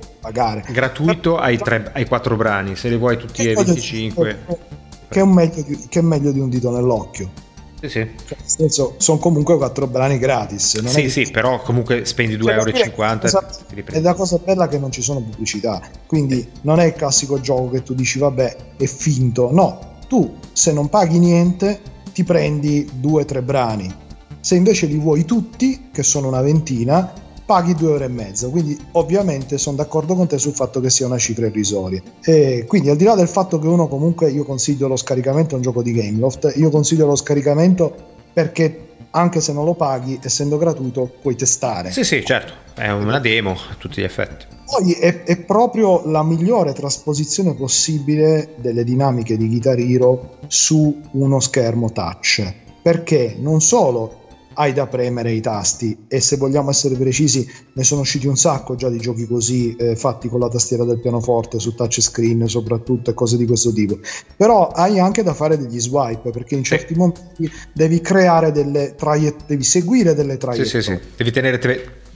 sì. 0.00 0.08
pagare. 0.18 0.64
Gratuito 0.72 1.38
ai, 1.38 1.56
tre, 1.56 1.88
ai 1.94 2.04
4 2.04 2.34
brani, 2.34 2.74
se 2.74 2.88
li 2.88 2.96
vuoi 2.96 3.16
tutti 3.16 3.46
ai 3.46 3.54
25 3.54 4.84
che 5.08 5.20
è, 5.20 5.24
meglio 5.24 5.62
di, 5.62 5.86
che 5.88 5.98
è 5.98 6.02
meglio 6.02 6.32
di 6.32 6.40
un 6.40 6.48
dito 6.48 6.70
nell'occhio. 6.70 7.44
Sì, 7.80 7.88
sì. 7.88 8.08
Cioè, 8.26 8.36
nel 8.38 8.48
senso, 8.48 8.94
sono 8.98 9.18
comunque 9.18 9.56
quattro 9.56 9.86
brani 9.86 10.18
gratis. 10.18 10.74
Non 10.76 10.92
sì, 10.92 11.10
sì, 11.10 11.30
però 11.30 11.60
comunque 11.60 12.04
spendi 12.04 12.36
2,50 12.36 12.38
cioè, 12.44 12.52
euro. 12.54 13.84
È 13.84 14.00
la 14.00 14.14
cosa 14.14 14.38
bella 14.42 14.66
che 14.68 14.78
non 14.78 14.90
ci 14.90 15.02
sono 15.02 15.20
pubblicità. 15.20 15.80
Quindi 16.06 16.46
non 16.62 16.80
è 16.80 16.86
il 16.86 16.94
classico 16.94 17.40
gioco 17.40 17.70
che 17.70 17.82
tu 17.82 17.94
dici, 17.94 18.18
vabbè, 18.18 18.56
è 18.76 18.86
finto. 18.86 19.50
No, 19.52 19.98
tu 20.08 20.36
se 20.52 20.72
non 20.72 20.88
paghi 20.88 21.18
niente 21.18 21.80
ti 22.12 22.24
prendi 22.24 22.88
due 22.94 23.22
o 23.22 23.24
tre 23.24 23.42
brani. 23.42 23.94
Se 24.40 24.54
invece 24.54 24.86
li 24.86 24.96
vuoi 24.96 25.24
tutti, 25.24 25.88
che 25.92 26.02
sono 26.02 26.28
una 26.28 26.40
ventina, 26.40 27.12
paghi 27.46 27.74
due 27.74 27.92
ore 27.92 28.04
e 28.06 28.08
mezza. 28.08 28.48
Quindi, 28.48 28.76
ovviamente, 28.92 29.56
sono 29.56 29.76
d'accordo 29.76 30.14
con 30.14 30.26
te 30.26 30.36
sul 30.36 30.52
fatto 30.52 30.80
che 30.80 30.90
sia 30.90 31.06
una 31.06 31.16
cifra 31.16 31.46
irrisoria. 31.46 32.02
E 32.22 32.64
quindi, 32.66 32.90
al 32.90 32.96
di 32.96 33.04
là 33.04 33.14
del 33.14 33.28
fatto 33.28 33.58
che 33.58 33.68
uno 33.68 33.86
comunque 33.86 34.30
io 34.30 34.44
consiglio 34.44 34.88
lo 34.88 34.96
scaricamento, 34.96 35.54
è 35.54 35.56
un 35.56 35.62
gioco 35.62 35.82
di 35.82 35.92
Gameloft, 35.92 36.52
io 36.56 36.68
consiglio 36.70 37.06
lo 37.06 37.14
scaricamento 37.14 37.94
perché 38.32 38.82
anche 39.10 39.40
se 39.40 39.52
non 39.52 39.64
lo 39.64 39.74
paghi, 39.74 40.18
essendo 40.22 40.58
gratuito, 40.58 41.10
puoi 41.22 41.36
testare. 41.36 41.90
Sì, 41.90 42.04
sì, 42.04 42.22
certo, 42.22 42.52
è 42.74 42.90
una 42.90 43.18
demo 43.18 43.52
a 43.52 43.74
tutti 43.78 44.02
gli 44.02 44.04
effetti. 44.04 44.44
poi 44.66 44.92
è, 44.92 45.22
è, 45.22 45.38
proprio 45.38 46.06
la 46.06 46.22
migliore 46.22 46.74
trasposizione 46.74 47.54
possibile 47.54 48.54
delle 48.56 48.84
dinamiche 48.84 49.38
di 49.38 49.48
Guitar 49.48 49.78
Hero 49.78 50.36
su 50.48 51.00
uno 51.12 51.40
schermo 51.40 51.90
touch 51.92 52.52
perché 52.82 53.36
non 53.38 53.60
solo 53.60 54.25
hai 54.56 54.72
da 54.72 54.86
premere 54.86 55.32
i 55.32 55.40
tasti 55.40 56.06
e 56.08 56.20
se 56.20 56.36
vogliamo 56.36 56.70
essere 56.70 56.96
precisi 56.96 57.48
ne 57.72 57.84
sono 57.84 58.00
usciti 58.02 58.26
un 58.26 58.36
sacco 58.36 58.74
già 58.74 58.88
di 58.88 58.98
giochi 58.98 59.26
così 59.26 59.76
eh, 59.76 59.96
fatti 59.96 60.28
con 60.28 60.40
la 60.40 60.48
tastiera 60.48 60.84
del 60.84 61.00
pianoforte 61.00 61.58
su 61.58 61.74
touchscreen 61.74 62.48
soprattutto 62.48 63.10
e 63.10 63.14
cose 63.14 63.36
di 63.36 63.46
questo 63.46 63.72
tipo 63.72 63.98
però 64.36 64.68
hai 64.68 64.98
anche 64.98 65.22
da 65.22 65.34
fare 65.34 65.58
degli 65.58 65.80
swipe 65.80 66.30
perché 66.30 66.54
in 66.54 66.64
certi 66.64 66.94
sì. 66.94 66.98
momenti 66.98 67.50
devi 67.72 68.00
creare 68.00 68.52
delle 68.52 68.94
traiettorie 68.94 69.44
devi 69.46 69.64
seguire 69.64 70.14
delle 70.14 70.36
traiettorie 70.36 70.82
sì, 70.82 70.82
sì, 70.82 70.92
sì. 70.92 71.00
devi 71.16 71.30
tenere 71.30 71.58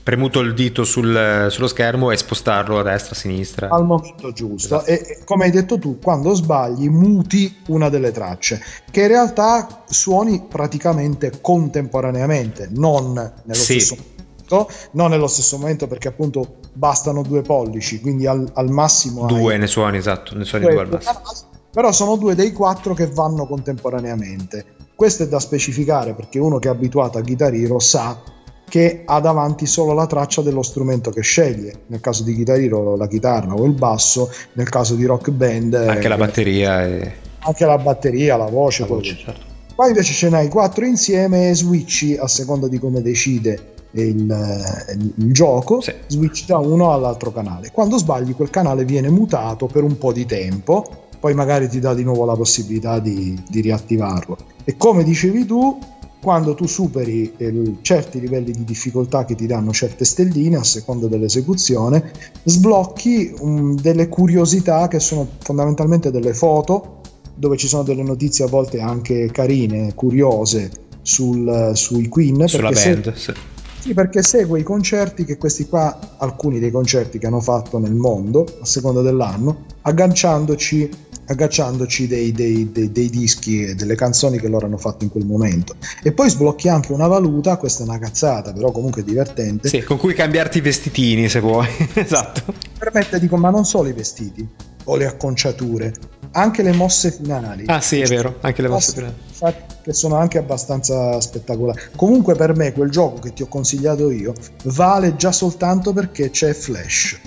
premuto 0.03 0.39
il 0.39 0.53
dito 0.53 0.83
sul, 0.83 1.47
sullo 1.49 1.67
schermo 1.67 2.11
e 2.11 2.17
spostarlo 2.17 2.79
a 2.79 2.83
destra, 2.83 3.15
a 3.15 3.17
sinistra. 3.17 3.69
Al 3.69 3.85
momento 3.85 4.31
giusto. 4.31 4.81
Esatto. 4.81 4.89
E 4.89 5.19
come 5.25 5.45
hai 5.45 5.51
detto 5.51 5.77
tu, 5.77 5.99
quando 5.99 6.33
sbagli 6.33 6.89
muti 6.89 7.57
una 7.67 7.89
delle 7.89 8.11
tracce, 8.11 8.61
che 8.89 9.01
in 9.01 9.07
realtà 9.07 9.83
suoni 9.87 10.45
praticamente 10.47 11.39
contemporaneamente, 11.41 12.69
non 12.71 13.13
nello 13.13 13.53
sì. 13.53 13.79
stesso 13.79 13.95
momento. 13.95 14.19
Non 14.91 15.11
nello 15.11 15.27
stesso 15.27 15.57
momento 15.57 15.87
perché 15.87 16.09
appunto 16.09 16.57
bastano 16.73 17.21
due 17.21 17.41
pollici, 17.41 18.01
quindi 18.01 18.27
al, 18.27 18.49
al 18.53 18.69
massimo... 18.69 19.25
Due 19.25 19.55
ne 19.57 19.67
suoni, 19.67 19.97
esatto, 19.97 20.35
ne 20.35 20.43
suoni 20.43 20.65
due 20.65 20.85
massimo. 20.85 21.21
Però 21.71 21.89
sono 21.93 22.17
due 22.17 22.35
dei 22.35 22.51
quattro 22.51 22.93
che 22.93 23.07
vanno 23.07 23.47
contemporaneamente. 23.47 24.65
Questo 24.93 25.23
è 25.23 25.27
da 25.29 25.39
specificare 25.39 26.13
perché 26.13 26.37
uno 26.37 26.59
che 26.59 26.67
è 26.67 26.71
abituato 26.71 27.17
a 27.17 27.21
Guitar 27.21 27.53
Hero 27.53 27.79
sa 27.79 28.21
che 28.71 29.01
ha 29.03 29.19
davanti 29.19 29.65
solo 29.65 29.91
la 29.91 30.07
traccia 30.07 30.41
dello 30.41 30.61
strumento 30.61 31.11
che 31.11 31.19
sceglie. 31.19 31.81
Nel 31.87 31.99
caso 31.99 32.23
di 32.23 32.33
Guitar 32.33 32.57
Hero 32.57 32.95
la 32.95 33.09
chitarra 33.09 33.53
o 33.53 33.65
il 33.65 33.73
basso, 33.73 34.31
nel 34.53 34.69
caso 34.69 34.95
di 34.95 35.03
Rock 35.03 35.29
Band 35.29 35.73
anche 35.73 36.07
la 36.07 36.15
batteria 36.15 36.85
e... 36.85 37.11
anche 37.39 37.65
la 37.65 37.77
batteria, 37.77 38.37
la 38.37 38.45
voce, 38.45 38.83
la 38.83 38.87
voce 38.87 39.17
certo. 39.17 39.41
Poi 39.75 39.89
invece 39.89 40.13
ce 40.13 40.29
n'hai 40.29 40.47
quattro 40.47 40.85
insieme 40.85 41.49
e 41.49 41.53
switchi 41.53 42.15
a 42.15 42.27
seconda 42.27 42.69
di 42.69 42.79
come 42.79 43.01
decide 43.01 43.73
il, 43.91 44.05
il, 44.05 45.13
il 45.17 45.33
gioco, 45.33 45.81
sì. 45.81 45.93
switch 46.07 46.45
da 46.45 46.57
uno 46.59 46.93
all'altro 46.93 47.33
canale. 47.33 47.71
Quando 47.73 47.97
sbagli 47.97 48.33
quel 48.33 48.49
canale 48.49 48.85
viene 48.85 49.09
mutato 49.09 49.65
per 49.65 49.83
un 49.83 49.97
po' 49.97 50.13
di 50.13 50.25
tempo, 50.25 51.09
poi 51.19 51.33
magari 51.33 51.67
ti 51.67 51.79
dà 51.79 51.93
di 51.93 52.03
nuovo 52.03 52.23
la 52.23 52.35
possibilità 52.35 52.99
di, 52.99 53.37
di 53.49 53.59
riattivarlo. 53.59 54.37
E 54.63 54.77
come 54.77 55.03
dicevi 55.03 55.45
tu, 55.45 55.77
quando 56.21 56.53
tu 56.53 56.67
superi 56.67 57.33
eh, 57.37 57.75
certi 57.81 58.19
livelli 58.19 58.51
di 58.51 58.63
difficoltà 58.63 59.25
che 59.25 59.35
ti 59.35 59.47
danno 59.47 59.71
certe 59.71 60.05
stelline 60.05 60.57
a 60.57 60.63
seconda 60.63 61.07
dell'esecuzione, 61.07 62.11
sblocchi 62.43 63.33
um, 63.39 63.75
delle 63.75 64.07
curiosità 64.07 64.87
che 64.87 64.99
sono 64.99 65.27
fondamentalmente 65.39 66.11
delle 66.11 66.33
foto 66.33 66.99
dove 67.33 67.57
ci 67.57 67.67
sono 67.67 67.81
delle 67.81 68.03
notizie 68.03 68.45
a 68.45 68.47
volte 68.47 68.79
anche 68.79 69.31
carine, 69.31 69.95
curiose 69.95 70.69
sul, 71.01 71.71
sui 71.73 72.07
Queen. 72.07 72.47
Sulla 72.47 72.69
band, 72.69 73.13
se... 73.13 73.33
sì. 73.33 73.33
Sì, 73.81 73.95
perché 73.95 74.21
segue 74.21 74.59
i 74.59 74.63
concerti 74.63 75.25
che 75.25 75.39
questi 75.39 75.65
qua, 75.65 76.17
alcuni 76.17 76.59
dei 76.59 76.69
concerti 76.69 77.17
che 77.17 77.25
hanno 77.25 77.41
fatto 77.41 77.79
nel 77.79 77.95
mondo, 77.95 78.45
a 78.61 78.65
seconda 78.65 79.01
dell'anno, 79.01 79.65
agganciandoci 79.81 80.89
agganciandoci 81.31 82.07
dei, 82.07 82.31
dei, 82.31 82.71
dei, 82.71 82.91
dei, 82.91 83.09
dischi 83.09 83.63
e 83.63 83.75
delle 83.75 83.95
canzoni 83.95 84.39
che 84.39 84.47
loro 84.47 84.65
hanno 84.65 84.77
fatto 84.77 85.03
in 85.03 85.09
quel 85.09 85.25
momento. 85.25 85.75
E 86.03 86.11
poi 86.11 86.29
sblocchi 86.29 86.69
anche 86.69 86.91
una 86.91 87.07
valuta, 87.07 87.57
questa 87.57 87.83
è 87.83 87.87
una 87.87 87.99
cazzata, 87.99 88.53
però 88.53 88.71
comunque 88.71 89.03
divertente. 89.03 89.67
Sì, 89.67 89.81
con 89.81 89.97
cui 89.97 90.13
cambiarti 90.13 90.59
i 90.59 90.61
vestitini 90.61 91.27
se 91.29 91.39
vuoi. 91.39 91.67
esatto. 91.93 92.53
Permette, 92.77 93.19
dico, 93.19 93.37
ma 93.37 93.49
non 93.49 93.65
solo 93.65 93.89
i 93.89 93.93
vestiti 93.93 94.47
o 94.85 94.95
le 94.95 95.05
acconciature, 95.05 95.93
anche 96.31 96.63
le 96.63 96.73
mosse 96.73 97.11
finali. 97.11 97.63
Ah 97.67 97.81
sì, 97.81 97.99
è 97.99 98.07
vero, 98.07 98.37
anche 98.41 98.61
le 98.61 98.67
mosse, 98.67 99.01
mosse 99.01 99.15
finali. 99.31 99.55
Che 99.83 99.93
sono 99.93 100.15
anche 100.15 100.37
abbastanza 100.37 101.19
spettacolari. 101.19 101.79
Comunque 101.95 102.35
per 102.35 102.55
me 102.55 102.71
quel 102.71 102.89
gioco 102.89 103.19
che 103.19 103.33
ti 103.33 103.41
ho 103.41 103.47
consigliato 103.47 104.11
io 104.11 104.33
vale 104.65 105.15
già 105.15 105.31
soltanto 105.31 105.91
perché 105.91 106.29
c'è 106.29 106.53
Flash 106.53 107.19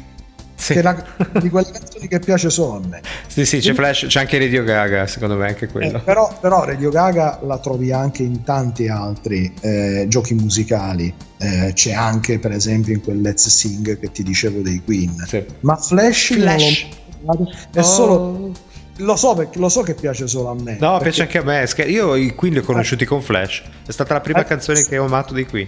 sì. 0.65 0.73
che 0.73 0.83
la, 0.83 1.05
di 1.41 1.51
quelle 1.51 1.71
canzoni 1.71 2.09
che 2.09 2.19
piace 2.19 2.49
solo 2.49 2.77
a 2.77 2.81
me. 2.89 3.03
Sì, 3.27 3.45
sì, 3.45 3.59
c'è 3.59 3.75
Flash, 3.75 4.07
c'è 4.09 4.21
anche 4.21 4.39
Radio 4.39 4.65
Gaga, 4.65 5.07
secondo 5.07 5.37
me 5.37 5.49
anche 5.49 5.69
quello. 5.69 5.99
Eh, 5.99 6.01
però, 6.01 6.37
però, 6.41 6.65
Radio 6.65 6.91
Gaga 6.91 7.41
la 7.43 7.59
trovi 7.59 7.93
anche 7.93 8.23
in 8.23 8.43
tanti 8.45 8.89
altri 8.89 9.53
eh, 9.61 10.07
giochi 10.09 10.33
musicali. 10.35 11.13
Eh, 11.37 11.73
c'è 11.75 11.93
anche, 11.93 12.39
per 12.39 12.53
esempio, 12.53 12.95
in 12.95 13.03
quel 13.03 13.21
Let's 13.21 13.49
Sing 13.49 13.99
che 13.99 14.11
ti 14.11 14.23
dicevo 14.23 14.61
dei 14.61 14.81
Queen. 14.83 15.23
Sì. 15.27 15.45
Ma 15.61 15.77
Flash, 15.77 16.33
Flash. 16.33 16.87
Lo, 17.25 17.51
è 17.73 17.79
oh. 17.79 17.83
solo 17.83 18.53
lo 18.99 19.17
so, 19.17 19.35
perché, 19.35 19.59
lo 19.59 19.69
so 19.69 19.83
che 19.83 19.95
piace 19.95 20.27
solo 20.29 20.51
a 20.51 20.55
me. 20.55 20.77
No, 20.79 20.93
perché... 20.93 21.03
piace 21.03 21.23
anche 21.23 21.39
a 21.39 21.43
me. 21.43 21.67
Io 21.89 22.15
i 22.15 22.35
Queen 22.35 22.55
li 22.55 22.61
ho 22.61 22.63
conosciuti 22.63 23.05
con 23.05 23.21
Flash. 23.21 23.63
È 23.85 23.91
stata 23.91 24.15
la 24.15 24.21
prima 24.21 24.41
eh, 24.41 24.45
canzone 24.45 24.85
che 24.85 24.97
ho 24.97 25.05
amato 25.05 25.35
dei 25.35 25.47
Queen 25.47 25.67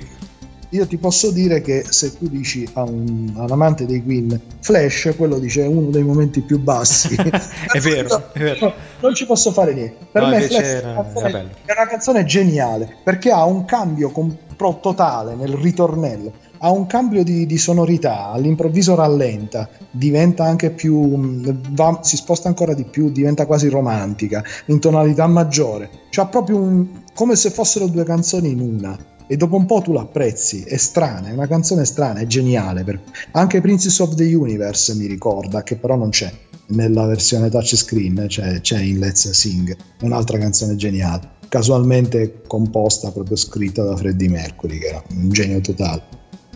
io 0.71 0.87
ti 0.87 0.97
posso 0.97 1.31
dire 1.31 1.61
che 1.61 1.85
se 1.89 2.17
tu 2.17 2.29
dici 2.29 2.69
a 2.75 2.83
un, 2.83 3.33
a 3.37 3.43
un, 3.43 3.51
amante 3.51 3.87
dei 3.87 4.03
Queen 4.03 4.41
Flash, 4.61 5.15
quello 5.17 5.39
dice 5.39 5.63
è 5.63 5.67
uno 5.67 5.91
dei 5.91 6.03
momenti 6.03 6.41
più 6.41 6.59
bassi. 6.59 7.15
è, 7.17 7.79
vero, 7.79 8.33
è 8.33 8.39
vero. 8.39 8.73
non 9.01 9.15
ci 9.15 9.27
posso 9.27 9.53
fare 9.53 9.75
niente. 9.75 10.07
Per 10.11 10.23
no, 10.23 10.29
me 10.29 10.41
Flash 10.43 10.63
è, 10.63 10.83
una 10.83 10.95
canzone, 10.95 11.51
è 11.65 11.73
una 11.73 11.87
canzone 11.87 12.25
geniale 12.25 12.97
perché 13.05 13.31
ha 13.31 13.45
un 13.45 13.65
cambio 13.65 14.11
compro 14.11 14.79
totale 14.81 15.35
nel 15.35 15.53
ritornello. 15.53 16.45
Ha 16.59 16.71
un 16.71 16.87
cambio 16.87 17.23
di, 17.23 17.45
di, 17.45 17.59
sonorità, 17.59 18.29
all'improvviso 18.29 18.95
rallenta, 18.95 19.69
diventa 19.91 20.45
anche 20.45 20.71
più, 20.71 21.53
va, 21.73 22.01
si 22.03 22.17
sposta 22.17 22.49
ancora 22.49 22.73
di 22.73 22.85
più, 22.85 23.13
diventa 23.13 23.45
quasi 23.45 23.69
romantica, 23.69 24.43
in 24.67 24.81
tonalità 24.81 25.27
maggiore. 25.27 25.91
C'ha 26.09 26.25
proprio 26.25 26.57
un, 26.57 27.03
come 27.15 27.37
se 27.37 27.51
fossero 27.51 27.87
due 27.89 28.05
canzoni 28.05 28.53
in 28.53 28.61
una 28.61 28.99
e 29.27 29.37
dopo 29.37 29.57
un 29.57 29.67
po' 29.67 29.81
tu 29.81 29.93
l'apprezzi, 29.93 30.63
è 30.63 30.77
strana, 30.77 31.29
è 31.29 31.33
una 31.33 31.47
canzone 31.47 31.85
strana, 31.85 32.21
è 32.21 32.27
geniale. 32.27 32.85
Per... 32.85 33.01
Anche 33.33 33.61
Princess 33.61 33.99
of 33.99 34.15
the 34.15 34.35
Universe 34.35 34.95
mi 34.95 35.07
ricorda, 35.07 35.63
che 35.63 35.77
però 35.77 35.97
non 35.97 36.11
c'è 36.11 36.33
nella 36.69 37.07
versione 37.07 37.49
touchscreen, 37.49 38.27
cioè 38.29 38.61
c'è 38.61 38.81
in 38.81 38.99
Let's 38.99 39.31
Sing, 39.31 39.77
un'altra 40.03 40.39
canzone 40.39 40.77
geniale, 40.77 41.31
casualmente 41.49 42.43
composta, 42.47 43.11
proprio 43.11 43.37
scritta 43.37 43.83
da 43.83 43.97
Freddie 43.97 44.29
Mercury, 44.29 44.79
che 44.79 44.87
era 44.87 45.03
un 45.11 45.31
genio 45.31 45.61
totale. 45.61 46.03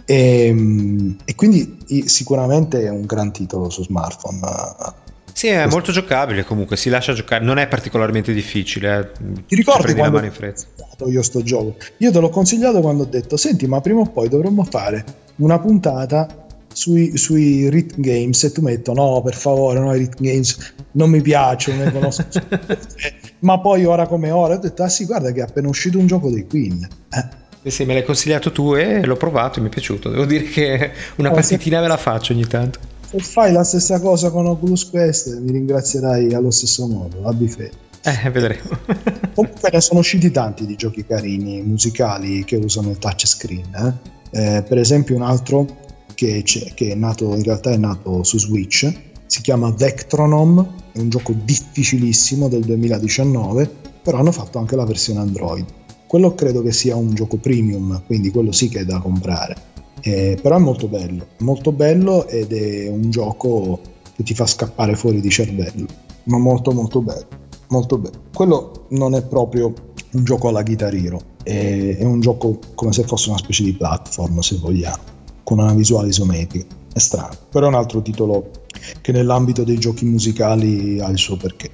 E, 0.05 0.47
ehm, 0.47 1.17
e 1.25 1.35
quindi 1.35 1.79
sicuramente 2.07 2.83
è 2.83 2.91
un 2.91 3.07
gran 3.07 3.33
titolo 3.33 3.71
su 3.71 3.85
smartphone 3.85 4.41
sì, 5.33 5.49
è 5.49 5.67
molto 5.67 5.93
giocabile 5.93 6.45
comunque, 6.45 6.77
si 6.77 6.89
lascia 6.89 7.13
giocare, 7.13 7.45
non 7.45 7.59
è 7.59 7.67
particolarmente 7.67 8.33
difficile. 8.33 8.99
Eh. 8.99 9.45
Ti 9.47 9.55
ricordi 9.55 9.95
quando 9.95 10.19
ho 10.19 10.21
consigliato 10.21 11.09
io 11.09 11.23
sto 11.23 11.43
gioco? 11.43 11.77
Io 11.99 12.11
te 12.11 12.21
l'ho 12.21 12.29
consigliato 12.29 12.81
quando 12.81 13.05
ho 13.05 13.07
detto, 13.07 13.37
senti, 13.37 13.67
ma 13.67 13.81
prima 13.81 14.01
o 14.01 14.07
poi 14.07 14.29
dovremmo 14.29 14.65
fare 14.65 15.05
una 15.37 15.59
puntata 15.59 16.49
sui, 16.73 17.17
sui 17.17 17.69
Rhythm 17.69 18.01
Games 18.01 18.45
e 18.45 18.53
tu 18.53 18.61
metto, 18.63 18.93
no, 18.93 19.21
per 19.23 19.35
favore, 19.35 19.81
no, 19.81 19.95
i 19.95 19.99
Rhythm 19.99 20.23
Games 20.23 20.75
non 20.93 21.11
mi 21.11 21.21
piacciono, 21.21 21.85
ne 21.85 21.93
conosco. 21.93 22.25
ma 23.41 23.59
poi 23.61 23.85
ora 23.85 24.07
come 24.07 24.31
ora 24.31 24.55
ho 24.55 24.59
detto, 24.59 24.83
ah 24.83 24.89
sì, 24.89 25.07
guarda 25.07 25.33
che 25.33 25.41
è 25.41 25.43
appena 25.43 25.69
uscito 25.69 25.99
un 25.99 26.07
gioco 26.07 26.31
dei 26.31 26.47
Queen. 26.47 26.87
Eh. 27.13 27.39
Sì, 27.63 27.71
sì, 27.71 27.85
me 27.85 27.93
l'hai 27.93 28.05
consigliato 28.05 28.53
tu 28.53 28.75
e 28.75 29.05
l'ho 29.05 29.17
provato 29.17 29.59
e 29.59 29.63
mi 29.63 29.69
è 29.69 29.71
piaciuto. 29.71 30.09
Devo 30.09 30.25
dire 30.25 30.45
che 30.45 30.93
una 31.17 31.31
partitina 31.31 31.81
me 31.81 31.89
la 31.89 31.99
faccio 31.99 32.33
ogni 32.33 32.47
tanto 32.47 32.99
se 33.11 33.19
fai 33.19 33.51
la 33.51 33.65
stessa 33.65 33.99
cosa 33.99 34.31
con 34.31 34.47
Oculus 34.47 34.89
Quest 34.89 35.37
mi 35.41 35.51
ringrazierai 35.51 36.33
allo 36.33 36.53
stesso 36.53 36.87
modo, 36.87 37.25
abbi 37.25 37.49
fede. 37.49 37.73
Eh, 38.05 38.31
vedremo. 38.31 38.69
Comunque 39.35 39.69
ne 39.73 39.81
sono 39.81 39.99
usciti 39.99 40.31
tanti 40.31 40.65
di 40.65 40.77
giochi 40.77 41.05
carini, 41.05 41.61
musicali, 41.63 42.45
che 42.45 42.55
usano 42.55 42.91
il 42.91 42.99
touchscreen. 42.99 43.99
Eh? 44.33 44.57
Eh, 44.57 44.63
per 44.63 44.79
esempio 44.79 45.17
un 45.17 45.23
altro 45.23 45.67
che, 46.15 46.45
che, 46.45 46.75
è 46.77 46.95
nato, 46.95 47.35
in 47.35 47.43
realtà 47.43 47.71
è 47.73 47.77
nato 47.77 48.23
su 48.23 48.39
Switch, 48.39 48.93
si 49.27 49.41
chiama 49.41 49.73
Vectronom, 49.73 50.75
è 50.93 50.99
un 50.99 51.09
gioco 51.09 51.33
difficilissimo 51.33 52.49
del 52.49 52.63
2019, 52.63 53.69
però 54.03 54.19
hanno 54.19 54.33
fatto 54.33 54.59
anche 54.59 54.77
la 54.77 54.85
versione 54.85 55.19
Android. 55.19 55.65
Quello 56.07 56.33
credo 56.35 56.63
che 56.63 56.73
sia 56.73 56.95
un 56.95 57.13
gioco 57.15 57.39
premium, 57.39 58.03
quindi 58.07 58.31
quello 58.31 58.53
sì 58.53 58.69
che 58.69 58.81
è 58.81 58.85
da 58.85 59.01
comprare 59.01 59.70
eh, 60.03 60.39
però 60.41 60.57
è 60.57 60.61
molto 60.61 60.89
bello, 60.89 61.27
molto 61.39 61.73
bello 61.73 62.27
ed 62.27 62.53
è 62.53 62.89
un 62.89 63.11
gioco 63.11 63.81
che 64.17 64.23
ti 64.23 64.35
fa 64.35 64.47
scappare 64.47 64.95
fuori 64.95 65.21
di 65.21 65.31
cervello, 65.31 65.87
ma 66.25 66.39
molto 66.39 66.73
molto 66.73 67.01
bello, 67.01 67.29
molto 67.69 67.99
bello. 67.99 68.23
Quello 68.35 68.87
non 68.91 69.15
è 69.15 69.23
proprio 69.23 69.73
un 70.13 70.25
gioco 70.25 70.49
alla 70.49 70.63
Guitar 70.63 70.95
Hero, 70.95 71.21
è, 71.43 71.97
è 71.99 72.05
un 72.05 72.21
gioco 72.21 72.59
come 72.75 72.93
se 72.93 73.05
fosse 73.05 73.29
una 73.29 73.39
specie 73.39 73.65
di 73.65 73.75
platform 73.75 74.39
se 74.41 74.57
vogliamo, 74.57 75.03
con 75.43 75.59
una 75.59 75.75
visuale 75.75 76.09
isometrica, 76.09 76.75
è 76.93 76.99
strano, 76.99 77.37
però 77.51 77.67
è 77.67 77.69
un 77.69 77.75
altro 77.75 78.01
titolo 78.03 78.51
che 79.03 79.13
nell'ambito 79.13 79.63
dei 79.65 79.79
giochi 79.79 80.07
musicali 80.07 81.01
ha 81.01 81.09
il 81.09 81.19
suo 81.19 81.37
perché. 81.37 81.71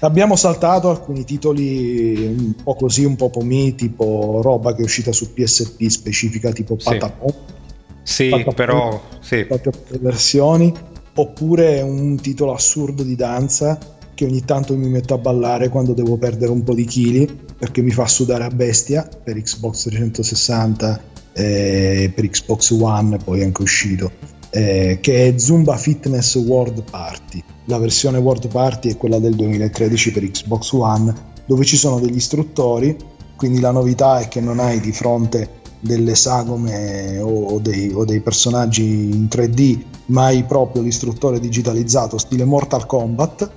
Abbiamo 0.00 0.36
saltato 0.36 0.90
alcuni 0.90 1.24
titoli 1.24 2.26
un 2.26 2.54
po' 2.62 2.74
così, 2.74 3.04
un 3.04 3.16
po' 3.16 3.30
pomi, 3.30 3.74
tipo 3.74 4.40
roba 4.42 4.74
che 4.74 4.82
è 4.82 4.84
uscita 4.84 5.12
su 5.12 5.32
PSP 5.32 5.86
specifica 5.86 6.50
tipo 6.52 6.76
Patapon. 6.76 7.30
Sì 7.30 7.60
Sì, 8.02 8.44
però 8.54 9.00
sì. 9.20 9.46
le 9.48 9.98
versioni, 10.00 10.72
oppure 11.14 11.80
un 11.80 12.16
titolo 12.20 12.52
assurdo 12.52 13.02
di 13.02 13.14
danza 13.14 13.78
che 14.14 14.24
ogni 14.24 14.44
tanto 14.44 14.76
mi 14.76 14.88
metto 14.88 15.14
a 15.14 15.18
ballare 15.18 15.68
quando 15.68 15.94
devo 15.94 16.16
perdere 16.16 16.50
un 16.50 16.62
po' 16.62 16.74
di 16.74 16.84
chili 16.84 17.28
perché 17.58 17.82
mi 17.82 17.90
fa 17.90 18.06
sudare 18.06 18.44
a 18.44 18.48
bestia 18.48 19.08
per 19.22 19.40
Xbox 19.40 19.88
360 19.88 21.00
e 21.32 22.12
per 22.14 22.28
Xbox 22.28 22.70
One 22.78 23.16
poi 23.16 23.40
è 23.40 23.44
anche 23.44 23.62
uscito 23.62 24.10
eh, 24.50 24.98
che 25.00 25.28
è 25.28 25.38
Zumba 25.38 25.76
Fitness 25.76 26.34
World 26.36 26.82
Party 26.90 27.42
la 27.66 27.78
versione 27.78 28.18
World 28.18 28.48
Party 28.48 28.90
è 28.90 28.96
quella 28.96 29.18
del 29.18 29.34
2013 29.34 30.12
per 30.12 30.30
Xbox 30.30 30.72
One 30.72 31.14
dove 31.46 31.64
ci 31.64 31.76
sono 31.76 31.98
degli 31.98 32.16
istruttori 32.16 32.94
quindi 33.36 33.60
la 33.60 33.70
novità 33.70 34.18
è 34.18 34.28
che 34.28 34.40
non 34.40 34.58
hai 34.60 34.78
di 34.80 34.92
fronte 34.92 35.61
delle 35.82 36.14
sagome 36.14 37.18
o 37.18 37.58
dei, 37.58 37.92
o 37.92 38.04
dei 38.04 38.20
personaggi 38.20 38.84
in 38.84 39.26
3D 39.28 39.80
ma 40.06 40.26
hai 40.26 40.44
proprio 40.44 40.80
l'istruttore 40.80 41.40
digitalizzato 41.40 42.18
stile 42.18 42.44
Mortal 42.44 42.86
Kombat 42.86 43.50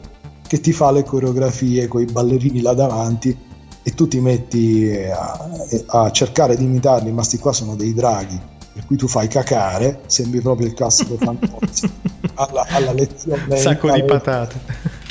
che 0.47 0.59
ti 0.59 0.73
fa 0.73 0.91
le 0.91 1.03
coreografie 1.03 1.87
con 1.87 2.01
i 2.01 2.05
ballerini 2.05 2.61
là 2.61 2.73
davanti 2.73 3.37
e 3.87 3.93
tu 3.93 4.07
ti 4.07 4.19
metti 4.19 4.91
a, 5.11 5.49
a 5.85 6.11
cercare 6.11 6.57
di 6.57 6.63
imitarli, 6.63 7.11
ma 7.11 7.21
sti 7.21 7.37
qua 7.37 7.53
sono 7.53 7.75
dei 7.75 7.93
draghi, 7.93 8.39
per 8.73 8.83
cui 8.87 8.97
tu 8.97 9.07
fai 9.07 9.27
cacare, 9.27 10.01
sembri 10.07 10.41
proprio 10.41 10.65
il 10.65 10.73
classico 10.73 11.17
fantozzi 11.21 11.87
alla, 12.33 12.65
alla 12.69 12.93
lezione. 12.93 13.57
Sacco 13.57 13.91
di 13.91 14.03
patate. 14.03 14.59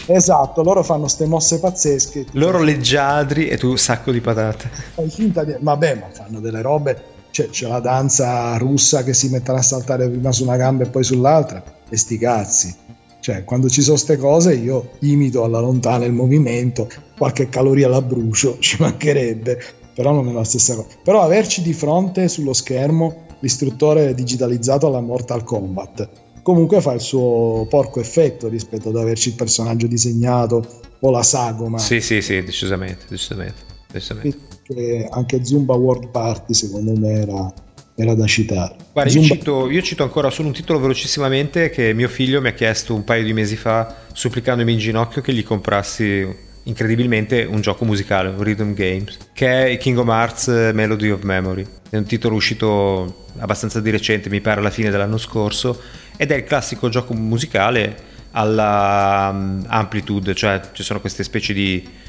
Esatto, 0.07 0.63
loro 0.63 0.83
fanno 0.83 1.03
queste 1.03 1.27
mosse 1.27 1.61
pazzesche. 1.61 2.27
Loro 2.33 2.63
leggiadri 2.63 3.49
e 3.49 3.57
tu 3.57 3.77
sacco 3.77 4.13
di 4.13 4.21
patate. 4.21 4.71
Fai 4.95 5.09
finta 5.09 5.45
di... 5.45 5.55
Vabbè, 5.59 5.95
ma 5.95 6.09
fanno 6.11 6.41
delle 6.41 6.63
robe... 6.63 7.13
C'è, 7.35 7.49
c'è 7.49 7.67
la 7.67 7.81
danza 7.81 8.57
russa 8.59 9.03
che 9.03 9.13
si 9.13 9.29
mettono 9.29 9.59
a 9.59 9.63
saltare 9.63 10.09
prima 10.09 10.31
su 10.31 10.45
una 10.45 10.57
gamba 10.57 10.85
e 10.85 10.89
poi 10.89 11.03
sull'altra, 11.03 11.65
e 11.89 11.97
sti 11.97 12.17
cazzi 12.17 12.77
cioè, 13.25 13.43
quando 13.43 13.71
ci 13.71 13.81
sono 13.81 13.95
queste 13.95 14.19
cose 14.19 14.53
io 14.53 14.91
imito 14.99 15.45
alla 15.45 15.59
lontana 15.59 16.05
il 16.05 16.13
movimento, 16.13 16.87
qualche 17.17 17.49
caloria 17.49 17.89
la 17.89 18.03
brucio, 18.03 18.59
ci 18.61 18.77
mancherebbe, 18.79 19.59
però 19.95 20.13
non 20.13 20.29
è 20.29 20.33
la 20.33 20.45
stessa 20.45 20.75
cosa. 20.75 20.89
Però 21.03 21.23
averci 21.23 21.63
di 21.63 21.73
fronte 21.73 22.29
sullo 22.29 22.53
schermo 22.53 23.23
l'istruttore 23.41 24.13
digitalizzato 24.13 24.89
alla 24.89 25.01
Mortal 25.01 25.43
Kombat 25.43 26.09
comunque 26.45 26.81
fa 26.81 26.93
il 26.93 27.01
suo 27.01 27.67
porco 27.69 27.99
effetto 27.99 28.49
rispetto 28.49 28.91
ad 28.91 28.97
averci 28.97 29.31
il 29.31 29.35
personaggio 29.35 29.89
disegnato 29.89 30.65
o 31.01 31.11
la 31.11 31.23
sagoma. 31.23 31.79
Sì, 31.79 32.01
sì, 32.01 32.21
sì, 32.21 32.43
decisamente, 32.43 33.07
decisamente. 33.09 33.63
decisamente. 33.91 35.09
Anche 35.11 35.45
Zumba 35.45 35.75
World 35.75 36.11
Party 36.11 36.55
secondo 36.55 36.93
me 36.95 37.21
era 37.21 37.53
era 37.97 38.15
da 38.15 38.27
citare. 38.27 38.77
Guarda, 38.93 39.13
io 39.13 39.23
cito, 39.23 39.71
io 39.71 39.83
cito, 39.83 40.03
ancora 40.03 40.31
solo 40.31 40.49
un 40.49 40.55
titolo 40.55 40.81
velocissimamente 40.81 41.71
che 41.71 41.93
mio 41.93 42.09
figlio 42.09 42.41
mi 42.41 42.49
ha 42.49 42.53
chiesto 42.53 42.95
un 42.95 43.05
paio 43.05 43.23
di 43.23 43.33
mesi 43.33 43.57
fa, 43.57 44.03
supplicandomi 44.13 44.73
in 44.73 44.79
ginocchio 44.79 45.23
che 45.23 45.33
gli 45.33 45.45
comprassi 45.45 46.43
incredibilmente 46.65 47.45
un 47.45 47.61
gioco 47.61 47.85
musicale, 47.85 48.31
un 48.31 48.43
rhythm 48.43 48.73
games, 48.73 49.19
che 49.33 49.67
è 49.67 49.77
King 49.77 49.99
of 49.99 50.09
Hearts 50.09 50.49
Melody 50.73 51.11
of 51.11 51.23
Memory. 51.23 51.67
È 51.89 51.97
un 51.97 52.05
titolo 52.05 52.35
uscito 52.35 53.27
abbastanza 53.39 53.81
di 53.81 53.91
recente, 53.91 54.29
mi 54.29 54.41
pare 54.41 54.61
alla 54.61 54.71
fine 54.71 54.91
dell'anno 54.91 55.19
scorso, 55.19 55.79
ed 56.17 56.31
è 56.31 56.35
il 56.37 56.45
classico 56.45 56.89
gioco 56.89 57.15
musicale 57.15 58.13
alla 58.33 59.31
um, 59.33 59.65
amplitude, 59.69 60.35
cioè 60.35 60.61
ci 60.73 60.83
sono 60.83 61.01
queste 61.01 61.23
specie 61.23 61.53
di 61.53 62.03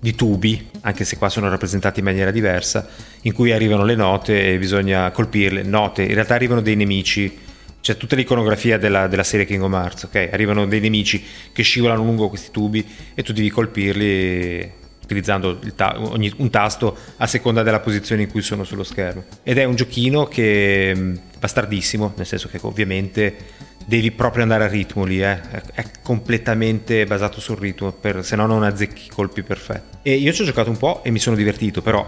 di 0.00 0.14
tubi, 0.14 0.68
anche 0.80 1.04
se 1.04 1.18
qua 1.18 1.28
sono 1.28 1.50
rappresentati 1.50 1.98
in 1.98 2.06
maniera 2.06 2.30
diversa, 2.30 2.88
in 3.22 3.34
cui 3.34 3.52
arrivano 3.52 3.84
le 3.84 3.94
note 3.94 4.54
e 4.54 4.58
bisogna 4.58 5.10
colpirle. 5.10 5.62
Note, 5.62 6.02
in 6.02 6.14
realtà 6.14 6.34
arrivano 6.34 6.62
dei 6.62 6.74
nemici, 6.74 7.38
c'è 7.82 7.96
tutta 7.98 8.16
l'iconografia 8.16 8.78
della, 8.78 9.06
della 9.08 9.22
serie 9.22 9.44
King 9.44 9.62
of 9.62 9.72
Hearts, 9.72 10.02
ok? 10.04 10.30
Arrivano 10.32 10.66
dei 10.66 10.80
nemici 10.80 11.22
che 11.52 11.62
scivolano 11.62 12.02
lungo 12.02 12.30
questi 12.30 12.50
tubi 12.50 12.84
e 13.14 13.22
tu 13.22 13.34
devi 13.34 13.50
colpirli 13.50 14.72
utilizzando 15.10 15.58
ta- 15.74 15.96
ogni, 15.98 16.32
un 16.36 16.50
tasto 16.50 16.96
a 17.16 17.26
seconda 17.26 17.64
della 17.64 17.80
posizione 17.80 18.22
in 18.22 18.30
cui 18.30 18.42
sono 18.42 18.62
sullo 18.62 18.84
schermo. 18.84 19.24
Ed 19.42 19.58
è 19.58 19.64
un 19.64 19.74
giochino 19.74 20.26
che 20.26 20.92
è 20.92 20.94
mm, 20.96 21.14
bastardissimo, 21.38 22.12
nel 22.16 22.26
senso 22.26 22.48
che 22.48 22.58
ovviamente 22.62 23.36
devi 23.84 24.12
proprio 24.12 24.42
andare 24.42 24.64
a 24.64 24.68
ritmo 24.68 25.04
lì, 25.04 25.20
eh. 25.20 25.40
è 25.74 25.84
completamente 26.02 27.04
basato 27.06 27.40
sul 27.40 27.56
ritmo, 27.56 27.90
per, 27.90 28.24
se 28.24 28.36
no 28.36 28.46
non 28.46 28.62
azzecchi 28.62 29.06
i 29.06 29.10
colpi 29.10 29.42
perfetti. 29.42 29.98
E 30.02 30.14
io 30.14 30.32
ci 30.32 30.42
ho 30.42 30.44
giocato 30.44 30.70
un 30.70 30.76
po' 30.76 31.02
e 31.02 31.10
mi 31.10 31.18
sono 31.18 31.34
divertito, 31.34 31.82
però 31.82 32.06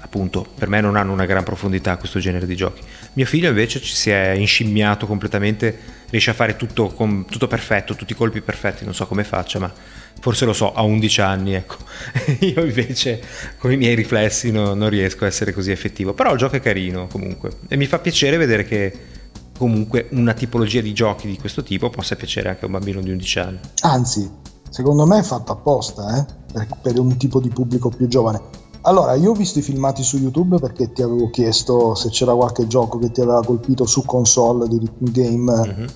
appunto 0.00 0.46
per 0.56 0.68
me 0.68 0.80
non 0.80 0.96
hanno 0.96 1.12
una 1.12 1.26
gran 1.26 1.44
profondità 1.44 1.96
questo 1.96 2.18
genere 2.18 2.46
di 2.46 2.56
giochi. 2.56 2.82
Mio 3.12 3.26
figlio 3.26 3.48
invece 3.48 3.80
ci 3.80 3.94
si 3.94 4.10
è 4.10 4.30
inscimmiato 4.30 5.06
completamente, 5.06 5.78
riesce 6.08 6.30
a 6.30 6.34
fare 6.34 6.56
tutto, 6.56 6.88
con, 6.88 7.26
tutto 7.26 7.46
perfetto, 7.46 7.94
tutti 7.94 8.12
i 8.12 8.16
colpi 8.16 8.40
perfetti, 8.40 8.84
non 8.84 8.94
so 8.94 9.06
come 9.06 9.24
faccia, 9.24 9.58
ma 9.58 9.72
forse 10.20 10.44
lo 10.44 10.52
so, 10.52 10.72
a 10.72 10.82
11 10.82 11.20
anni, 11.20 11.54
ecco. 11.54 11.76
io 12.40 12.64
invece 12.64 13.20
con 13.58 13.72
i 13.72 13.76
miei 13.76 13.94
riflessi 13.94 14.50
no, 14.50 14.74
non 14.74 14.88
riesco 14.88 15.24
a 15.24 15.26
essere 15.26 15.52
così 15.52 15.70
effettivo, 15.70 16.14
però 16.14 16.32
il 16.32 16.38
gioco 16.38 16.56
è 16.56 16.60
carino 16.60 17.06
comunque 17.06 17.50
e 17.68 17.76
mi 17.76 17.86
fa 17.86 17.98
piacere 17.98 18.36
vedere 18.36 18.64
che 18.64 19.16
comunque 19.56 20.06
una 20.12 20.34
tipologia 20.34 20.80
di 20.80 20.92
giochi 20.92 21.26
di 21.26 21.36
questo 21.36 21.62
tipo 21.62 21.90
possa 21.90 22.14
piacere 22.14 22.48
anche 22.48 22.62
a 22.62 22.66
un 22.66 22.72
bambino 22.72 23.00
di 23.00 23.10
11 23.10 23.38
anni. 23.40 23.58
Anzi, 23.82 24.30
secondo 24.70 25.04
me 25.06 25.18
è 25.18 25.22
fatto 25.22 25.52
apposta, 25.52 26.16
eh? 26.16 26.24
per, 26.52 26.68
per 26.80 26.98
un 26.98 27.16
tipo 27.16 27.40
di 27.40 27.48
pubblico 27.48 27.88
più 27.88 28.06
giovane. 28.06 28.40
Allora, 28.82 29.14
io 29.14 29.32
ho 29.32 29.34
visto 29.34 29.58
i 29.58 29.62
filmati 29.62 30.02
su 30.02 30.16
YouTube 30.18 30.58
perché 30.58 30.92
ti 30.92 31.02
avevo 31.02 31.28
chiesto 31.30 31.94
se 31.94 32.08
c'era 32.10 32.34
qualche 32.34 32.66
gioco 32.68 32.98
che 32.98 33.10
ti 33.10 33.20
aveva 33.20 33.42
colpito 33.44 33.84
su 33.84 34.04
console 34.04 34.68
di 34.68 34.88
game 34.98 35.52
mm-hmm. 35.52 35.86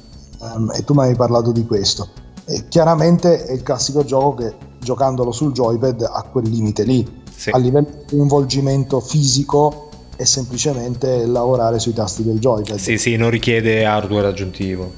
um, 0.41 0.71
e 0.75 0.85
tu 0.85 0.93
mi 0.93 1.03
hai 1.03 1.15
parlato 1.15 1.53
di 1.53 1.65
questo. 1.65 2.09
E 2.53 2.69
chiaramente 2.69 3.47
è 3.47 3.53
il 3.53 3.63
classico 3.63 4.05
gioco 4.05 4.35
che 4.35 4.55
giocandolo 4.79 5.33
sul 5.33 5.53
joypad 5.53 6.03
ha 6.03 6.23
quel 6.31 6.47
limite 6.47 6.83
lì. 6.83 7.23
Sì. 7.35 7.49
A 7.49 7.57
livello 7.57 7.89
di 7.89 8.17
coinvolgimento 8.17 9.01
fisico 9.01 9.89
è 10.17 10.25
semplicemente 10.25 11.25
lavorare 11.25 11.79
sui 11.79 11.95
tasti 11.95 12.23
del 12.23 12.39
joypad. 12.39 12.77
Sì, 12.77 12.99
sì, 12.99 13.17
non 13.17 13.31
richiede 13.31 13.87
hardware 13.87 14.27
aggiuntivo. 14.27 14.93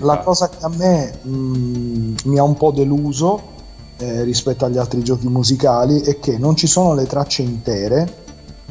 La 0.00 0.18
cosa 0.18 0.50
che 0.50 0.58
a 0.60 0.68
me 0.68 1.18
mh, 1.22 2.14
mi 2.24 2.38
ha 2.38 2.42
un 2.42 2.54
po' 2.54 2.70
deluso 2.70 3.40
eh, 3.96 4.22
rispetto 4.24 4.66
agli 4.66 4.76
altri 4.76 5.02
giochi 5.02 5.26
musicali 5.26 6.02
è 6.02 6.18
che 6.18 6.36
non 6.36 6.54
ci 6.54 6.66
sono 6.66 6.92
le 6.92 7.06
tracce 7.06 7.40
intere, 7.40 8.24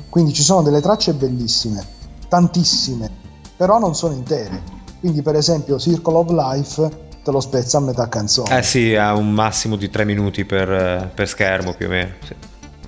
quindi 0.07 0.33
ci 0.33 0.43
sono 0.43 0.61
delle 0.61 0.81
tracce 0.81 1.13
bellissime, 1.13 1.83
tantissime, 2.27 3.09
però 3.57 3.79
non 3.79 3.95
sono 3.95 4.13
intere. 4.13 4.61
Quindi 4.99 5.23
per 5.23 5.35
esempio 5.35 5.79
Circle 5.79 6.15
of 6.15 6.29
Life 6.29 7.07
te 7.23 7.31
lo 7.31 7.39
spezza 7.39 7.77
a 7.77 7.81
metà 7.81 8.07
canzone. 8.07 8.57
Eh 8.57 8.63
sì, 8.63 8.95
ha 8.95 9.15
un 9.15 9.31
massimo 9.31 9.75
di 9.75 9.89
tre 9.89 10.05
minuti 10.05 10.45
per, 10.45 10.71
eh, 10.71 11.11
per 11.13 11.27
schermo 11.27 11.73
più 11.73 11.87
o 11.87 11.89
meno. 11.89 12.11
Sì. 12.25 12.35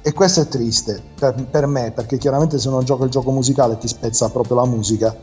E 0.03 0.13
questo 0.13 0.41
è 0.41 0.47
triste 0.47 1.01
per, 1.19 1.35
per, 1.49 1.67
me, 1.67 1.91
perché 1.91 2.17
chiaramente 2.17 2.57
se 2.57 2.67
uno 2.69 2.81
gioca 2.83 3.03
il 3.03 3.11
gioco 3.11 3.31
musicale 3.31 3.77
ti 3.77 3.87
spezza 3.87 4.29
proprio 4.29 4.57
la 4.57 4.65
musica, 4.65 5.15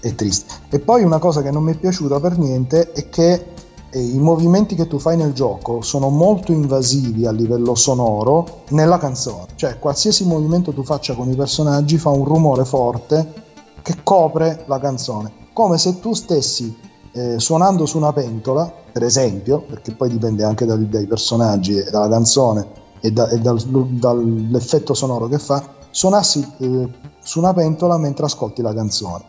è 0.00 0.14
triste. 0.14 0.54
E 0.70 0.78
poi 0.78 1.02
una 1.02 1.18
cosa 1.18 1.42
che 1.42 1.50
non 1.50 1.62
mi 1.62 1.72
è 1.72 1.76
piaciuta 1.76 2.20
per 2.20 2.38
niente 2.38 2.92
è 2.92 3.08
che 3.10 3.52
eh, 3.90 4.00
i 4.00 4.18
movimenti 4.18 4.74
che 4.74 4.86
tu 4.86 4.98
fai 4.98 5.16
nel 5.18 5.32
gioco 5.32 5.82
sono 5.82 6.08
molto 6.08 6.52
invasivi 6.52 7.26
a 7.26 7.32
livello 7.32 7.74
sonoro 7.74 8.62
nella 8.70 8.96
canzone. 8.96 9.48
Cioè 9.56 9.78
qualsiasi 9.78 10.24
movimento 10.24 10.72
tu 10.72 10.82
faccia 10.84 11.14
con 11.14 11.30
i 11.30 11.36
personaggi 11.36 11.98
fa 11.98 12.08
un 12.08 12.24
rumore 12.24 12.64
forte 12.64 13.42
che 13.82 13.96
copre 14.02 14.64
la 14.66 14.80
canzone. 14.80 15.30
Come 15.52 15.76
se 15.76 16.00
tu 16.00 16.14
stessi 16.14 16.74
eh, 17.14 17.38
suonando 17.38 17.86
su 17.86 17.96
una 17.96 18.12
pentola, 18.12 18.70
per 18.92 19.04
esempio, 19.04 19.60
perché 19.62 19.92
poi 19.92 20.10
dipende 20.10 20.42
anche 20.44 20.66
dai, 20.66 20.88
dai 20.88 21.06
personaggi 21.06 21.82
dalla 21.90 22.08
canzone 22.08 22.66
e, 23.00 23.12
da, 23.12 23.28
e 23.28 23.38
dal, 23.38 23.58
dall'effetto 23.62 24.94
sonoro 24.94 25.28
che 25.28 25.38
fa, 25.38 25.62
suonassi 25.90 26.44
eh, 26.58 26.88
su 27.20 27.38
una 27.38 27.54
pentola 27.54 27.98
mentre 27.98 28.24
ascolti 28.24 28.62
la 28.62 28.74
canzone. 28.74 29.24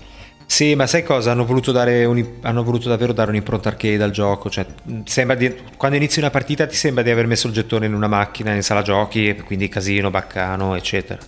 Sì, 0.47 0.75
ma 0.75 0.85
sai 0.87 1.03
cosa? 1.03 1.31
Hanno 1.31 1.45
voluto, 1.45 1.71
un, 1.71 2.25
hanno 2.41 2.63
voluto 2.63 2.87
davvero 2.87 3.13
dare 3.13 3.29
un'impronta 3.29 3.69
arcade 3.69 4.03
al 4.03 4.11
gioco. 4.11 4.49
Cioè, 4.49 4.65
di, 4.85 5.55
quando 5.75 5.97
inizi 5.97 6.19
una 6.19 6.29
partita 6.29 6.67
ti 6.67 6.75
sembra 6.75 7.03
di 7.03 7.09
aver 7.09 7.27
messo 7.27 7.47
il 7.47 7.53
gettone 7.53 7.87
in 7.87 7.93
una 7.93 8.07
macchina 8.07 8.53
in 8.53 8.61
sala 8.61 8.81
giochi, 8.81 9.35
quindi 9.45 9.67
casino, 9.69 10.09
baccano, 10.11 10.75
eccetera. 10.75 11.19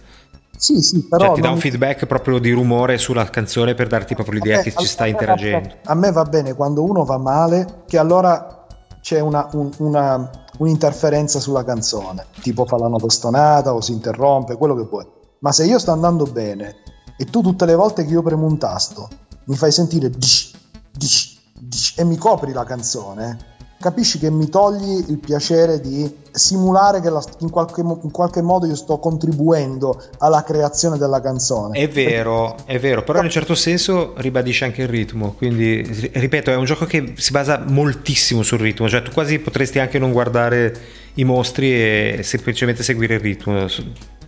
Sì, 0.57 0.81
sì, 0.81 1.07
però. 1.07 1.27
Cioè, 1.27 1.35
ti 1.35 1.41
dà 1.41 1.51
un 1.51 1.59
feedback 1.59 2.05
proprio 2.05 2.39
di 2.39 2.51
rumore 2.51 2.97
sulla 2.97 3.29
canzone 3.29 3.75
per 3.75 3.87
darti 3.87 4.15
proprio 4.15 4.39
l'idea 4.39 4.57
Vabbè, 4.57 4.69
che 4.71 4.75
ci 4.75 4.87
sta 4.87 5.05
interagendo. 5.05 5.75
A 5.85 5.93
me 5.93 6.11
va 6.11 6.23
bene 6.23 6.53
quando 6.53 6.83
uno 6.83 7.05
va 7.05 7.17
male, 7.17 7.83
che 7.87 7.97
allora 7.97 8.65
c'è 9.01 9.19
una, 9.19 9.47
un, 9.53 9.69
una 9.77 10.29
un'interferenza 10.57 11.39
sulla 11.39 11.63
canzone, 11.63 12.25
tipo 12.41 12.65
fa 12.65 12.77
la 12.77 12.87
nota 12.87 13.09
stonata 13.09 13.73
o 13.73 13.81
si 13.81 13.91
interrompe, 13.91 14.55
quello 14.55 14.75
che 14.75 14.83
vuoi. 14.83 15.05
Ma 15.39 15.51
se 15.51 15.65
io 15.65 15.77
sto 15.79 15.91
andando 15.91 16.25
bene 16.25 16.77
e 17.17 17.25
tu 17.25 17.41
tutte 17.41 17.65
le 17.65 17.75
volte 17.75 18.05
che 18.05 18.11
io 18.11 18.21
premo 18.21 18.45
un 18.45 18.57
tasto 18.57 19.07
mi 19.45 19.55
fai 19.55 19.71
sentire 19.71 20.09
dish, 20.09 20.51
dish, 20.91 21.39
dish, 21.53 21.93
e 21.97 22.03
mi 22.03 22.17
copri 22.17 22.51
la 22.51 22.63
canzone, 22.63 23.37
capisci 23.79 24.17
che 24.17 24.29
mi 24.31 24.49
togli 24.49 25.05
il 25.07 25.19
piacere 25.19 25.79
di 25.79 26.09
simulare 26.31 27.01
che 27.01 27.09
la, 27.09 27.23
in, 27.39 27.49
qualche, 27.49 27.81
in, 27.81 28.11
qualche, 28.11 28.41
modo 28.41 28.65
io 28.65 28.75
sto 28.75 28.97
contribuendo 28.99 30.01
alla 30.19 30.43
creazione 30.43 30.97
della 30.97 31.21
canzone. 31.21 31.77
È 31.77 31.87
vero, 31.87 32.55
è 32.65 32.79
vero, 32.79 33.03
però 33.03 33.19
in 33.19 33.25
un 33.25 33.31
certo 33.31 33.55
senso 33.55 34.13
ribadisce 34.17 34.65
anche 34.65 34.83
il 34.83 34.87
ritmo, 34.87 35.33
quindi 35.33 35.81
ripeto, 36.13 36.51
è 36.51 36.55
un 36.55 36.65
gioco 36.65 36.85
che 36.85 37.13
si 37.17 37.31
basa 37.31 37.63
moltissimo 37.65 38.43
sul 38.43 38.59
ritmo, 38.59 38.89
cioè 38.89 39.01
tu 39.01 39.11
quasi 39.11 39.39
potresti 39.39 39.79
anche 39.79 39.99
non 39.99 40.11
guardare 40.11 40.75
i 41.15 41.23
mostri 41.23 41.71
e 41.71 42.19
semplicemente 42.23 42.83
seguire 42.83 43.15
il 43.15 43.19
ritmo. 43.19 43.67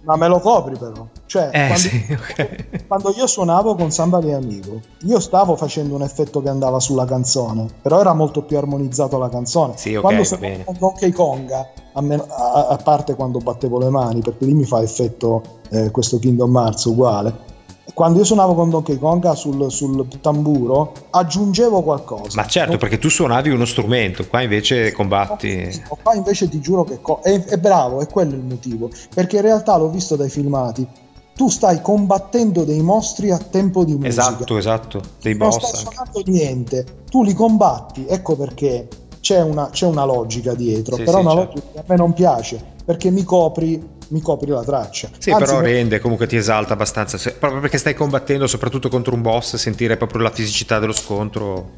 Ma 0.03 0.15
me 0.15 0.27
lo 0.27 0.39
copri 0.39 0.77
però. 0.77 1.05
Cioè, 1.25 1.49
eh, 1.51 1.67
quando, 1.67 1.77
sì, 1.77 2.17
okay. 2.17 2.65
quando, 2.87 3.13
io 3.15 3.27
suonavo 3.27 3.75
con 3.75 3.91
Samba 3.91 4.19
de 4.19 4.33
Amigo, 4.33 4.79
io 5.01 5.19
stavo 5.19 5.55
facendo 5.55 5.95
un 5.95 6.01
effetto 6.01 6.41
che 6.41 6.49
andava 6.49 6.79
sulla 6.79 7.05
canzone, 7.05 7.67
però 7.81 7.99
era 7.99 8.13
molto 8.13 8.43
più 8.43 8.57
armonizzato 8.57 9.17
la 9.17 9.29
canzone. 9.29 9.73
Sì, 9.75 9.89
okay, 9.89 10.01
quando 10.01 10.23
suonavo 10.23 10.63
con 10.63 10.75
Donkey 10.79 11.11
Konga, 11.11 11.67
a, 11.93 12.01
me, 12.01 12.15
a, 12.15 12.67
a, 12.69 12.77
parte 12.77 13.15
quando 13.15 13.39
battevo 13.39 13.77
le 13.79 13.89
mani, 13.89 14.21
perché 14.21 14.45
lì 14.45 14.53
mi 14.53 14.65
fa 14.65 14.81
effetto 14.81 15.43
eh, 15.69 15.91
questo 15.91 16.17
Kingdom 16.17 16.55
Hearts 16.55 16.85
uguale, 16.85 17.57
quando 17.99 18.19
io 18.19 18.23
suonavo 18.23 18.53
con 18.53 18.69
Donkey 18.69 18.97
Konga 18.97 19.35
sul, 19.35 19.69
sul, 19.69 20.07
tamburo 20.21 20.93
aggiungevo 21.09 21.81
qualcosa. 21.81 22.41
Ma 22.41 22.47
certo, 22.47 22.77
perché 22.77 22.97
tu 22.97 23.09
suonavi 23.09 23.49
uno 23.49 23.65
strumento, 23.65 24.25
qua 24.25 24.41
invece 24.41 24.93
combatti. 24.93 25.83
No, 25.89 25.97
qua 26.01 26.15
invece 26.15 26.47
ti 26.47 26.61
giuro 26.61 26.85
che 26.85 27.01
co- 27.01 27.19
è, 27.21 27.43
è 27.43 27.57
bravo, 27.57 27.99
è 27.99 28.07
quello 28.07 28.35
il 28.35 28.43
motivo. 28.43 28.89
Perché 29.13 29.35
in 29.35 29.41
realtà 29.41 29.75
l'ho 29.75 29.89
visto 29.89 30.15
dai 30.15 30.29
filmati. 30.29 30.87
Tu 31.35 31.49
stai 31.49 31.81
combattendo 31.81 32.63
dei 32.63 32.81
mostri 32.81 33.31
a 33.31 33.37
tempo 33.37 33.83
di 33.83 33.95
musica. 33.95 34.07
Esatto, 34.07 34.57
esatto, 34.57 35.01
dei 35.21 35.35
non 35.35 35.49
boss. 35.49 35.59
Non 35.59 35.67
stai 35.67 35.81
suonando 35.81 36.23
niente, 36.31 36.85
tu 37.09 37.21
li 37.21 37.33
combatti, 37.33 38.05
ecco 38.07 38.37
perché 38.37 38.87
c'è 39.19 39.41
una, 39.41 39.71
c'è 39.71 39.87
una 39.87 40.05
logica 40.05 40.53
dietro, 40.53 40.95
sì, 40.95 41.03
però 41.03 41.17
sì, 41.17 41.25
una 41.25 41.33
certo. 41.35 41.53
logica 41.53 41.71
che 41.73 41.79
a 41.79 41.83
me 41.85 41.95
non 41.97 42.13
piace, 42.13 42.63
perché 42.85 43.11
mi 43.11 43.23
copri 43.23 43.97
mi 44.09 44.21
copri 44.21 44.49
la 44.49 44.63
traccia. 44.63 45.09
Sì, 45.17 45.31
Anzi, 45.31 45.45
però 45.45 45.59
rende, 45.61 45.99
comunque 45.99 46.27
ti 46.27 46.35
esalta 46.35 46.73
abbastanza, 46.73 47.17
se, 47.17 47.33
proprio 47.33 47.61
perché 47.61 47.77
stai 47.77 47.93
combattendo 47.93 48.47
soprattutto 48.47 48.89
contro 48.89 49.15
un 49.15 49.21
boss, 49.21 49.55
sentire 49.55 49.97
proprio 49.97 50.21
la 50.21 50.31
fisicità 50.31 50.79
dello 50.79 50.93
scontro. 50.93 51.71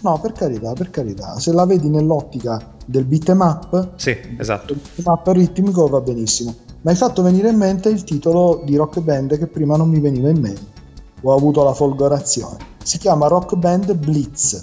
No, 0.00 0.20
per 0.20 0.32
carità, 0.32 0.72
per 0.72 0.90
carità, 0.90 1.38
se 1.38 1.52
la 1.52 1.64
vedi 1.64 1.88
nell'ottica 1.88 2.74
del 2.84 3.04
beat'em 3.04 3.40
up, 3.40 3.92
sì, 3.96 4.16
esatto. 4.38 4.72
Il 4.72 4.80
beat'em 4.80 5.12
up 5.12 5.26
ritmico 5.28 5.86
va 5.88 6.00
benissimo. 6.00 6.54
Ma 6.82 6.90
hai 6.90 6.96
fatto 6.96 7.22
venire 7.22 7.48
in 7.48 7.56
mente 7.56 7.88
il 7.88 8.04
titolo 8.04 8.62
di 8.64 8.76
Rock 8.76 9.00
Band 9.00 9.36
che 9.38 9.46
prima 9.48 9.76
non 9.76 9.88
mi 9.88 9.98
veniva 9.98 10.28
in 10.28 10.38
mente. 10.38 10.74
Ho 11.22 11.34
avuto 11.34 11.64
la 11.64 11.72
folgorazione. 11.72 12.58
Si 12.84 12.98
chiama 12.98 13.26
Rock 13.26 13.56
Band 13.56 13.92
Blitz 13.94 14.60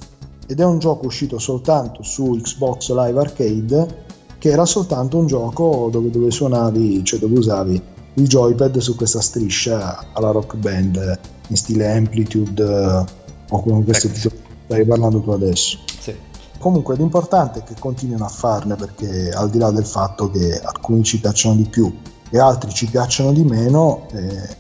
ed 0.47 0.59
è 0.59 0.63
un 0.63 0.79
gioco 0.79 1.07
uscito 1.07 1.39
soltanto 1.39 2.03
su 2.03 2.39
Xbox 2.41 2.93
Live 2.93 3.19
Arcade 3.19 4.02
che 4.43 4.49
era 4.49 4.65
soltanto 4.65 5.17
un 5.17 5.25
gioco 5.25 5.87
dove, 5.89 6.09
dove 6.09 6.29
suonavi, 6.29 7.01
cioè 7.05 7.17
dove 7.17 7.37
usavi 7.37 7.81
il 8.15 8.27
joypad 8.27 8.77
su 8.79 8.97
questa 8.97 9.21
striscia 9.21 10.07
alla 10.11 10.31
rock 10.31 10.57
band 10.57 11.19
in 11.47 11.55
stile 11.55 11.95
Amplitude 11.95 13.05
o 13.49 13.61
come 13.61 13.85
questo 13.85 14.07
ecco. 14.07 14.15
titolo 14.17 14.35
stai 14.65 14.85
parlando 14.85 15.21
tu 15.21 15.31
adesso. 15.31 15.77
Sì. 15.97 16.13
Comunque 16.59 16.97
l'importante 16.97 17.59
è 17.59 17.63
che 17.63 17.75
continuino 17.79 18.25
a 18.25 18.27
farne 18.27 18.75
perché 18.75 19.29
al 19.29 19.49
di 19.49 19.59
là 19.59 19.71
del 19.71 19.85
fatto 19.85 20.29
che 20.29 20.59
alcuni 20.59 21.03
ci 21.03 21.21
piacciono 21.21 21.55
di 21.55 21.63
più 21.63 21.89
e 22.29 22.37
altri 22.37 22.73
ci 22.73 22.87
piacciono 22.87 23.31
di 23.31 23.45
meno, 23.45 24.07
eh, 24.11 24.57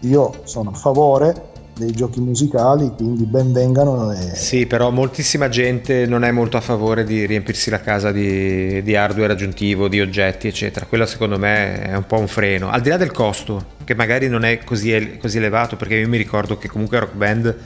io 0.00 0.32
sono 0.44 0.68
a 0.68 0.74
favore 0.74 1.52
dei 1.76 1.90
giochi 1.92 2.20
musicali, 2.20 2.92
quindi 2.96 3.24
ben 3.24 3.52
vengano. 3.52 4.12
E... 4.12 4.34
Sì, 4.34 4.66
però 4.66 4.90
moltissima 4.90 5.48
gente 5.48 6.06
non 6.06 6.24
è 6.24 6.30
molto 6.30 6.56
a 6.56 6.60
favore 6.60 7.04
di 7.04 7.26
riempirsi 7.26 7.70
la 7.70 7.80
casa 7.80 8.12
di, 8.12 8.82
di, 8.82 8.96
hardware 8.96 9.32
aggiuntivo, 9.32 9.88
di 9.88 10.00
oggetti, 10.00 10.48
eccetera. 10.48 10.86
Quello 10.86 11.06
secondo 11.06 11.38
me 11.38 11.82
è 11.82 11.96
un 11.96 12.06
po' 12.06 12.18
un 12.18 12.28
freno. 12.28 12.70
Al 12.70 12.80
di 12.80 12.88
là 12.88 12.96
del 12.96 13.12
costo, 13.12 13.64
che 13.84 13.94
magari 13.94 14.28
non 14.28 14.44
è 14.44 14.58
così, 14.64 15.18
così 15.20 15.38
elevato, 15.38 15.76
perché 15.76 15.96
io 15.96 16.08
mi 16.08 16.16
ricordo 16.18 16.56
che 16.56 16.68
comunque 16.68 17.00
Rock 17.00 17.14
Band 17.14 17.56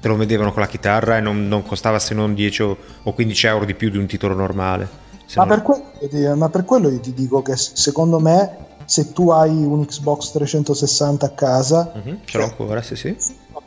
te 0.00 0.08
lo 0.08 0.16
vedevano 0.16 0.52
con 0.52 0.62
la 0.62 0.68
chitarra 0.68 1.18
e 1.18 1.20
non, 1.20 1.48
non 1.48 1.64
costava 1.64 1.98
se 1.98 2.14
non 2.14 2.34
10 2.34 2.62
o 2.62 3.12
15 3.12 3.46
euro 3.46 3.64
di 3.64 3.74
più 3.74 3.90
di 3.90 3.98
un 3.98 4.06
titolo 4.06 4.34
normale. 4.34 5.06
Ma, 5.34 5.44
non... 5.44 5.48
per 5.48 5.62
quello, 5.62 6.36
ma 6.36 6.48
per 6.48 6.64
quello 6.64 6.88
io 6.88 7.00
ti 7.00 7.12
dico 7.12 7.42
che 7.42 7.54
secondo 7.56 8.18
me 8.18 8.66
se 8.88 9.12
tu 9.12 9.28
hai 9.28 9.50
un 9.50 9.84
Xbox 9.84 10.30
360 10.30 11.26
a 11.26 11.28
casa, 11.30 11.92
uh-huh, 11.94 12.20
ce 12.24 12.38
l'ho 12.38 12.44
ancora, 12.44 12.80
sì, 12.80 12.96
sì. 12.96 13.14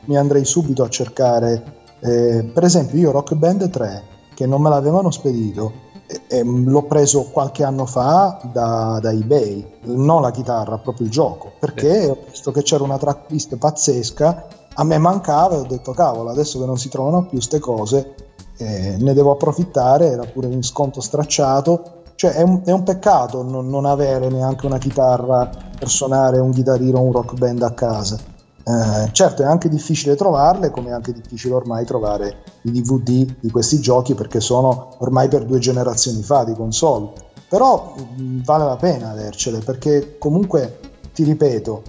Mi 0.05 0.17
andrei 0.17 0.43
subito 0.43 0.81
a 0.81 0.89
cercare, 0.89 1.63
eh, 1.99 2.43
per 2.51 2.63
esempio, 2.63 2.97
io 2.97 3.11
Rock 3.11 3.35
Band 3.35 3.69
3, 3.69 4.03
che 4.33 4.47
non 4.47 4.63
me 4.63 4.69
l'avevano 4.69 5.11
spedito, 5.11 5.89
eh, 6.27 6.43
l'ho 6.43 6.83
preso 6.85 7.25
qualche 7.25 7.63
anno 7.63 7.85
fa 7.85 8.41
da, 8.51 8.97
da, 8.99 9.11
eBay, 9.11 9.63
non 9.83 10.23
la 10.23 10.31
chitarra, 10.31 10.79
proprio 10.79 11.05
il 11.05 11.11
gioco, 11.11 11.51
perché 11.59 12.07
ho 12.07 12.17
visto 12.27 12.51
che 12.51 12.63
c'era 12.63 12.83
una 12.83 12.97
tracklist 12.97 13.57
pazzesca, 13.57 14.47
a 14.73 14.83
me 14.83 14.97
mancava 14.97 15.53
e 15.53 15.59
ho 15.59 15.65
detto 15.67 15.91
cavolo, 15.91 16.31
adesso 16.31 16.59
che 16.59 16.65
non 16.65 16.79
si 16.79 16.89
trovano 16.89 17.21
più 17.21 17.37
queste 17.37 17.59
cose, 17.59 18.15
eh, 18.57 18.95
ne 18.97 19.13
devo 19.13 19.33
approfittare, 19.33 20.07
era 20.07 20.23
pure 20.23 20.47
in 20.47 20.63
sconto 20.63 20.99
stracciato 20.99 21.99
cioè 22.21 22.33
è 22.33 22.43
un, 22.43 22.61
è 22.63 22.71
un 22.71 22.83
peccato 22.83 23.41
non, 23.41 23.67
non, 23.67 23.85
avere 23.85 24.29
neanche 24.29 24.67
una 24.67 24.77
chitarra 24.77 25.49
per 25.75 25.89
suonare 25.89 26.37
un 26.37 26.51
chitarrino 26.51 26.99
o 26.99 27.01
un 27.01 27.11
rock 27.11 27.33
band 27.33 27.63
a 27.63 27.71
casa. 27.71 28.15
Eh, 28.63 29.09
certo 29.11 29.41
è 29.41 29.45
anche 29.47 29.69
difficile 29.69 30.15
trovarle, 30.15 30.69
come 30.69 30.89
è 30.89 30.91
anche 30.91 31.13
difficile 31.13 31.55
ormai 31.55 31.83
trovare 31.83 32.43
i 32.61 32.71
DVD 32.71 33.37
di 33.39 33.49
questi 33.49 33.79
giochi 33.79 34.13
perché 34.13 34.39
sono 34.39 34.97
ormai 34.99 35.29
per 35.29 35.45
due 35.45 35.57
generazioni 35.57 36.21
fa 36.21 36.43
di 36.43 36.53
console. 36.53 37.09
Però 37.49 37.95
mh, 37.97 38.21
mm, 38.21 38.43
vale 38.43 38.65
la 38.65 38.75
pena 38.75 39.09
avercele 39.09 39.57
perché 39.57 40.19
comunque, 40.19 40.77
ti 41.15 41.23
ripeto, 41.23 41.81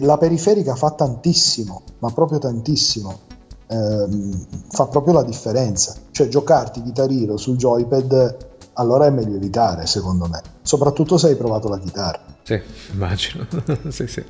la 0.00 0.18
periferica 0.18 0.74
fa 0.74 0.90
tantissimo, 0.90 1.82
ma 2.00 2.10
proprio 2.10 2.40
tantissimo. 2.40 3.16
Eh, 3.68 4.08
fa 4.70 4.86
proprio 4.86 5.14
la 5.14 5.22
differenza. 5.22 5.94
Cioè 6.10 6.26
giocarti 6.26 6.82
chitarrino 6.82 7.36
sul 7.36 7.56
joypad 7.56 8.46
allora 8.78 9.06
è 9.06 9.10
meglio 9.10 9.36
evitare, 9.36 9.86
secondo 9.86 10.26
me, 10.28 10.40
soprattutto 10.62 11.18
se 11.18 11.28
hai 11.28 11.36
provato 11.36 11.68
la 11.68 11.78
chitarra. 11.78 12.20
Sì, 12.42 12.60
immagino. 12.92 13.46
sì, 13.90 14.06
sì. 14.06 14.24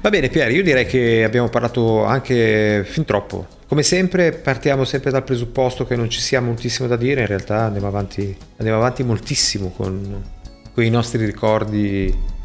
Va 0.00 0.10
bene, 0.10 0.28
Pier, 0.28 0.50
io 0.50 0.62
direi 0.62 0.86
che 0.86 1.22
abbiamo 1.22 1.48
parlato 1.48 2.04
anche 2.04 2.84
fin 2.84 3.04
troppo. 3.04 3.46
Come 3.68 3.82
sempre, 3.82 4.32
partiamo 4.32 4.84
sempre 4.84 5.10
dal 5.10 5.22
presupposto 5.22 5.84
che 5.84 5.96
non 5.96 6.08
ci 6.08 6.20
sia 6.20 6.40
moltissimo 6.40 6.88
da 6.88 6.96
dire, 6.96 7.20
in 7.20 7.26
realtà 7.26 7.64
andiamo 7.64 7.86
avanti, 7.86 8.36
andiamo 8.56 8.78
avanti 8.80 9.02
moltissimo 9.02 9.70
con, 9.76 10.24
con 10.72 10.82
i 10.82 10.90
nostri 10.90 11.24
ricordi 11.24 12.36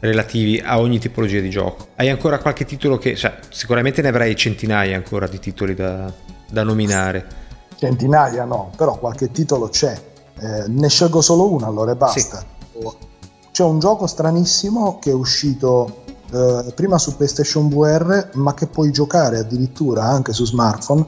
relativi 0.00 0.60
a 0.62 0.80
ogni 0.80 0.98
tipologia 0.98 1.40
di 1.40 1.50
gioco. 1.50 1.88
Hai 1.94 2.10
ancora 2.10 2.38
qualche 2.38 2.64
titolo 2.64 2.98
che, 2.98 3.14
cioè, 3.14 3.38
sicuramente 3.48 4.02
ne 4.02 4.08
avrai 4.08 4.34
centinaia 4.34 4.96
ancora 4.96 5.28
di 5.28 5.38
titoli 5.38 5.74
da, 5.74 6.12
da 6.50 6.62
nominare. 6.64 7.42
Centinaia 7.76 8.44
no, 8.44 8.72
però 8.76 8.98
qualche 8.98 9.30
titolo 9.30 9.68
c'è 9.68 10.12
eh, 10.38 10.64
ne 10.68 10.88
scelgo 10.88 11.20
solo 11.20 11.50
una 11.50 11.66
allora 11.66 11.92
e 11.92 11.96
basta. 11.96 12.38
Sì. 12.72 13.12
C'è 13.50 13.62
un 13.62 13.78
gioco 13.78 14.06
stranissimo 14.06 14.98
che 14.98 15.10
è 15.10 15.14
uscito 15.14 16.02
eh, 16.32 16.72
prima 16.74 16.98
su 16.98 17.16
PlayStation 17.16 17.68
VR, 17.68 18.30
ma 18.34 18.52
che 18.54 18.66
puoi 18.66 18.90
giocare 18.90 19.38
addirittura 19.38 20.04
anche 20.04 20.32
su 20.32 20.44
smartphone. 20.44 21.06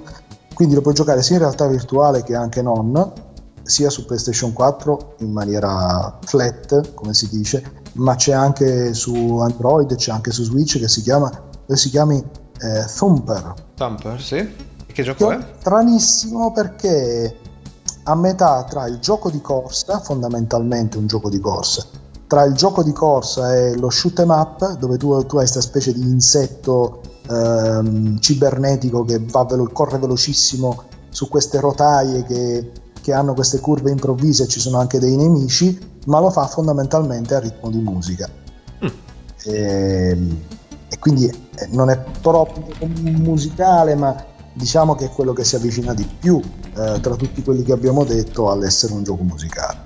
Quindi 0.54 0.74
lo 0.74 0.80
puoi 0.80 0.94
giocare 0.94 1.22
sia 1.22 1.36
in 1.36 1.42
realtà 1.42 1.66
virtuale 1.66 2.22
che 2.22 2.34
anche 2.34 2.62
non, 2.62 3.12
sia 3.62 3.90
su 3.90 4.06
PlayStation 4.06 4.52
4 4.52 5.16
in 5.18 5.32
maniera 5.32 6.18
flat, 6.22 6.94
come 6.94 7.12
si 7.12 7.28
dice, 7.28 7.82
ma 7.94 8.14
c'è 8.14 8.32
anche 8.32 8.94
su 8.94 9.38
Android, 9.38 9.94
c'è 9.96 10.12
anche 10.12 10.30
su 10.30 10.44
Switch 10.44 10.78
che 10.78 10.88
si 10.88 11.02
chiama, 11.02 11.30
si 11.66 11.90
chiami 11.90 12.22
eh, 12.60 12.84
Thumper. 12.96 13.54
Thumper, 13.74 14.20
sì. 14.20 14.48
Che 14.86 15.02
gioco 15.02 15.30
è? 15.30 15.38
Stranissimo 15.58 16.52
perché 16.52 17.36
a 18.08 18.14
metà 18.14 18.64
tra 18.64 18.86
il 18.86 18.98
gioco 18.98 19.30
di 19.30 19.40
corsa, 19.40 19.98
fondamentalmente 20.00 20.96
un 20.96 21.06
gioco 21.06 21.28
di 21.28 21.40
corsa, 21.40 21.84
tra 22.26 22.44
il 22.44 22.54
gioco 22.54 22.82
di 22.82 22.92
corsa 22.92 23.54
e 23.54 23.76
lo 23.76 23.90
shoot 23.90 24.20
em 24.20 24.30
up, 24.30 24.76
dove 24.78 24.96
tu, 24.96 25.08
tu 25.26 25.36
hai 25.36 25.42
questa 25.42 25.60
specie 25.60 25.92
di 25.92 26.02
insetto 26.02 27.00
ehm, 27.28 28.18
cibernetico 28.20 29.04
che 29.04 29.18
va 29.18 29.44
velo- 29.44 29.70
corre 29.72 29.98
velocissimo 29.98 30.84
su 31.08 31.28
queste 31.28 31.58
rotaie 31.58 32.24
che, 32.24 32.70
che 33.00 33.12
hanno 33.12 33.34
queste 33.34 33.58
curve 33.58 33.90
improvvise 33.90 34.44
e 34.44 34.48
ci 34.48 34.60
sono 34.60 34.78
anche 34.78 35.00
dei 35.00 35.16
nemici, 35.16 35.76
ma 36.06 36.20
lo 36.20 36.30
fa 36.30 36.46
fondamentalmente 36.46 37.34
a 37.34 37.40
ritmo 37.40 37.70
di 37.70 37.78
musica. 37.78 38.28
Mm. 38.84 38.88
E, 39.42 40.10
ehm, 40.10 40.40
e, 40.90 40.98
quindi 41.00 41.26
eh, 41.26 41.68
non 41.70 41.90
è 41.90 42.00
troppo 42.20 42.86
musicale, 42.86 43.96
ma 43.96 44.34
diciamo 44.56 44.94
che 44.94 45.06
è 45.06 45.10
quello 45.10 45.34
che 45.34 45.44
si 45.44 45.54
avvicina 45.54 45.92
di 45.92 46.08
più 46.18 46.40
eh, 46.40 46.98
tra 47.00 47.14
tutti 47.14 47.42
quelli 47.42 47.62
che 47.62 47.72
abbiamo 47.72 48.04
detto 48.04 48.50
all'essere 48.50 48.94
un 48.94 49.02
gioco 49.02 49.22
musicale. 49.22 49.84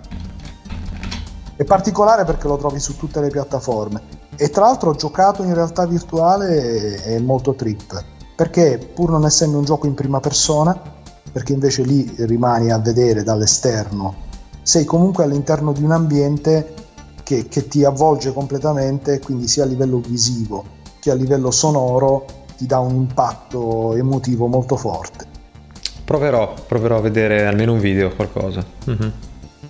È 1.56 1.64
particolare 1.64 2.24
perché 2.24 2.46
lo 2.46 2.56
trovi 2.56 2.78
su 2.78 2.96
tutte 2.96 3.20
le 3.20 3.28
piattaforme 3.28 4.00
e 4.36 4.48
tra 4.48 4.66
l'altro 4.66 4.94
giocato 4.94 5.42
in 5.42 5.52
realtà 5.54 5.84
virtuale 5.86 7.02
è 7.02 7.18
molto 7.18 7.54
trip 7.54 8.02
perché 8.34 8.78
pur 8.94 9.10
non 9.10 9.26
essendo 9.26 9.58
un 9.58 9.64
gioco 9.64 9.86
in 9.86 9.94
prima 9.94 10.20
persona 10.20 10.80
perché 11.30 11.52
invece 11.52 11.82
lì 11.82 12.10
rimani 12.20 12.70
a 12.70 12.78
vedere 12.78 13.22
dall'esterno 13.22 14.28
sei 14.62 14.84
comunque 14.84 15.24
all'interno 15.24 15.72
di 15.72 15.82
un 15.82 15.90
ambiente 15.90 16.74
che, 17.22 17.48
che 17.48 17.68
ti 17.68 17.84
avvolge 17.84 18.32
completamente, 18.32 19.18
quindi 19.20 19.46
sia 19.48 19.64
a 19.64 19.66
livello 19.66 19.98
visivo 19.98 20.78
che 21.00 21.10
a 21.10 21.14
livello 21.14 21.50
sonoro 21.50 22.24
ti 22.60 22.66
dà 22.66 22.78
un 22.78 22.94
impatto 22.94 23.96
emotivo 23.96 24.46
molto 24.46 24.76
forte. 24.76 25.24
Proverò, 26.04 26.52
proverò 26.66 26.98
a 26.98 27.00
vedere 27.00 27.46
almeno 27.46 27.72
un 27.72 27.78
video 27.80 28.08
o 28.08 28.14
qualcosa. 28.14 28.62
Mm-hmm. 28.90 29.10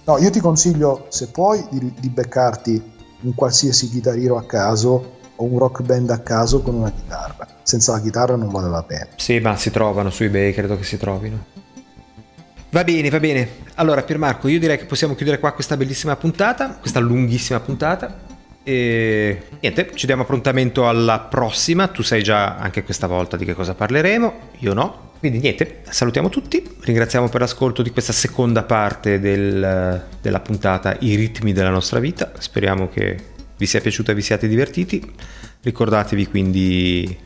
No, 0.07 0.19
io 0.19 0.29
ti 0.31 0.41
consiglio, 0.41 1.07
se 1.09 1.29
puoi, 1.29 1.65
di, 1.71 1.95
di 2.01 2.09
beccarti 2.09 2.93
un 3.21 3.35
qualsiasi 3.37 3.89
chitarrino 3.89 4.37
a 4.37 4.43
caso 4.45 5.19
o 5.37 5.45
un 5.45 5.57
rock 5.57 5.83
band 5.83 6.11
a 6.11 6.19
caso 6.19 6.63
con 6.63 6.75
una 6.75 6.91
chitarra. 6.91 7.47
Senza 7.63 7.93
la 7.93 8.01
chitarra 8.01 8.35
non 8.35 8.51
vale 8.51 8.69
la 8.69 8.83
pena. 8.83 9.07
Sì, 9.15 9.39
ma 9.39 9.55
si 9.55 9.71
trovano 9.71 10.11
su 10.11 10.25
eBay, 10.25 10.53
credo 10.53 10.77
che 10.77 10.83
si 10.83 10.97
trovino. 10.97 11.45
Va 12.71 12.83
bene, 12.83 13.09
va 13.09 13.21
bene. 13.21 13.49
Allora, 13.77 14.03
Piermarco, 14.03 14.49
io 14.49 14.59
direi 14.59 14.79
che 14.79 14.87
possiamo 14.87 15.15
chiudere 15.15 15.39
qua 15.39 15.53
questa 15.53 15.77
bellissima 15.77 16.17
puntata, 16.17 16.71
questa 16.81 16.99
lunghissima 16.99 17.61
puntata. 17.61 18.30
E 18.63 19.43
niente, 19.61 19.91
ci 19.95 20.07
diamo 20.07 20.23
appuntamento 20.23 20.89
alla 20.89 21.19
prossima. 21.19 21.89
Tu 21.89 22.03
sai 22.03 22.23
già 22.23 22.57
anche 22.57 22.83
questa 22.83 23.07
volta 23.07 23.37
di 23.37 23.45
che 23.45 23.55
cosa 23.55 23.75
parleremo, 23.75 24.51
io 24.59 24.75
no. 24.75 25.09
Quindi 25.19 25.39
niente, 25.39 25.83
salutiamo 25.89 26.31
tutti, 26.31 26.67
ringraziamo 26.81 27.29
per 27.29 27.41
l'ascolto 27.41 27.83
di 27.83 27.91
questa 27.91 28.13
seconda 28.13 28.63
parte 28.63 29.21
del, 29.21 30.07
della 30.21 30.41
puntata 30.41 30.97
I 31.01 31.15
ritmi 31.15 31.53
della 31.53 31.69
nostra 31.69 31.99
vita. 31.99 32.33
Speriamo 32.39 32.89
che 32.89 33.17
vi 33.59 33.67
sia 33.67 33.83
piaciuta 33.83 34.13
e 34.13 34.15
vi 34.15 34.23
siate 34.23 34.49
divertiti. 34.49 35.13
Ricordatevi 35.63 36.27
quindi 36.27 37.19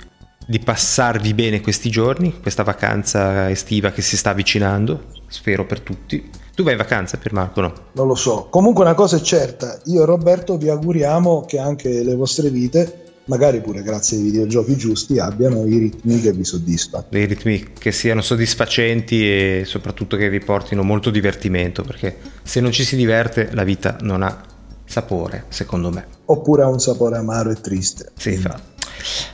di 0.47 0.59
passarvi 0.59 1.33
bene 1.35 1.61
questi 1.61 1.89
giorni, 1.89 2.41
questa 2.41 2.65
vacanza 2.65 3.49
estiva 3.49 3.93
che 3.93 4.03
si 4.03 4.17
sta 4.17 4.31
avvicinando, 4.31 5.13
spero 5.29 5.65
per 5.65 5.81
tutti. 5.81 6.29
Tu 6.55 6.63
vai 6.63 6.73
in 6.73 6.79
vacanza 6.79 7.19
per 7.19 7.33
Marco, 7.33 7.61
no? 7.61 7.73
Non 7.93 8.07
lo 8.07 8.15
so. 8.15 8.47
Comunque 8.49 8.85
una 8.85 8.95
cosa 8.95 9.17
è 9.17 9.21
certa, 9.21 9.81
io 9.87 10.03
e 10.03 10.07
Roberto 10.07 10.57
vi 10.57 10.69
auguriamo 10.69 11.45
che 11.47 11.59
anche 11.59 12.03
le 12.03 12.15
vostre 12.15 12.49
vite 12.49 13.03
magari 13.27 13.61
pure 13.61 13.83
grazie 13.83 14.19
ai 14.19 14.25
videogiochi 14.25 14.77
giusti 14.77 15.19
abbiano 15.19 15.65
i 15.67 15.79
ritmi 15.79 16.21
che 16.21 16.33
vi 16.33 16.45
soddisfano. 16.45 17.07
I 17.11 17.25
ritmi 17.25 17.73
che 17.79 17.91
siano 17.91 18.21
soddisfacenti 18.21 19.29
e 19.29 19.63
soprattutto 19.65 20.17
che 20.17 20.29
vi 20.29 20.41
portino 20.41 20.83
molto 20.83 21.11
divertimento, 21.11 21.83
perché 21.83 22.19
se 22.43 22.61
non 22.61 22.71
ci 22.71 22.85
si 22.85 22.97
diverte 22.97 23.51
la 23.53 23.65
vita 23.65 23.97
non 24.03 24.23
ha 24.23 24.43
sapore, 24.85 25.47
secondo 25.49 25.91
me. 25.91 26.07
Oppure 26.27 26.63
ha 26.63 26.69
un 26.69 26.79
sapore 26.79 27.17
amaro 27.17 27.51
e 27.51 27.61
triste. 27.61 28.13
Sì, 28.17 28.37
fa. 28.37 28.61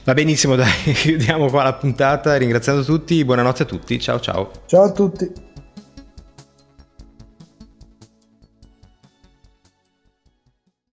Va 0.05 0.15
benissimo, 0.15 0.57
dai, 0.57 0.71
chiudiamo 0.95 1.51
qua 1.51 1.65
la 1.65 1.75
puntata, 1.75 2.37
ringraziando 2.37 2.83
tutti, 2.83 3.25
buonanotte 3.25 3.65
a 3.65 3.67
tutti, 3.67 3.99
ciao 4.01 4.21
ciao. 4.21 4.51
Ciao 4.67 4.85
a 4.85 4.93
tutti. 4.93 5.49